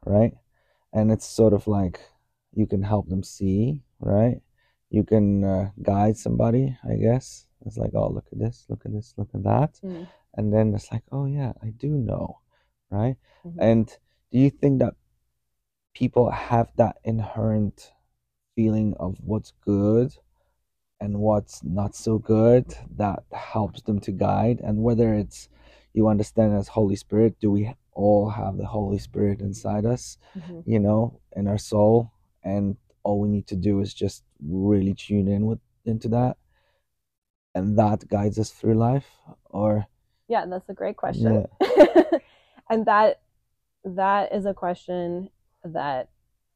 right? 0.06 0.34
And 0.94 1.12
it's 1.12 1.26
sort 1.28 1.54
of 1.54 1.68
like 1.68 2.00
you 2.54 2.66
can 2.68 2.84
help 2.84 3.10
them 3.10 3.24
see, 3.24 3.84
right? 4.00 4.42
You 4.90 5.04
can 5.04 5.44
uh, 5.44 5.70
guide 5.82 6.18
somebody, 6.18 6.78
I 6.84 6.96
guess. 6.96 7.46
It's 7.66 7.78
like, 7.78 7.92
oh, 7.94 8.10
look 8.10 8.26
at 8.32 8.40
this, 8.40 8.66
look 8.70 8.82
at 8.86 8.94
this, 8.94 9.14
look 9.18 9.30
at 9.34 9.44
that 9.44 9.80
Mm-hmm. 9.84 10.04
and 10.36 10.54
then 10.54 10.74
it's 10.76 10.92
like 10.92 11.04
oh 11.12 11.26
yeah 11.26 11.54
i 11.64 11.70
do 11.70 11.88
know 11.90 12.40
right 12.92 13.18
Mhm. 13.46 13.56
and 13.60 13.98
do 14.32 14.38
you 14.40 14.50
think 14.52 14.80
that 14.80 14.94
people 15.94 16.30
have 16.30 16.72
that 16.78 16.98
inherent 17.04 17.92
feeling 18.56 18.94
of 19.00 19.18
what's 19.24 19.54
good 19.66 20.16
and 21.00 21.20
what's 21.20 21.64
not 21.64 21.96
so 21.96 22.18
good 22.20 22.66
that 22.96 23.24
helps 23.32 23.82
them 23.84 24.00
to 24.00 24.12
guide 24.12 24.60
and 24.62 24.84
whether 24.84 25.14
it's 25.14 25.50
you 25.94 26.08
understand 26.08 26.54
as 26.56 26.68
holy 26.70 26.96
spirit 26.96 27.40
do 27.40 27.50
we 27.52 27.74
all 28.02 28.30
have 28.42 28.56
the 28.58 28.66
holy 28.78 28.98
spirit 29.08 29.38
inside 29.50 29.86
us 29.86 30.18
Mhm. 30.36 30.64
you 30.74 30.80
know 30.86 31.02
in 31.40 31.48
our 31.52 31.58
soul 31.72 31.96
and 32.54 32.66
all 33.04 33.18
we 33.24 33.30
need 33.36 33.48
to 33.48 33.56
do 33.68 33.74
is 33.84 33.94
just 34.04 34.24
really 34.66 34.94
tune 34.94 35.28
in 35.36 35.42
with 35.50 35.60
into 35.92 36.08
that 36.18 36.36
and 37.56 37.78
that 37.78 38.08
guides 38.08 38.38
us 38.40 38.52
through 38.52 38.76
life 38.76 39.10
or 39.60 39.72
Yeah, 40.28 40.46
that's 40.46 40.70
a 40.70 40.74
great 40.82 40.98
question. 41.04 41.48
and 42.70 42.86
that 42.86 43.22
that 43.84 44.32
is 44.38 44.46
a 44.46 44.54
question 44.54 45.30
that 45.64 46.10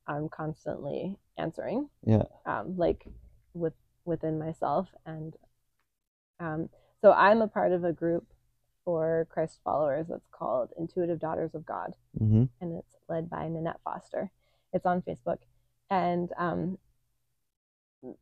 I'm 0.06 0.30
constantly 0.30 1.18
answering. 1.38 1.90
Yeah. 2.06 2.24
Um, 2.46 2.78
like 2.78 3.02
with 3.54 3.74
within 4.06 4.38
myself 4.38 4.88
and 5.06 5.36
um, 6.40 6.70
so 7.02 7.12
I'm 7.14 7.42
a 7.42 7.48
part 7.48 7.72
of 7.72 7.84
a 7.84 7.94
group 7.94 8.26
for 8.86 9.28
Christ 9.30 9.60
followers 9.64 10.08
that's 10.10 10.28
called 10.32 10.70
Intuitive 10.78 11.20
Daughters 11.20 11.56
of 11.56 11.66
God 11.66 11.96
hmm 12.18 12.44
and 12.64 12.78
it's 12.78 12.96
led 13.10 13.30
by 13.30 13.48
Nanette 13.48 13.80
Foster. 13.84 14.32
It's 14.72 14.86
on 14.86 15.02
Facebook. 15.02 15.40
And 15.90 16.30
um, 16.38 16.78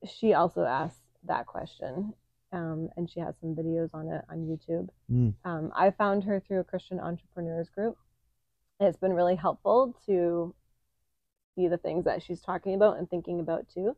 she 0.06 0.34
also 0.34 0.64
asked 0.64 1.04
that 1.26 1.46
question. 1.46 2.14
Um, 2.52 2.90
and 2.98 3.10
she 3.10 3.22
has 3.22 3.36
some 3.40 3.56
videos 3.56 3.94
on 3.94 4.10
it 4.10 4.26
on 4.30 4.40
YouTube. 4.40 4.90
Mm. 5.10 5.34
Um, 5.46 5.72
I 5.74 5.92
found 5.92 6.26
her 6.26 6.42
through 6.42 6.60
a 6.60 6.66
Christian 6.66 7.00
entrepreneurs 7.00 7.70
group. 7.70 7.98
It's 8.80 8.98
been 8.98 9.14
really 9.14 9.36
helpful 9.36 9.96
to 10.08 10.54
see 11.56 11.68
the 11.70 11.78
things 11.78 12.04
that 12.06 12.22
she's 12.24 12.42
talking 12.42 12.74
about 12.74 12.98
and 12.98 13.10
thinking 13.10 13.40
about 13.40 13.70
too. 13.74 13.96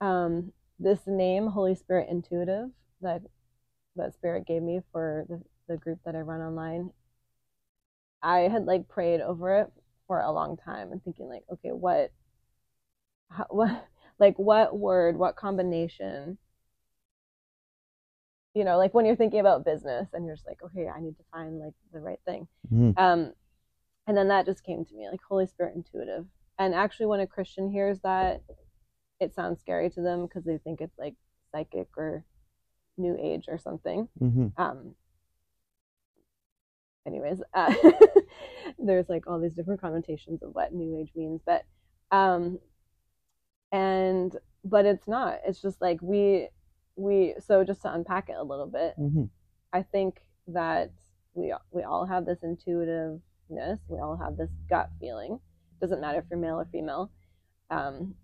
Um, 0.00 0.52
this 0.78 1.00
name, 1.06 1.48
Holy 1.48 1.74
Spirit 1.74 2.08
Intuitive, 2.08 2.70
that 3.02 3.22
that 3.96 4.14
Spirit 4.14 4.46
gave 4.46 4.62
me 4.62 4.80
for 4.92 5.26
the, 5.28 5.42
the 5.68 5.76
group 5.76 5.98
that 6.04 6.16
I 6.16 6.20
run 6.20 6.40
online, 6.40 6.90
I 8.22 8.40
had 8.40 8.64
like 8.64 8.88
prayed 8.88 9.20
over 9.20 9.58
it 9.58 9.72
for 10.06 10.20
a 10.20 10.32
long 10.32 10.56
time 10.56 10.90
and 10.92 11.02
thinking 11.02 11.28
like, 11.28 11.44
okay, 11.52 11.70
what, 11.70 12.10
how, 13.30 13.46
what, 13.50 13.86
like 14.18 14.38
what 14.38 14.76
word, 14.76 15.16
what 15.16 15.36
combination, 15.36 16.38
you 18.54 18.64
know, 18.64 18.76
like 18.78 18.94
when 18.94 19.06
you're 19.06 19.16
thinking 19.16 19.40
about 19.40 19.64
business 19.64 20.08
and 20.12 20.24
you're 20.26 20.34
just 20.34 20.46
like, 20.48 20.62
okay, 20.64 20.88
I 20.88 21.00
need 21.00 21.16
to 21.18 21.24
find 21.32 21.58
like 21.60 21.74
the 21.92 22.00
right 22.00 22.20
thing. 22.24 22.48
Mhm. 22.72 22.98
Um, 22.98 23.32
and 24.06 24.16
then 24.16 24.28
that 24.28 24.46
just 24.46 24.64
came 24.64 24.84
to 24.84 24.94
me 24.94 25.08
like 25.08 25.20
Holy 25.28 25.46
Spirit 25.46 25.76
intuitive. 25.76 26.26
And 26.58 26.74
actually, 26.74 27.06
when 27.06 27.20
a 27.20 27.26
Christian 27.26 27.70
hears 27.70 28.00
that, 28.00 28.42
it 29.20 29.34
sounds 29.34 29.60
scary 29.60 29.90
to 29.90 30.00
them 30.00 30.22
because 30.26 30.44
they 30.44 30.58
think 30.58 30.80
it's 30.80 30.98
like 30.98 31.14
psychic 31.52 31.88
or 31.96 32.24
new 32.96 33.16
age 33.20 33.44
or 33.48 33.58
something 33.58 34.08
hmm 34.18 34.48
um 34.56 34.94
anyways 37.08 37.40
uh, 37.54 37.74
there's 38.78 39.08
like 39.08 39.26
all 39.26 39.40
these 39.40 39.54
different 39.54 39.80
connotations 39.80 40.42
of 40.42 40.54
what 40.54 40.72
new 40.72 40.98
age 40.98 41.10
means 41.16 41.40
but 41.44 41.64
um 42.10 42.58
and 43.72 44.36
but 44.64 44.86
it's 44.86 45.06
not. 45.06 45.40
It's 45.46 45.60
just 45.60 45.80
like 45.80 45.98
we 46.02 46.48
we 46.96 47.34
so 47.38 47.64
just 47.64 47.82
to 47.82 47.92
unpack 47.92 48.28
it 48.28 48.36
a 48.36 48.42
little 48.42 48.66
bit 48.66 48.94
hmm 48.96 49.24
i 49.72 49.82
think 49.82 50.22
that 50.48 50.90
we 51.34 51.54
we 51.70 51.82
all 51.84 52.06
have 52.06 52.26
this 52.26 52.42
intuitiveness. 52.42 53.78
We 53.88 54.00
all 54.00 54.16
have 54.16 54.36
this 54.36 54.50
gut 54.68 54.90
feeling. 55.00 55.38
Doesn't 55.80 56.00
matter 56.00 56.18
if 56.18 56.24
you're 56.30 56.40
male 56.40 56.58
or 56.58 56.68
female. 56.72 57.10
Um 57.70 58.14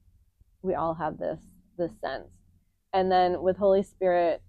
we 0.63 0.75
all 0.75 0.95
have 0.95 1.19
this 1.19 1.41
this 1.79 1.93
sense. 2.01 2.31
And 2.93 3.13
then 3.13 3.43
with 3.43 3.57
holy 3.59 3.83
spirit 3.83 4.43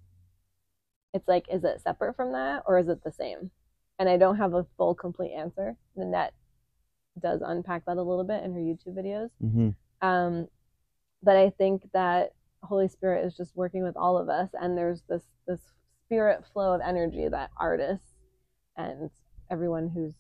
it's 1.14 1.28
like 1.28 1.46
is 1.52 1.64
it 1.64 1.82
separate 1.82 2.16
from 2.16 2.32
that 2.32 2.64
or 2.66 2.80
is 2.80 2.88
it 2.88 3.04
the 3.04 3.12
same 3.12 3.52
and 4.00 4.10
i 4.10 4.18
don't 4.18 4.38
have 4.38 4.54
a 4.54 4.66
full 4.78 4.94
complete 4.96 5.32
answer 5.34 5.76
nanette 5.96 6.34
does 7.22 7.42
unpack 7.46 7.86
that 7.86 7.98
a 7.98 8.02
little 8.02 8.24
bit 8.26 8.44
in 8.44 8.54
her 8.54 8.60
youtube 8.60 8.96
videos. 8.96 9.30
Hmm 9.42 9.70
um, 10.02 10.48
but 11.24 11.36
i 11.38 11.50
think 11.50 11.84
that 11.94 12.34
holy 12.64 12.88
spirit 12.88 13.26
is 13.26 13.36
just 13.36 13.56
working 13.56 13.84
with 13.84 13.96
all 13.96 14.18
of 14.18 14.28
us 14.30 14.50
and 14.60 14.78
there's 14.78 15.02
this 15.08 15.24
this 15.48 15.62
spirit 16.06 16.44
flow 16.52 16.74
of 16.74 16.82
energy 16.82 17.28
that 17.28 17.50
artists 17.58 18.14
and 18.78 19.10
everyone 19.50 19.88
who's 19.90 20.14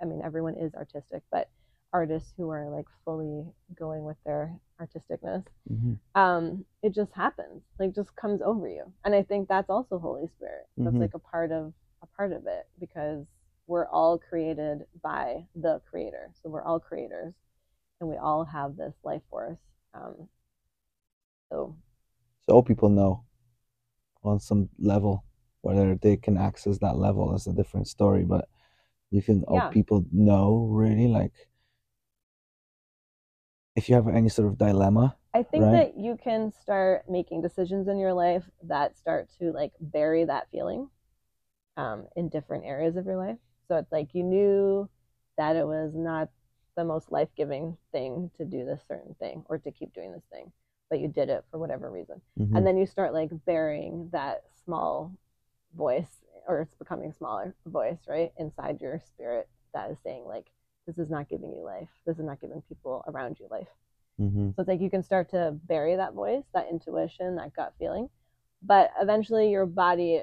i 0.00 0.04
mean 0.04 0.20
everyone 0.24 0.54
is 0.56 0.74
artistic 0.74 1.22
but 1.30 1.48
artists 1.92 2.32
who 2.36 2.48
are 2.50 2.68
like 2.68 2.86
fully 3.04 3.44
going 3.78 4.04
with 4.04 4.16
their 4.24 4.52
artisticness 4.80 5.44
hmm 5.68 5.94
um 6.14 6.64
it 6.82 6.94
just 6.94 7.12
happens 7.12 7.62
like 7.78 7.94
just 7.94 8.14
comes 8.16 8.40
over 8.42 8.68
you. 8.68 8.84
And 9.04 9.14
i 9.14 9.22
think 9.22 9.48
that's 9.48 9.68
also 9.70 9.98
holy 9.98 10.26
spirit. 10.28 10.66
That's 10.78 10.96
Mhm. 10.96 11.00
like 11.00 11.14
a 11.14 11.18
part 11.18 11.52
of 11.52 11.72
a 12.12 12.16
part 12.16 12.32
of 12.32 12.46
it 12.46 12.66
because 12.78 13.26
we're 13.66 13.88
all 13.88 14.18
created 14.18 14.84
by 15.02 15.44
the 15.54 15.80
creator 15.90 16.30
so 16.42 16.48
we're 16.48 16.62
all 16.62 16.78
creators 16.78 17.34
and 18.00 18.08
we 18.08 18.16
all 18.16 18.44
have 18.44 18.76
this 18.76 18.94
life 19.04 19.22
force 19.30 19.58
um 19.94 20.28
so 21.50 21.76
So 22.48 22.62
people 22.62 22.88
know 22.88 23.24
on 24.22 24.40
some 24.40 24.68
level 24.78 25.24
whether 25.62 25.94
they 25.96 26.16
can 26.16 26.36
access 26.36 26.78
that 26.78 26.96
level 26.96 27.34
is 27.34 27.46
a 27.46 27.52
different 27.52 27.88
story. 27.88 28.24
But 28.24 28.48
you 29.10 29.20
think 29.20 29.44
all 29.48 29.58
Yeah. 29.58 29.70
people 29.70 30.04
know 30.12 30.68
really 30.70 31.08
like 31.08 31.32
if 33.74 33.88
you 33.88 33.94
have 33.94 34.08
any 34.08 34.28
sort 34.28 34.48
of 34.48 34.58
dilemma. 34.58 35.16
i 35.34 35.42
think 35.42 35.64
Right. 35.64 35.94
that 35.94 35.98
you 35.98 36.16
can 36.22 36.52
start 36.52 37.04
making 37.08 37.42
decisions 37.42 37.88
in 37.88 37.98
your 37.98 38.12
life 38.12 38.44
that 38.62 38.96
start 38.96 39.28
to 39.38 39.52
like 39.52 39.72
bury 39.80 40.24
that 40.24 40.48
feeling 40.50 40.88
um, 41.76 42.06
in 42.16 42.28
different 42.28 42.64
areas 42.64 42.96
of 42.96 43.06
your 43.06 43.16
life 43.16 43.38
so 43.68 43.76
it's 43.76 43.92
like 43.92 44.14
you 44.14 44.22
knew 44.22 44.88
that 45.36 45.56
it 45.56 45.66
was 45.66 45.92
not 45.94 46.28
the 46.76 46.84
most 46.84 47.10
life-giving 47.10 47.76
thing 47.92 48.30
to 48.36 48.44
do 48.44 48.64
this 48.64 48.82
certain 48.86 49.14
thing 49.14 49.44
or 49.48 49.58
to 49.58 49.70
keep 49.70 49.92
doing 49.94 50.12
this 50.12 50.24
thing 50.32 50.50
but 50.90 51.00
you 51.00 51.08
did 51.08 51.28
it 51.28 51.44
for 51.50 51.58
whatever 51.58 51.90
reason 51.90 52.20
Mhm. 52.38 52.56
and 52.56 52.66
then 52.66 52.76
you 52.76 52.86
start 52.86 53.12
like 53.12 53.30
burying 53.44 54.08
that 54.12 54.44
small 54.64 55.12
voice 55.76 56.24
or 56.48 56.60
it's 56.60 56.74
becoming 56.74 57.12
smaller 57.12 57.54
voice 57.66 57.98
right 58.08 58.32
inside 58.38 58.80
your 58.80 59.00
spirit 59.00 59.48
that 59.74 59.90
is 59.90 59.98
saying 60.00 60.24
like 60.26 60.50
this 60.86 60.98
is 60.98 61.10
not 61.10 61.28
giving 61.28 61.52
you 61.52 61.62
life 61.62 61.88
this 62.06 62.18
is 62.18 62.24
not 62.24 62.40
giving 62.40 62.62
people 62.62 63.04
around 63.08 63.38
you 63.40 63.46
life 63.50 63.68
Mhm. 64.20 64.54
so 64.54 64.62
it's 64.62 64.68
like 64.68 64.80
you 64.80 64.90
can 64.90 65.02
start 65.02 65.28
to 65.30 65.58
bury 65.64 65.96
that 65.96 66.14
voice 66.14 66.44
that 66.54 66.68
intuition 66.70 67.34
that 67.36 67.52
gut 67.54 67.74
feeling 67.78 68.08
but 68.62 68.90
eventually 69.00 69.50
your 69.50 69.66
body 69.66 70.22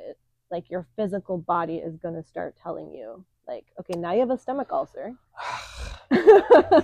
like 0.54 0.70
your 0.70 0.88
physical 0.96 1.38
body 1.38 1.78
is 1.78 1.98
going 1.98 2.16
to 2.16 2.24
start 2.24 2.56
telling 2.62 2.94
you 2.94 3.26
like 3.48 3.66
okay 3.80 4.00
now 4.00 4.14
you 4.14 4.22
have 4.22 4.30
a 4.30 4.38
stomach 4.38 4.70
ulcer 4.72 5.08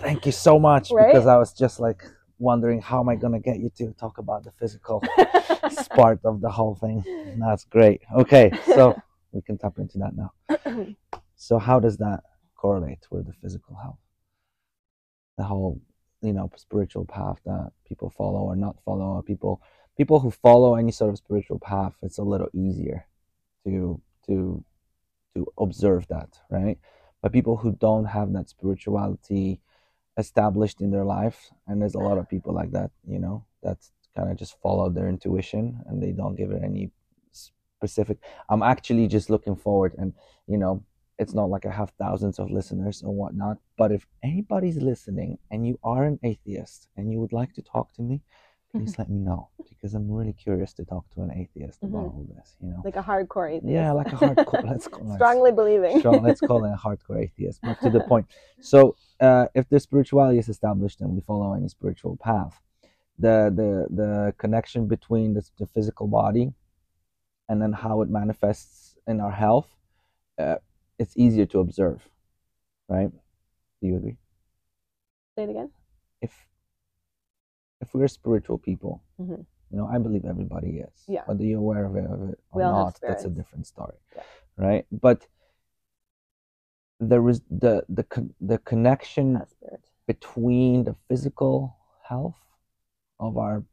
Thank 0.07 0.26
you 0.26 0.32
so 0.32 0.59
much 0.59 0.91
Right? 0.91 1.13
because 1.13 1.28
I 1.28 1.38
was 1.38 1.53
just 1.53 1.80
like 1.80 2.01
wondering 2.39 2.82
how 2.82 2.99
am 2.99 3.09
I 3.09 3.15
gonna 3.15 3.39
get 3.39 3.57
you 3.59 3.70
to 3.78 3.91
talk 3.93 4.17
about 4.17 4.43
the 4.43 4.51
physical 4.59 5.03
part 5.95 6.20
of 6.24 6.41
the 6.41 6.49
whole 6.49 6.76
thing. 6.76 7.03
That's 7.38 7.65
great. 7.65 8.01
Okay, 8.22 8.51
so 8.65 8.99
we 9.34 9.41
can 9.41 9.57
tap 9.57 9.78
into 9.78 9.97
that 9.99 10.13
now. 10.15 10.32
So 11.41 11.57
how 11.57 11.80
does 11.80 11.95
that 11.97 12.20
correlate 12.55 13.03
with 13.11 13.26
the 13.28 13.34
physical 13.41 13.76
health? 13.76 14.01
the 15.39 15.45
whole 15.45 15.80
you 16.22 16.34
know 16.34 16.51
spiritual 16.57 17.05
path 17.05 17.39
that 17.45 17.72
people 17.88 18.09
follow 18.09 18.41
or 18.41 18.55
not 18.57 18.76
follow 18.84 19.05
or 19.17 19.24
people 19.24 19.61
people 19.97 20.20
who 20.20 20.30
follow 20.30 20.76
any 20.76 20.91
sort 20.91 21.11
of 21.11 21.17
spiritual 21.17 21.57
path 21.59 21.93
it's 22.01 22.17
a 22.17 22.24
little 22.24 22.49
easier 22.53 23.07
to 23.66 24.01
to 24.26 24.64
to 25.36 25.45
observe 25.57 26.07
that 26.07 26.39
right 26.49 26.78
but 27.22 27.32
people 27.32 27.57
who 27.57 27.72
don't 27.74 28.05
have 28.05 28.32
that 28.34 28.49
spirituality 28.49 29.60
established 30.18 30.82
in 30.82 30.91
their 30.91 31.05
life 31.05 31.51
and 31.68 31.82
there's 31.82 31.95
a 31.95 31.99
lot 31.99 32.18
of 32.18 32.30
people 32.30 32.53
like 32.53 32.72
that 32.72 32.91
you 33.07 33.20
know 33.20 33.45
that 33.64 33.78
kind 34.16 34.32
of 34.32 34.38
just 34.38 34.60
follow 34.62 34.89
their 34.89 35.07
intuition 35.07 35.80
and 35.88 36.01
they 36.01 36.12
don't 36.12 36.36
give 36.36 36.51
it 36.51 36.62
any 36.64 36.91
specific 37.32 38.18
i'm 38.49 38.64
actually 38.64 39.07
just 39.07 39.30
looking 39.30 39.55
forward 39.55 39.93
and 39.97 40.14
you 40.47 40.57
know 40.57 40.84
it's 41.20 41.34
not 41.34 41.49
like 41.49 41.66
I 41.66 41.72
have 41.72 41.91
thousands 41.99 42.39
of 42.39 42.49
listeners 42.49 43.03
or 43.03 43.14
whatnot. 43.14 43.57
But 43.78 43.91
if 43.91 44.07
anybody's 44.24 44.78
listening 44.78 45.38
and 45.51 45.68
you 45.68 45.78
are 45.84 46.05
an 46.05 46.18
atheist 46.24 46.88
and 46.95 47.12
you 47.12 47.20
would 47.20 47.34
like 47.34 47.53
to 47.55 47.62
talk 47.62 47.93
to 47.95 48.01
me, 48.01 48.22
please 48.76 48.97
let 48.97 49.09
me 49.09 49.17
know 49.20 49.49
because 49.70 49.93
I'm 49.93 50.09
really 50.11 50.34
curious 50.34 50.74
to 50.74 50.86
talk 50.86 51.09
to 51.15 51.22
an 51.22 51.32
atheist 51.32 51.82
about 51.84 51.97
all 52.13 52.26
this. 52.36 52.55
You 52.61 52.70
know, 52.70 52.82
Like 52.84 52.95
a 52.97 53.01
hardcore 53.03 53.49
atheist. 53.49 53.72
yeah, 53.72 53.91
like 53.91 54.07
a 54.07 54.15
hardcore. 54.15 54.63
let's 54.63 54.88
call 54.88 55.11
Strongly 55.15 55.51
believing. 55.51 55.99
Strong, 55.99 56.22
let's 56.24 56.41
call 56.41 56.63
it 56.65 56.70
a 56.72 56.78
hardcore 56.78 57.24
atheist. 57.24 57.59
But 57.63 57.80
to 57.82 57.89
the 57.89 58.01
point. 58.01 58.28
So, 58.61 58.95
uh, 59.20 59.47
if 59.55 59.67
the 59.70 59.80
spirituality 59.80 60.38
is 60.39 60.49
established 60.49 61.01
and 61.01 61.11
we 61.15 61.22
follow 61.22 61.53
any 61.53 61.67
spiritual 61.67 62.17
path, 62.17 62.61
the 63.17 63.51
the 63.55 63.88
the 63.93 64.34
connection 64.38 64.88
between 64.88 65.34
the, 65.34 65.43
the 65.57 65.65
physical 65.67 66.07
body 66.07 66.53
and 67.49 67.61
then 67.61 67.74
how 67.74 68.01
it 68.01 68.09
manifests 68.09 68.97
in 69.07 69.20
our 69.20 69.32
health, 69.32 69.67
uh, 70.38 70.55
it's 70.97 71.15
easier 71.17 71.45
to 71.47 71.59
observe, 71.59 72.07
right? 72.88 73.11
Do 73.82 73.88
you 73.88 73.95
agree? 73.97 74.17
Say 75.36 75.43
it 75.45 75.49
again. 75.49 75.70
If 76.22 76.32
if 77.82 77.93
we're 77.93 78.07
spiritual 78.07 78.57
people, 78.57 79.01
Mhm. 79.19 79.45
you 79.71 79.77
know, 79.77 79.88
I 79.88 79.97
believe 79.99 80.25
everybody 80.25 80.80
is. 80.80 81.05
Yeah. 81.07 81.23
Whether 81.25 81.43
you're 81.45 81.59
aware 81.59 81.86
of 81.86 81.95
it, 81.95 82.05
of 82.05 82.30
it 82.30 82.39
or 82.51 82.57
We 82.57 82.63
not, 82.63 82.99
that's 83.01 83.25
a 83.25 83.30
different 83.30 83.65
story, 83.67 83.97
Yeah. 84.15 84.23
right? 84.57 84.86
But 84.91 85.27
there 86.99 87.27
is 87.30 87.41
the 87.49 87.86
the 87.88 88.05
the 88.41 88.57
connection 88.59 89.41
between 90.05 90.84
the 90.84 90.95
physical 91.07 91.75
health 92.03 92.39
of 93.19 93.38
our 93.38 93.63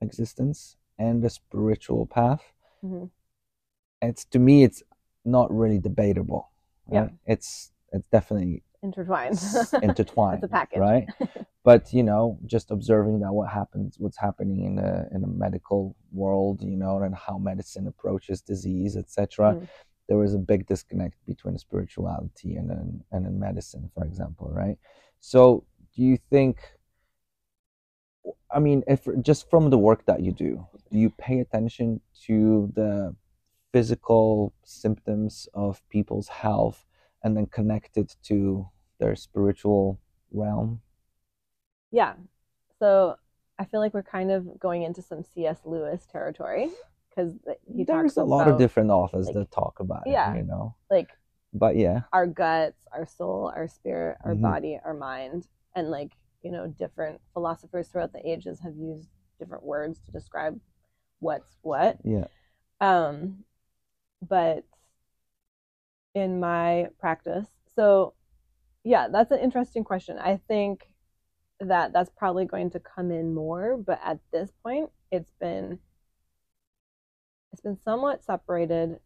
existence 0.00 0.76
and 0.98 1.22
the 1.22 1.30
spiritual 1.30 2.06
path 2.06 2.42
Mhm. 2.84 3.10
it's 4.00 4.24
to 4.26 4.38
me 4.38 4.62
it's 4.64 4.82
not 5.24 5.50
really 5.50 5.78
debatable 5.78 6.50
Yeah. 6.90 7.08
it's 7.26 7.72
it's 7.92 8.06
definitely 8.10 8.62
Intertwined. 8.82 9.38
intertwined 9.82 10.42
It's 10.42 10.44
a 10.44 10.48
package. 10.48 10.78
right 10.80 11.06
but 11.64 11.92
you 11.92 12.02
know 12.02 12.38
just 12.46 12.70
observing 12.70 13.20
that 13.20 13.32
what 13.32 13.48
happens 13.50 13.96
what's 13.98 14.18
happening 14.18 14.64
in 14.64 14.74
the 14.76 15.08
in 15.14 15.20
the 15.20 15.28
medical 15.28 15.94
world 16.12 16.62
you 16.62 16.76
know 16.76 16.98
and 17.02 17.14
how 17.14 17.38
medicine 17.38 17.86
approaches 17.86 18.40
disease 18.40 18.96
etc 18.96 19.54
Mm. 19.54 19.68
there 20.08 20.22
is 20.24 20.34
a 20.34 20.38
big 20.52 20.66
disconnect 20.66 21.16
between 21.26 21.56
spirituality 21.58 22.56
and 22.56 22.70
and, 22.72 23.02
and 23.12 23.26
in 23.26 23.38
medicine 23.38 23.88
for 23.94 24.04
example 24.04 24.50
right 24.62 24.78
so 25.20 25.64
do 25.94 26.02
you 26.02 26.16
think 26.32 26.54
i 28.50 28.58
mean 28.58 28.82
if 28.88 29.00
just 29.22 29.48
from 29.50 29.70
the 29.70 29.78
work 29.78 30.04
that 30.06 30.20
you 30.26 30.32
do 30.32 30.66
do 30.90 30.98
you 30.98 31.10
pay 31.26 31.38
attention 31.40 32.00
to 32.26 32.70
the 32.74 33.14
physical 33.72 34.52
symptoms 34.64 35.48
of 35.54 35.80
people's 35.88 36.28
health 36.28 36.84
and 37.22 37.36
then 37.36 37.46
connect 37.46 37.96
it 37.96 38.16
to 38.24 38.68
their 38.98 39.14
spiritual 39.16 39.98
realm 40.32 40.80
Yeah. 41.90 42.14
So 42.78 43.16
I 43.58 43.64
feel 43.64 43.80
like 43.80 43.94
we're 43.94 44.02
kind 44.02 44.30
of 44.30 44.58
going 44.58 44.82
into 44.82 45.02
some 45.02 45.22
C.S. 45.22 45.60
Lewis 45.64 46.06
territory 46.10 46.70
because 47.10 47.34
he 47.66 47.84
there's 47.84 48.14
talks 48.14 48.16
a 48.16 48.24
lot 48.24 48.42
about 48.42 48.52
of 48.54 48.58
different 48.58 48.90
authors 48.90 49.26
like- 49.26 49.34
that 49.34 49.50
talk 49.50 49.78
about 49.80 50.02
Yeah. 50.06 50.32
it 50.34 50.38
you 50.38 50.44
know 50.44 50.74
like 50.90 51.10
but 51.52 51.76
yeah 51.76 52.02
our 52.12 52.26
guts, 52.26 52.86
our 52.92 53.04
soul, 53.06 53.52
our 53.54 53.68
spirit, 53.68 54.16
our 54.24 54.34
Mhm. 54.34 54.40
body, 54.40 54.80
our 54.84 54.94
mind, 54.94 55.46
and 55.74 55.90
like 55.90 56.12
you 56.42 56.50
know, 56.50 56.66
different 56.66 57.20
philosophers 57.34 57.86
throughout 57.88 58.12
the 58.12 58.28
ages 58.28 58.58
have 58.58 58.74
used 58.76 59.08
different 59.38 59.62
words 59.62 60.00
to 60.00 60.10
describe 60.10 60.58
what's 61.20 61.56
what. 61.62 61.98
yeah 62.04 62.26
Um, 62.80 63.44
but 64.28 64.64
in 66.14 66.40
my 66.40 66.88
practice, 66.98 67.46
so 67.74 68.14
yeah, 68.84 69.08
that's 69.10 69.30
an 69.30 69.38
interesting 69.38 69.84
question. 69.84 70.18
I 70.18 70.38
think 70.48 70.88
that 71.60 71.92
that's 71.92 72.10
probably 72.16 72.44
going 72.44 72.70
to 72.70 72.80
come 72.80 73.10
in 73.10 73.34
more, 73.34 73.76
but 73.76 74.00
at 74.04 74.18
this 74.32 74.50
point, 74.62 74.90
it's 75.10 75.32
been 75.40 75.78
it's 77.52 77.62
been 77.62 77.78
somewhat 77.84 78.24
separated, 78.24 78.98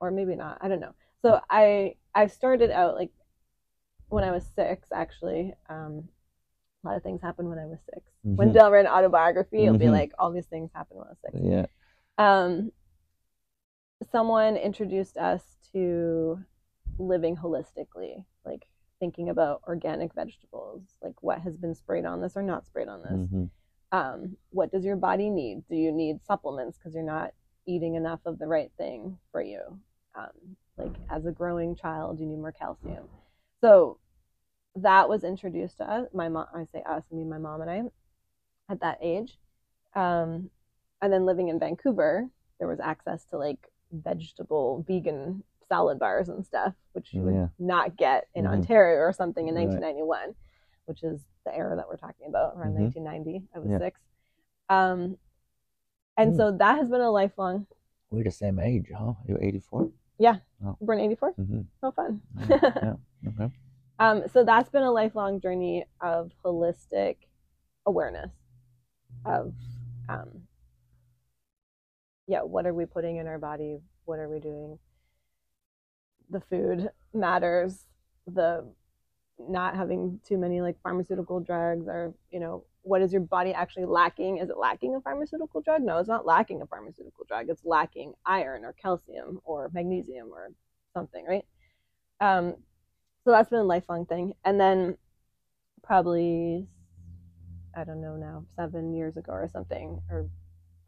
or 0.00 0.10
maybe 0.10 0.36
not. 0.36 0.58
I 0.60 0.68
don't 0.68 0.80
know. 0.80 0.94
So 1.22 1.40
I 1.50 1.96
I 2.14 2.26
started 2.26 2.70
out 2.70 2.94
like 2.94 3.10
when 4.08 4.24
I 4.24 4.30
was 4.32 4.44
six, 4.54 4.88
actually. 4.92 5.54
Um, 5.68 6.08
a 6.84 6.88
lot 6.88 6.96
of 6.96 7.02
things 7.02 7.20
happened 7.20 7.48
when 7.48 7.58
I 7.58 7.66
was 7.66 7.80
6 7.92 8.06
When 8.36 8.50
Mhm. 8.50 8.54
Del 8.54 8.70
read 8.70 8.86
autobiography, 8.86 9.64
it'll 9.64 9.78
be 9.78 9.86
Mhm. 9.86 9.92
like 9.92 10.12
all 10.20 10.30
these 10.30 10.46
things 10.46 10.70
happened 10.72 10.98
when 11.00 11.08
I 11.08 11.10
was 11.10 11.18
six 11.20 11.34
yeah 11.42 11.66
um, 12.18 12.70
someone 14.10 14.56
introduced 14.56 15.16
us 15.16 15.42
to 15.72 16.38
living 16.98 17.36
holistically, 17.36 18.24
like 18.44 18.66
thinking 19.00 19.28
about 19.28 19.62
organic 19.66 20.14
vegetables, 20.14 20.82
like 21.02 21.22
what 21.22 21.40
has 21.40 21.56
been 21.56 21.74
sprayed 21.74 22.04
on 22.04 22.20
this 22.20 22.36
or 22.36 22.42
not 22.42 22.66
sprayed 22.66 22.88
on 22.88 23.02
this. 23.02 23.28
hmm 23.30 23.44
Um, 23.92 24.36
what 24.50 24.70
does 24.70 24.84
your 24.84 24.96
body 24.96 25.30
need? 25.30 25.62
Do 25.68 25.76
you 25.76 25.92
need 25.92 26.24
supplements 26.24 26.78
because 26.78 26.94
you're 26.94 27.02
not 27.02 27.32
eating 27.66 27.94
enough 27.94 28.20
of 28.26 28.38
the 28.38 28.46
right 28.46 28.70
thing 28.76 29.18
for 29.32 29.42
you? 29.42 29.60
Um, 30.14 30.56
like 30.76 30.94
as 31.10 31.26
a 31.26 31.30
growing 31.30 31.74
child, 31.76 32.18
you 32.20 32.26
need 32.26 32.38
more 32.38 32.52
calcium. 32.52 33.08
So 33.60 33.98
that 34.76 35.08
was 35.08 35.24
introduced 35.24 35.78
to 35.78 35.90
us. 35.90 36.08
My 36.12 36.28
mom, 36.28 36.46
I 36.54 36.64
say 36.72 36.82
us, 36.82 37.04
I 37.10 37.14
mean 37.14 37.28
my 37.28 37.38
mom 37.38 37.62
and 37.62 37.70
I, 37.70 37.82
at 38.70 38.80
that 38.80 38.98
age. 39.00 39.38
Um, 39.94 40.50
and 41.00 41.12
then 41.12 41.24
living 41.24 41.48
in 41.48 41.58
Vancouver, 41.58 42.28
there 42.58 42.68
was 42.68 42.80
access 42.80 43.24
to 43.26 43.38
like 43.38 43.70
vegetable 44.02 44.84
vegan 44.86 45.42
salad 45.68 45.98
bars 45.98 46.28
and 46.28 46.44
stuff, 46.46 46.74
which 46.92 47.12
you 47.12 47.20
Yeah. 47.20 47.26
would 47.42 47.50
not 47.58 47.96
get 47.96 48.28
in 48.34 48.44
Mhm. 48.44 48.52
Ontario 48.52 49.00
or 49.00 49.12
something 49.12 49.48
in 49.48 49.54
Right. 49.54 49.64
1991, 49.68 50.34
which 50.84 51.02
is 51.02 51.24
the 51.44 51.54
era 51.54 51.74
that 51.76 51.88
we're 51.88 51.96
talking 51.96 52.28
about, 52.28 52.56
around 52.56 52.74
Mhm. 52.74 52.80
1990. 52.82 53.48
I 53.54 53.58
was 53.58 53.70
Yeah. 53.70 53.78
six. 53.78 54.00
Um, 54.68 55.18
and 56.16 56.32
Hmm. 56.32 56.36
so 56.36 56.50
that 56.52 56.78
has 56.78 56.88
been 56.88 57.00
a 57.00 57.10
lifelong. 57.10 57.66
we're 58.10 58.22
the 58.22 58.30
same 58.30 58.60
age 58.60 58.88
huh 58.96 59.14
you're 59.26 59.42
84 59.42 59.90
Yeah, 60.18 60.38
Born 60.80 61.00
84. 61.00 61.32
mm-hmm. 61.32 61.62
Oh, 61.82 61.90
fun. 61.90 62.22
yeah 62.38 62.96
okay 63.26 63.50
Um, 63.98 64.28
so 64.28 64.44
that's 64.44 64.68
been 64.70 64.82
a 64.84 64.90
lifelong 64.92 65.40
journey 65.40 65.84
of 66.00 66.30
holistic 66.44 67.16
awareness 67.84 68.30
of, 69.24 69.52
um, 70.08 70.45
yeah, 72.26 72.40
what 72.40 72.66
are 72.66 72.74
we 72.74 72.86
putting 72.86 73.16
in 73.16 73.26
our 73.26 73.38
body? 73.38 73.78
What 74.04 74.18
are 74.18 74.28
we 74.28 74.40
doing? 74.40 74.78
The 76.30 76.40
food 76.40 76.90
matters. 77.14 77.86
The 78.26 78.66
not 79.38 79.76
having 79.76 80.18
too 80.26 80.38
many 80.38 80.60
like 80.60 80.80
pharmaceutical 80.82 81.40
drugs 81.40 81.86
or, 81.86 82.14
you 82.30 82.40
know, 82.40 82.64
what 82.82 83.02
is 83.02 83.12
your 83.12 83.20
body 83.20 83.52
actually 83.52 83.84
lacking? 83.84 84.38
Is 84.38 84.48
it 84.48 84.56
lacking 84.56 84.94
a 84.94 85.00
pharmaceutical 85.00 85.60
drug? 85.60 85.82
No, 85.82 85.98
it's 85.98 86.08
not 86.08 86.24
lacking 86.24 86.62
a 86.62 86.66
pharmaceutical 86.66 87.24
drug. 87.28 87.46
It's 87.48 87.64
lacking 87.64 88.14
iron 88.24 88.64
or 88.64 88.72
calcium 88.72 89.40
or 89.44 89.70
magnesium 89.74 90.28
or 90.32 90.50
something, 90.94 91.24
right? 91.26 91.44
Um, 92.20 92.54
so 93.24 93.32
that's 93.32 93.50
been 93.50 93.58
a 93.58 93.64
lifelong 93.64 94.06
thing. 94.06 94.34
And 94.44 94.58
then 94.58 94.96
probably 95.82 96.66
I 97.76 97.84
don't 97.84 98.00
know 98.00 98.16
now, 98.16 98.44
seven 98.56 98.94
years 98.94 99.18
ago 99.18 99.32
or 99.32 99.48
something, 99.52 100.00
or 100.10 100.26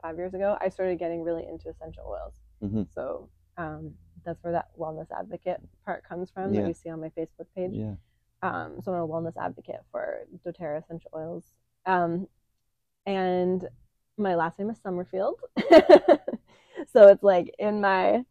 five 0.01 0.17
years 0.17 0.35
ago, 0.35 0.57
I 0.61 0.69
started 0.69 0.99
getting 0.99 1.23
really 1.23 1.47
into 1.47 1.69
essential 1.69 2.05
oils. 2.07 2.35
Mhm. 2.63 2.87
So 2.93 3.29
um, 3.57 3.95
that's 4.25 4.43
where 4.43 4.53
that 4.53 4.69
wellness 4.79 5.11
advocate 5.11 5.61
part 5.85 6.05
comes 6.05 6.31
from 6.31 6.53
Yeah. 6.55 6.63
that 6.63 6.69
you 6.69 6.75
see 6.75 6.89
on 6.91 7.01
my 7.01 7.09
Facebook 7.11 7.47
page. 7.55 7.73
yeah 7.75 7.95
Um, 8.43 8.81
so 8.83 8.93
I'm 8.93 9.03
a 9.03 9.09
wellness 9.09 9.37
advocate 9.37 9.81
for 9.91 10.21
doTERRA 10.45 10.79
essential 10.83 11.11
oils. 11.15 11.45
Um, 11.87 12.29
and 13.07 13.67
my 14.17 14.35
last 14.35 14.59
name 14.59 14.71
is 14.71 14.79
Summerfield. 14.81 15.41
so 16.93 17.09
it's 17.09 17.23
like 17.23 17.55
in 17.59 17.81
my 17.81 18.25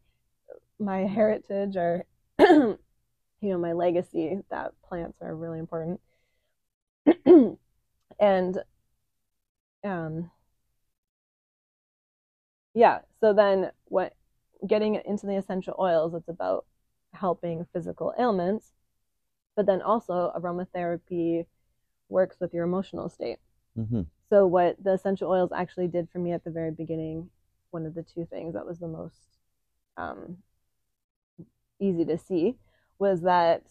my 0.78 0.98
heritage 1.00 1.76
or 1.76 2.04
you 2.38 2.78
know 3.42 3.58
my 3.58 3.72
legacy 3.72 4.38
that 4.50 4.72
plants 4.82 5.20
are 5.20 5.34
really 5.34 5.58
important. 5.58 6.00
and 8.20 8.62
um 9.84 10.30
yeah, 12.78 12.98
so 13.20 13.32
then 13.32 13.70
what 13.86 14.14
getting 14.66 14.94
into 14.94 15.26
the 15.26 15.36
essential 15.36 15.74
oils 15.78 16.14
it's 16.14 16.28
about 16.28 16.64
helping 17.12 17.66
physical 17.72 18.12
ailments 18.18 18.72
but 19.56 19.66
then 19.66 19.82
also 19.82 20.32
aromatherapy 20.38 21.44
works 22.08 22.36
with 22.40 22.54
your 22.54 22.64
emotional 22.64 23.08
state. 23.08 23.38
Mm-hmm. 23.76 24.02
So 24.30 24.46
what 24.46 24.76
the 24.82 24.92
essential 24.92 25.28
oils 25.30 25.50
actually 25.52 25.88
did 25.88 26.08
for 26.12 26.20
me 26.20 26.32
at 26.32 26.44
the 26.44 26.50
very 26.50 26.70
beginning, 26.70 27.30
one 27.72 27.84
of 27.84 27.94
the 27.94 28.04
two 28.04 28.24
things 28.30 28.54
that 28.54 28.64
was 28.64 28.78
the 28.78 28.86
most 28.86 29.16
um, 29.96 30.36
easy 31.80 32.04
to 32.04 32.16
see 32.16 32.54
was 33.00 33.22
that 33.22 33.64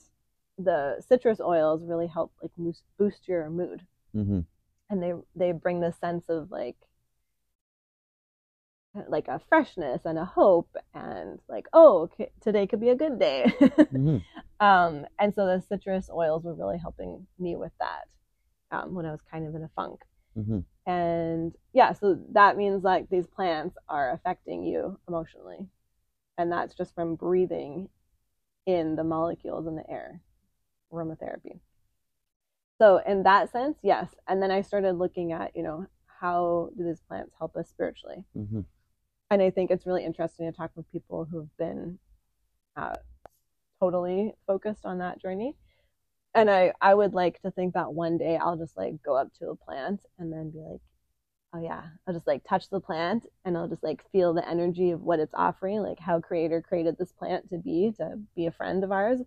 the 0.57 1.01
citrus 1.07 1.39
oils 1.39 1.81
really 1.85 2.07
help 2.07 2.33
like 2.41 2.51
boost 2.97 3.27
your 3.27 3.49
mood, 3.49 3.85
Mm-hmm. 4.15 4.39
and 4.89 5.03
they 5.03 5.13
they 5.35 5.51
bring 5.51 5.79
this 5.79 5.97
sense 5.97 6.25
of 6.27 6.49
like 6.51 6.75
like 9.09 9.27
a 9.27 9.41
freshness 9.49 10.01
and 10.05 10.17
a 10.17 10.25
hope 10.25 10.75
and 10.93 11.39
like 11.47 11.67
oh 11.73 12.03
okay, 12.03 12.31
today 12.41 12.67
could 12.67 12.79
be 12.81 12.89
a 12.89 12.95
good 12.95 13.19
day 13.19 13.53
Mm-hmm. 13.93 14.17
um, 14.65 15.05
and 15.17 15.33
so 15.33 15.45
the 15.45 15.61
citrus 15.61 16.09
oils 16.13 16.43
were 16.43 16.53
really 16.53 16.77
helping 16.77 17.25
me 17.39 17.55
with 17.55 17.71
that 17.79 18.07
um, 18.71 18.93
when 18.93 19.05
i 19.05 19.11
was 19.11 19.21
kind 19.31 19.47
of 19.47 19.55
in 19.55 19.63
a 19.63 19.69
funk 19.75 20.01
Mm-hmm. 20.37 20.59
and 20.85 21.55
yeah 21.73 21.93
so 21.93 22.19
that 22.33 22.57
means 22.57 22.83
like 22.83 23.09
these 23.09 23.25
plants 23.27 23.75
are 23.89 24.11
affecting 24.11 24.63
you 24.63 24.99
emotionally 25.07 25.67
and 26.37 26.51
that's 26.51 26.75
just 26.75 26.93
from 26.93 27.15
breathing 27.15 27.89
in 28.67 28.95
the 28.95 29.03
molecules 29.03 29.65
in 29.67 29.75
the 29.75 29.89
air 29.89 30.21
aromatherapy 30.93 31.59
so 32.77 33.01
in 33.07 33.23
that 33.23 33.51
sense 33.51 33.77
yes 33.81 34.13
and 34.27 34.41
then 34.43 34.51
i 34.51 34.61
started 34.61 34.93
looking 34.93 35.31
at 35.31 35.55
you 35.55 35.63
know 35.63 35.87
how 36.21 36.69
do 36.77 36.83
these 36.83 37.01
plants 37.07 37.33
help 37.39 37.55
us 37.55 37.67
spiritually 37.69 38.23
Mm-hmm. 38.37 38.61
And 39.29 39.41
I 39.41 39.49
think 39.49 39.71
it's 39.71 39.85
really 39.85 40.05
interesting 40.05 40.49
to 40.49 40.55
talk 40.55 40.71
with 40.75 40.91
people 40.91 41.25
who've 41.29 41.55
been 41.57 41.99
uh, 42.75 42.95
totally 43.79 44.33
focused 44.45 44.85
on 44.85 44.99
that 44.99 45.21
journey. 45.21 45.55
And 46.33 46.49
I, 46.49 46.73
I 46.81 46.93
would 46.93 47.13
like 47.13 47.41
to 47.41 47.51
think 47.51 47.73
that 47.73 47.93
one 47.93 48.17
day 48.17 48.37
I'll 48.37 48.57
just 48.57 48.77
like 48.77 49.01
go 49.03 49.15
up 49.17 49.33
to 49.39 49.49
a 49.49 49.55
plant 49.55 50.01
and 50.19 50.31
then 50.31 50.51
be 50.51 50.59
like, 50.59 50.81
oh 51.53 51.61
yeah, 51.61 51.83
I'll 52.05 52.13
just 52.13 52.27
like 52.27 52.43
touch 52.47 52.69
the 52.69 52.79
plant 52.79 53.25
and 53.45 53.57
I'll 53.57 53.67
just 53.67 53.83
like 53.83 54.03
feel 54.11 54.33
the 54.33 54.47
energy 54.47 54.91
of 54.91 55.01
what 55.01 55.19
it's 55.19 55.33
offering, 55.33 55.81
like 55.81 55.99
how 55.99 56.19
Creator 56.19 56.61
created 56.61 56.97
this 56.97 57.11
plant 57.11 57.49
to 57.49 57.57
be, 57.57 57.91
to 57.97 58.19
be 58.35 58.45
a 58.45 58.51
friend 58.51 58.83
of 58.83 58.91
ours. 58.91 59.19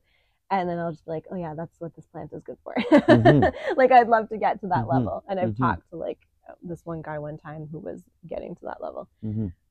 And 0.51 0.68
then 0.68 0.78
I'll 0.78 0.92
just 0.92 1.05
be 1.05 1.12
like, 1.12 1.24
oh 1.30 1.36
yeah, 1.36 1.55
that's 1.55 1.80
what 1.80 1.94
this 1.96 2.07
plant 2.07 2.32
is 2.32 2.42
good 2.42 2.59
for. 2.64 2.74
Mhm. 2.74 3.53
like 3.76 3.92
I'd 3.92 4.09
love 4.09 4.28
to 4.30 4.38
get 4.38 4.61
to 4.61 4.68
that 4.68 4.84
Mhm. 4.84 4.88
level. 4.88 5.24
And 5.28 5.40
I've 5.40 5.51
Mhm. 5.51 5.59
talked 5.59 5.90
to 5.90 5.96
like 5.96 6.18
this 6.62 6.84
one 6.84 7.03
guy 7.03 7.18
one 7.18 7.38
time 7.38 7.68
who 7.70 7.78
was 7.78 8.03
getting 8.26 8.55
to 8.57 8.64
that 8.66 8.82
level. 8.82 9.09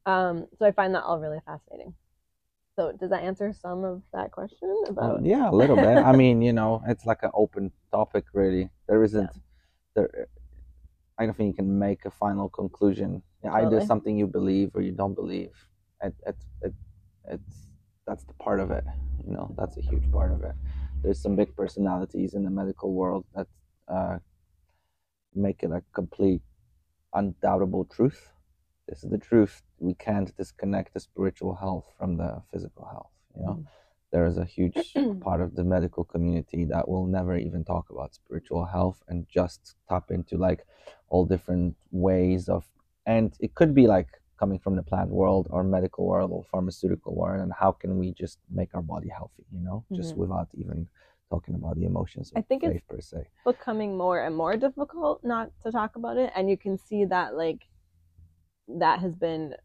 Um, 0.06 0.48
so 0.58 0.66
I 0.66 0.72
find 0.72 0.96
that 0.96 1.04
all 1.04 1.20
really 1.20 1.40
fascinating. 1.46 1.94
So 2.76 2.92
does 2.94 3.10
that 3.10 3.24
answer 3.24 3.54
some 3.54 3.84
of 3.84 4.02
that 4.14 4.32
question 4.32 4.74
Uh, 4.88 4.92
about? 4.92 5.26
yeah, 5.26 5.50
a 5.50 5.52
little 5.56 5.76
bit. 5.76 5.98
I 5.98 6.14
mean, 6.16 6.42
you 6.42 6.54
know, 6.54 6.82
it's 6.88 7.06
like 7.06 7.24
an 7.24 7.32
open 7.34 7.72
topic, 7.92 8.26
really. 8.34 8.70
There 8.88 9.04
isn't 9.04 9.30
there. 9.96 10.28
I 11.18 11.26
don't 11.26 11.36
think 11.36 11.48
you 11.48 11.54
can 11.64 11.78
make 11.78 12.06
a 12.06 12.12
final 12.12 12.48
conclusion. 12.48 13.22
Yeah, 13.44 13.54
Either 13.54 13.82
something 13.82 14.18
you 14.18 14.28
believe 14.28 14.72
or 14.74 14.82
you 14.82 14.94
don't 14.94 15.14
believe. 15.14 15.52
It, 16.02 16.16
it, 16.26 16.36
it, 16.62 16.74
it's 17.28 17.68
that's 18.08 18.24
the 18.24 18.34
part 18.34 18.60
of 18.62 18.72
it. 18.72 18.86
You 19.28 19.34
know, 19.34 19.54
that's 19.58 19.76
a 19.78 19.82
huge 19.82 20.10
part 20.12 20.32
of 20.32 20.44
it. 20.44 20.56
There's 21.04 21.22
some 21.22 21.36
big 21.36 21.54
personalities 21.56 22.34
in 22.34 22.44
the 22.44 22.50
medical 22.50 22.94
world 22.94 23.26
that 23.36 23.48
uh, 23.90 24.18
make 25.36 25.64
it 25.64 25.72
a 25.72 25.84
complete, 25.94 26.42
undoubtable 27.14 27.86
truth. 27.86 28.32
This 28.88 29.04
is 29.04 29.10
the 29.10 29.18
truth. 29.18 29.62
We 29.80 29.94
can't 29.94 30.36
disconnect 30.36 30.94
the 30.94 31.00
spiritual 31.00 31.56
health 31.56 31.86
from 31.98 32.18
the 32.18 32.42
physical 32.52 32.86
health. 32.86 33.12
You 33.36 33.44
know, 33.46 33.56
there 34.12 34.26
is 34.26 34.38
a 34.38 34.46
huge 34.46 34.96
part 35.22 35.42
of 35.42 35.56
the 35.56 35.64
medical 35.64 36.04
community 36.04 36.66
that 36.66 36.88
will 36.88 37.06
never 37.06 37.38
even 37.38 37.64
talk 37.64 37.90
about 37.90 38.16
spiritual 38.16 38.66
health 38.66 39.02
and 39.08 39.28
just 39.30 39.76
tap 39.88 40.12
into 40.12 40.38
like 40.38 40.66
all 41.10 41.26
different 41.26 41.76
ways 41.92 42.50
of 42.50 42.66
and 43.06 43.34
it 43.40 43.56
could 43.56 43.74
be 43.74 43.88
like 43.88 44.10
coming 44.40 44.60
from 44.60 44.76
the 44.76 44.84
plant 44.84 45.10
world 45.10 45.48
or 45.50 45.64
medical 45.64 46.06
world 46.06 46.32
or 46.32 46.44
pharmaceutical 46.44 47.14
world 47.16 47.42
and 47.42 47.52
how 47.54 47.72
can 47.72 47.98
we 47.98 48.12
just 48.14 48.40
make 48.50 48.74
our 48.74 48.82
body 48.82 49.10
healthy 49.10 49.46
you 49.52 49.60
know 49.60 49.84
just 49.96 50.14
Mhm. 50.14 50.18
without 50.18 50.48
even 50.54 50.88
talking 51.30 51.56
about 51.56 51.76
the 51.80 51.86
emotions 51.86 52.32
I 52.36 52.42
think 52.42 52.64
it's- 52.64 52.82
per 52.88 53.02
se 53.02 53.28
becoming 53.46 53.98
more 53.98 54.20
and 54.26 54.36
more 54.36 54.56
difficult 54.58 55.24
not 55.24 55.52
to 55.64 55.72
talk 55.72 55.96
about 55.96 56.18
it, 56.18 56.32
and 56.36 56.50
you 56.50 56.58
can 56.58 56.78
see 56.78 57.06
that 57.06 57.36
like 57.36 57.62
that 58.68 59.00
has 59.00 59.16
been 59.16 59.56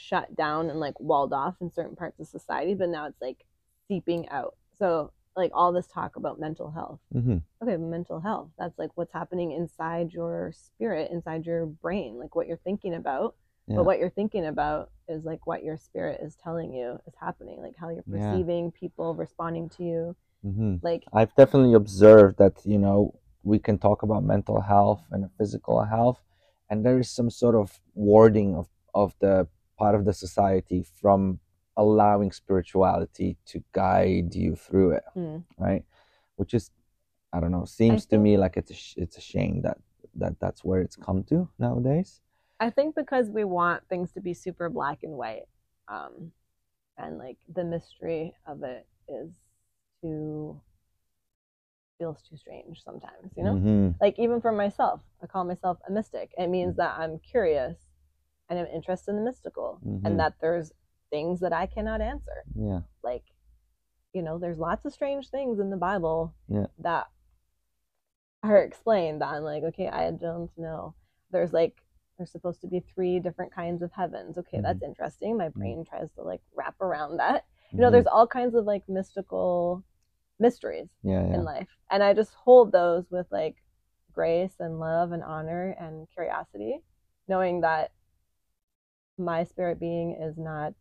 shut 0.00 0.34
down 0.34 0.70
and 0.70 0.80
like 0.80 0.98
walled 0.98 1.32
off 1.32 1.56
in 1.60 1.70
certain 1.70 1.96
parts 1.96 2.18
of 2.20 2.26
society, 2.26 2.74
but 2.74 2.88
now 2.88 3.06
it's 3.06 3.20
like 3.20 3.44
seeping 3.88 4.28
out. 4.30 4.56
So 4.78 5.12
like 5.36 5.50
all 5.54 5.72
this 5.72 5.86
talk 5.86 6.16
about 6.16 6.40
mental 6.40 6.70
health. 6.70 7.00
mm-hmm. 7.14 7.38
Okay, 7.62 7.76
mental 7.76 8.20
health. 8.20 8.48
That's 8.58 8.78
like 8.78 8.90
what's 8.94 9.12
happening 9.12 9.52
inside 9.52 10.12
your 10.12 10.52
spirit, 10.52 11.10
inside 11.10 11.46
your 11.46 11.66
brain, 11.66 12.18
like 12.18 12.34
what 12.34 12.46
you're 12.48 12.56
thinking 12.68 12.94
about. 12.94 13.34
Yeah. 13.66 13.76
But 13.76 13.84
what 13.84 13.98
you're 13.98 14.10
thinking 14.10 14.46
about 14.46 14.90
is 15.08 15.24
like 15.24 15.46
what 15.46 15.62
your 15.62 15.76
spirit 15.76 16.20
is 16.22 16.34
telling 16.42 16.72
you 16.72 16.98
is 17.06 17.14
happening, 17.20 17.60
like 17.60 17.76
how 17.76 17.90
you're 17.90 18.04
Yeah. 18.06 18.32
perceiving 18.32 18.72
people 18.72 19.14
responding 19.14 19.68
to 19.76 19.84
you. 19.84 20.16
Mm-hmm. 20.44 20.76
Like 20.82 21.04
I've 21.12 21.34
definitely 21.36 21.74
observed 21.74 22.38
that 22.38 22.54
you 22.64 22.78
know 22.78 23.14
we 23.42 23.58
can 23.58 23.76
talk 23.78 24.02
about 24.02 24.24
mental 24.24 24.60
health 24.62 25.02
and 25.12 25.28
physical 25.38 25.84
health, 25.84 26.20
and 26.70 26.84
there 26.84 26.98
is 26.98 27.10
some 27.10 27.30
sort 27.30 27.54
of 27.54 27.78
warding 27.94 28.54
of 28.56 28.66
of 28.94 29.14
the 29.20 29.46
part 29.80 29.94
of 29.94 30.04
the 30.04 30.12
society 30.12 30.84
from 31.00 31.40
allowing 31.76 32.30
spirituality 32.32 33.36
to 33.46 33.56
guide 33.72 34.34
you 34.34 34.54
through 34.54 34.90
it, 34.98 35.04
mm, 35.16 35.42
right? 35.58 35.84
Which 36.36 36.52
is, 36.52 36.70
I 37.32 37.40
don't 37.40 37.50
know, 37.56 37.64
seems 37.64 38.04
to 38.06 38.18
me 38.18 38.36
like 38.36 38.56
it's 38.60 38.70
a, 38.70 38.74
sh- 38.74 38.98
it's 39.04 39.16
a 39.16 39.20
shame 39.32 39.62
that 39.62 39.78
that 40.22 40.34
that's 40.42 40.62
where 40.64 40.80
it's 40.82 40.96
come 40.96 41.22
to 41.24 41.48
nowadays. 41.58 42.20
I 42.66 42.68
think 42.76 42.94
because 42.94 43.30
we 43.30 43.44
want 43.44 43.80
things 43.88 44.12
to 44.12 44.20
be 44.20 44.34
super 44.34 44.68
black 44.68 44.98
and 45.02 45.14
white, 45.22 45.48
um, 45.88 46.32
and 46.98 47.16
like 47.16 47.38
the 47.56 47.64
mystery 47.64 48.34
of 48.46 48.62
it 48.62 48.86
is 49.08 49.30
too 50.02 50.60
feels 51.98 52.22
too 52.28 52.36
strange 52.36 52.82
sometimes, 52.82 53.32
you 53.36 53.44
know. 53.44 53.54
Mhm. 53.54 53.94
Like 54.00 54.18
even 54.18 54.40
for 54.40 54.52
myself, 54.52 55.00
I 55.22 55.26
call 55.26 55.44
myself 55.44 55.78
a 55.88 55.90
mystic. 55.90 56.34
It 56.36 56.48
means 56.48 56.76
that 56.76 56.98
I'm 56.98 57.18
curious 57.18 57.76
and 58.50 58.58
I'm 58.58 58.66
interested 58.66 59.12
in 59.12 59.16
the 59.16 59.22
mystical, 59.22 59.80
Mhm. 59.82 60.04
and 60.04 60.20
that 60.20 60.34
there's 60.40 60.72
things 61.08 61.40
that 61.40 61.52
I 61.52 61.66
cannot 61.66 62.00
answer. 62.02 62.44
Yeah. 62.54 62.82
Like, 63.02 63.24
you 64.12 64.20
know, 64.22 64.38
there's 64.38 64.58
lots 64.58 64.84
of 64.84 64.92
strange 64.92 65.30
things 65.30 65.58
in 65.60 65.70
the 65.70 65.76
Bible 65.76 66.34
Yeah. 66.48 66.66
that 66.78 67.08
are 68.42 68.58
explained 68.58 69.20
that 69.20 69.28
I'm 69.28 69.42
like, 69.44 69.62
okay, 69.64 69.88
I 69.88 70.10
don't 70.10 70.50
know. 70.58 70.94
There's 71.30 71.52
like 71.52 71.82
there's 72.16 72.30
supposed 72.32 72.60
to 72.60 72.66
be 72.66 72.80
three 72.80 73.18
different 73.18 73.50
kinds 73.50 73.80
of 73.80 73.92
heavens. 73.92 74.36
Okay, 74.36 74.58
Mhm. 74.58 74.62
that's 74.62 74.82
interesting. 74.82 75.38
My 75.38 75.48
brain 75.48 75.84
tries 75.84 76.10
to 76.12 76.22
like 76.22 76.42
wrap 76.54 76.78
around 76.80 77.16
that. 77.16 77.46
You 77.72 77.78
know, 77.78 77.90
there's 77.90 78.06
all 78.06 78.26
kinds 78.26 78.54
of 78.54 78.66
like 78.66 78.86
mystical 78.88 79.82
mysteries 80.38 80.88
yeah 81.02 81.26
yeah 81.26 81.34
in 81.34 81.44
life. 81.44 81.68
And 81.90 82.02
I 82.02 82.12
just 82.14 82.34
hold 82.34 82.72
those 82.72 83.10
with 83.10 83.30
like 83.30 83.56
grace 84.12 84.58
and 84.58 84.80
love 84.80 85.12
and 85.12 85.22
honor 85.22 85.70
and 85.78 86.08
curiosity, 86.10 86.82
knowing 87.28 87.60
that 87.62 87.92
my 89.18 89.44
spirit 89.44 89.78
being 89.80 90.16
is 90.20 90.36
not 90.38 90.74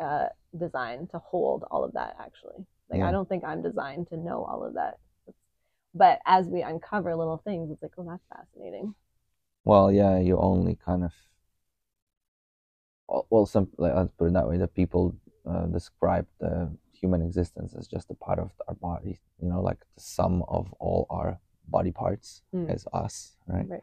uh, 0.00 0.26
designed 0.58 1.10
to 1.10 1.18
hold 1.18 1.64
all 1.70 1.84
of 1.84 1.92
that, 1.94 2.16
actually. 2.20 2.64
Like, 2.88 3.00
Yeah. 3.00 3.08
I 3.08 3.10
don't 3.12 3.28
think 3.28 3.44
I'm 3.44 3.62
designed 3.62 4.08
to 4.08 4.16
know 4.16 4.44
all 4.44 4.64
of 4.64 4.74
that. 4.74 4.98
But 5.94 6.20
as 6.26 6.46
we 6.46 6.62
uncover 6.62 7.14
little 7.16 7.38
things, 7.38 7.70
it's 7.70 7.82
like, 7.82 7.92
oh, 7.98 8.04
that's 8.08 8.22
fascinating. 8.28 8.94
Well, 9.64 9.90
yeah, 9.90 10.18
you 10.18 10.38
only 10.38 10.76
kind 10.76 11.04
of. 11.04 11.12
well- 13.30 13.46
some 13.46 13.68
like, 13.78 13.94
let's 13.94 14.12
put 14.12 14.26
it 14.28 14.34
that 14.34 14.48
way. 14.48 14.58
That 14.58 14.74
people 14.74 15.14
uh, 15.46 15.66
describe 15.66 16.26
the 16.40 16.70
human 16.92 17.22
existence 17.22 17.74
as 17.74 17.86
just 17.88 18.10
a 18.10 18.14
part 18.14 18.38
of 18.38 18.50
our 18.68 18.74
body. 18.74 19.18
You 19.40 19.48
know, 19.48 19.62
like 19.62 19.80
the 19.94 20.00
sum 20.00 20.44
of 20.48 20.72
all 20.78 21.06
our 21.10 21.38
body 21.68 21.90
parts 21.90 22.42
Mm. 22.54 22.72
is 22.74 22.86
us, 22.92 23.36
right? 23.46 23.68
Right. 23.68 23.82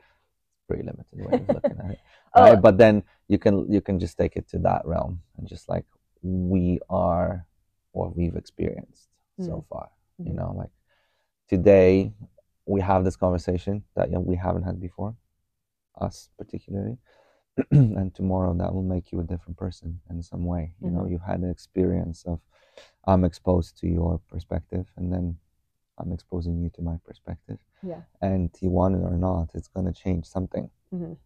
Pretty 0.68 0.84
limited 0.84 1.06
way 1.14 1.36
of 1.36 1.52
looking 1.52 1.78
at 1.84 1.92
it, 1.92 2.00
Oh, 2.36 2.42
right? 2.42 2.62
But 2.62 2.78
then 2.78 3.04
you 3.28 3.38
can 3.38 3.72
you 3.72 3.82
can 3.82 4.00
just 4.00 4.18
take 4.18 4.36
it 4.36 4.48
to 4.50 4.60
that 4.60 4.82
realm 4.86 5.22
and 5.38 5.48
just 5.48 5.70
like 5.70 5.86
we 6.24 6.80
are 6.90 7.46
what 7.92 8.16
we've 8.18 8.36
experienced 8.36 9.10
so 9.40 9.64
far. 9.70 9.90
You 10.24 10.34
Mhm. 10.34 10.36
know, 10.36 10.54
like 10.58 10.72
today 11.48 12.12
we 12.66 12.82
have 12.82 13.04
this 13.06 13.16
conversation 13.16 13.84
that 13.96 14.10
know, 14.12 14.20
we 14.20 14.36
haven't 14.36 14.64
had 14.64 14.80
before, 14.82 15.16
us 16.02 16.30
particularly, 16.38 16.98
and 17.72 18.14
tomorrow 18.16 18.54
that 18.56 18.74
will 18.74 18.84
make 18.84 19.12
you 19.12 19.20
a 19.20 19.24
different 19.24 19.58
person 19.58 20.02
in 20.10 20.24
some 20.24 20.46
way. 20.46 20.74
You 20.82 20.92
know, 20.92 21.06
Mhm. 21.06 21.08
you 21.08 21.20
had 21.20 21.40
an 21.42 21.50
experience 21.50 22.24
of 22.26 22.40
I'm 23.06 23.24
exposed 23.24 23.78
to 23.80 23.88
your 23.88 24.20
perspective, 24.30 24.88
and 24.98 25.14
then 25.14 25.38
I'm 25.98 26.12
exposing 26.12 26.62
you 26.62 26.70
to 26.72 26.82
my 26.82 26.98
perspective, 27.06 27.58
yeah. 27.82 28.02
and 28.22 28.50
you 28.62 28.70
want 28.70 28.96
it 28.96 29.04
or 29.04 29.18
not, 29.18 29.50
it's 29.54 29.68
gonna 29.70 29.94
change 29.94 30.26
something. 30.26 30.70
Mhm. 30.94 31.18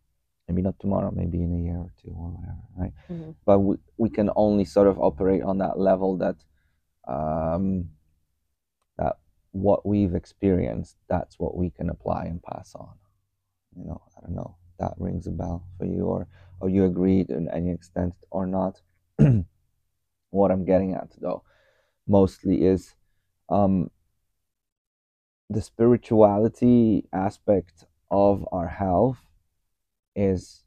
Maybe 0.48 0.62
not 0.62 0.80
tomorrow, 0.80 1.12
maybe 1.12 1.42
in 1.44 1.54
a 1.54 1.60
year 1.60 1.78
or 1.78 1.92
two 2.02 2.10
or 2.12 2.30
whatever, 2.32 2.64
right? 2.78 2.94
Mhm. 3.10 3.36
but 3.46 3.60
we, 3.60 3.78
we 3.98 4.10
can 4.10 4.30
only 4.36 4.66
sort 4.66 4.88
of 4.88 5.00
operate 5.00 5.44
on 5.44 5.58
that 5.60 5.78
level 5.80 6.18
that 6.18 6.38
um, 7.08 7.90
what 9.52 9.86
we've 9.86 10.16
experienced, 10.16 10.98
that's 11.08 11.40
what 11.40 11.56
we 11.58 11.70
can 11.70 11.90
apply 11.90 12.26
and 12.26 12.42
pass 12.44 12.76
on. 12.76 12.94
You 13.76 13.86
know, 13.86 14.02
I 14.18 14.22
don't 14.22 14.36
know. 14.36 14.56
That 14.80 14.94
rings 14.98 15.28
a 15.28 15.32
bell 15.32 15.66
for 15.78 15.86
you, 15.86 16.06
or 16.06 16.28
or 16.62 16.70
you 16.70 16.86
agreed 16.86 17.28
to 17.30 17.48
any 17.54 17.72
extent 17.72 18.14
or 18.32 18.46
not. 18.46 18.82
what 20.30 20.52
I'm 20.52 20.64
getting 20.66 20.94
at, 20.94 21.12
though, 21.20 21.44
mostly 22.08 22.64
is 22.66 22.96
um, 23.50 23.90
the 25.50 25.62
spirituality 25.62 27.06
aspect 27.12 27.86
of 28.12 28.48
our 28.52 28.68
health 28.68 29.20
is 30.16 30.64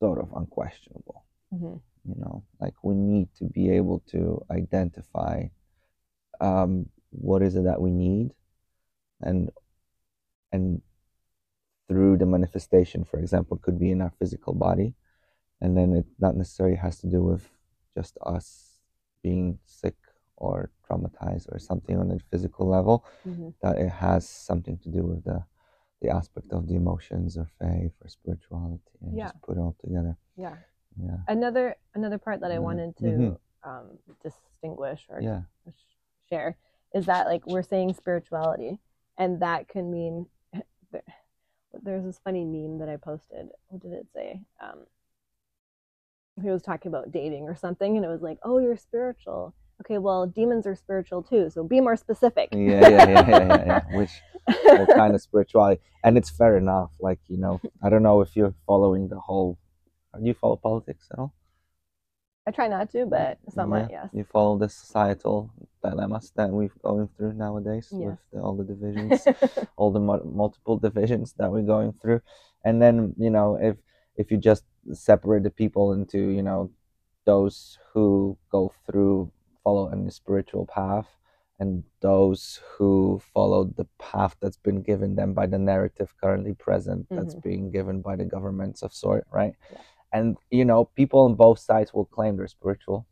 sort 0.00 0.18
of 0.18 0.32
unquestionable. 0.36 1.24
Mm-hmm. 1.52 1.76
You 2.06 2.14
know, 2.18 2.44
like 2.60 2.74
we 2.82 2.94
need 2.94 3.28
to 3.38 3.44
be 3.44 3.70
able 3.70 4.02
to 4.10 4.44
identify 4.50 5.44
um, 6.40 6.86
what 7.10 7.42
is 7.42 7.56
it 7.56 7.64
that 7.64 7.80
we 7.80 7.90
need, 7.90 8.32
and 9.22 9.50
and 10.52 10.82
through 11.88 12.18
the 12.18 12.26
manifestation, 12.26 13.04
for 13.04 13.18
example, 13.18 13.56
could 13.56 13.78
be 13.78 13.90
in 13.90 14.02
our 14.02 14.12
physical 14.18 14.52
body, 14.52 14.94
and 15.62 15.76
then 15.76 15.94
it 15.94 16.04
not 16.18 16.36
necessarily 16.36 16.76
has 16.76 16.98
to 16.98 17.06
do 17.06 17.22
with 17.22 17.48
just 17.96 18.18
us 18.26 18.80
being 19.22 19.58
sick 19.64 19.96
or 20.36 20.70
traumatized 20.88 21.46
or 21.52 21.58
something 21.58 21.98
on 21.98 22.10
a 22.10 22.18
physical 22.30 22.68
level. 22.68 23.04
Mm-hmm. 23.26 23.50
That 23.62 23.78
it 23.78 23.88
has 23.88 24.28
something 24.28 24.78
to 24.78 24.88
do 24.88 25.02
with 25.02 25.24
the 25.24 25.44
the 26.00 26.10
aspect 26.10 26.52
of 26.52 26.66
the 26.68 26.74
emotions 26.74 27.38
or 27.38 27.46
faith 27.58 27.92
or 28.02 28.08
spirituality, 28.08 28.82
and 29.00 29.16
Yeah. 29.16 29.28
just 29.28 29.40
put 29.42 29.56
it 29.56 29.60
all 29.60 29.74
together. 29.82 30.16
Yeah. 30.36 30.56
Yeah, 30.96 31.16
Another 31.26 31.74
another 31.94 32.18
part 32.18 32.40
that 32.40 32.52
I 32.52 32.58
wanted 32.60 32.96
to 32.98 33.04
Mhm. 33.04 33.38
um, 33.64 33.98
distinguish 34.22 35.06
or 35.08 35.20
yeah, 35.20 35.42
share 36.28 36.56
is 36.94 37.06
that 37.06 37.26
like 37.26 37.44
we're 37.46 37.62
saying 37.62 37.94
spirituality, 37.94 38.78
and 39.18 39.40
that 39.40 39.66
can 39.68 39.90
mean. 39.90 40.26
There's 41.82 42.04
this 42.04 42.20
funny 42.20 42.44
meme 42.44 42.78
that 42.78 42.88
I 42.88 42.96
posted. 42.96 43.50
What 43.68 43.82
did 43.82 43.92
it 43.92 44.06
say? 44.14 44.44
Um, 44.60 44.86
he 46.40 46.48
was 46.50 46.62
talking 46.62 46.88
about 46.90 47.10
dating 47.10 47.44
or 47.48 47.56
something, 47.56 47.96
and 47.96 48.04
it 48.04 48.08
was 48.08 48.22
like, 48.22 48.38
"Oh, 48.44 48.58
you're 48.58 48.76
spiritual." 48.76 49.54
Okay, 49.80 49.98
well, 49.98 50.26
demons 50.26 50.66
are 50.66 50.74
spiritual 50.74 51.22
too, 51.22 51.50
so 51.50 51.64
be 51.64 51.80
more 51.80 51.96
specific. 51.96 52.48
yeah, 52.52 52.80
yeah, 52.80 52.88
yeah, 52.88 53.08
yeah, 53.08 53.28
yeah, 53.28 53.64
yeah. 53.66 53.80
Which 53.96 54.10
what 54.64 54.88
kind 54.94 55.14
of 55.14 55.20
spirituality? 55.20 55.80
And 56.04 56.16
it's 56.16 56.30
fair 56.30 56.56
enough. 56.56 56.90
Like 57.00 57.18
you 57.28 57.36
know, 57.38 57.60
I 57.82 57.88
don't 57.90 58.02
know 58.02 58.20
if 58.20 58.36
you're 58.36 58.54
following 58.66 59.08
the 59.08 59.18
whole. 59.18 59.58
Do 60.18 60.24
you 60.24 60.34
follow 60.34 60.56
politics 60.56 61.08
at 61.12 61.18
all? 61.18 61.34
I 62.46 62.50
try 62.50 62.68
not 62.68 62.90
to, 62.92 63.06
but 63.06 63.38
somewhat, 63.48 63.88
yes. 63.90 64.10
You 64.12 64.24
follow 64.24 64.58
the 64.58 64.68
societal 64.68 65.50
dilemmas 65.82 66.30
that 66.36 66.50
we're 66.50 66.68
going 66.82 67.08
through 67.16 67.32
nowadays 67.32 67.88
Yes. 67.90 68.00
with 68.04 68.18
the, 68.32 68.40
all 68.40 68.54
the 68.54 68.64
divisions, 68.64 69.26
all 69.76 69.90
the 69.90 69.98
mu- 70.00 70.22
multiple 70.24 70.78
divisions 70.78 71.32
that 71.38 71.50
we're 71.50 71.62
going 71.62 71.94
through, 72.02 72.20
and 72.64 72.80
then 72.82 73.14
you 73.18 73.30
know 73.30 73.56
if 73.60 73.76
if 74.16 74.30
you 74.30 74.36
just 74.36 74.64
separate 74.92 75.42
the 75.42 75.50
people 75.50 75.92
into 75.94 76.18
you 76.18 76.42
know 76.42 76.70
those 77.24 77.78
who 77.92 78.36
go 78.52 78.72
through 78.86 79.32
follow 79.64 79.88
any 79.88 80.10
spiritual 80.10 80.66
path 80.66 81.08
and 81.58 81.84
those 82.00 82.60
who 82.72 83.20
follow 83.32 83.64
the 83.64 83.86
path 83.98 84.34
that's 84.40 84.56
been 84.58 84.82
given 84.82 85.14
them 85.16 85.32
by 85.32 85.46
the 85.46 85.58
narrative 85.58 86.12
currently 86.22 86.52
present 86.52 87.06
that's 87.10 87.34
Mhm. 87.36 87.42
being 87.42 87.70
given 87.70 88.00
by 88.02 88.14
the 88.16 88.24
governments 88.24 88.82
of 88.82 88.92
sort 88.92 89.26
right 89.32 89.54
Yeah. 89.72 89.78
and 90.12 90.36
you 90.50 90.64
know 90.64 90.84
people 90.84 91.20
on 91.20 91.34
both 91.34 91.58
sides 91.58 91.94
will 91.94 92.04
claim 92.16 92.36
they're 92.36 92.48
spiritual 92.48 93.06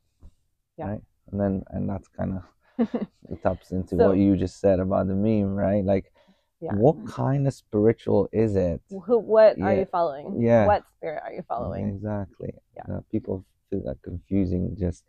Yeah. 0.77 0.89
right 0.89 1.03
and 1.31 1.41
then 1.41 1.65
and 1.69 1.89
that's 1.89 2.09
kind 2.09 2.33
of 2.39 2.43
it 3.31 3.43
taps 3.43 3.71
into 3.73 3.97
So- 3.97 4.09
what 4.09 4.19
you 4.19 4.37
just 4.37 4.59
said 4.61 4.79
about 4.81 5.07
the 5.09 5.15
meme 5.15 5.55
right 5.55 5.85
like 5.85 6.13
Yeah. 6.61 6.75
what 6.75 6.97
kind 7.07 7.47
of 7.47 7.55
spiritual 7.55 8.29
is 8.33 8.57
it 8.57 8.81
Who, 9.07 9.19
what 9.19 9.61
are 9.61 9.75
you 9.75 9.85
following? 9.87 10.41
Yeah. 10.41 10.67
What 10.67 10.85
spirit 10.97 11.21
are 11.25 11.33
you 11.33 11.43
following? 11.43 11.89
Exactly. 11.89 12.53
Yeah. 12.77 12.87
Uh, 12.89 13.01
people 13.11 13.45
feel 13.69 13.83
that 13.89 14.01
confusing 14.03 14.77
just 14.77 15.03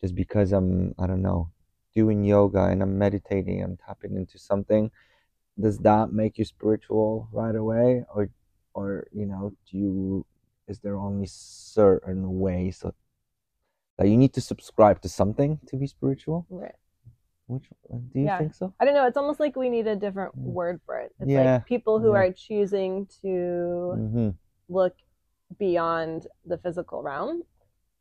just 0.00 0.14
because 0.14 0.52
I'm 0.52 0.94
I 0.98 1.06
don't 1.06 1.22
know 1.22 1.50
doing 1.94 2.24
yoga 2.24 2.64
and 2.64 2.82
I'm 2.82 2.98
meditating, 2.98 3.62
I'm 3.62 3.76
tapping 3.76 4.16
into 4.16 4.38
something. 4.38 4.90
Does 5.58 5.78
that 5.78 6.12
make 6.12 6.38
you 6.38 6.44
spiritual 6.44 7.28
right 7.32 7.54
away, 7.54 8.04
or 8.14 8.30
or 8.74 9.06
you 9.12 9.26
know 9.26 9.52
do 9.70 9.78
you 9.78 10.26
is 10.68 10.78
there 10.80 10.96
only 10.96 11.26
certain 11.26 12.38
ways 12.38 12.80
that, 12.80 12.94
that 13.96 14.06
you 14.08 14.16
need 14.16 14.34
to 14.34 14.40
subscribe 14.40 15.00
to 15.02 15.08
something 15.08 15.58
to 15.66 15.76
be 15.76 15.86
spiritual? 15.86 16.46
Right. 16.50 16.74
Which 17.46 17.64
uh, 17.92 17.96
do 18.12 18.20
you 18.20 18.26
Yeah. 18.26 18.38
think 18.38 18.54
so? 18.54 18.74
I 18.78 18.84
don't 18.84 18.94
know. 18.94 19.06
It's 19.06 19.16
almost 19.16 19.40
like 19.40 19.56
we 19.56 19.70
need 19.70 19.86
a 19.86 19.96
different 19.96 20.36
Mm. 20.38 20.52
word 20.52 20.80
for 20.84 20.98
it. 20.98 21.14
It's 21.18 21.30
Yeah. 21.30 21.54
like 21.54 21.66
people 21.66 21.98
who 21.98 22.12
Yeah. 22.12 22.18
are 22.20 22.32
choosing 22.32 23.06
to 23.22 23.94
Mm-hmm. 23.96 24.30
look 24.68 24.94
beyond 25.58 26.26
the 26.44 26.58
physical 26.58 27.02
realm 27.02 27.42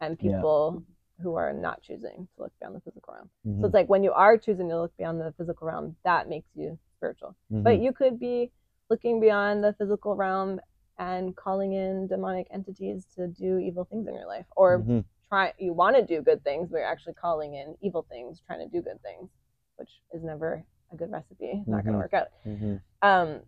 and 0.02 0.20
people 0.20 0.84
who 1.22 1.36
are 1.36 1.52
not 1.54 1.82
choosing 1.82 2.28
to 2.36 2.44
look 2.44 2.52
beyond 2.60 2.76
the 2.76 2.82
physical 2.82 3.14
realm. 3.14 3.30
Mm-hmm. 3.46 3.62
So 3.62 3.66
it's 3.68 3.74
like 3.74 3.90
when 3.90 4.04
you 4.04 4.12
are 4.12 4.38
choosing 4.38 4.70
to 4.70 4.80
look 4.82 4.96
beyond 4.98 5.20
the 5.20 5.34
physical 5.38 5.68
realm, 5.68 5.96
that 6.04 6.30
makes 6.30 6.50
you 6.56 6.78
spiritual. 6.98 7.36
Mm-hmm. 7.52 7.64
But 7.64 7.80
you 7.80 7.92
could 7.92 8.20
be 8.20 8.52
looking 8.90 9.20
beyond 9.20 9.64
the 9.64 9.74
physical 9.74 10.16
realm 10.16 10.60
and 11.00 11.36
calling 11.36 11.74
in 11.74 12.08
demonic 12.08 12.48
entities 12.52 13.06
to 13.16 13.28
do 13.28 13.58
evil 13.58 13.86
things 13.86 14.08
in 14.08 14.16
your 14.16 14.26
life 14.28 14.46
or 14.56 14.80
Mhm. 14.80 15.04
try 15.30 15.54
you 15.60 15.74
want 15.74 15.96
to 15.96 16.04
do 16.06 16.22
good 16.22 16.44
things 16.44 16.70
but 16.72 16.78
you're 16.78 16.88
actually 16.88 17.14
calling 17.14 17.54
in 17.54 17.76
evil 17.82 18.04
things 18.10 18.42
trying 18.48 18.60
to 18.60 18.68
do 18.68 18.82
good 18.82 19.00
things 19.04 19.30
which 19.76 20.02
is 20.12 20.24
never 20.24 20.64
a 20.92 20.96
good 20.96 21.12
recipe 21.12 21.52
it's 21.60 21.68
not 21.68 21.84
going 21.84 21.94
to 21.94 22.00
work 22.00 22.14
out 22.14 22.28
Mhm. 22.46 22.82
um 23.04 23.42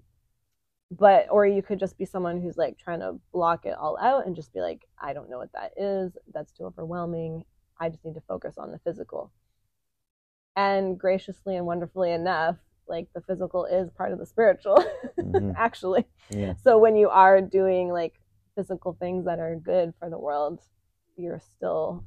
but 0.92 1.28
or 1.32 1.48
you 1.48 1.62
could 1.64 1.80
just 1.80 1.98
be 1.98 2.06
someone 2.06 2.42
who's 2.42 2.58
like 2.58 2.78
trying 2.78 3.00
to 3.00 3.20
block 3.32 3.66
it 3.66 3.76
all 3.78 3.98
out 4.00 4.26
and 4.28 4.36
just 4.36 4.54
be 4.54 4.60
like 4.60 4.86
i 5.00 5.14
don't 5.14 5.30
know 5.30 5.38
what 5.38 5.52
that 5.54 5.72
is 5.78 6.16
that's 6.34 6.52
too 6.52 6.66
overwhelming 6.66 7.46
i 7.80 7.90
just 7.90 8.04
need 8.06 8.14
to 8.16 8.22
focus 8.28 8.58
on 8.58 8.72
the 8.72 8.80
physical 8.80 9.32
and 10.56 11.00
graciously 11.00 11.56
and 11.56 11.66
wonderfully 11.66 12.12
enough 12.12 12.58
like 12.88 13.08
the 13.14 13.22
physical 13.22 13.66
is 13.66 13.90
part 13.92 14.12
of 14.12 14.20
the 14.20 14.26
spiritual 14.26 14.84
Mhm. 15.20 15.54
actually 15.58 16.06
yeah. 16.30 16.54
so 16.56 16.78
when 16.78 16.96
you 16.96 17.10
are 17.10 17.42
doing 17.42 17.90
like 17.90 18.20
physical 18.56 18.94
things 19.00 19.26
that 19.26 19.40
are 19.40 19.56
good 19.56 19.94
for 20.00 20.10
the 20.10 20.18
world 20.18 20.60
you're 21.16 21.40
still 21.40 22.04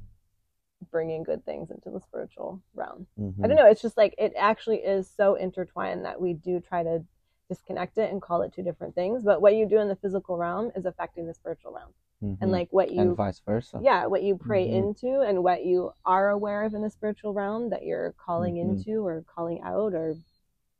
bringing 0.91 1.23
good 1.23 1.43
things 1.45 1.71
into 1.71 1.89
the 1.89 2.01
spiritual 2.01 2.61
realm 2.73 3.07
i 3.17 3.21
Mhm. 3.21 3.47
don't 3.47 3.55
know 3.55 3.65
it's 3.67 3.81
just 3.81 3.97
like 3.97 4.13
it 4.17 4.33
actually 4.37 4.77
is 4.79 5.09
so 5.09 5.35
intertwined 5.35 6.03
that 6.05 6.19
we 6.19 6.33
do 6.33 6.59
try 6.59 6.83
to 6.83 7.03
disconnect 7.49 7.97
it 7.97 8.11
and 8.11 8.21
call 8.21 8.41
it 8.41 8.51
two 8.53 8.63
different 8.63 8.93
things 8.93 9.23
but 9.23 9.41
what 9.41 9.55
you 9.55 9.65
do 9.65 9.79
in 9.79 9.87
the 9.87 9.95
physical 9.95 10.37
realm 10.37 10.71
is 10.75 10.85
affecting 10.85 11.25
the 11.25 11.33
spiritual 11.33 11.71
realm 11.71 11.93
Mhm. 12.23 12.37
and 12.41 12.51
like 12.51 12.69
what 12.71 12.91
you 12.91 13.01
and 13.01 13.17
vice 13.17 13.39
versa. 13.39 13.79
yeah 13.83 14.05
what 14.05 14.23
you 14.23 14.37
pray 14.37 14.65
Mhm. 14.67 14.73
into 14.79 15.21
and 15.21 15.43
what 15.43 15.65
you 15.65 15.91
are 16.05 16.29
aware 16.29 16.63
of 16.63 16.73
in 16.73 16.81
the 16.81 16.89
spiritual 16.89 17.33
realm 17.33 17.69
that 17.69 17.83
you're 17.83 18.13
calling 18.13 18.55
Mhm. 18.55 18.61
into 18.61 19.05
or 19.05 19.23
calling 19.23 19.59
out 19.61 19.93
or 19.93 20.15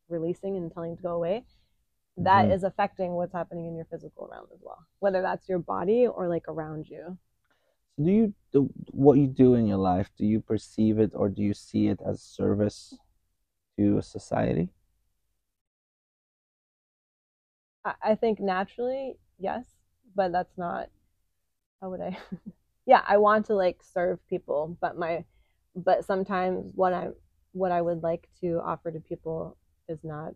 releasing 0.07 0.55
and 0.57 0.71
telling 0.71 0.95
to 0.95 1.03
go 1.03 1.15
away 1.15 1.43
that 2.15 2.51
is 2.51 2.61
Mhm. 2.61 2.67
affecting 2.67 3.13
what's 3.15 3.33
happening 3.33 3.65
in 3.65 3.75
your 3.75 3.85
physical 3.85 4.27
realm 4.31 4.47
as 4.53 4.61
well 4.61 4.85
whether 4.99 5.21
that's 5.21 5.49
your 5.49 5.59
body 5.59 6.07
or 6.07 6.27
like 6.29 6.47
around 6.47 6.87
you 6.89 7.17
So 7.97 8.03
do 8.03 8.11
you 8.11 8.33
do 8.51 8.69
what 8.91 9.17
you 9.17 9.27
do 9.27 9.53
in 9.55 9.67
your 9.67 9.77
life? 9.77 10.09
Do 10.17 10.25
you 10.25 10.39
perceive 10.41 10.97
it 10.99 11.11
or 11.13 11.29
do 11.29 11.41
you 11.43 11.53
see 11.53 11.87
it 11.89 11.99
as 12.01 12.21
service 12.23 12.97
to 13.77 13.97
a 13.97 14.01
society? 14.01 14.69
I 18.01 18.15
think 18.15 18.39
naturally 18.39 19.17
yes 19.37 19.65
but 20.15 20.31
that's 20.31 20.57
not 20.57 20.89
how 21.83 21.89
would 21.89 22.01
i 22.01 22.17
yeah 22.85 23.01
i 23.07 23.17
want 23.17 23.45
to 23.45 23.53
like 23.53 23.81
serve 23.93 24.25
people 24.27 24.77
but 24.79 24.97
my 24.97 25.23
but 25.75 26.05
sometimes 26.05 26.63
what 26.75 26.93
i 26.93 27.09
what 27.51 27.71
i 27.71 27.81
would 27.81 28.01
like 28.01 28.29
to 28.39 28.61
offer 28.63 28.89
to 28.89 28.99
people 29.01 29.57
is 29.89 29.99
not 30.01 30.33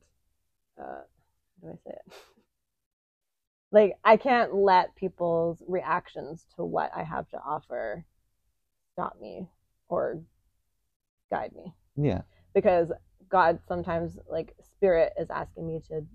uh 0.78 1.04
how 1.62 1.64
do 1.64 1.70
i 1.70 1.76
say 1.90 1.96
it 1.96 2.14
like 3.72 3.94
i 4.04 4.18
can't 4.18 4.54
let 4.54 4.94
people's 4.96 5.64
reactions 5.68 6.46
to 6.56 6.66
what 6.66 6.92
i 6.94 7.02
have 7.02 7.28
to 7.30 7.38
offer 7.38 8.04
stop 8.92 9.18
me 9.22 9.48
or 9.88 10.22
guide 11.32 11.54
me 11.56 11.74
Yeah. 11.96 12.24
because 12.54 12.92
god 13.30 13.60
sometimes 13.70 14.20
like 14.30 14.54
spirit 14.62 15.14
is 15.18 15.30
asking 15.30 15.66
me 15.66 15.82
to 15.88 16.06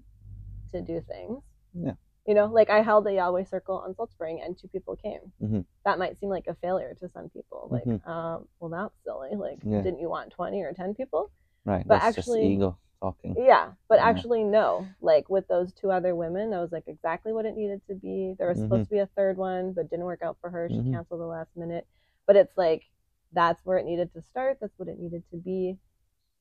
to 0.72 0.82
do 0.82 1.02
things 1.08 1.42
Yeah. 1.74 1.94
You 2.26 2.34
know 2.34 2.46
like 2.46 2.70
i 2.70 2.80
held 2.82 3.06
a 3.06 3.12
yahweh 3.14 3.44
circle 3.44 3.78
on 3.78 3.94
salt 3.94 4.10
spring 4.10 4.40
and 4.44 4.56
two 4.56 4.68
people 4.68 4.94
came 4.96 5.20
Mhm. 5.42 5.64
that 5.84 5.98
might 5.98 6.18
seem 6.18 6.28
like 6.28 6.46
a 6.46 6.54
failure 6.54 6.94
to 7.00 7.08
some 7.08 7.28
people 7.30 7.68
like 7.70 7.84
Mhm. 7.84 8.06
um 8.06 8.48
well 8.60 8.70
that's 8.70 8.94
silly 9.04 9.34
like 9.34 9.58
Yeah. 9.64 9.80
didn't 9.82 10.00
you 10.00 10.08
want 10.08 10.30
20 10.30 10.62
or 10.62 10.72
10 10.72 10.94
people 10.94 11.30
Right. 11.64 11.86
But 11.86 12.00
That's 12.00 12.18
actually- 12.18 12.40
just 12.40 12.50
ego 12.50 12.76
talking. 13.00 13.34
yeah 13.38 13.72
but 13.88 13.98
Yeah. 13.98 14.06
actually 14.06 14.44
no 14.44 14.86
like 15.00 15.28
with 15.28 15.46
those 15.48 15.72
two 15.72 15.90
other 15.90 16.14
women 16.14 16.50
that 16.50 16.60
was 16.60 16.72
like 16.72 16.86
exactly 16.88 17.32
what 17.32 17.46
it 17.46 17.56
needed 17.56 17.84
to 17.88 17.94
be 17.94 18.34
there 18.38 18.48
was 18.48 18.58
supposed 18.58 18.84
to 18.84 18.90
be 18.90 18.98
a 18.98 19.06
third 19.06 19.36
one 19.36 19.72
but 19.72 19.90
didn't 19.90 20.04
work 20.04 20.22
out 20.22 20.36
for 20.40 20.50
her 20.50 20.68
she 20.68 20.76
Mhm. 20.78 20.92
canceled 20.92 21.20
the 21.20 21.26
last 21.26 21.56
minute 21.56 21.86
but 22.26 22.36
it's 22.36 22.56
like 22.56 22.84
that's 23.32 23.64
where 23.64 23.78
it 23.78 23.84
needed 23.84 24.12
to 24.12 24.20
start 24.22 24.58
that's 24.60 24.78
what 24.78 24.88
it 24.88 24.98
needed 24.98 25.24
to 25.30 25.36
be 25.36 25.78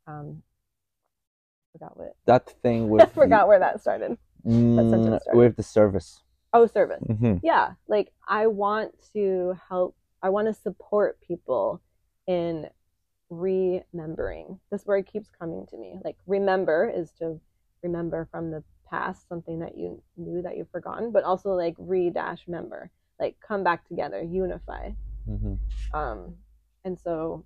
um 0.08 0.44
forgot 1.72 1.96
what 1.98 2.16
that 2.26 2.50
thing 2.62 2.90
was. 2.90 3.02
I 3.02 3.06
forgot 3.06 3.48
where 3.48 3.60
that 3.60 3.80
started. 3.80 4.18
Mm, 4.46 5.34
with 5.34 5.56
the 5.56 5.64
service. 5.64 6.22
Oh, 6.54 6.68
service. 6.68 7.04
hmm 7.06 7.36
Yeah, 7.42 7.74
like 7.88 8.12
I 8.28 8.48
want 8.48 8.94
to 9.14 9.58
help. 9.70 9.96
I 10.22 10.30
want 10.30 10.48
to 10.48 10.54
support 10.54 11.20
people 11.22 11.82
in 12.28 12.70
remembering. 13.30 14.60
This 14.72 14.86
word 14.86 15.08
keeps 15.08 15.30
coming 15.30 15.66
to 15.68 15.78
me. 15.78 16.00
Like 16.04 16.18
remember 16.28 16.92
is 16.94 17.12
to 17.20 17.40
remember 17.82 18.28
from 18.32 18.52
the 18.52 18.64
past 18.90 19.28
something 19.28 19.60
that 19.60 19.78
you 19.78 20.04
knew 20.18 20.42
that 20.42 20.58
you've 20.58 20.70
forgotten, 20.70 21.12
but 21.12 21.24
also 21.24 21.52
like 21.52 21.76
re 21.78 22.10
dash 22.10 22.48
member, 22.48 22.92
like 23.20 23.38
come 23.46 23.64
back 23.64 23.88
together, 23.88 24.22
unify. 24.22 24.92
hmm 25.26 25.56
Um, 25.94 26.36
and 26.84 27.00
so, 27.00 27.46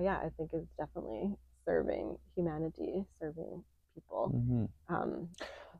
yeah, 0.00 0.18
I 0.18 0.30
think 0.36 0.50
it's 0.52 0.70
definitely 0.76 1.36
serving 1.64 2.18
humanity, 2.34 3.06
serving 3.20 3.62
people. 3.96 4.30
hmm 4.30 4.66
Um, 4.88 5.28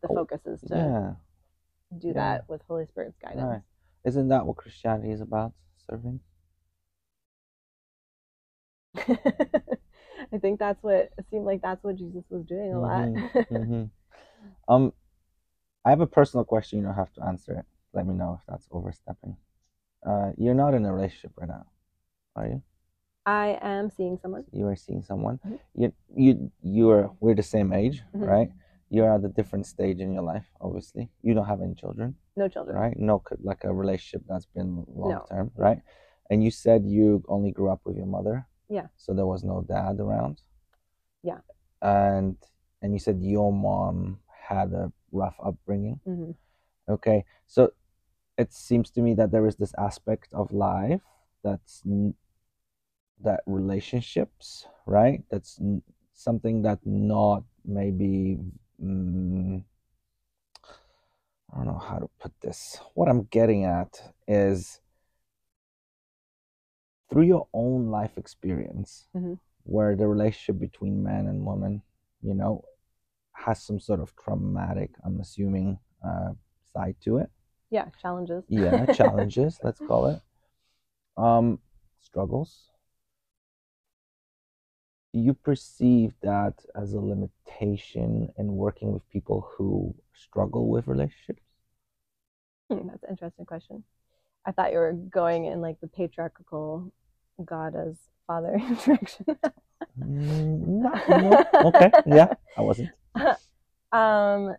the 0.03 0.09
Oh, 0.11 0.17
focus 0.17 0.41
is 0.47 0.61
to 0.63 0.77
Yeah. 0.77 1.15
do 1.99 2.09
yeah. 2.09 2.15
that 2.15 2.49
with 2.49 2.63
Holy 2.69 2.87
Spirit's 2.87 3.17
guidance. 3.23 3.47
Right. 3.47 3.63
Isn't 4.05 4.29
that 4.29 4.47
what 4.47 4.57
Christianity 4.57 5.13
is 5.13 5.21
about? 5.21 5.53
Serving. 5.89 6.21
I 8.97 10.39
think 10.41 10.59
that's 10.59 10.83
what 10.83 11.11
it 11.19 11.27
seemed 11.31 11.45
like 11.45 11.63
that's 11.63 11.85
what 11.85 11.97
Jesus 11.97 12.25
was 12.31 12.45
doing 12.45 12.73
a 12.73 12.81
lot. 12.81 13.09
hmm 13.49 13.85
Um, 14.69 14.93
I 15.85 15.91
have 15.91 16.01
a 16.01 16.07
personal 16.09 16.45
question. 16.45 16.81
You 16.81 16.87
don't 16.87 16.95
have 16.95 17.13
to 17.15 17.25
answer 17.25 17.53
it. 17.59 17.67
Let 17.93 18.07
me 18.07 18.15
know 18.15 18.39
if 18.41 18.47
that's 18.49 18.67
overstepping. 18.73 19.37
Uh, 20.05 20.33
you're 20.37 20.55
not 20.55 20.75
in 20.75 20.85
a 20.85 20.93
relationship 20.93 21.33
right 21.37 21.49
now, 21.49 21.67
are 22.35 22.47
you? 22.49 22.63
I 23.27 23.59
am 23.61 23.91
seeing 23.91 24.17
someone. 24.23 24.45
You 24.53 24.67
are 24.69 24.77
seeing 24.77 25.03
someone. 25.03 25.39
Mhm. 25.45 25.59
You 25.75 25.93
you 26.15 26.51
you 26.63 26.91
are. 26.91 27.11
We're 27.21 27.35
the 27.35 27.43
same 27.43 27.73
age, 27.73 28.03
Mhm. 28.15 28.27
right? 28.27 28.51
You're 28.89 29.13
at 29.13 29.25
a 29.25 29.29
different 29.29 29.67
stage 29.67 30.01
in 30.01 30.13
your 30.13 30.23
life. 30.23 30.49
Obviously, 30.61 31.11
you 31.23 31.35
don't 31.35 31.47
have 31.47 31.61
any 31.61 31.75
children, 31.75 32.15
No 32.37 32.47
children. 32.49 32.77
right? 32.77 32.97
No, 32.97 33.21
like 33.41 33.65
a 33.65 33.75
relationship 33.75 34.23
that's 34.29 34.47
been 34.47 34.85
long 34.89 35.11
No. 35.11 35.25
term, 35.29 35.51
right? 35.57 35.83
And 36.31 36.43
you 36.45 36.51
said 36.53 36.87
you 36.87 37.25
only 37.29 37.51
grew 37.51 37.69
up 37.71 37.81
with 37.85 37.97
your 37.97 38.07
mother. 38.07 38.47
Yeah. 38.69 38.87
So 38.97 39.13
there 39.13 39.27
was 39.27 39.43
no 39.43 39.63
dad 39.63 39.99
around. 40.01 40.41
Yeah. 41.23 41.41
And 41.83 42.37
and 42.81 42.93
you 42.93 43.01
said 43.01 43.21
your 43.21 43.53
mom 43.53 44.21
had 44.29 44.73
a 44.73 44.93
rough 45.11 45.37
upbringing. 45.43 45.99
hmm 46.05 46.31
Okay. 46.89 47.25
So 47.49 47.73
it 48.39 48.53
seems 48.53 48.91
to 48.93 49.03
me 49.03 49.15
that 49.15 49.31
there 49.33 49.47
is 49.49 49.57
this 49.57 49.75
aspect 49.79 50.33
of 50.33 50.53
life 50.53 51.03
that's 51.43 51.83
n- 51.87 52.15
that 53.23 53.41
relationships, 53.47 54.67
right? 54.87 55.23
That's 55.31 55.61
something 56.15 56.63
that 56.63 56.79
not 56.85 57.45
maybe 57.65 58.39
mm, 58.83 59.63
I 61.53 61.57
don't 61.57 61.67
know 61.67 61.79
how 61.79 61.99
to 61.99 62.09
put 62.19 62.33
this. 62.41 62.79
What 62.95 63.09
I'm 63.09 63.25
getting 63.25 63.65
at 63.65 64.13
is 64.29 64.81
through 67.09 67.23
your 67.23 67.47
own 67.53 67.87
life 67.91 68.19
experience, 68.19 69.07
Mhm. 69.15 69.39
where 69.65 69.97
the 69.97 70.09
relationship 70.09 70.59
between 70.61 71.03
man 71.03 71.27
and 71.29 71.45
woman, 71.45 71.83
you 72.21 72.35
know, 72.35 72.65
has 73.33 73.63
some 73.63 73.79
sort 73.79 74.01
of 74.01 74.15
traumatic, 74.17 74.91
I'm 75.05 75.21
assuming, 75.21 75.79
uh, 76.03 76.35
side 76.73 76.97
to 77.03 77.19
it. 77.19 77.31
Yeah, 77.71 77.89
challenges. 78.03 78.45
Yeah, 78.49 78.87
challenges, 78.87 79.61
let's 79.65 79.81
call 79.81 80.07
it. 80.07 80.21
Um, 81.17 81.61
struggles. 82.01 82.71
Do 85.17 85.23
you 85.23 85.33
perceive 85.33 86.13
that 86.21 86.63
as 86.75 86.93
a 86.93 87.01
limitation 87.01 88.31
in 88.37 88.53
working 88.55 88.93
with 88.93 89.09
people 89.09 89.49
who 89.51 89.95
struggle 90.13 90.69
with 90.69 90.87
relationships? 90.87 91.41
Hmm, 92.71 92.87
that's 92.87 93.03
an 93.03 93.13
interesting 93.13 93.47
question. 93.47 93.83
I 94.45 94.53
thought 94.53 94.73
you 94.73 94.79
were 94.79 94.93
going 94.93 95.47
in 95.47 95.63
like 95.63 95.81
the 95.81 95.87
patriarchal 95.87 96.93
God 97.43 97.75
as 97.77 97.97
father 98.27 98.59
direction. 98.85 99.25
Mm, 99.99 100.83
no, 100.83 100.93
no. 101.09 101.45
Okay, 101.65 101.91
yeah, 102.05 102.35
I 102.55 102.61
wasn't. 102.61 102.91
um, 103.93 104.55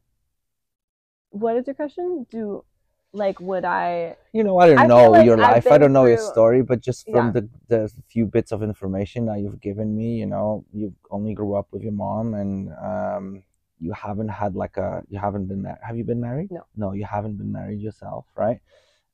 what 1.29 1.55
is 1.57 1.67
your 1.67 1.75
question? 1.75 2.25
Do 2.31 2.65
like 3.13 3.39
would 3.39 3.65
I? 3.65 4.15
You 4.33 4.43
know, 4.43 4.57
I 4.59 4.67
don't 4.67 4.79
I 4.79 4.85
know 4.85 5.11
like 5.11 5.25
your 5.25 5.37
life. 5.37 5.67
I 5.71 5.77
don't 5.77 5.93
know 5.93 6.05
your 6.05 6.17
story, 6.17 6.61
but 6.61 6.81
just 6.81 7.05
from 7.09 7.27
Yeah. 7.27 7.31
the 7.31 7.49
the 7.67 7.91
few 8.09 8.25
bits 8.25 8.51
of 8.51 8.61
information 8.63 9.25
that 9.25 9.39
you've 9.39 9.61
given 9.61 9.95
me, 9.95 10.15
you 10.19 10.25
know, 10.25 10.65
you 10.73 10.93
only 11.11 11.33
grew 11.33 11.55
up 11.55 11.67
with 11.71 11.83
your 11.83 11.93
mom, 11.93 12.33
and 12.33 12.71
um, 12.81 13.43
you 13.79 13.91
haven't 13.93 14.29
had 14.29 14.55
like 14.55 14.77
a 14.77 15.03
you 15.09 15.19
haven't 15.19 15.47
been 15.47 15.61
married. 15.61 15.79
Have 15.83 15.97
you 15.97 16.03
been 16.03 16.21
married? 16.21 16.51
No. 16.51 16.65
No, 16.75 16.91
you 16.93 17.05
haven't 17.05 17.37
been 17.37 17.51
married 17.51 17.79
yourself, 17.81 18.25
right? 18.35 18.59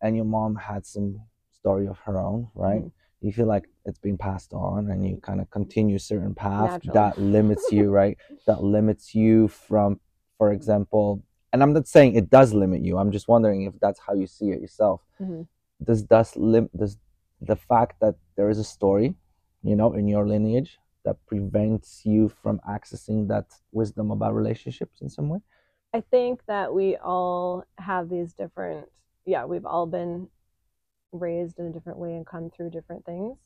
And 0.02 0.16
your 0.16 0.26
mom 0.26 0.56
had 0.56 0.86
some 0.86 1.22
story 1.52 1.88
of 1.88 1.98
her 2.00 2.18
own, 2.20 2.50
right? 2.56 2.84
Mhm. 2.84 2.91
You 3.22 3.32
feel 3.32 3.46
like 3.46 3.70
it's 3.86 4.00
been 4.00 4.18
passed 4.18 4.54
on, 4.54 4.89
and 4.91 5.08
you 5.08 5.18
kind 5.18 5.39
of 5.39 5.50
continue 5.50 5.98
certain 5.98 6.36
path 6.36 6.72
Naturally. 6.84 6.94
that 6.94 7.18
limits 7.18 7.72
you, 7.72 7.89
right? 7.89 8.18
That 8.48 8.62
limits 8.62 9.16
you 9.16 9.48
from, 9.48 10.02
for 10.38 10.52
example, 10.52 11.24
and 11.54 11.64
I'm 11.64 11.72
not 11.72 11.88
saying 11.88 12.16
it 12.16 12.30
does 12.30 12.54
limit 12.54 12.82
you. 12.84 12.97
I'm 12.97 13.12
just 13.12 13.28
wondering 13.28 13.62
if 13.64 13.74
that's 13.80 13.99
how 13.99 14.14
you 14.14 14.28
see 14.28 14.49
it 14.51 14.60
yourself 14.60 15.01
Mhm. 15.22 15.47
does 15.84 16.04
does 16.04 16.36
lim 16.36 16.70
does 16.76 16.97
the 17.41 17.56
fact 17.56 17.99
that 17.99 18.16
there 18.36 18.49
is 18.49 18.60
a 18.60 18.64
story, 18.64 19.16
you 19.62 19.76
know, 19.76 19.93
in 19.93 20.08
your 20.08 20.28
lineage 20.28 20.80
that 21.06 21.18
prevents 21.26 22.06
you 22.06 22.30
from 22.30 22.60
accessing 22.76 23.28
that 23.28 23.47
wisdom 23.72 24.12
about 24.12 24.34
relationships 24.34 25.01
in 25.01 25.10
some 25.10 25.30
way? 25.30 25.41
I 25.93 26.01
think 26.01 26.45
that 26.45 26.74
we 26.74 26.95
all 26.97 27.66
have 27.78 28.10
these 28.10 28.34
different. 28.34 28.89
Yeah, 29.26 29.45
we've 29.45 29.66
all 29.66 29.86
been 29.86 30.30
raised 31.12 31.60
in 31.60 31.68
a 31.68 31.72
different 31.72 31.99
way 31.99 32.16
and 32.16 32.26
come 32.26 32.49
through 32.49 32.72
different 32.72 33.06
things, 33.06 33.38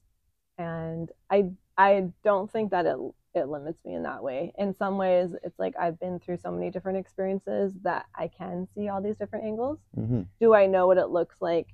and 0.57 1.11
I 1.29 1.51
I 1.77 2.11
don't 2.23 2.49
think 2.49 2.71
that 2.71 2.85
it 2.85 2.97
it 3.37 3.47
limits 3.47 3.79
me 3.85 3.95
in 3.95 4.03
that 4.03 4.23
way. 4.23 4.51
In 4.57 4.75
some 4.75 4.97
ways, 4.97 5.29
it's 5.43 5.57
like 5.59 5.75
I've 5.79 5.99
been 5.99 6.19
through 6.19 6.37
so 6.37 6.51
many 6.51 6.69
different 6.69 6.97
experiences 6.97 7.73
that 7.83 8.05
I 8.15 8.27
can 8.27 8.67
see 8.75 8.89
all 8.89 9.01
these 9.01 9.17
different 9.17 9.45
angles. 9.45 9.79
Mm-hmm. 9.97 10.21
do 10.39 10.53
I 10.53 10.65
know 10.65 10.87
what 10.87 10.97
it 10.97 11.09
looks 11.09 11.35
like 11.39 11.67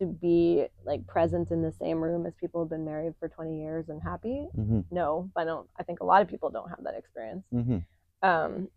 to 0.00 0.06
be 0.06 0.66
like 0.84 1.06
present 1.06 1.50
in 1.50 1.62
the 1.62 1.72
same 1.72 2.02
room 2.02 2.24
as 2.26 2.34
people 2.34 2.60
who've 2.60 2.70
been 2.70 2.84
married 2.84 3.14
for 3.18 3.28
20 3.28 3.60
years 3.60 3.88
and 3.88 4.02
happy? 4.02 4.48
Mm-hmm. 4.56 4.80
No, 4.90 5.30
I 5.36 5.44
don't. 5.44 5.68
I 5.78 5.82
think 5.82 6.00
a 6.00 6.04
lot 6.04 6.22
of 6.22 6.28
people 6.28 6.50
don't 6.50 6.68
have 6.70 6.84
that 6.84 6.94
experience. 6.94 7.44
Mm-hmm. 7.52 7.78
Um, 8.28 8.68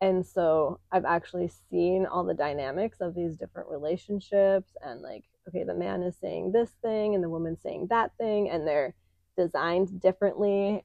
and 0.00 0.26
so 0.26 0.80
I've 0.92 1.04
actually 1.04 1.50
seen 1.70 2.06
all 2.06 2.24
the 2.24 2.34
dynamics 2.34 2.98
of 3.00 3.14
these 3.14 3.36
different 3.36 3.68
relationships 3.70 4.72
and 4.82 5.00
like, 5.00 5.24
okay, 5.48 5.64
the 5.64 5.74
man 5.74 6.02
is 6.02 6.16
saying 6.20 6.52
this 6.52 6.70
thing 6.82 7.14
and 7.14 7.24
the 7.24 7.30
woman's 7.30 7.62
saying 7.62 7.86
that 7.90 8.10
thing, 8.18 8.50
and 8.50 8.66
they're 8.66 8.94
designed 9.38 10.00
differently, 10.00 10.84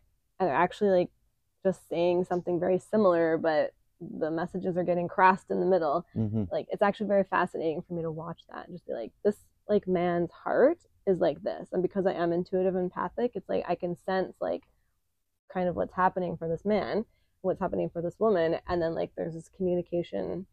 actually 0.49 0.89
like 0.91 1.09
just 1.65 1.87
saying 1.89 2.25
something 2.25 2.59
very 2.59 2.79
similar, 2.79 3.37
but 3.37 3.73
the 3.99 4.31
messages 4.31 4.77
are 4.77 4.83
getting 4.83 5.07
crossed 5.07 5.51
in 5.51 5.59
the 5.59 5.65
middle 5.65 6.05
Mm-hmm. 6.17 6.45
like 6.51 6.65
it's 6.71 6.81
actually 6.81 7.05
very 7.07 7.23
fascinating 7.23 7.83
for 7.87 7.93
me 7.93 8.01
to 8.01 8.09
watch 8.09 8.39
that 8.51 8.65
and 8.67 8.75
just 8.75 8.87
be 8.87 8.93
like 8.93 9.11
this 9.23 9.35
like 9.69 9.87
man's 9.87 10.31
heart 10.31 10.79
is 11.05 11.19
like 11.19 11.39
this 11.43 11.69
and 11.71 11.83
because 11.83 12.07
i 12.07 12.11
am 12.11 12.33
intuitive 12.33 12.73
and 12.73 12.85
empathic 12.85 13.33
it's 13.35 13.47
like 13.47 13.63
i 13.69 13.75
can 13.75 13.95
sense 13.95 14.33
like 14.41 14.63
kind 15.53 15.69
of 15.69 15.75
what's 15.75 15.93
happening 15.93 16.35
for 16.35 16.47
this 16.47 16.65
man 16.65 17.05
what's 17.41 17.59
happening 17.59 17.91
for 17.93 18.01
this 18.01 18.15
woman 18.17 18.57
and 18.67 18.81
then 18.81 18.95
like 18.95 19.11
there's 19.15 19.35
this 19.35 19.49
communication 19.55 20.47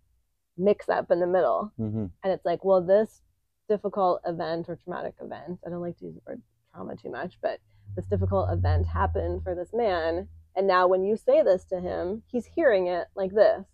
mix 0.58 0.90
up 0.90 1.10
in 1.10 1.20
the 1.20 1.26
middle 1.26 1.72
Mm-hmm. 1.80 2.04
and 2.22 2.32
it's 2.32 2.44
like 2.44 2.64
well 2.64 2.82
this 2.82 3.22
difficult 3.66 4.20
event 4.26 4.68
or 4.68 4.76
traumatic 4.76 5.14
event 5.22 5.58
i 5.66 5.70
don't 5.70 5.80
like 5.80 5.96
to 5.98 6.04
use 6.04 6.14
the 6.14 6.20
word 6.26 6.42
trauma 6.74 6.96
too 6.96 7.10
much 7.10 7.38
but 7.40 7.60
this 7.96 8.06
difficult 8.06 8.50
event 8.52 8.86
happened 8.86 9.42
for 9.42 9.54
this 9.54 9.70
man 9.72 10.28
and 10.56 10.66
now 10.66 10.86
when 10.86 11.04
you 11.04 11.16
say 11.16 11.42
this 11.42 11.64
to 11.64 11.80
him 11.80 12.22
he's 12.26 12.46
hearing 12.46 12.86
it 12.86 13.06
like 13.14 13.32
this 13.32 13.64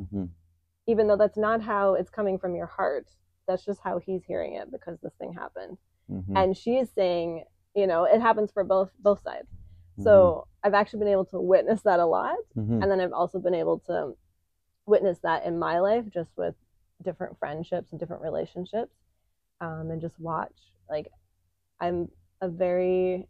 Mm-hmm. 0.00 0.24
even 0.86 1.06
though 1.08 1.16
that's 1.16 1.36
not 1.36 1.60
how 1.62 1.94
it's 1.94 2.10
coming 2.10 2.38
from 2.38 2.54
your 2.54 2.66
heart 2.66 3.08
that's 3.46 3.64
just 3.64 3.80
how 3.82 3.98
he's 3.98 4.24
hearing 4.24 4.54
it 4.54 4.70
because 4.70 4.98
this 5.02 5.12
thing 5.18 5.32
happened 5.32 5.76
Mm-hmm. 6.10 6.36
and 6.36 6.56
she's 6.56 6.90
saying 6.90 7.44
you 7.76 7.86
know 7.86 8.04
it 8.04 8.20
happens 8.20 8.50
for 8.50 8.64
both 8.64 8.90
both 8.98 9.22
sides 9.22 9.46
so 10.02 10.46
i've 10.64 10.74
actually 10.74 10.98
been 11.00 11.08
able 11.08 11.26
to 11.26 11.40
witness 11.40 11.82
that 11.82 12.00
a 12.00 12.06
lot 12.06 12.36
Mm-hmm. 12.56 12.82
and 12.82 12.90
then 12.90 13.00
i've 13.00 13.12
also 13.12 13.38
been 13.38 13.54
able 13.54 13.78
to 13.86 14.16
witness 14.86 15.18
that 15.22 15.44
in 15.44 15.58
my 15.58 15.78
life 15.78 16.04
just 16.12 16.30
with 16.36 16.54
different 17.02 17.38
friendships 17.38 17.90
and 17.92 18.00
different 18.00 18.22
relationships 18.22 18.94
um, 19.60 19.90
and 19.90 20.00
just 20.00 20.18
watch 20.18 20.56
like 20.88 21.08
i'm 21.80 22.08
a 22.40 22.48
very 22.48 23.28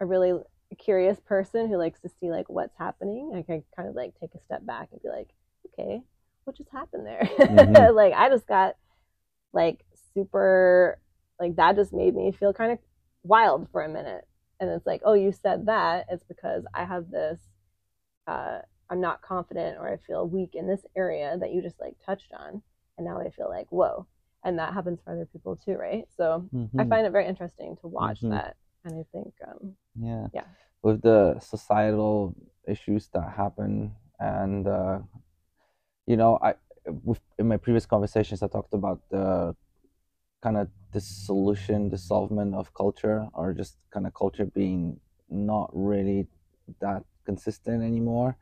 a 0.00 0.06
really 0.06 0.32
curious 0.78 1.18
person 1.20 1.68
who 1.68 1.76
likes 1.76 2.00
to 2.00 2.08
see 2.20 2.30
like 2.30 2.48
what's 2.48 2.76
happening 2.78 3.32
i 3.34 3.42
can 3.42 3.62
kind 3.76 3.88
of 3.88 3.94
like 3.94 4.12
take 4.20 4.34
a 4.34 4.40
step 4.40 4.64
back 4.64 4.88
and 4.92 5.02
be 5.02 5.08
like 5.08 5.28
okay 5.66 6.00
what 6.44 6.56
just 6.56 6.70
happened 6.70 7.04
there 7.06 7.28
Mhm. 7.38 7.94
like 7.94 8.12
i 8.14 8.28
just 8.28 8.46
got 8.46 8.76
like 9.52 9.84
super 10.14 10.98
like 11.40 11.56
that 11.56 11.74
just 11.76 11.92
made 11.92 12.14
me 12.14 12.30
feel 12.32 12.52
kind 12.52 12.72
of 12.72 12.78
wild 13.24 13.68
for 13.72 13.82
a 13.82 13.88
minute 13.88 14.26
and 14.60 14.70
it's 14.70 14.86
like 14.86 15.02
oh 15.04 15.14
you 15.14 15.32
said 15.32 15.66
that 15.66 16.06
it's 16.10 16.24
because 16.24 16.64
i 16.72 16.84
have 16.84 17.10
this 17.10 17.40
uh, 18.26 18.60
I'm 18.88 19.00
not 19.00 19.22
confident 19.22 19.78
or 19.78 19.88
I 19.88 19.96
feel 19.96 20.26
weak 20.26 20.54
in 20.54 20.66
this 20.66 20.84
area 20.96 21.36
that 21.40 21.52
you 21.52 21.62
just 21.62 21.80
like 21.80 21.94
touched 22.04 22.32
on, 22.32 22.62
and 22.98 23.06
now 23.06 23.20
I 23.20 23.30
feel 23.30 23.48
like 23.48 23.66
whoa, 23.70 24.06
and 24.44 24.58
that 24.58 24.74
happens 24.74 25.00
for 25.02 25.12
other 25.12 25.26
people 25.26 25.56
too, 25.56 25.72
right? 25.76 26.04
So 26.16 26.48
Mhm. 26.52 26.70
I 26.78 26.84
find 26.84 27.06
it 27.06 27.10
very 27.12 27.26
interesting 27.26 27.76
to 27.80 27.88
watch 27.88 28.20
Mhm. 28.20 28.30
that, 28.30 28.56
and 28.84 28.94
I 29.00 29.04
think 29.12 29.34
um, 29.46 29.76
yeah 30.00 30.28
Yeah. 30.32 30.44
with 30.82 31.02
the 31.02 31.38
societal 31.40 32.34
issues 32.66 33.08
that 33.12 33.32
happen 33.36 33.92
and 34.18 34.66
uh, 34.66 35.00
you 36.06 36.16
know 36.16 36.38
i 36.42 36.54
with, 37.04 37.20
in 37.38 37.48
my 37.48 37.56
previous 37.56 37.86
conversations 37.86 38.42
i 38.42 38.48
talked 38.48 38.74
about 38.74 39.00
the 39.10 39.54
kind 40.42 40.56
of 40.56 40.68
dissolution 40.92 41.90
dissolvement 41.90 42.54
of 42.54 42.72
culture 42.74 43.28
or 43.34 43.52
just 43.52 43.76
kind 43.92 44.06
of 44.06 44.14
culture 44.14 44.46
being 44.46 44.98
not 45.28 45.70
really 45.72 46.26
that 46.80 47.04
consistent 47.24 47.82
anymore 47.82 48.36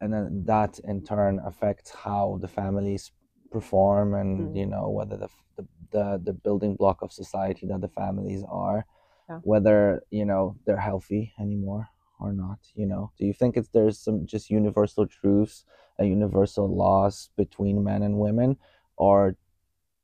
and 0.00 0.12
then 0.12 0.44
that 0.46 0.78
in 0.84 1.02
turn 1.04 1.40
affects 1.44 1.90
how 1.90 2.38
the 2.40 2.48
families 2.48 3.12
perform 3.50 4.14
and 4.14 4.30
Mm. 4.40 4.56
you 4.56 4.66
know 4.66 4.88
whether 4.88 5.16
the, 5.16 5.28
the 5.56 5.66
the 5.92 6.20
the 6.24 6.32
building 6.32 6.74
block 6.76 7.02
of 7.02 7.12
society 7.12 7.66
that 7.66 7.80
the 7.80 7.88
families 7.88 8.42
are 8.48 8.86
Yeah. 9.28 9.40
whether 9.42 10.02
you 10.10 10.24
know 10.24 10.56
they're 10.66 10.76
healthy 10.90 11.32
anymore 11.38 11.88
or 12.20 12.32
not 12.32 12.58
you 12.74 12.86
know 12.86 13.10
do 13.18 13.24
you 13.26 13.32
think 13.32 13.56
it's 13.56 13.68
there's 13.70 13.98
some 13.98 14.26
just 14.26 14.50
universal 14.50 15.06
truths 15.06 15.64
and 15.98 16.08
universal 16.08 16.68
laws 16.68 17.30
between 17.36 17.82
men 17.82 18.02
and 18.02 18.18
women 18.18 18.56
or 18.96 19.34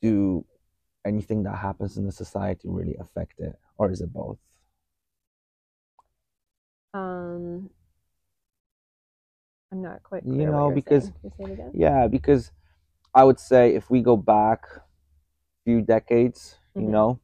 do 0.00 0.44
anything 1.04 1.42
that 1.42 1.56
happens 1.56 1.96
in 1.98 2.06
the 2.06 2.12
society 2.12 2.66
really 2.68 2.96
affect 2.98 3.38
it 3.40 3.58
or 3.78 3.90
is 3.90 4.00
it 4.00 4.12
both 4.12 4.38
um, 6.92 7.70
I'm 9.70 9.82
not 9.82 10.02
quite 10.02 10.24
You 10.24 10.46
know, 10.46 10.70
because- 10.70 11.12
you 11.22 11.30
say 11.36 11.44
it 11.44 11.50
again? 11.52 11.70
Yeah, 11.74 12.08
because 12.08 12.50
I 13.14 13.22
would 13.24 13.38
say 13.38 13.74
if 13.74 13.90
we 13.90 14.02
go 14.02 14.16
back 14.16 14.64
a 14.76 14.82
few 15.64 15.82
decades, 15.82 16.58
you 16.74 16.82
Mhm. 16.82 16.90
know, 16.90 17.20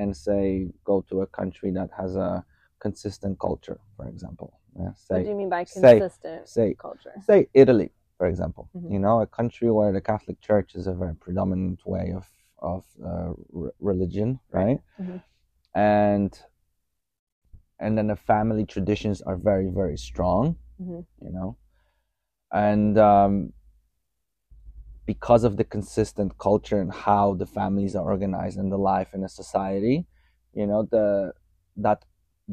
and 0.00 0.16
say 0.26 0.44
go 0.90 0.96
to 1.10 1.14
a 1.26 1.26
country 1.38 1.70
that 1.78 1.90
has 2.00 2.12
a 2.16 2.44
consistent 2.84 3.34
culture, 3.46 3.78
for 3.96 4.06
example. 4.14 4.50
Yeah, 4.78 4.92
what 5.08 5.24
do 5.24 5.30
you 5.32 5.36
mean 5.42 5.50
by 5.58 5.64
consistent 5.64 6.48
say- 6.54 6.74
culture? 6.86 7.14
say 7.28 7.38
Italy, 7.62 7.90
for 8.18 8.26
example. 8.32 8.64
Mhm. 8.76 8.90
You 8.94 9.00
know, 9.04 9.16
a 9.20 9.26
country 9.38 9.68
where 9.78 9.92
the 9.98 10.00
Catholic 10.10 10.38
Church 10.48 10.70
is 10.80 10.86
a 10.92 10.94
very 11.02 11.16
predominant 11.24 11.80
way 11.94 12.06
of 12.20 12.26
of 12.72 12.82
uh, 13.10 13.32
r- 13.60 13.72
religion, 13.90 14.28
right? 14.60 14.78
Mhm. 15.02 15.18
And 15.74 16.30
and 17.82 17.96
then 17.96 18.06
the 18.14 18.16
family 18.32 18.64
traditions 18.74 19.22
are 19.28 19.36
very 19.50 19.68
very 19.80 19.96
strong 20.08 20.42
Mhm. 20.82 21.02
you 21.26 21.32
know 21.36 21.50
and 22.52 22.98
um, 22.98 23.52
because 25.12 25.42
of 25.48 25.52
the 25.60 25.64
consistent 25.76 26.30
culture 26.48 26.80
and 26.84 26.92
how 27.08 27.24
the 27.42 27.48
families 27.58 27.94
are 27.98 28.06
organized 28.14 28.58
and 28.62 28.70
the 28.76 28.82
life 28.92 29.10
in 29.16 29.22
a 29.24 29.32
society 29.42 29.96
you 30.60 30.66
know 30.70 30.82
the 30.96 31.06
that 31.86 32.00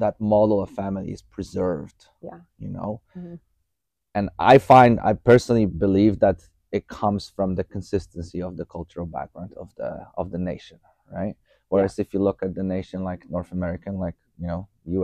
that 0.04 0.16
model 0.36 0.58
of 0.64 0.70
family 0.84 1.10
is 1.18 1.22
preserved 1.36 2.00
Yeah. 2.30 2.40
you 2.64 2.70
know 2.78 2.92
Mhm. 3.18 3.38
and 4.18 4.26
i 4.54 4.56
find 4.72 4.94
i 5.12 5.14
personally 5.32 5.68
believe 5.86 6.14
that 6.26 6.38
it 6.78 6.84
comes 7.02 7.24
from 7.36 7.50
the 7.60 7.66
consistency 7.76 8.40
of 8.48 8.52
the 8.60 8.68
cultural 8.76 9.08
background 9.18 9.52
of 9.64 9.70
the 9.80 9.92
of 10.22 10.26
the 10.34 10.42
nation 10.52 10.80
right 11.20 11.36
whereas 11.72 11.94
if 12.04 12.08
you 12.14 12.20
look 12.28 12.40
at 12.46 12.52
the 12.60 12.66
nation 12.78 13.00
like 13.10 13.22
north 13.36 13.52
american 13.60 13.94
like 14.06 14.18
you 14.42 14.48
know 14.52 14.62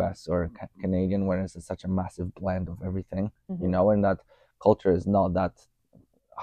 us 0.07 0.19
or 0.33 0.39
ca- 0.57 0.73
canadian 0.83 1.21
where 1.27 1.39
it's 1.43 1.57
such 1.73 1.83
a 1.83 1.91
massive 2.01 2.27
blend 2.39 2.65
of 2.73 2.77
everything 2.89 3.25
you 3.63 3.67
Mhm. 3.67 3.73
know 3.73 3.85
and 3.91 4.01
that 4.07 4.19
culture 4.65 4.93
is 4.99 5.05
not 5.17 5.29
that 5.39 5.53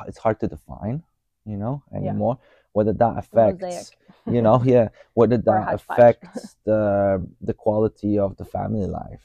it's 0.08 0.18
hard 0.18 0.38
to 0.40 0.48
define 0.48 1.02
you 1.46 1.56
know 1.56 1.82
anymore. 1.94 2.38
Whether 2.72 2.92
that 2.94 3.14
affects 3.18 3.92
you 4.28 4.42
know 4.42 4.62
yeah 4.64 4.88
whether 5.14 5.36
that 5.50 5.66
affects 5.72 6.56
the 6.64 7.26
the 7.40 7.54
quality 7.54 8.18
of 8.18 8.36
the 8.36 8.44
family 8.44 8.86
life 8.86 9.24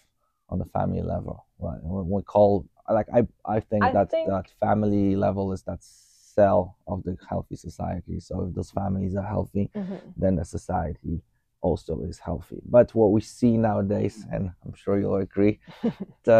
on 0.49 0.59
the 0.59 0.65
family 0.65 1.01
level 1.01 1.45
right? 1.59 1.79
We 1.83 2.21
call 2.23 2.65
like 2.89 3.07
i 3.13 3.21
i 3.45 3.59
think 3.59 3.83
I 3.83 3.91
that 3.93 4.11
think- 4.11 4.29
that 4.29 4.45
family 4.59 5.15
level 5.15 5.51
is 5.53 5.63
that 5.63 5.81
cell 5.83 6.77
of 6.87 7.01
the 7.03 7.17
healthy 7.29 7.55
society. 7.55 8.19
So 8.19 8.33
if 8.45 8.53
those 8.55 8.71
families 8.71 9.15
are 9.15 9.23
healthy 9.35 9.69
Mhm. 9.75 9.99
then 10.17 10.35
the 10.35 10.45
society 10.45 11.21
also 11.61 12.01
is 12.01 12.19
healthy. 12.19 12.61
But 12.65 12.93
what 12.93 13.11
we 13.11 13.21
see 13.21 13.57
nowadays, 13.57 14.25
and 14.31 14.51
I'm 14.63 14.73
sure 14.73 14.99
you'll 14.99 15.15
agree, 15.29 15.59
the 16.23 16.39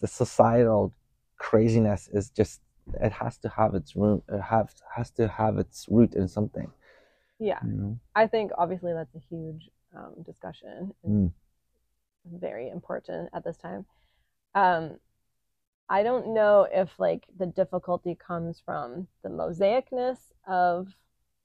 the 0.00 0.06
societal 0.08 0.92
craziness 1.36 2.08
is 2.18 2.30
just 2.30 2.60
it 3.00 3.12
has 3.12 3.38
to 3.38 3.48
have 3.48 3.74
its 3.74 3.94
root 3.96 4.22
it 4.28 4.40
have 4.40 4.72
has 4.94 5.10
to 5.12 5.28
have 5.28 5.58
its 5.58 5.86
root 5.88 6.14
in 6.14 6.28
something. 6.28 6.70
Yeah, 7.38 7.60
You 7.64 7.72
know? 7.72 7.98
I 8.14 8.26
think 8.26 8.50
obviously 8.58 8.92
that's 8.92 9.14
a 9.14 9.20
huge 9.30 9.70
um, 9.96 10.14
discussion. 10.24 10.92
Mm. 11.06 11.32
Very 12.24 12.68
important 12.68 13.30
at 13.32 13.44
this 13.44 13.56
time. 13.56 13.86
Um, 14.54 14.98
I 15.88 16.02
don't 16.02 16.34
know 16.34 16.66
if 16.70 16.90
like 16.98 17.24
the 17.38 17.46
difficulty 17.46 18.14
comes 18.14 18.60
from 18.60 19.06
the 19.22 19.28
mosaicness 19.30 20.18
of 20.46 20.88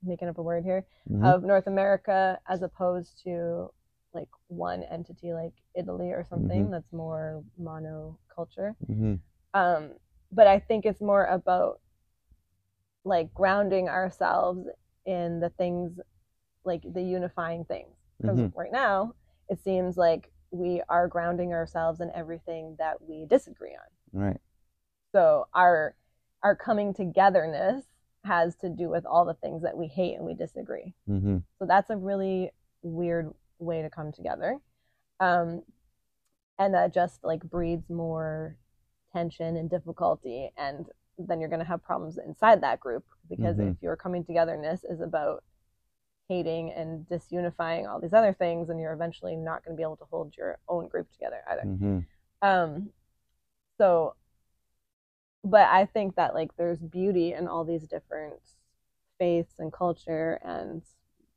making 0.02 0.28
up 0.28 0.38
a 0.38 0.42
word 0.42 0.64
here 0.64 0.84
Mhm. 1.08 1.24
of 1.24 1.42
North 1.44 1.66
America 1.66 2.38
as 2.46 2.62
opposed 2.62 3.22
to 3.24 3.72
like 4.12 4.28
one 4.48 4.82
entity 4.82 5.32
like 5.32 5.54
Italy 5.74 6.12
or 6.12 6.24
something 6.24 6.66
Mhm. 6.66 6.70
that's 6.70 6.92
more 6.92 7.42
monoculture. 7.58 8.74
Mhm. 8.86 9.20
Um, 9.54 9.94
but 10.34 10.46
I 10.46 10.58
think 10.58 10.84
it's 10.84 11.00
more 11.00 11.26
about 11.26 11.80
like 13.04 13.32
grounding 13.34 13.88
ourselves 13.88 14.66
in 15.06 15.40
the 15.40 15.50
things 15.50 15.98
like 16.64 16.82
the 16.92 17.02
unifying 17.02 17.64
things. 17.64 17.94
Because 18.18 18.38
Mhm. 18.38 18.52
right 18.54 18.72
now 18.72 19.14
it 19.48 19.58
seems 19.58 19.96
like 19.96 20.32
we 20.50 20.80
are 20.88 21.08
grounding 21.08 21.52
ourselves 21.52 22.00
in 22.00 22.10
everything 22.12 22.76
that 22.76 23.02
we 23.02 23.26
disagree 23.26 23.74
on. 23.74 24.20
Right. 24.20 24.40
So 25.12 25.48
our 25.52 25.96
our 26.42 26.54
coming 26.54 26.92
togetherness 26.92 27.86
has 28.24 28.54
to 28.56 28.68
do 28.68 28.88
with 28.88 29.06
all 29.06 29.24
the 29.24 29.34
things 29.34 29.62
that 29.62 29.76
we 29.76 29.86
hate 29.86 30.14
and 30.16 30.24
we 30.24 30.34
disagree. 30.34 30.94
hmm 31.06 31.38
So 31.58 31.66
that's 31.66 31.90
a 31.90 31.96
really 31.96 32.50
weird 32.82 33.32
way 33.58 33.82
to 33.82 33.90
come 33.90 34.12
together. 34.12 34.60
Um, 35.20 35.62
and 36.58 36.74
that 36.74 36.92
just 36.92 37.24
like 37.24 37.42
breeds 37.44 37.88
more 37.90 38.56
tension 39.14 39.56
and 39.56 39.70
difficulty. 39.70 40.50
And 40.56 40.86
then 41.16 41.40
you're 41.40 41.48
going 41.48 41.60
to 41.60 41.72
have 41.74 41.82
problems 41.82 42.18
inside 42.18 42.60
that 42.62 42.80
group 42.80 43.04
because 43.28 43.56
Mhm. 43.56 43.70
if 43.70 43.82
your 43.82 43.96
coming 43.96 44.24
togetherness 44.24 44.84
is 44.84 45.00
about 45.00 45.44
hating 46.28 46.72
and 46.72 47.06
disunifying 47.06 47.88
all 47.88 48.00
these 48.00 48.12
other 48.14 48.32
things, 48.32 48.68
and 48.68 48.80
you're 48.80 48.92
eventually 48.92 49.36
not 49.36 49.64
going 49.64 49.74
to 49.74 49.76
be 49.76 49.82
able 49.82 49.96
to 49.96 50.06
hold 50.06 50.36
your 50.36 50.58
own 50.68 50.88
group 50.88 51.10
together 51.12 51.40
either. 51.48 51.62
hmm 51.62 52.00
Um, 52.42 52.92
so, 53.78 54.16
but 55.44 55.68
I 55.68 55.86
think 55.86 56.16
that 56.16 56.34
like 56.34 56.56
there's 56.56 56.80
beauty 56.80 57.32
in 57.34 57.46
all 57.46 57.64
these 57.64 57.86
different 57.86 58.40
faiths 59.18 59.58
and 59.58 59.72
culture 59.72 60.40
and 60.42 60.82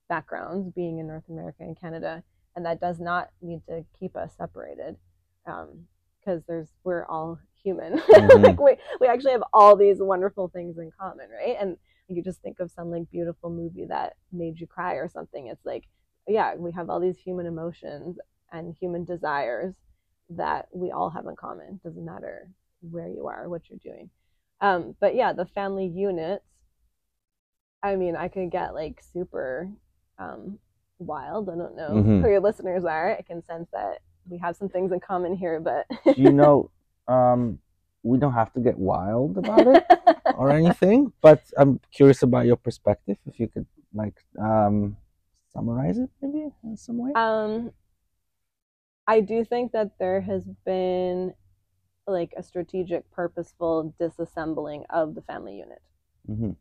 backgrounds 0.09 0.69
being 0.71 0.97
in 0.99 1.07
North 1.07 1.27
America 1.29 1.63
and 1.63 1.79
Canada, 1.79 2.23
and 2.55 2.65
that 2.65 2.79
does 2.79 2.99
not 2.99 3.29
need 3.41 3.61
to 3.67 3.85
keep 3.99 4.15
us 4.15 4.35
separated, 4.35 4.97
because 5.45 6.43
there's 6.47 6.69
we're 6.83 7.05
all 7.05 7.39
human. 7.67 7.91
Mhm. 8.15 8.43
like 8.47 8.59
we 8.67 8.73
we 9.01 9.07
actually 9.07 9.33
have 9.37 9.43
all 9.53 9.75
these 9.75 9.99
wonderful 10.13 10.47
things 10.55 10.77
in 10.77 10.89
common, 11.01 11.27
right? 11.39 11.57
And 11.61 11.77
you 12.07 12.21
just 12.23 12.41
think 12.41 12.59
of 12.59 12.71
some 12.71 12.87
like 12.95 13.09
beautiful 13.17 13.49
movie 13.49 13.85
that 13.85 14.09
made 14.31 14.55
you 14.61 14.67
cry 14.67 14.93
or 15.01 15.07
something. 15.09 15.47
It's 15.47 15.65
like, 15.65 15.83
yeah, 16.27 16.55
we 16.55 16.71
have 16.71 16.89
all 16.89 16.99
these 17.01 17.17
human 17.27 17.45
emotions 17.45 18.17
and 18.51 18.73
human 18.81 19.03
desires 19.03 19.75
that 20.29 20.67
we 20.73 20.91
all 20.91 21.09
have 21.09 21.25
in 21.27 21.35
common. 21.35 21.79
Doesn't 21.83 22.05
matter 22.13 22.49
where 22.93 23.09
you 23.17 23.27
are, 23.27 23.49
what 23.49 23.63
you're 23.69 23.79
doing. 23.91 24.09
Um, 24.61 24.95
but 25.01 25.15
yeah, 25.15 25.33
the 25.33 25.45
family 25.45 25.87
units. 25.87 26.45
I 27.83 27.95
mean, 27.95 28.15
I 28.15 28.27
could 28.27 28.49
get 28.51 28.73
like 28.73 29.01
super 29.13 29.69
um, 30.17 30.57
wild. 30.99 31.49
I 31.49 31.55
don't 31.55 31.75
know 31.75 31.91
Mhm. 32.01 32.21
who 32.21 32.29
your 32.29 32.39
listeners 32.39 32.85
are. 32.85 33.15
I 33.17 33.21
can 33.21 33.43
sense 33.43 33.69
that 33.71 33.99
we 34.29 34.37
have 34.39 34.55
some 34.55 34.69
things 34.69 34.91
in 34.91 34.99
common 34.99 35.35
here, 35.35 35.59
but 35.59 35.85
you 36.17 36.31
know, 36.31 36.69
um, 37.07 37.59
we 38.03 38.17
don't 38.17 38.33
have 38.33 38.53
to 38.53 38.59
get 38.59 38.77
wild 38.77 39.37
about 39.37 39.67
it 39.67 39.83
or 40.37 40.51
anything, 40.51 41.11
but 41.21 41.41
I'm 41.57 41.79
curious 41.91 42.23
about 42.23 42.45
your 42.45 42.55
perspective. 42.57 43.17
If 43.25 43.39
you 43.39 43.47
could 43.47 43.65
like 43.93 44.23
um, 44.39 44.97
summarize 45.53 45.97
it, 45.97 46.09
maybe 46.21 46.49
in 46.63 46.77
some 46.77 46.97
way. 46.97 47.11
Um, 47.15 47.71
I 49.07 49.21
do 49.21 49.43
think 49.45 49.71
that 49.71 49.97
there 49.99 50.21
has 50.21 50.43
been 50.65 51.33
like 52.05 52.33
a 52.37 52.43
strategic, 52.43 53.09
purposeful 53.11 53.93
disassembling 53.99 54.85
of 54.89 55.15
the 55.15 55.21
family 55.21 55.57
unit. 55.57 55.81
hmm 56.25 56.51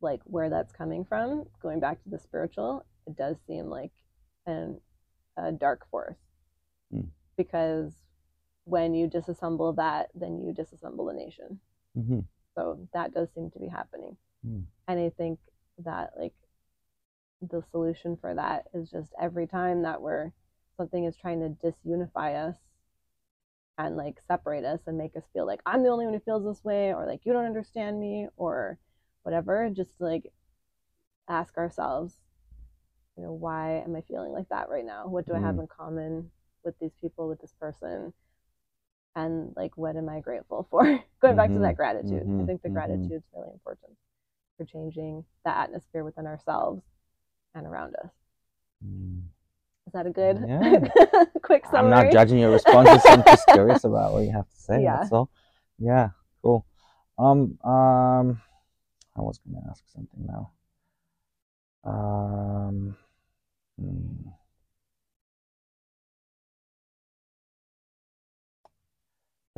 Like 0.00 0.20
where 0.24 0.48
that's 0.48 0.72
coming 0.72 1.04
from, 1.04 1.46
going 1.62 1.80
back 1.80 2.02
to 2.02 2.08
the 2.08 2.18
spiritual, 2.18 2.86
it 3.06 3.16
does 3.16 3.36
seem 3.46 3.66
like 3.66 3.92
an 4.46 4.80
a 5.36 5.52
dark 5.52 5.88
force 5.90 6.16
Mm. 6.92 7.08
because 7.36 7.92
when 8.68 8.94
you 8.94 9.08
disassemble 9.08 9.74
that, 9.76 10.10
then 10.14 10.42
you 10.42 10.52
disassemble 10.52 11.08
the 11.08 11.14
nation. 11.14 11.58
Mm-hmm. 11.96 12.20
So 12.54 12.86
that 12.92 13.14
does 13.14 13.28
seem 13.34 13.50
to 13.52 13.58
be 13.58 13.68
happening. 13.68 14.16
Mm. 14.46 14.64
And 14.86 15.00
I 15.00 15.10
think 15.10 15.38
that 15.84 16.10
like 16.18 16.34
the 17.40 17.62
solution 17.70 18.16
for 18.20 18.34
that 18.34 18.64
is 18.74 18.90
just 18.90 19.12
every 19.20 19.46
time 19.46 19.82
that 19.82 20.02
we're 20.02 20.32
something 20.76 21.04
is 21.04 21.16
trying 21.16 21.40
to 21.40 21.66
disunify 21.66 22.48
us 22.48 22.56
and 23.78 23.96
like 23.96 24.18
separate 24.26 24.64
us 24.64 24.80
and 24.86 24.98
make 24.98 25.16
us 25.16 25.22
feel 25.32 25.46
like 25.46 25.60
I'm 25.64 25.82
the 25.82 25.88
only 25.88 26.04
one 26.04 26.14
who 26.14 26.20
feels 26.20 26.44
this 26.44 26.64
way 26.64 26.92
or 26.92 27.06
like 27.06 27.20
you 27.24 27.32
don't 27.32 27.46
understand 27.46 27.98
me 27.98 28.26
or 28.36 28.78
whatever, 29.22 29.70
just 29.72 29.90
like 30.00 30.32
ask 31.28 31.56
ourselves, 31.56 32.14
you 33.16 33.22
know, 33.22 33.32
why 33.32 33.82
am 33.84 33.94
I 33.96 34.02
feeling 34.02 34.32
like 34.32 34.48
that 34.50 34.68
right 34.68 34.84
now? 34.84 35.06
What 35.06 35.26
do 35.26 35.34
I 35.34 35.40
have 35.40 35.56
Mm. 35.56 35.60
in 35.60 35.66
common 35.68 36.30
with 36.64 36.78
these 36.80 36.94
people, 37.00 37.28
with 37.28 37.40
this 37.40 37.54
person? 37.60 38.12
And 39.16 39.52
like, 39.56 39.76
what 39.76 39.96
am 39.96 40.08
I 40.08 40.20
grateful 40.20 40.66
for? 40.70 40.82
Going 41.20 41.36
back 41.36 41.50
to 41.50 41.58
that 41.60 41.76
gratitude. 41.76 42.22
I 42.22 42.26
Mhm. 42.26 42.46
think 42.46 42.62
the 42.62 42.68
Mhm. 42.68 42.74
gratitude 42.74 43.12
is 43.12 43.22
really 43.34 43.50
important 43.52 43.96
for 44.56 44.64
changing 44.64 45.24
the 45.44 45.56
atmosphere 45.56 46.04
within 46.04 46.26
ourselves 46.26 46.82
and 47.54 47.66
around 47.66 47.96
us. 47.96 48.10
Mm. 48.84 49.22
Is 49.86 49.92
that 49.92 50.06
a 50.06 50.10
good 50.10 50.38
Yeah. 50.46 51.24
quick 51.42 51.64
summary? 51.66 51.92
I'm 51.92 52.04
not 52.04 52.12
judging 52.12 52.38
your 52.38 52.50
responses. 52.52 53.02
I'm 53.06 53.24
just 53.24 53.46
curious 53.48 53.84
about 53.84 54.12
what 54.12 54.24
you 54.24 54.30
have 54.32 54.48
to 54.48 54.56
say. 54.56 54.82
Yeah. 54.82 54.96
That's 54.98 55.12
all. 55.12 55.30
Yeah. 55.78 56.10
Cool. 56.42 56.64
Um. 57.18 57.58
Um. 57.64 58.40
I 59.16 59.20
was 59.22 59.38
gonna 59.38 59.64
ask 59.68 59.82
something 59.88 60.24
now. 60.26 60.52
Um. 61.84 62.96
hmm. 63.78 64.28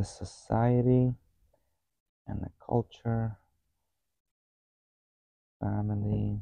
The 0.00 0.06
society 0.06 1.12
and 2.26 2.40
the 2.40 2.48
culture, 2.58 3.36
family. 5.60 6.40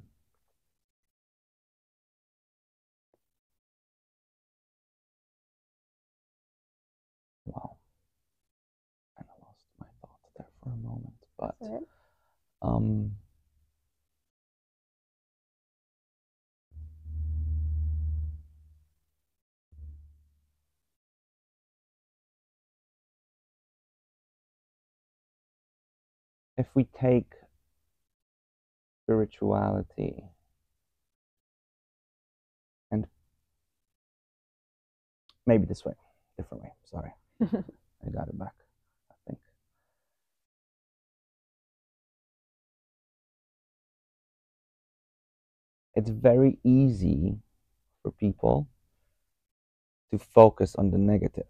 Wow. 7.46 7.78
Kind 9.16 9.28
of 9.28 9.42
lost 9.42 9.64
my 9.80 9.86
thought 10.02 10.20
there 10.36 10.46
for 10.62 10.70
a 10.70 10.76
moment, 10.76 11.16
but 11.36 11.56
um. 12.62 13.16
If 26.58 26.66
we 26.74 26.84
take 27.00 27.32
spirituality 29.04 30.24
and 32.90 33.06
maybe 35.46 35.66
this 35.66 35.84
way, 35.84 35.94
different 36.36 36.64
way, 36.64 36.72
sorry. 36.90 37.14
I 37.42 38.10
got 38.10 38.26
it 38.26 38.36
back, 38.36 38.54
I 39.10 39.14
think. 39.28 39.38
It's 45.94 46.10
very 46.10 46.58
easy 46.64 47.38
for 48.02 48.10
people 48.10 48.66
to 50.10 50.18
focus 50.18 50.74
on 50.74 50.90
the 50.90 50.98
negative. 50.98 51.46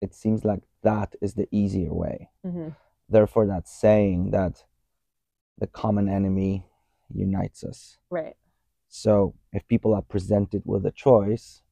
It 0.00 0.12
seems 0.12 0.44
like 0.44 0.62
that 0.82 1.14
is 1.20 1.34
the 1.34 1.46
easier 1.52 1.94
way. 1.94 2.30
hmm 2.44 2.70
Therefore, 3.12 3.46
that's 3.46 3.70
saying 3.72 4.30
that 4.30 4.64
the 5.58 5.66
common 5.66 6.08
enemy 6.08 6.66
unites 7.14 7.62
us. 7.62 7.98
Right. 8.10 8.36
So, 8.88 9.34
if 9.52 9.66
people 9.68 9.94
are 9.94 10.02
presented 10.02 10.62
with 10.64 10.84
a 10.86 10.90
choice, 10.90 11.62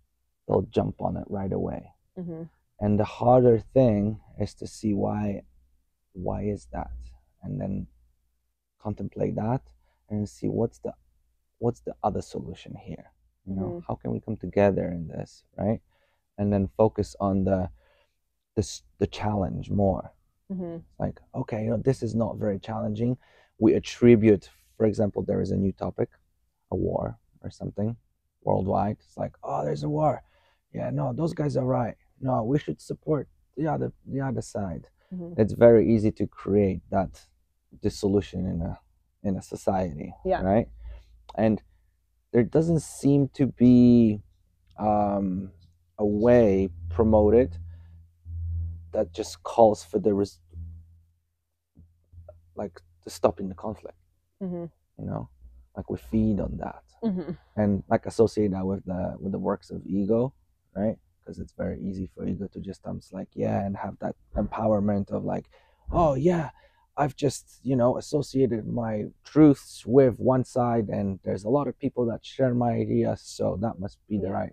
they'll 0.47 0.69
jump 0.79 0.97
on 1.01 1.17
it 1.17 1.25
right 1.29 1.53
away. 1.53 1.83
hmm 2.17 2.45
and 2.83 2.99
the 2.99 3.05
harder 3.21 3.59
thing 3.77 4.21
is 4.45 4.55
to 4.55 4.67
see 4.67 4.93
why 4.95 5.43
why 6.27 6.41
is 6.57 6.67
that 6.73 6.97
and 7.43 7.61
then 7.61 7.87
contemplate 8.85 9.35
that 9.37 9.61
and 10.09 10.27
see 10.37 10.49
what's 10.49 10.79
the 10.79 10.93
what's 11.59 11.81
the 11.89 11.95
other 12.03 12.23
solution 12.23 12.73
here 12.89 13.07
you 13.47 13.55
know 13.59 13.69
Mhm. 13.71 13.83
how 13.87 13.95
can 14.01 14.11
we 14.13 14.21
come 14.27 14.37
together 14.47 14.87
in 14.97 15.09
this 15.09 15.45
right 15.63 15.81
and 16.39 16.47
then 16.53 16.69
focus 16.83 17.15
on 17.21 17.45
the 17.45 17.61
this 18.57 18.83
the 19.03 19.07
challenge 19.21 19.67
more 19.71 20.05
hmm 20.51 20.77
like 20.99 21.19
okay 21.35 21.65
you 21.65 21.71
know 21.71 21.77
this 21.79 22.03
is 22.03 22.15
not 22.15 22.37
very 22.37 22.59
challenging. 22.59 23.17
We 23.59 23.75
attribute 23.75 24.51
for 24.77 24.87
example 24.87 25.23
there 25.23 25.41
is 25.41 25.51
a 25.51 25.57
new 25.57 25.73
topic 25.73 26.09
a 26.73 26.77
war 26.77 27.19
or 27.43 27.51
something 27.51 27.97
worldwide. 28.43 28.97
It's 29.01 29.17
like 29.17 29.35
oh 29.43 29.65
there's 29.65 29.85
a 29.85 29.89
war. 29.89 30.23
Yeah 30.73 30.91
no 30.91 31.13
those 31.13 31.33
guys 31.35 31.57
are 31.57 31.65
right. 31.67 31.97
No 32.21 32.43
we 32.43 32.59
should 32.59 32.81
support 32.81 33.29
the 33.57 33.67
other 33.67 33.93
the 34.07 34.21
other 34.21 34.43
side. 34.43 34.89
Hmm 35.11 35.33
it's 35.37 35.53
very 35.53 35.85
easy 35.95 36.11
to 36.13 36.27
create 36.27 36.81
that 36.91 37.13
dissolution 37.83 38.47
in 38.47 38.61
a 38.63 38.79
in 39.23 39.37
a 39.37 39.43
society 39.43 40.13
Yeah. 40.25 40.43
right? 40.43 40.69
And 41.35 41.63
there 42.33 42.43
doesn't 42.45 42.81
seem 42.81 43.29
to 43.35 43.47
be 43.47 44.21
um, 44.79 45.51
a 45.99 46.05
way 46.07 46.71
promoted 46.89 47.59
that 48.93 49.13
just 49.13 49.43
calls 49.43 49.85
for 49.85 49.99
the 49.99 50.13
res- 50.13 50.41
like 52.57 52.81
the 53.05 53.11
stopping 53.11 53.49
the 53.49 53.55
conflict. 53.55 53.97
Hmm 54.41 54.67
you 54.99 55.07
know? 55.07 55.29
Like 55.77 55.89
we 55.89 55.97
feed 55.99 56.41
on 56.41 56.59
that. 56.59 56.83
Hmm 57.03 57.33
and 57.57 57.83
like 57.89 58.07
associate 58.07 58.53
that 58.53 58.65
with 58.65 58.85
the 58.85 59.17
with 59.19 59.33
the 59.33 59.39
works 59.39 59.71
of 59.71 59.85
ego 59.87 60.33
right? 60.75 60.97
Because 61.19 61.39
it's 61.41 61.53
very 61.53 61.81
easy 61.81 62.09
for 62.15 62.27
ego 62.27 62.47
to 62.53 62.61
just 62.61 62.87
um 62.87 63.01
like 63.13 63.29
yeah 63.35 63.65
and 63.65 63.77
have 63.77 63.97
that 64.01 64.15
empowerment 64.37 65.11
of 65.11 65.25
like 65.25 65.47
oh 65.93 66.15
yeah 66.15 66.51
i've 66.97 67.17
just 67.17 67.59
you 67.63 67.75
know 67.75 67.97
associated 67.99 68.67
my 68.67 69.05
truths 69.25 69.85
with 69.87 70.15
one 70.19 70.45
side 70.45 70.89
and 70.89 71.19
there's 71.25 71.45
a 71.45 71.49
lot 71.49 71.67
of 71.67 71.79
people 71.79 72.07
that 72.07 72.25
share 72.25 72.55
my 72.55 72.73
ideas 72.73 73.21
so 73.25 73.59
that 73.61 73.79
must 73.79 73.99
be 74.09 74.19
the 74.19 74.31
right. 74.31 74.53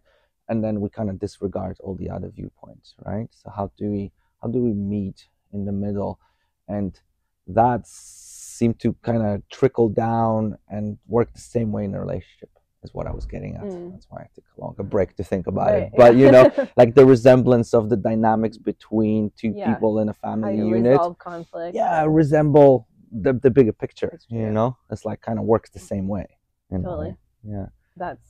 And 0.49 0.63
then 0.63 0.79
we 0.79 0.89
kind 0.89 1.09
of 1.09 1.19
disregard 1.19 1.75
all 1.81 1.95
the 1.95 2.09
other 2.09 2.29
viewpoints 2.29 2.95
right? 3.05 3.27
So 3.31 3.51
how 3.55 3.71
do 3.77 3.91
we 3.91 4.11
how 4.41 4.47
do 4.49 4.59
we 4.61 4.73
meet 4.73 5.27
in 5.53 5.65
the 5.65 5.71
middle 5.71 6.19
and 6.67 6.99
that 7.47 7.81
seemed 7.87 8.79
to 8.79 8.93
kind 9.01 9.23
of 9.25 9.47
trickle 9.49 9.87
down 9.89 10.57
and 10.69 10.97
work 11.07 11.31
the 11.33 11.39
same 11.39 11.71
way 11.71 11.85
in 11.85 11.93
a 11.95 11.99
relationship 11.99 12.49
is 12.83 12.93
what 12.93 13.07
i 13.07 13.11
was 13.11 13.25
getting 13.25 13.55
at 13.55 13.63
Mm. 13.63 13.91
that's 13.93 14.07
why 14.09 14.21
i 14.21 14.27
took 14.35 14.43
a 14.57 14.61
longer 14.61 14.83
break 14.83 15.15
to 15.15 15.23
think 15.23 15.47
about 15.47 15.67
Right. 15.71 15.83
it 15.83 15.93
but 15.95 16.15
you 16.15 16.31
know 16.31 16.45
like 16.77 16.93
the 16.95 17.05
resemblance 17.05 17.73
of 17.73 17.89
the 17.89 17.95
dynamics 17.97 18.57
between 18.57 19.31
two 19.39 19.53
Yeah. 19.55 19.73
people 19.73 19.99
in 19.99 20.09
a 20.09 20.13
how 20.13 20.17
family 20.29 20.57
you 20.57 20.67
unit 20.69 20.91
resolve 20.91 21.17
conflict. 21.17 21.75
yeah 21.75 22.03
resemble 22.07 22.87
the, 23.11 23.33
the 23.33 23.49
bigger 23.49 23.71
picture 23.73 24.11
you 24.27 24.51
know 24.51 24.77
it's 24.91 25.05
like 25.05 25.21
kind 25.21 25.39
of 25.39 25.45
works 25.45 25.69
the 25.69 25.79
same 25.79 26.07
way 26.07 26.27
in 26.69 26.81
a 26.81 26.83
Totally. 26.83 27.15
yeah 27.43 27.67
That's 27.95 28.27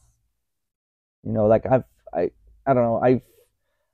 you 1.23 1.31
know 1.31 1.45
like 1.47 1.65
i've 1.65 1.83
i 2.13 2.29
i 2.67 2.73
don't 2.73 2.83
know 2.83 2.99
i 3.03 3.21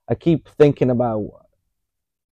i 0.09 0.15
keep 0.15 0.49
thinking 0.49 0.89
about 0.89 1.23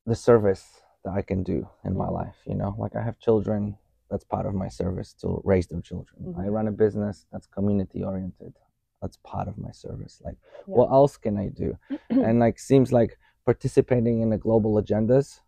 the 0.07 0.15
service 0.15 0.81
that 1.05 1.13
i 1.15 1.23
can 1.23 1.43
do 1.43 1.69
in 1.85 1.97
my 1.97 2.07
Mhm. 2.07 2.13
life 2.21 2.37
you 2.47 2.55
know 2.55 2.75
like 2.79 2.95
i 2.97 3.03
have 3.03 3.19
children 3.19 3.77
that's 4.11 4.25
part 4.25 4.47
of 4.47 4.55
my 4.55 4.69
service 4.69 5.13
to 5.15 5.41
raise 5.45 5.67
their 5.67 5.81
children 5.81 6.35
i 6.39 6.45
Mhm. 6.47 6.53
run 6.53 6.69
a 6.69 6.73
business 6.73 7.27
that's 7.33 7.47
community 7.47 8.03
oriented 8.05 8.55
that's 9.01 9.17
part 9.19 9.49
of 9.49 9.57
my 9.59 9.71
service 9.71 10.21
like 10.25 10.37
Yeah. 10.67 10.77
what 10.77 10.91
else 10.91 11.17
can 11.17 11.37
i 11.37 11.49
do 11.49 11.77
and 12.11 12.39
like 12.39 12.59
seems 12.59 12.93
like 12.93 13.19
participating 13.45 14.21
in 14.23 14.31
the 14.31 14.39
global 14.39 14.75
agendas 14.83 15.41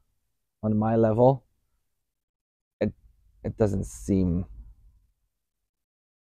on 0.63 0.77
my 0.77 0.97
level 0.97 1.45
it 2.81 2.93
it 3.45 3.57
doesn't 3.57 3.85
seem 3.87 4.45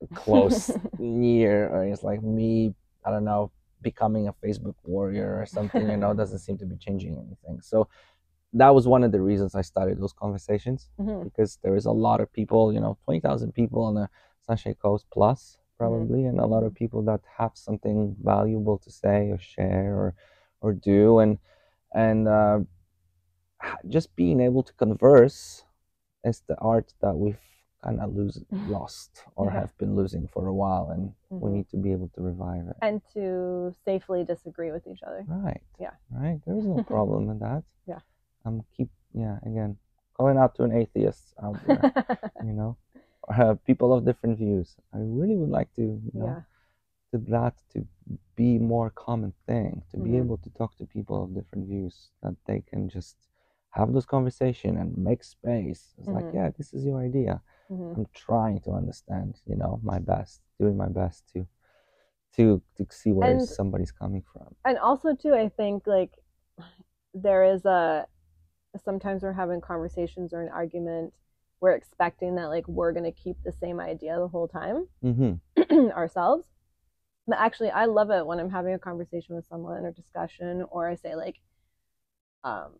close 0.13 0.77
near 0.97 1.67
or 1.69 1.83
it's 1.85 2.03
like 2.03 2.21
me 2.23 2.73
i 3.05 3.11
don't 3.11 3.25
know 3.25 3.51
becoming 3.81 4.27
a 4.27 4.33
facebook 4.33 4.75
warrior 4.83 5.37
or 5.39 5.45
something 5.45 5.89
you 5.89 5.97
know 5.97 6.13
doesn't 6.13 6.39
seem 6.39 6.57
to 6.57 6.65
be 6.65 6.75
changing 6.77 7.17
anything 7.17 7.61
so 7.61 7.87
that 8.53 8.73
was 8.73 8.87
one 8.87 9.03
of 9.03 9.11
the 9.11 9.21
reasons 9.21 9.53
i 9.55 9.61
started 9.61 9.99
those 9.99 10.13
conversations 10.13 10.89
Mhm. 10.99 11.23
because 11.23 11.57
there 11.63 11.75
is 11.75 11.85
a 11.85 11.91
lot 11.91 12.19
of 12.21 12.31
people 12.33 12.73
you 12.73 12.79
know 12.79 12.97
20000 13.05 13.53
people 13.53 13.83
on 13.83 13.93
the 13.95 14.09
sunshine 14.47 14.75
coast 14.81 15.05
plus 15.11 15.57
probably 15.77 16.25
and 16.25 16.39
a 16.39 16.45
lot 16.45 16.63
of 16.63 16.73
people 16.73 17.01
that 17.03 17.21
have 17.37 17.51
something 17.55 18.15
valuable 18.23 18.77
to 18.79 18.89
say 18.91 19.29
or 19.29 19.37
share 19.37 19.95
or 20.01 20.13
or 20.61 20.73
do 20.73 21.19
and 21.19 21.37
and 21.93 22.27
uh, 22.27 22.59
just 23.87 24.15
being 24.15 24.39
able 24.39 24.63
to 24.63 24.73
converse 24.73 25.63
is 26.23 26.41
the 26.47 26.57
art 26.59 26.93
that 27.01 27.15
we've 27.15 27.39
kind 27.83 27.99
of 28.01 28.13
lose 28.15 28.43
lost 28.67 29.23
or 29.35 29.45
Yeah. 29.47 29.59
have 29.61 29.77
been 29.77 29.95
losing 29.95 30.27
for 30.27 30.47
a 30.47 30.53
while, 30.53 30.89
and 30.91 31.13
we 31.29 31.49
Mhm. 31.49 31.53
need 31.53 31.69
to 31.69 31.77
be 31.77 31.91
able 31.91 32.09
to 32.15 32.21
revive 32.21 32.67
it. 32.67 32.75
and 32.81 33.01
to 33.13 33.71
safely 33.85 34.23
disagree 34.23 34.71
with 34.71 34.85
each 34.87 35.03
other. 35.03 35.23
Right. 35.27 35.61
Yeah. 35.79 35.95
Right. 36.11 36.39
There 36.45 36.55
is 36.57 36.65
no 36.65 36.83
problem 36.93 37.29
in 37.29 37.39
that. 37.39 37.63
Yeah. 37.85 37.99
I'm 38.45 38.63
keep 38.75 38.89
yeah 39.13 39.37
again 39.45 39.77
calling 40.15 40.37
out 40.37 40.55
to 40.55 40.63
an 40.63 40.71
atheist 40.73 41.33
out 41.43 41.57
there. 41.67 41.83
you 42.45 42.53
know, 42.53 42.77
or 43.23 43.33
have 43.35 43.63
people 43.65 43.93
of 43.93 44.05
different 44.05 44.37
views. 44.37 44.75
I 44.93 44.97
really 44.99 45.35
would 45.35 45.49
like 45.49 45.71
to 45.75 45.81
you 45.81 46.11
know 46.13 46.27
yeah. 46.35 46.41
to 47.11 47.17
that 47.31 47.55
to 47.73 47.85
be 48.35 48.57
more 48.59 48.89
common 48.91 49.33
thing 49.47 49.83
to 49.91 49.97
be 49.97 50.11
Mhm. 50.11 50.19
able 50.23 50.37
to 50.37 50.49
talk 50.59 50.71
to 50.77 50.85
people 50.85 51.23
of 51.23 51.33
different 51.33 51.67
views 51.67 51.95
that 52.23 52.35
they 52.47 52.61
can 52.69 52.87
just 52.89 53.15
have 53.77 53.91
those 53.93 54.05
conversation 54.05 54.77
and 54.77 54.97
make 54.97 55.23
space 55.23 55.81
it's 55.97 56.07
like 56.17 56.25
Mhm. 56.25 56.33
yeah 56.37 56.49
this 56.57 56.73
is 56.73 56.81
your 56.85 56.99
idea 57.09 57.41
Mhm. 57.69 57.95
i'm 57.95 58.05
trying 58.13 58.59
to 58.65 58.71
understand 58.81 59.29
you 59.45 59.55
know 59.61 59.79
my 59.83 59.99
best 59.99 60.41
doing 60.59 60.75
my 60.77 60.87
best 61.01 61.27
to 61.33 61.45
to 62.35 62.61
to 62.77 62.85
see 62.99 63.11
where 63.11 63.31
And- 63.31 63.41
somebody's 63.59 63.91
coming 63.91 64.23
from 64.31 64.55
and 64.65 64.77
also 64.77 65.15
too 65.15 65.33
i 65.33 65.49
think 65.49 65.85
like 65.87 66.13
there 67.25 67.43
is 67.53 67.65
a 67.65 68.07
sometimes 68.83 69.23
we're 69.23 69.33
having 69.33 69.61
conversations 69.61 70.33
or 70.33 70.41
an 70.41 70.49
argument 70.49 71.13
we're 71.61 71.73
expecting 71.73 72.35
that 72.35 72.47
like 72.47 72.67
we're 72.67 72.91
going 72.91 73.03
to 73.03 73.11
keep 73.11 73.37
the 73.43 73.51
same 73.51 73.79
idea 73.79 74.17
the 74.17 74.27
whole 74.27 74.47
time 74.47 74.87
mm-hmm. 75.03 75.89
ourselves. 75.89 76.45
But 77.27 77.39
actually 77.39 77.69
i 77.69 77.85
love 77.85 78.09
it 78.09 78.25
when 78.25 78.39
i'm 78.39 78.49
having 78.49 78.73
a 78.73 78.79
conversation 78.79 79.35
with 79.35 79.45
someone 79.47 79.85
or 79.85 79.91
discussion 79.91 80.65
or 80.71 80.87
i 80.87 80.95
say 80.95 81.15
like 81.15 81.35
um 82.43 82.71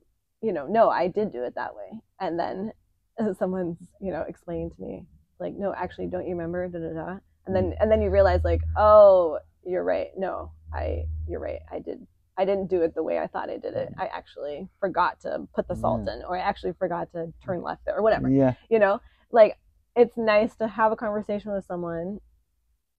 you 0.42 0.52
know 0.54 0.66
no 0.66 0.90
i 0.90 1.08
did 1.08 1.32
do 1.32 1.44
it 1.44 1.56
that 1.56 1.76
way. 1.76 2.00
And 2.20 2.40
then 2.40 2.72
someone's 3.38 3.78
you 4.02 4.12
know 4.12 4.26
explaining 4.28 4.72
to 4.72 4.82
me 4.82 5.06
like 5.40 5.54
no 5.54 5.74
actually 5.74 6.08
don't 6.08 6.26
you 6.26 6.32
remember? 6.32 6.68
Da 6.68 6.80
da 6.80 6.94
da. 6.94 7.18
And 7.46 7.56
then 7.56 7.76
and 7.80 7.92
then 7.92 8.02
you 8.02 8.10
realize 8.10 8.42
like 8.44 8.62
oh 8.78 9.40
you're 9.66 9.84
right. 9.84 10.10
No 10.18 10.52
i 10.74 11.04
you're 11.28 11.40
right. 11.40 11.60
I 11.72 11.80
did 11.80 12.06
i 12.40 12.46
didn't 12.46 12.68
do 12.68 12.82
it 12.82 12.96
the 12.96 13.04
way 13.04 13.20
i 13.20 13.28
thought 13.28 13.50
i 13.50 13.58
did 13.58 13.74
it. 13.76 13.90
I 14.00 14.06
actually 14.06 14.68
forgot 14.80 15.20
to 15.22 15.48
put 15.54 15.68
the 15.68 15.76
salt 15.76 16.08
in 16.08 16.24
or 16.28 16.38
i 16.38 16.42
actually 16.42 16.74
forgot 16.74 17.12
to 17.12 17.32
turn 17.46 17.62
left 17.62 17.86
there 17.86 17.98
or 17.98 18.02
whatever 18.02 18.30
yeah. 18.30 18.54
you 18.70 18.80
know? 18.80 19.00
Like 19.32 19.58
it's 19.96 20.18
nice 20.18 20.56
to 20.56 20.68
have 20.68 20.92
a 20.92 20.96
conversation 20.96 21.52
with 21.52 21.66
someone 21.66 22.20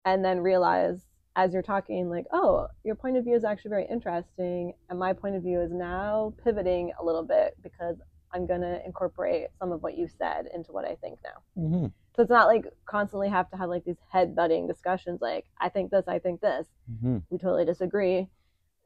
and 0.04 0.24
then 0.24 0.40
realize 0.40 1.06
as 1.36 1.52
you're 1.52 1.62
talking 1.62 2.10
like 2.10 2.26
oh 2.32 2.66
your 2.84 2.94
point 2.94 3.16
of 3.16 3.24
view 3.24 3.34
is 3.34 3.44
actually 3.44 3.70
very 3.70 3.86
interesting 3.90 4.74
and 4.88 4.98
my 4.98 5.12
point 5.12 5.36
of 5.36 5.42
view 5.42 5.60
is 5.60 5.70
now 5.72 6.34
pivoting 6.44 6.92
a 7.00 7.04
little 7.04 7.22
bit 7.22 7.56
because 7.62 7.96
i'm 8.34 8.46
going 8.46 8.60
to 8.60 8.84
incorporate 8.84 9.46
some 9.58 9.72
of 9.72 9.82
what 9.82 9.96
you 9.96 10.08
said 10.18 10.46
into 10.52 10.72
what 10.72 10.84
i 10.84 10.94
think 10.96 11.18
now. 11.24 11.62
Mm-hmm. 11.62 11.86
so 12.16 12.22
it's 12.22 12.30
not 12.30 12.48
like 12.48 12.66
constantly 12.84 13.28
have 13.28 13.50
to 13.50 13.56
have 13.56 13.68
like 13.68 13.84
these 13.84 14.00
head 14.10 14.34
butting 14.34 14.66
discussions 14.66 15.20
like 15.20 15.46
i 15.60 15.68
think 15.68 15.90
this 15.90 16.04
i 16.08 16.18
think 16.18 16.40
this. 16.40 16.66
Mm-hmm. 16.92 17.18
we 17.30 17.38
totally 17.38 17.64
disagree 17.64 18.28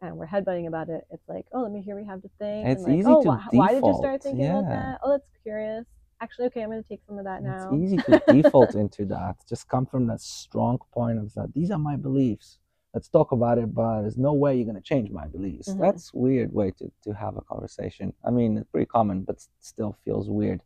and 0.00 0.16
we're 0.16 0.26
headbutting 0.26 0.66
about 0.66 0.88
it 0.88 1.06
it's 1.10 1.28
like 1.28 1.46
oh 1.52 1.62
let 1.62 1.72
me 1.72 1.80
hear 1.80 1.98
you 1.98 2.06
have 2.06 2.22
to 2.22 2.30
think 2.38 2.66
It's 2.68 2.82
like, 2.82 2.94
easy 2.94 3.10
oh 3.10 3.22
to 3.22 3.30
wh- 3.32 3.54
why 3.54 3.68
did 3.68 3.76
you 3.76 3.80
default, 3.82 3.98
start 3.98 4.22
thinking 4.22 4.46
about 4.46 4.64
yeah. 4.64 4.76
that 4.76 5.00
oh 5.02 5.10
that's 5.10 5.28
curious 5.42 5.84
actually 6.20 6.46
okay 6.46 6.62
i'm 6.62 6.70
going 6.70 6.82
to 6.82 6.88
take 6.88 7.00
some 7.06 7.18
of 7.18 7.24
that 7.24 7.42
now 7.42 7.70
It's 7.72 7.82
easy 7.82 7.96
to 7.98 8.22
default 8.32 8.74
into 8.74 9.04
that. 9.06 9.36
Just 9.48 9.68
come 9.68 9.84
from 9.86 10.06
that 10.06 10.20
strong 10.20 10.78
point 10.92 11.18
of 11.18 11.34
that. 11.34 11.52
These 11.52 11.70
are 11.70 11.78
my 11.78 11.96
beliefs. 11.96 12.58
Let's 12.94 13.08
talk 13.08 13.32
about 13.32 13.58
it, 13.58 13.74
but 13.74 14.02
there's 14.02 14.16
no 14.16 14.32
way 14.32 14.56
you're 14.56 14.64
gonna 14.66 14.80
change 14.80 15.10
my 15.10 15.26
beliefs. 15.26 15.68
Mhm. 15.68 15.80
That's 15.80 16.14
weird 16.14 16.52
way 16.52 16.70
to, 16.78 16.90
to 17.02 17.12
have 17.12 17.36
a 17.36 17.40
conversation. 17.42 18.14
I 18.24 18.30
mean, 18.30 18.56
it's 18.56 18.68
pretty 18.70 18.86
common, 18.86 19.22
but 19.22 19.44
still 19.60 19.96
feels 20.04 20.30
weird. 20.30 20.62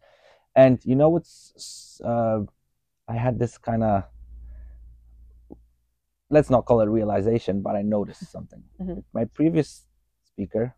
And 0.55 0.79
you 0.85 0.95
know 0.95 1.09
what's? 1.09 2.01
Uh, 2.05 2.41
I 3.09 3.15
had 3.15 3.39
this 3.39 3.57
kind 3.59 3.83
of. 3.83 4.05
Let's 6.31 6.51
not 6.51 6.65
call 6.67 6.81
it 6.81 6.87
realization, 6.89 7.63
but 7.63 7.75
I 7.77 7.83
noticed 7.83 8.31
something. 8.37 8.63
Mhm. 8.81 9.05
My 9.13 9.25
previous 9.25 9.87
speaker 10.25 10.75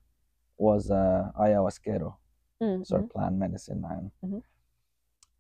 was 0.58 0.90
uh, 0.90 1.30
ayahuasquero 1.38 2.14
Mm, 2.62 2.86
sort 2.86 3.00
mhm. 3.00 3.04
of 3.06 3.10
plant 3.10 3.36
medicine 3.36 3.80
man. 3.80 4.10
Mhm. 4.22 4.42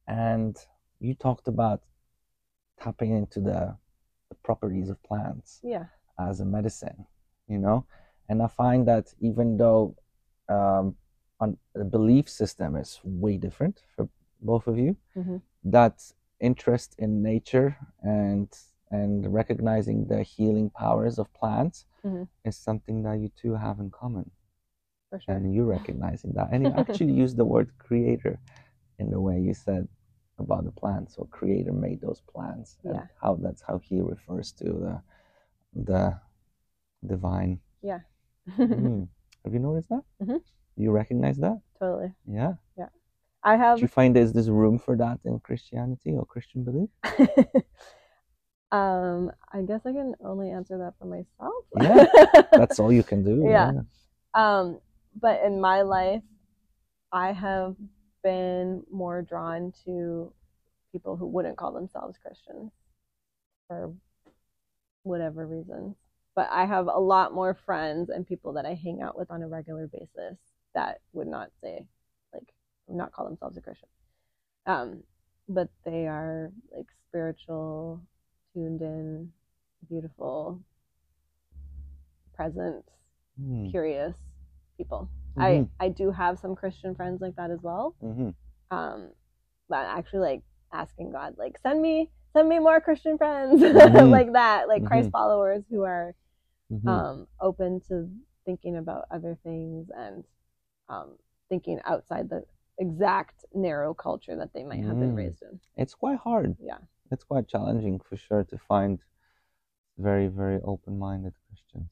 And 0.06 0.56
you 1.00 1.14
talked 1.14 1.48
about 1.48 1.82
tapping 2.80 3.12
into 3.12 3.40
the, 3.40 3.76
the 4.30 4.34
properties 4.42 4.88
of 4.90 5.02
plants 5.02 5.60
yeah 5.62 5.86
as 6.18 6.40
a 6.40 6.44
medicine, 6.44 7.06
you 7.48 7.58
know? 7.58 7.84
And 8.28 8.42
I 8.42 8.46
find 8.48 8.86
that 8.88 9.12
even 9.20 9.56
though 9.56 9.96
um, 10.48 10.96
on, 11.40 11.56
the 11.74 11.84
belief 11.84 12.28
system 12.28 12.76
is 12.76 13.00
way 13.04 13.36
different 13.36 13.80
for 13.96 14.08
both 14.40 14.66
of 14.66 14.78
you, 14.78 14.96
Mhm. 15.16 15.40
that 15.64 16.12
interest 16.40 16.94
in 16.98 17.22
nature 17.22 17.76
and 18.02 18.48
and 18.90 19.32
recognizing 19.32 20.06
the 20.06 20.22
healing 20.22 20.70
powers 20.70 21.18
of 21.18 21.32
plants 21.34 21.86
Mhm. 22.04 22.28
is 22.44 22.56
something 22.56 23.02
that 23.02 23.18
you 23.20 23.28
two 23.42 23.54
have 23.54 23.78
in 23.80 23.90
common 23.90 24.30
for 25.10 25.20
sure 25.20 25.34
and 25.34 25.54
you 25.54 25.64
recognizing 25.64 26.32
that 26.34 26.48
and 26.52 26.64
you 26.64 26.72
actually 26.82 27.12
use 27.12 27.34
the 27.34 27.44
word 27.44 27.70
creator 27.78 28.38
in 28.98 29.10
the 29.10 29.20
way 29.20 29.38
you 29.40 29.54
said 29.54 29.88
about 30.38 30.64
the 30.64 30.72
plants 30.72 31.14
so 31.16 31.24
creator 31.30 31.72
made 31.72 32.00
those 32.00 32.20
plants 32.32 32.78
and 32.84 32.94
Yeah. 32.96 33.06
how 33.20 33.34
that's 33.36 33.62
how 33.62 33.78
he 33.78 34.00
refers 34.00 34.52
to 34.52 34.64
the 34.64 35.02
the 35.88 36.18
divine 37.06 37.60
yeah 37.82 38.00
Mm. 38.58 39.08
have 39.44 39.52
you 39.54 39.60
noticed 39.60 39.88
that 39.90 40.04
Mhm. 40.22 40.40
you 40.76 40.90
recognize 40.90 41.38
that 41.38 41.60
totally 41.78 42.12
yeah 42.26 42.54
Yeah. 42.76 42.88
i 43.42 43.56
have. 43.56 43.76
do 43.78 43.82
you 43.82 43.88
find 43.88 44.14
there's 44.16 44.32
this 44.32 44.48
room 44.48 44.78
for 44.78 44.96
that 44.96 45.20
in 45.24 45.38
christianity 45.40 46.12
or 46.16 46.24
christian 46.26 46.64
belief 46.64 46.90
um 48.72 49.30
i 49.52 49.62
guess 49.62 49.80
i 49.84 49.92
can 49.92 50.14
only 50.24 50.50
answer 50.50 50.78
that 50.78 50.94
for 50.98 51.06
myself. 51.06 51.64
Yeah, 51.80 52.42
that's 52.52 52.78
all 52.78 52.92
you 52.92 53.02
can 53.02 53.24
do 53.24 53.44
Yeah. 53.48 53.72
um 54.34 54.80
but 55.20 55.40
in 55.44 55.60
my 55.60 55.82
life 55.82 56.22
i 57.12 57.32
have 57.32 57.74
been 58.22 58.84
more 58.90 59.22
drawn 59.22 59.72
to 59.84 60.32
people 60.92 61.16
who 61.16 61.26
wouldn't 61.26 61.56
call 61.56 61.72
themselves 61.72 62.16
christians 62.22 62.70
for 63.66 63.92
whatever 65.02 65.46
reasons. 65.46 65.96
But 66.36 66.48
i 66.52 66.64
have 66.64 66.86
a 66.86 66.98
lot 66.98 67.34
more 67.34 67.54
friends 67.66 68.08
and 68.10 68.26
people 68.26 68.52
that 68.54 68.66
i 68.66 68.74
hang 68.74 69.00
out 69.02 69.18
with 69.18 69.30
on 69.30 69.42
a 69.42 69.48
regular 69.48 69.86
basis 69.88 70.38
that 70.74 71.00
would 71.12 71.26
not 71.26 71.50
say 71.62 71.86
like 72.32 72.52
not 72.88 73.12
call 73.12 73.26
themselves 73.26 73.56
a 73.56 73.60
christian. 73.60 73.88
Um 74.66 75.02
but 75.48 75.68
they 75.84 76.06
are 76.06 76.52
like 76.74 76.86
spiritual 77.08 78.00
tuned 78.54 78.82
in 78.82 79.32
beautiful 79.88 80.60
present 82.34 82.84
Mm. 83.40 83.70
curious 83.70 84.16
people. 84.76 85.08
Mhm. 85.36 85.68
I 85.80 85.84
I 85.86 85.88
do 85.88 86.10
have 86.10 86.38
some 86.38 86.54
Christian 86.54 86.94
friends 86.94 87.20
like 87.20 87.36
that 87.36 87.50
as 87.50 87.62
well. 87.62 87.94
Mhm. 88.02 88.34
Um, 88.70 89.10
but 89.68 89.86
actually 89.86 90.20
like 90.20 90.42
asking 90.72 91.10
God 91.12 91.36
like 91.38 91.58
send 91.58 91.80
me 91.80 92.10
send 92.32 92.48
me 92.48 92.58
more 92.58 92.80
Christian 92.80 93.16
friends 93.18 93.60
Mhm. 93.62 94.10
like 94.10 94.32
that, 94.32 94.68
like 94.68 94.84
Christ 94.84 95.08
Mhm. 95.08 95.12
followers 95.12 95.64
who 95.70 95.82
are 95.82 96.14
Mhm. 96.70 96.86
um 96.88 97.28
open 97.40 97.80
to 97.88 98.10
thinking 98.44 98.76
about 98.76 99.06
other 99.10 99.36
things 99.42 99.90
and 99.90 100.24
um 100.88 101.16
thinking 101.48 101.80
outside 101.84 102.28
the 102.28 102.44
exact 102.78 103.44
narrow 103.54 103.92
culture 103.94 104.36
that 104.36 104.52
they 104.52 104.64
might 104.64 104.84
have 104.84 104.98
been 104.98 105.12
Mm. 105.14 105.16
raised 105.16 105.42
in. 105.42 105.60
it's 105.76 105.94
quite 105.94 106.18
hard 106.18 106.56
Yeah. 106.60 106.78
It's 107.10 107.24
quite 107.24 107.48
challenging 107.48 107.98
for 108.00 108.16
sure 108.16 108.44
to 108.44 108.58
find 108.58 109.00
very 109.98 110.28
very 110.28 110.60
open-minded 110.64 111.34
christians 111.46 111.90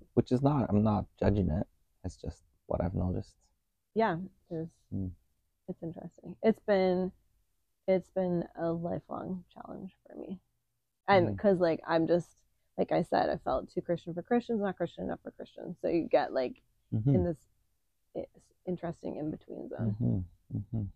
which 0.14 0.32
is 0.32 0.42
not 0.42 0.66
i'm 0.68 0.82
not 0.82 1.04
judging 1.18 1.50
it 1.50 1.66
it's 2.04 2.16
just 2.16 2.42
what 2.66 2.82
i've 2.82 2.94
noticed 2.94 3.34
yeah, 3.94 4.16
there's 4.50 4.68
Mm. 4.94 5.10
it's 5.68 5.82
interesting. 5.82 6.36
It's 6.42 6.60
been 6.60 7.10
it's 7.86 8.10
been 8.10 8.44
a 8.56 8.70
lifelong 8.70 9.44
challenge 9.52 9.96
for 10.06 10.16
me. 10.16 10.38
And 11.08 11.36
because 11.36 11.58
like 11.58 11.80
I'm 11.86 12.06
just 12.06 12.36
like 12.76 12.92
I 12.92 13.02
said, 13.02 13.30
I 13.30 13.36
felt 13.38 13.72
too 13.72 13.80
Christian 13.80 14.14
for 14.14 14.22
Christians, 14.22 14.60
not 14.60 14.76
Christian 14.76 15.04
enough 15.04 15.20
for 15.22 15.30
Christians. 15.30 15.76
So 15.80 15.88
you 15.88 16.08
get 16.08 16.32
like 16.32 16.60
Mhm. 16.92 17.14
in 17.14 17.24
this 17.24 17.36
interesting 18.66 19.16
in 19.16 19.30
between 19.30 19.68
zone. 19.68 19.96
Mhm. 20.00 20.24
Mhm. 20.72 20.88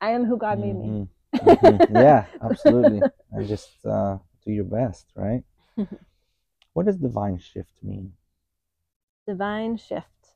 I 0.00 0.10
am 0.12 0.24
who 0.24 0.36
God 0.36 0.60
made 0.60 0.76
me. 0.76 1.08
Mhm. 1.34 1.80
Mhm. 1.88 2.02
yeah 2.02 2.26
absolutely 2.42 3.02
and 3.32 3.46
just 3.48 3.70
uh, 3.86 4.18
do 4.44 4.52
your 4.52 4.64
best 4.64 5.06
right 5.14 5.44
what 6.72 6.86
does 6.86 6.96
divine 6.96 7.38
shift 7.38 7.72
mean 7.82 8.12
Divine 9.26 9.76
shift. 9.76 10.34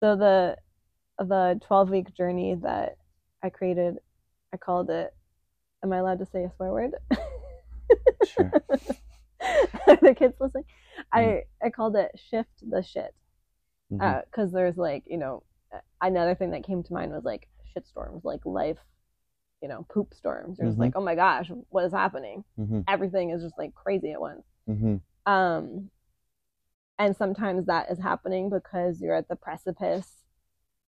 So 0.00 0.16
the 0.16 0.56
the 1.18 1.60
12 1.66 1.90
week 1.90 2.14
journey 2.14 2.54
that 2.62 2.96
I 3.42 3.50
created, 3.50 3.98
I 4.52 4.56
called 4.56 4.90
it 4.90 5.14
Am 5.82 5.92
I 5.92 5.98
allowed 5.98 6.20
to 6.20 6.26
say 6.26 6.44
a 6.44 6.52
swear 6.56 6.70
word? 6.72 6.94
Sure. 8.24 8.52
the 9.86 10.14
kids 10.16 10.34
listening. 10.40 10.64
I 11.12 11.42
I 11.62 11.70
called 11.70 11.96
it 11.96 12.10
shift 12.30 12.68
the 12.68 12.82
shit 12.82 13.14
because 13.90 14.52
there's 14.52 14.76
like 14.76 15.04
you 15.06 15.18
know 15.18 15.42
another 16.00 16.34
thing 16.34 16.50
that 16.52 16.64
came 16.64 16.82
to 16.82 16.92
mind 16.92 17.12
was 17.12 17.24
like 17.24 17.48
shit 17.74 17.86
storms, 17.86 18.24
like 18.24 18.46
life, 18.46 18.78
you 19.60 19.68
know, 19.68 19.84
poop 19.92 20.14
storms. 20.14 20.58
You're 20.58 20.68
just 20.68 20.78
Mhm. 20.78 20.82
like, 20.82 20.96
oh 20.96 21.00
my 21.02 21.14
gosh, 21.14 21.50
what 21.68 21.84
is 21.84 21.92
happening? 21.92 22.44
Mm-hmm. 22.58 22.80
Everything 22.88 23.30
is 23.30 23.42
just 23.42 23.58
like 23.58 23.74
crazy 23.74 24.12
at 24.12 24.20
once. 24.20 24.46
Mm-hmm. 24.68 24.96
Um, 25.30 25.90
and 26.98 27.16
sometimes 27.16 27.66
that 27.66 27.90
is 27.90 27.98
happening 27.98 28.48
because 28.50 29.00
you're 29.00 29.16
at 29.16 29.28
the 29.28 29.36
precipice 29.36 30.24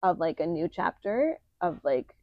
of 0.03 0.19
like 0.19 0.39
a 0.39 0.45
new 0.45 0.67
chapter 0.67 1.39
of 1.61 1.79
like 1.83 2.15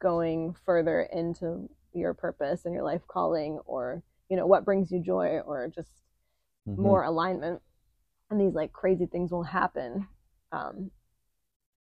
going 0.00 0.54
further 0.64 1.02
into 1.02 1.68
your 1.92 2.14
purpose 2.14 2.64
and 2.64 2.74
your 2.74 2.82
life 2.84 3.02
calling 3.06 3.58
or 3.64 4.02
you 4.28 4.36
know 4.36 4.46
what 4.46 4.64
brings 4.64 4.90
you 4.90 5.00
joy 5.00 5.40
or 5.46 5.68
just 5.74 5.90
Mm-hmm. 6.68 6.82
more 6.82 7.02
alignment 7.04 7.62
and 8.28 8.38
these 8.38 8.52
like 8.52 8.70
crazy 8.70 9.06
things 9.06 9.32
will 9.32 9.42
happen 9.44 10.06
um 10.52 10.90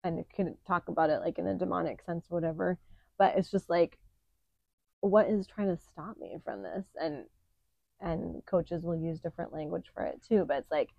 and 0.03 0.23
can 0.33 0.55
talk 0.67 0.87
about 0.87 1.09
it 1.09 1.19
like 1.19 1.37
in 1.37 1.47
a 1.47 1.55
demonic 1.55 2.01
sense 2.05 2.25
or 2.29 2.35
whatever. 2.35 2.77
But 3.17 3.37
it's 3.37 3.51
just 3.51 3.69
like 3.69 3.97
what 5.01 5.27
is 5.29 5.47
trying 5.47 5.75
to 5.75 5.81
stop 5.91 6.17
me 6.17 6.37
from 6.43 6.63
this? 6.63 6.85
And 6.99 7.25
and 8.01 8.45
coaches 8.45 8.83
will 8.83 8.95
use 8.95 9.19
different 9.19 9.53
language 9.53 9.85
for 9.93 10.03
it 10.05 10.21
too. 10.27 10.45
But 10.47 10.59
it's 10.59 10.71
like 10.71 10.89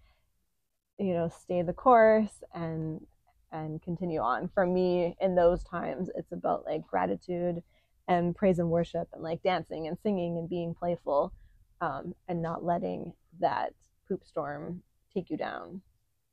you 0.98 1.14
know 1.14 1.28
stay 1.28 1.62
the 1.62 1.72
course 1.72 2.42
and 2.54 3.06
and 3.52 3.82
continue 3.82 4.20
on. 4.20 4.50
For 4.54 4.66
me 4.66 5.16
in 5.20 5.34
those 5.34 5.64
times 5.64 6.10
it's 6.14 6.32
about 6.32 6.64
like 6.64 6.86
gratitude 6.86 7.62
and 8.08 8.34
praise 8.34 8.58
and 8.58 8.70
worship 8.70 9.08
and 9.12 9.22
like 9.22 9.42
dancing 9.42 9.86
and 9.86 9.96
singing 10.02 10.36
and 10.38 10.48
being 10.48 10.74
playful 10.74 11.32
um, 11.80 12.14
and 12.28 12.42
not 12.42 12.64
letting 12.64 13.12
that 13.40 13.72
poop 14.08 14.24
storm 14.24 14.82
take 15.14 15.30
you 15.30 15.36
down 15.36 15.80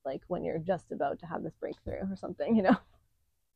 like 0.08 0.22
when 0.28 0.44
you're 0.46 0.60
just 0.74 0.92
about 0.92 1.20
to 1.20 1.26
have 1.26 1.44
this 1.44 1.56
breakthrough 1.60 2.02
or 2.12 2.16
something 2.16 2.56
you 2.56 2.64
know 2.64 2.78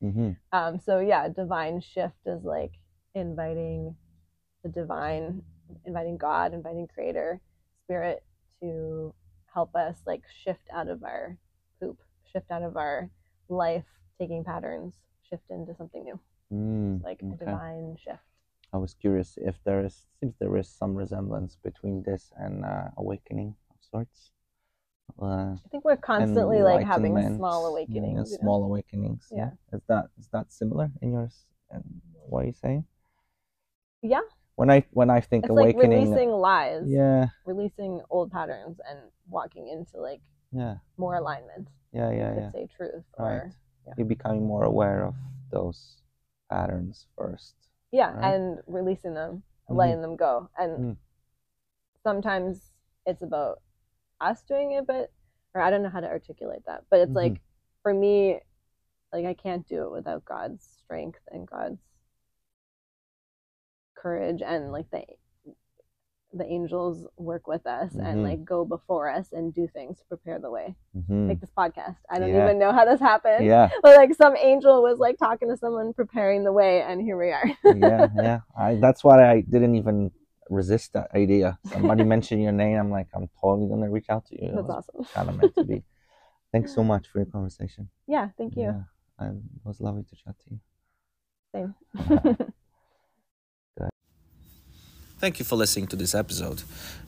Mm-hmm. 0.03 0.31
um, 0.51 0.79
so 0.79 0.99
yeah 0.99 1.29
divine 1.29 1.79
shift 1.79 2.17
is 2.25 2.43
like 2.43 2.71
inviting 3.13 3.95
the 4.63 4.69
divine 4.69 5.43
inviting 5.85 6.17
god 6.17 6.53
inviting 6.55 6.87
creator 6.87 7.39
spirit 7.83 8.23
to 8.59 9.13
help 9.53 9.75
us 9.75 9.97
like 10.07 10.23
shift 10.43 10.67
out 10.73 10.87
of 10.87 11.03
our 11.03 11.37
poop 11.79 11.99
shift 12.31 12.49
out 12.49 12.63
of 12.63 12.77
our 12.77 13.11
life 13.47 13.85
taking 14.19 14.43
patterns 14.43 14.95
shift 15.29 15.43
into 15.51 15.75
something 15.75 16.03
new 16.03 16.19
Mm, 16.51 17.01
like 17.03 17.21
a 17.21 17.35
divine 17.45 17.95
shift 18.03 18.25
I 18.73 18.77
was 18.77 18.93
curious 18.93 19.37
if 19.41 19.55
there 19.63 19.85
is 19.85 20.07
seems 20.19 20.35
there 20.39 20.57
is 20.57 20.67
some 20.67 20.95
resemblance 20.95 21.57
between 21.63 22.03
this 22.03 22.31
and 22.37 22.65
uh, 22.65 22.89
awakening 22.97 23.55
of 23.69 23.77
sorts. 23.81 24.31
Uh, 25.19 25.55
i 25.65 25.67
think 25.71 25.83
we're 25.85 25.97
constantly 25.97 26.61
like 26.61 26.85
having 26.85 27.15
small 27.35 27.63
yeah, 27.63 27.69
awakenings 27.69 28.31
know? 28.31 28.37
small 28.37 28.63
awakenings. 28.63 29.27
Yeah. 29.31 29.51
Is 29.73 29.81
that 29.87 30.09
is 30.19 30.27
that 30.33 30.51
similar 30.51 30.91
in 31.01 31.11
yours? 31.13 31.45
And 31.71 31.83
what 32.29 32.43
are 32.43 32.47
you 32.47 32.53
saying? 32.53 32.85
Yeah. 34.01 34.21
When 34.55 34.69
I 34.69 34.85
when 34.91 35.09
I 35.09 35.21
think 35.21 35.45
it's 35.45 35.51
like 35.51 35.75
awakening, 35.75 36.11
releasing 36.11 36.29
lies 36.31 36.85
yeah, 36.87 37.27
releasing 37.45 38.01
old 38.09 38.31
patterns 38.31 38.79
and 38.87 38.99
walking 39.29 39.67
into 39.67 39.97
like 40.01 40.21
yeah, 40.51 40.75
more 40.97 41.15
alignment 41.15 41.67
yeah, 41.93 42.11
yeah, 42.11 42.35
yeah. 42.35 42.51
say 42.51 42.67
truth 42.75 43.03
Right. 43.17 43.25
or 43.25 43.51
yeah. 43.87 43.93
You're 43.97 44.05
becoming 44.07 44.45
more 44.45 44.63
aware 44.63 45.05
of 45.05 45.15
those 45.51 45.97
patterns 46.49 47.07
first. 47.17 47.55
yeah 47.91 48.11
Right. 48.13 48.35
and 48.35 48.59
releasing 48.67 49.13
them 49.13 49.43
Mhm. 49.69 49.77
letting 49.77 50.01
them 50.01 50.15
go 50.15 50.49
and 50.57 50.71
Mm. 50.79 50.97
sometimes 52.03 52.73
it's 53.05 53.21
about 53.21 53.61
us 54.21 54.41
doing 54.43 54.71
it 54.73 54.85
but 54.87 55.11
or 55.53 55.61
i 55.61 55.69
don't 55.69 55.83
know 55.83 55.89
how 55.89 55.99
to 55.99 56.07
articulate 56.07 56.61
that 56.65 56.83
but 56.89 56.99
it's 56.99 57.11
Mhm. 57.11 57.15
like 57.15 57.41
for 57.81 57.93
me 57.93 58.39
like 59.13 59.25
i 59.25 59.33
can't 59.33 59.67
do 59.67 59.83
it 59.83 59.91
without 59.91 60.23
god's 60.25 60.63
strength 60.83 61.19
and 61.31 61.47
god's 61.47 61.81
courage 63.95 64.41
and 64.45 64.71
like 64.71 64.89
the 64.91 65.03
the 66.33 66.45
angels 66.45 67.05
work 67.17 67.45
with 67.45 67.65
us 67.67 67.93
Mhm. 67.93 68.05
and 68.05 68.23
like 68.23 68.45
go 68.45 68.63
before 68.63 69.09
us 69.09 69.33
and 69.33 69.53
do 69.53 69.67
things 69.67 69.99
to 69.99 70.05
prepare 70.05 70.39
the 70.39 70.49
way 70.49 70.73
Mhm. 70.95 71.27
like 71.27 71.41
this 71.41 71.51
podcast 71.51 71.97
i 72.09 72.19
don't 72.19 72.29
Yeah. 72.29 72.43
even 72.45 72.57
know 72.57 72.71
how 72.71 72.85
this 72.85 73.01
happened 73.01 73.45
Yeah, 73.45 73.69
but 73.83 73.97
like 73.97 74.13
some 74.15 74.37
angel 74.37 74.81
was 74.81 74.97
like 74.97 75.17
talking 75.17 75.49
to 75.49 75.57
someone 75.57 75.93
preparing 75.93 76.43
the 76.45 76.53
way 76.53 76.81
and 76.83 77.01
here 77.01 77.17
we 77.17 77.31
are 77.31 77.45
yeah, 77.65 78.07
yeah. 78.15 78.39
I, 78.57 78.75
that's 78.75 79.03
why 79.03 79.29
I 79.29 79.41
didn't 79.41 79.75
even 79.75 80.11
resist 80.51 80.93
that 80.93 81.09
idea. 81.15 81.57
Somebody 81.71 82.03
mentioned 82.15 82.43
your 82.43 82.51
name. 82.51 82.77
I'm 82.77 82.91
like, 82.91 83.07
I'm 83.15 83.27
totally 83.41 83.67
gonna 83.69 83.89
reach 83.89 84.09
out 84.09 84.25
to 84.27 84.35
you. 84.41 84.51
That's 84.55 84.69
awesome 84.69 85.05
kind 85.15 85.29
of 85.29 85.37
meant 85.37 85.55
to 85.55 85.63
be. 85.63 85.83
Thanks 86.51 86.75
so 86.75 86.83
much 86.83 87.07
for 87.07 87.19
your 87.19 87.27
conversation. 87.37 87.89
yeah 88.07 88.27
thank 88.37 88.55
you 88.57 88.63
Yeah, 89.19 89.27
it 89.27 89.35
was 89.63 89.79
lovely 89.79 90.03
to 90.03 90.15
chat 90.15 90.35
to 90.43 90.47
you. 90.51 90.59
same 91.55 91.75
Thank 95.19 95.37
you 95.39 95.45
for 95.45 95.55
listening 95.55 95.87
to 95.87 95.95
this 95.95 96.15
episode. 96.15 96.63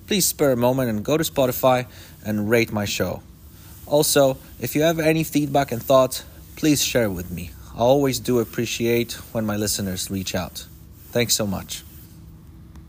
Please 0.05 0.25
spare 0.27 0.51
a 0.51 0.55
moment 0.57 0.89
and 0.89 1.03
go 1.03 1.17
to 1.17 1.23
Spotify 1.23 1.87
and 2.23 2.47
rate 2.49 2.71
my 2.71 2.85
show. 2.85 3.23
Also, 3.87 4.37
if 4.59 4.75
you 4.75 4.83
have 4.83 4.99
any 4.99 5.23
feedback 5.23 5.71
and 5.71 5.81
thoughts, 5.81 6.23
please 6.55 6.83
share 6.83 7.09
with 7.09 7.31
me. 7.31 7.49
I 7.73 7.79
always 7.79 8.19
do 8.19 8.39
appreciate 8.39 9.13
when 9.33 9.45
my 9.47 9.55
listeners 9.57 10.11
reach 10.11 10.35
out. 10.35 10.67
Thanks 11.11 11.33
so 11.33 11.47
much. 11.47 11.83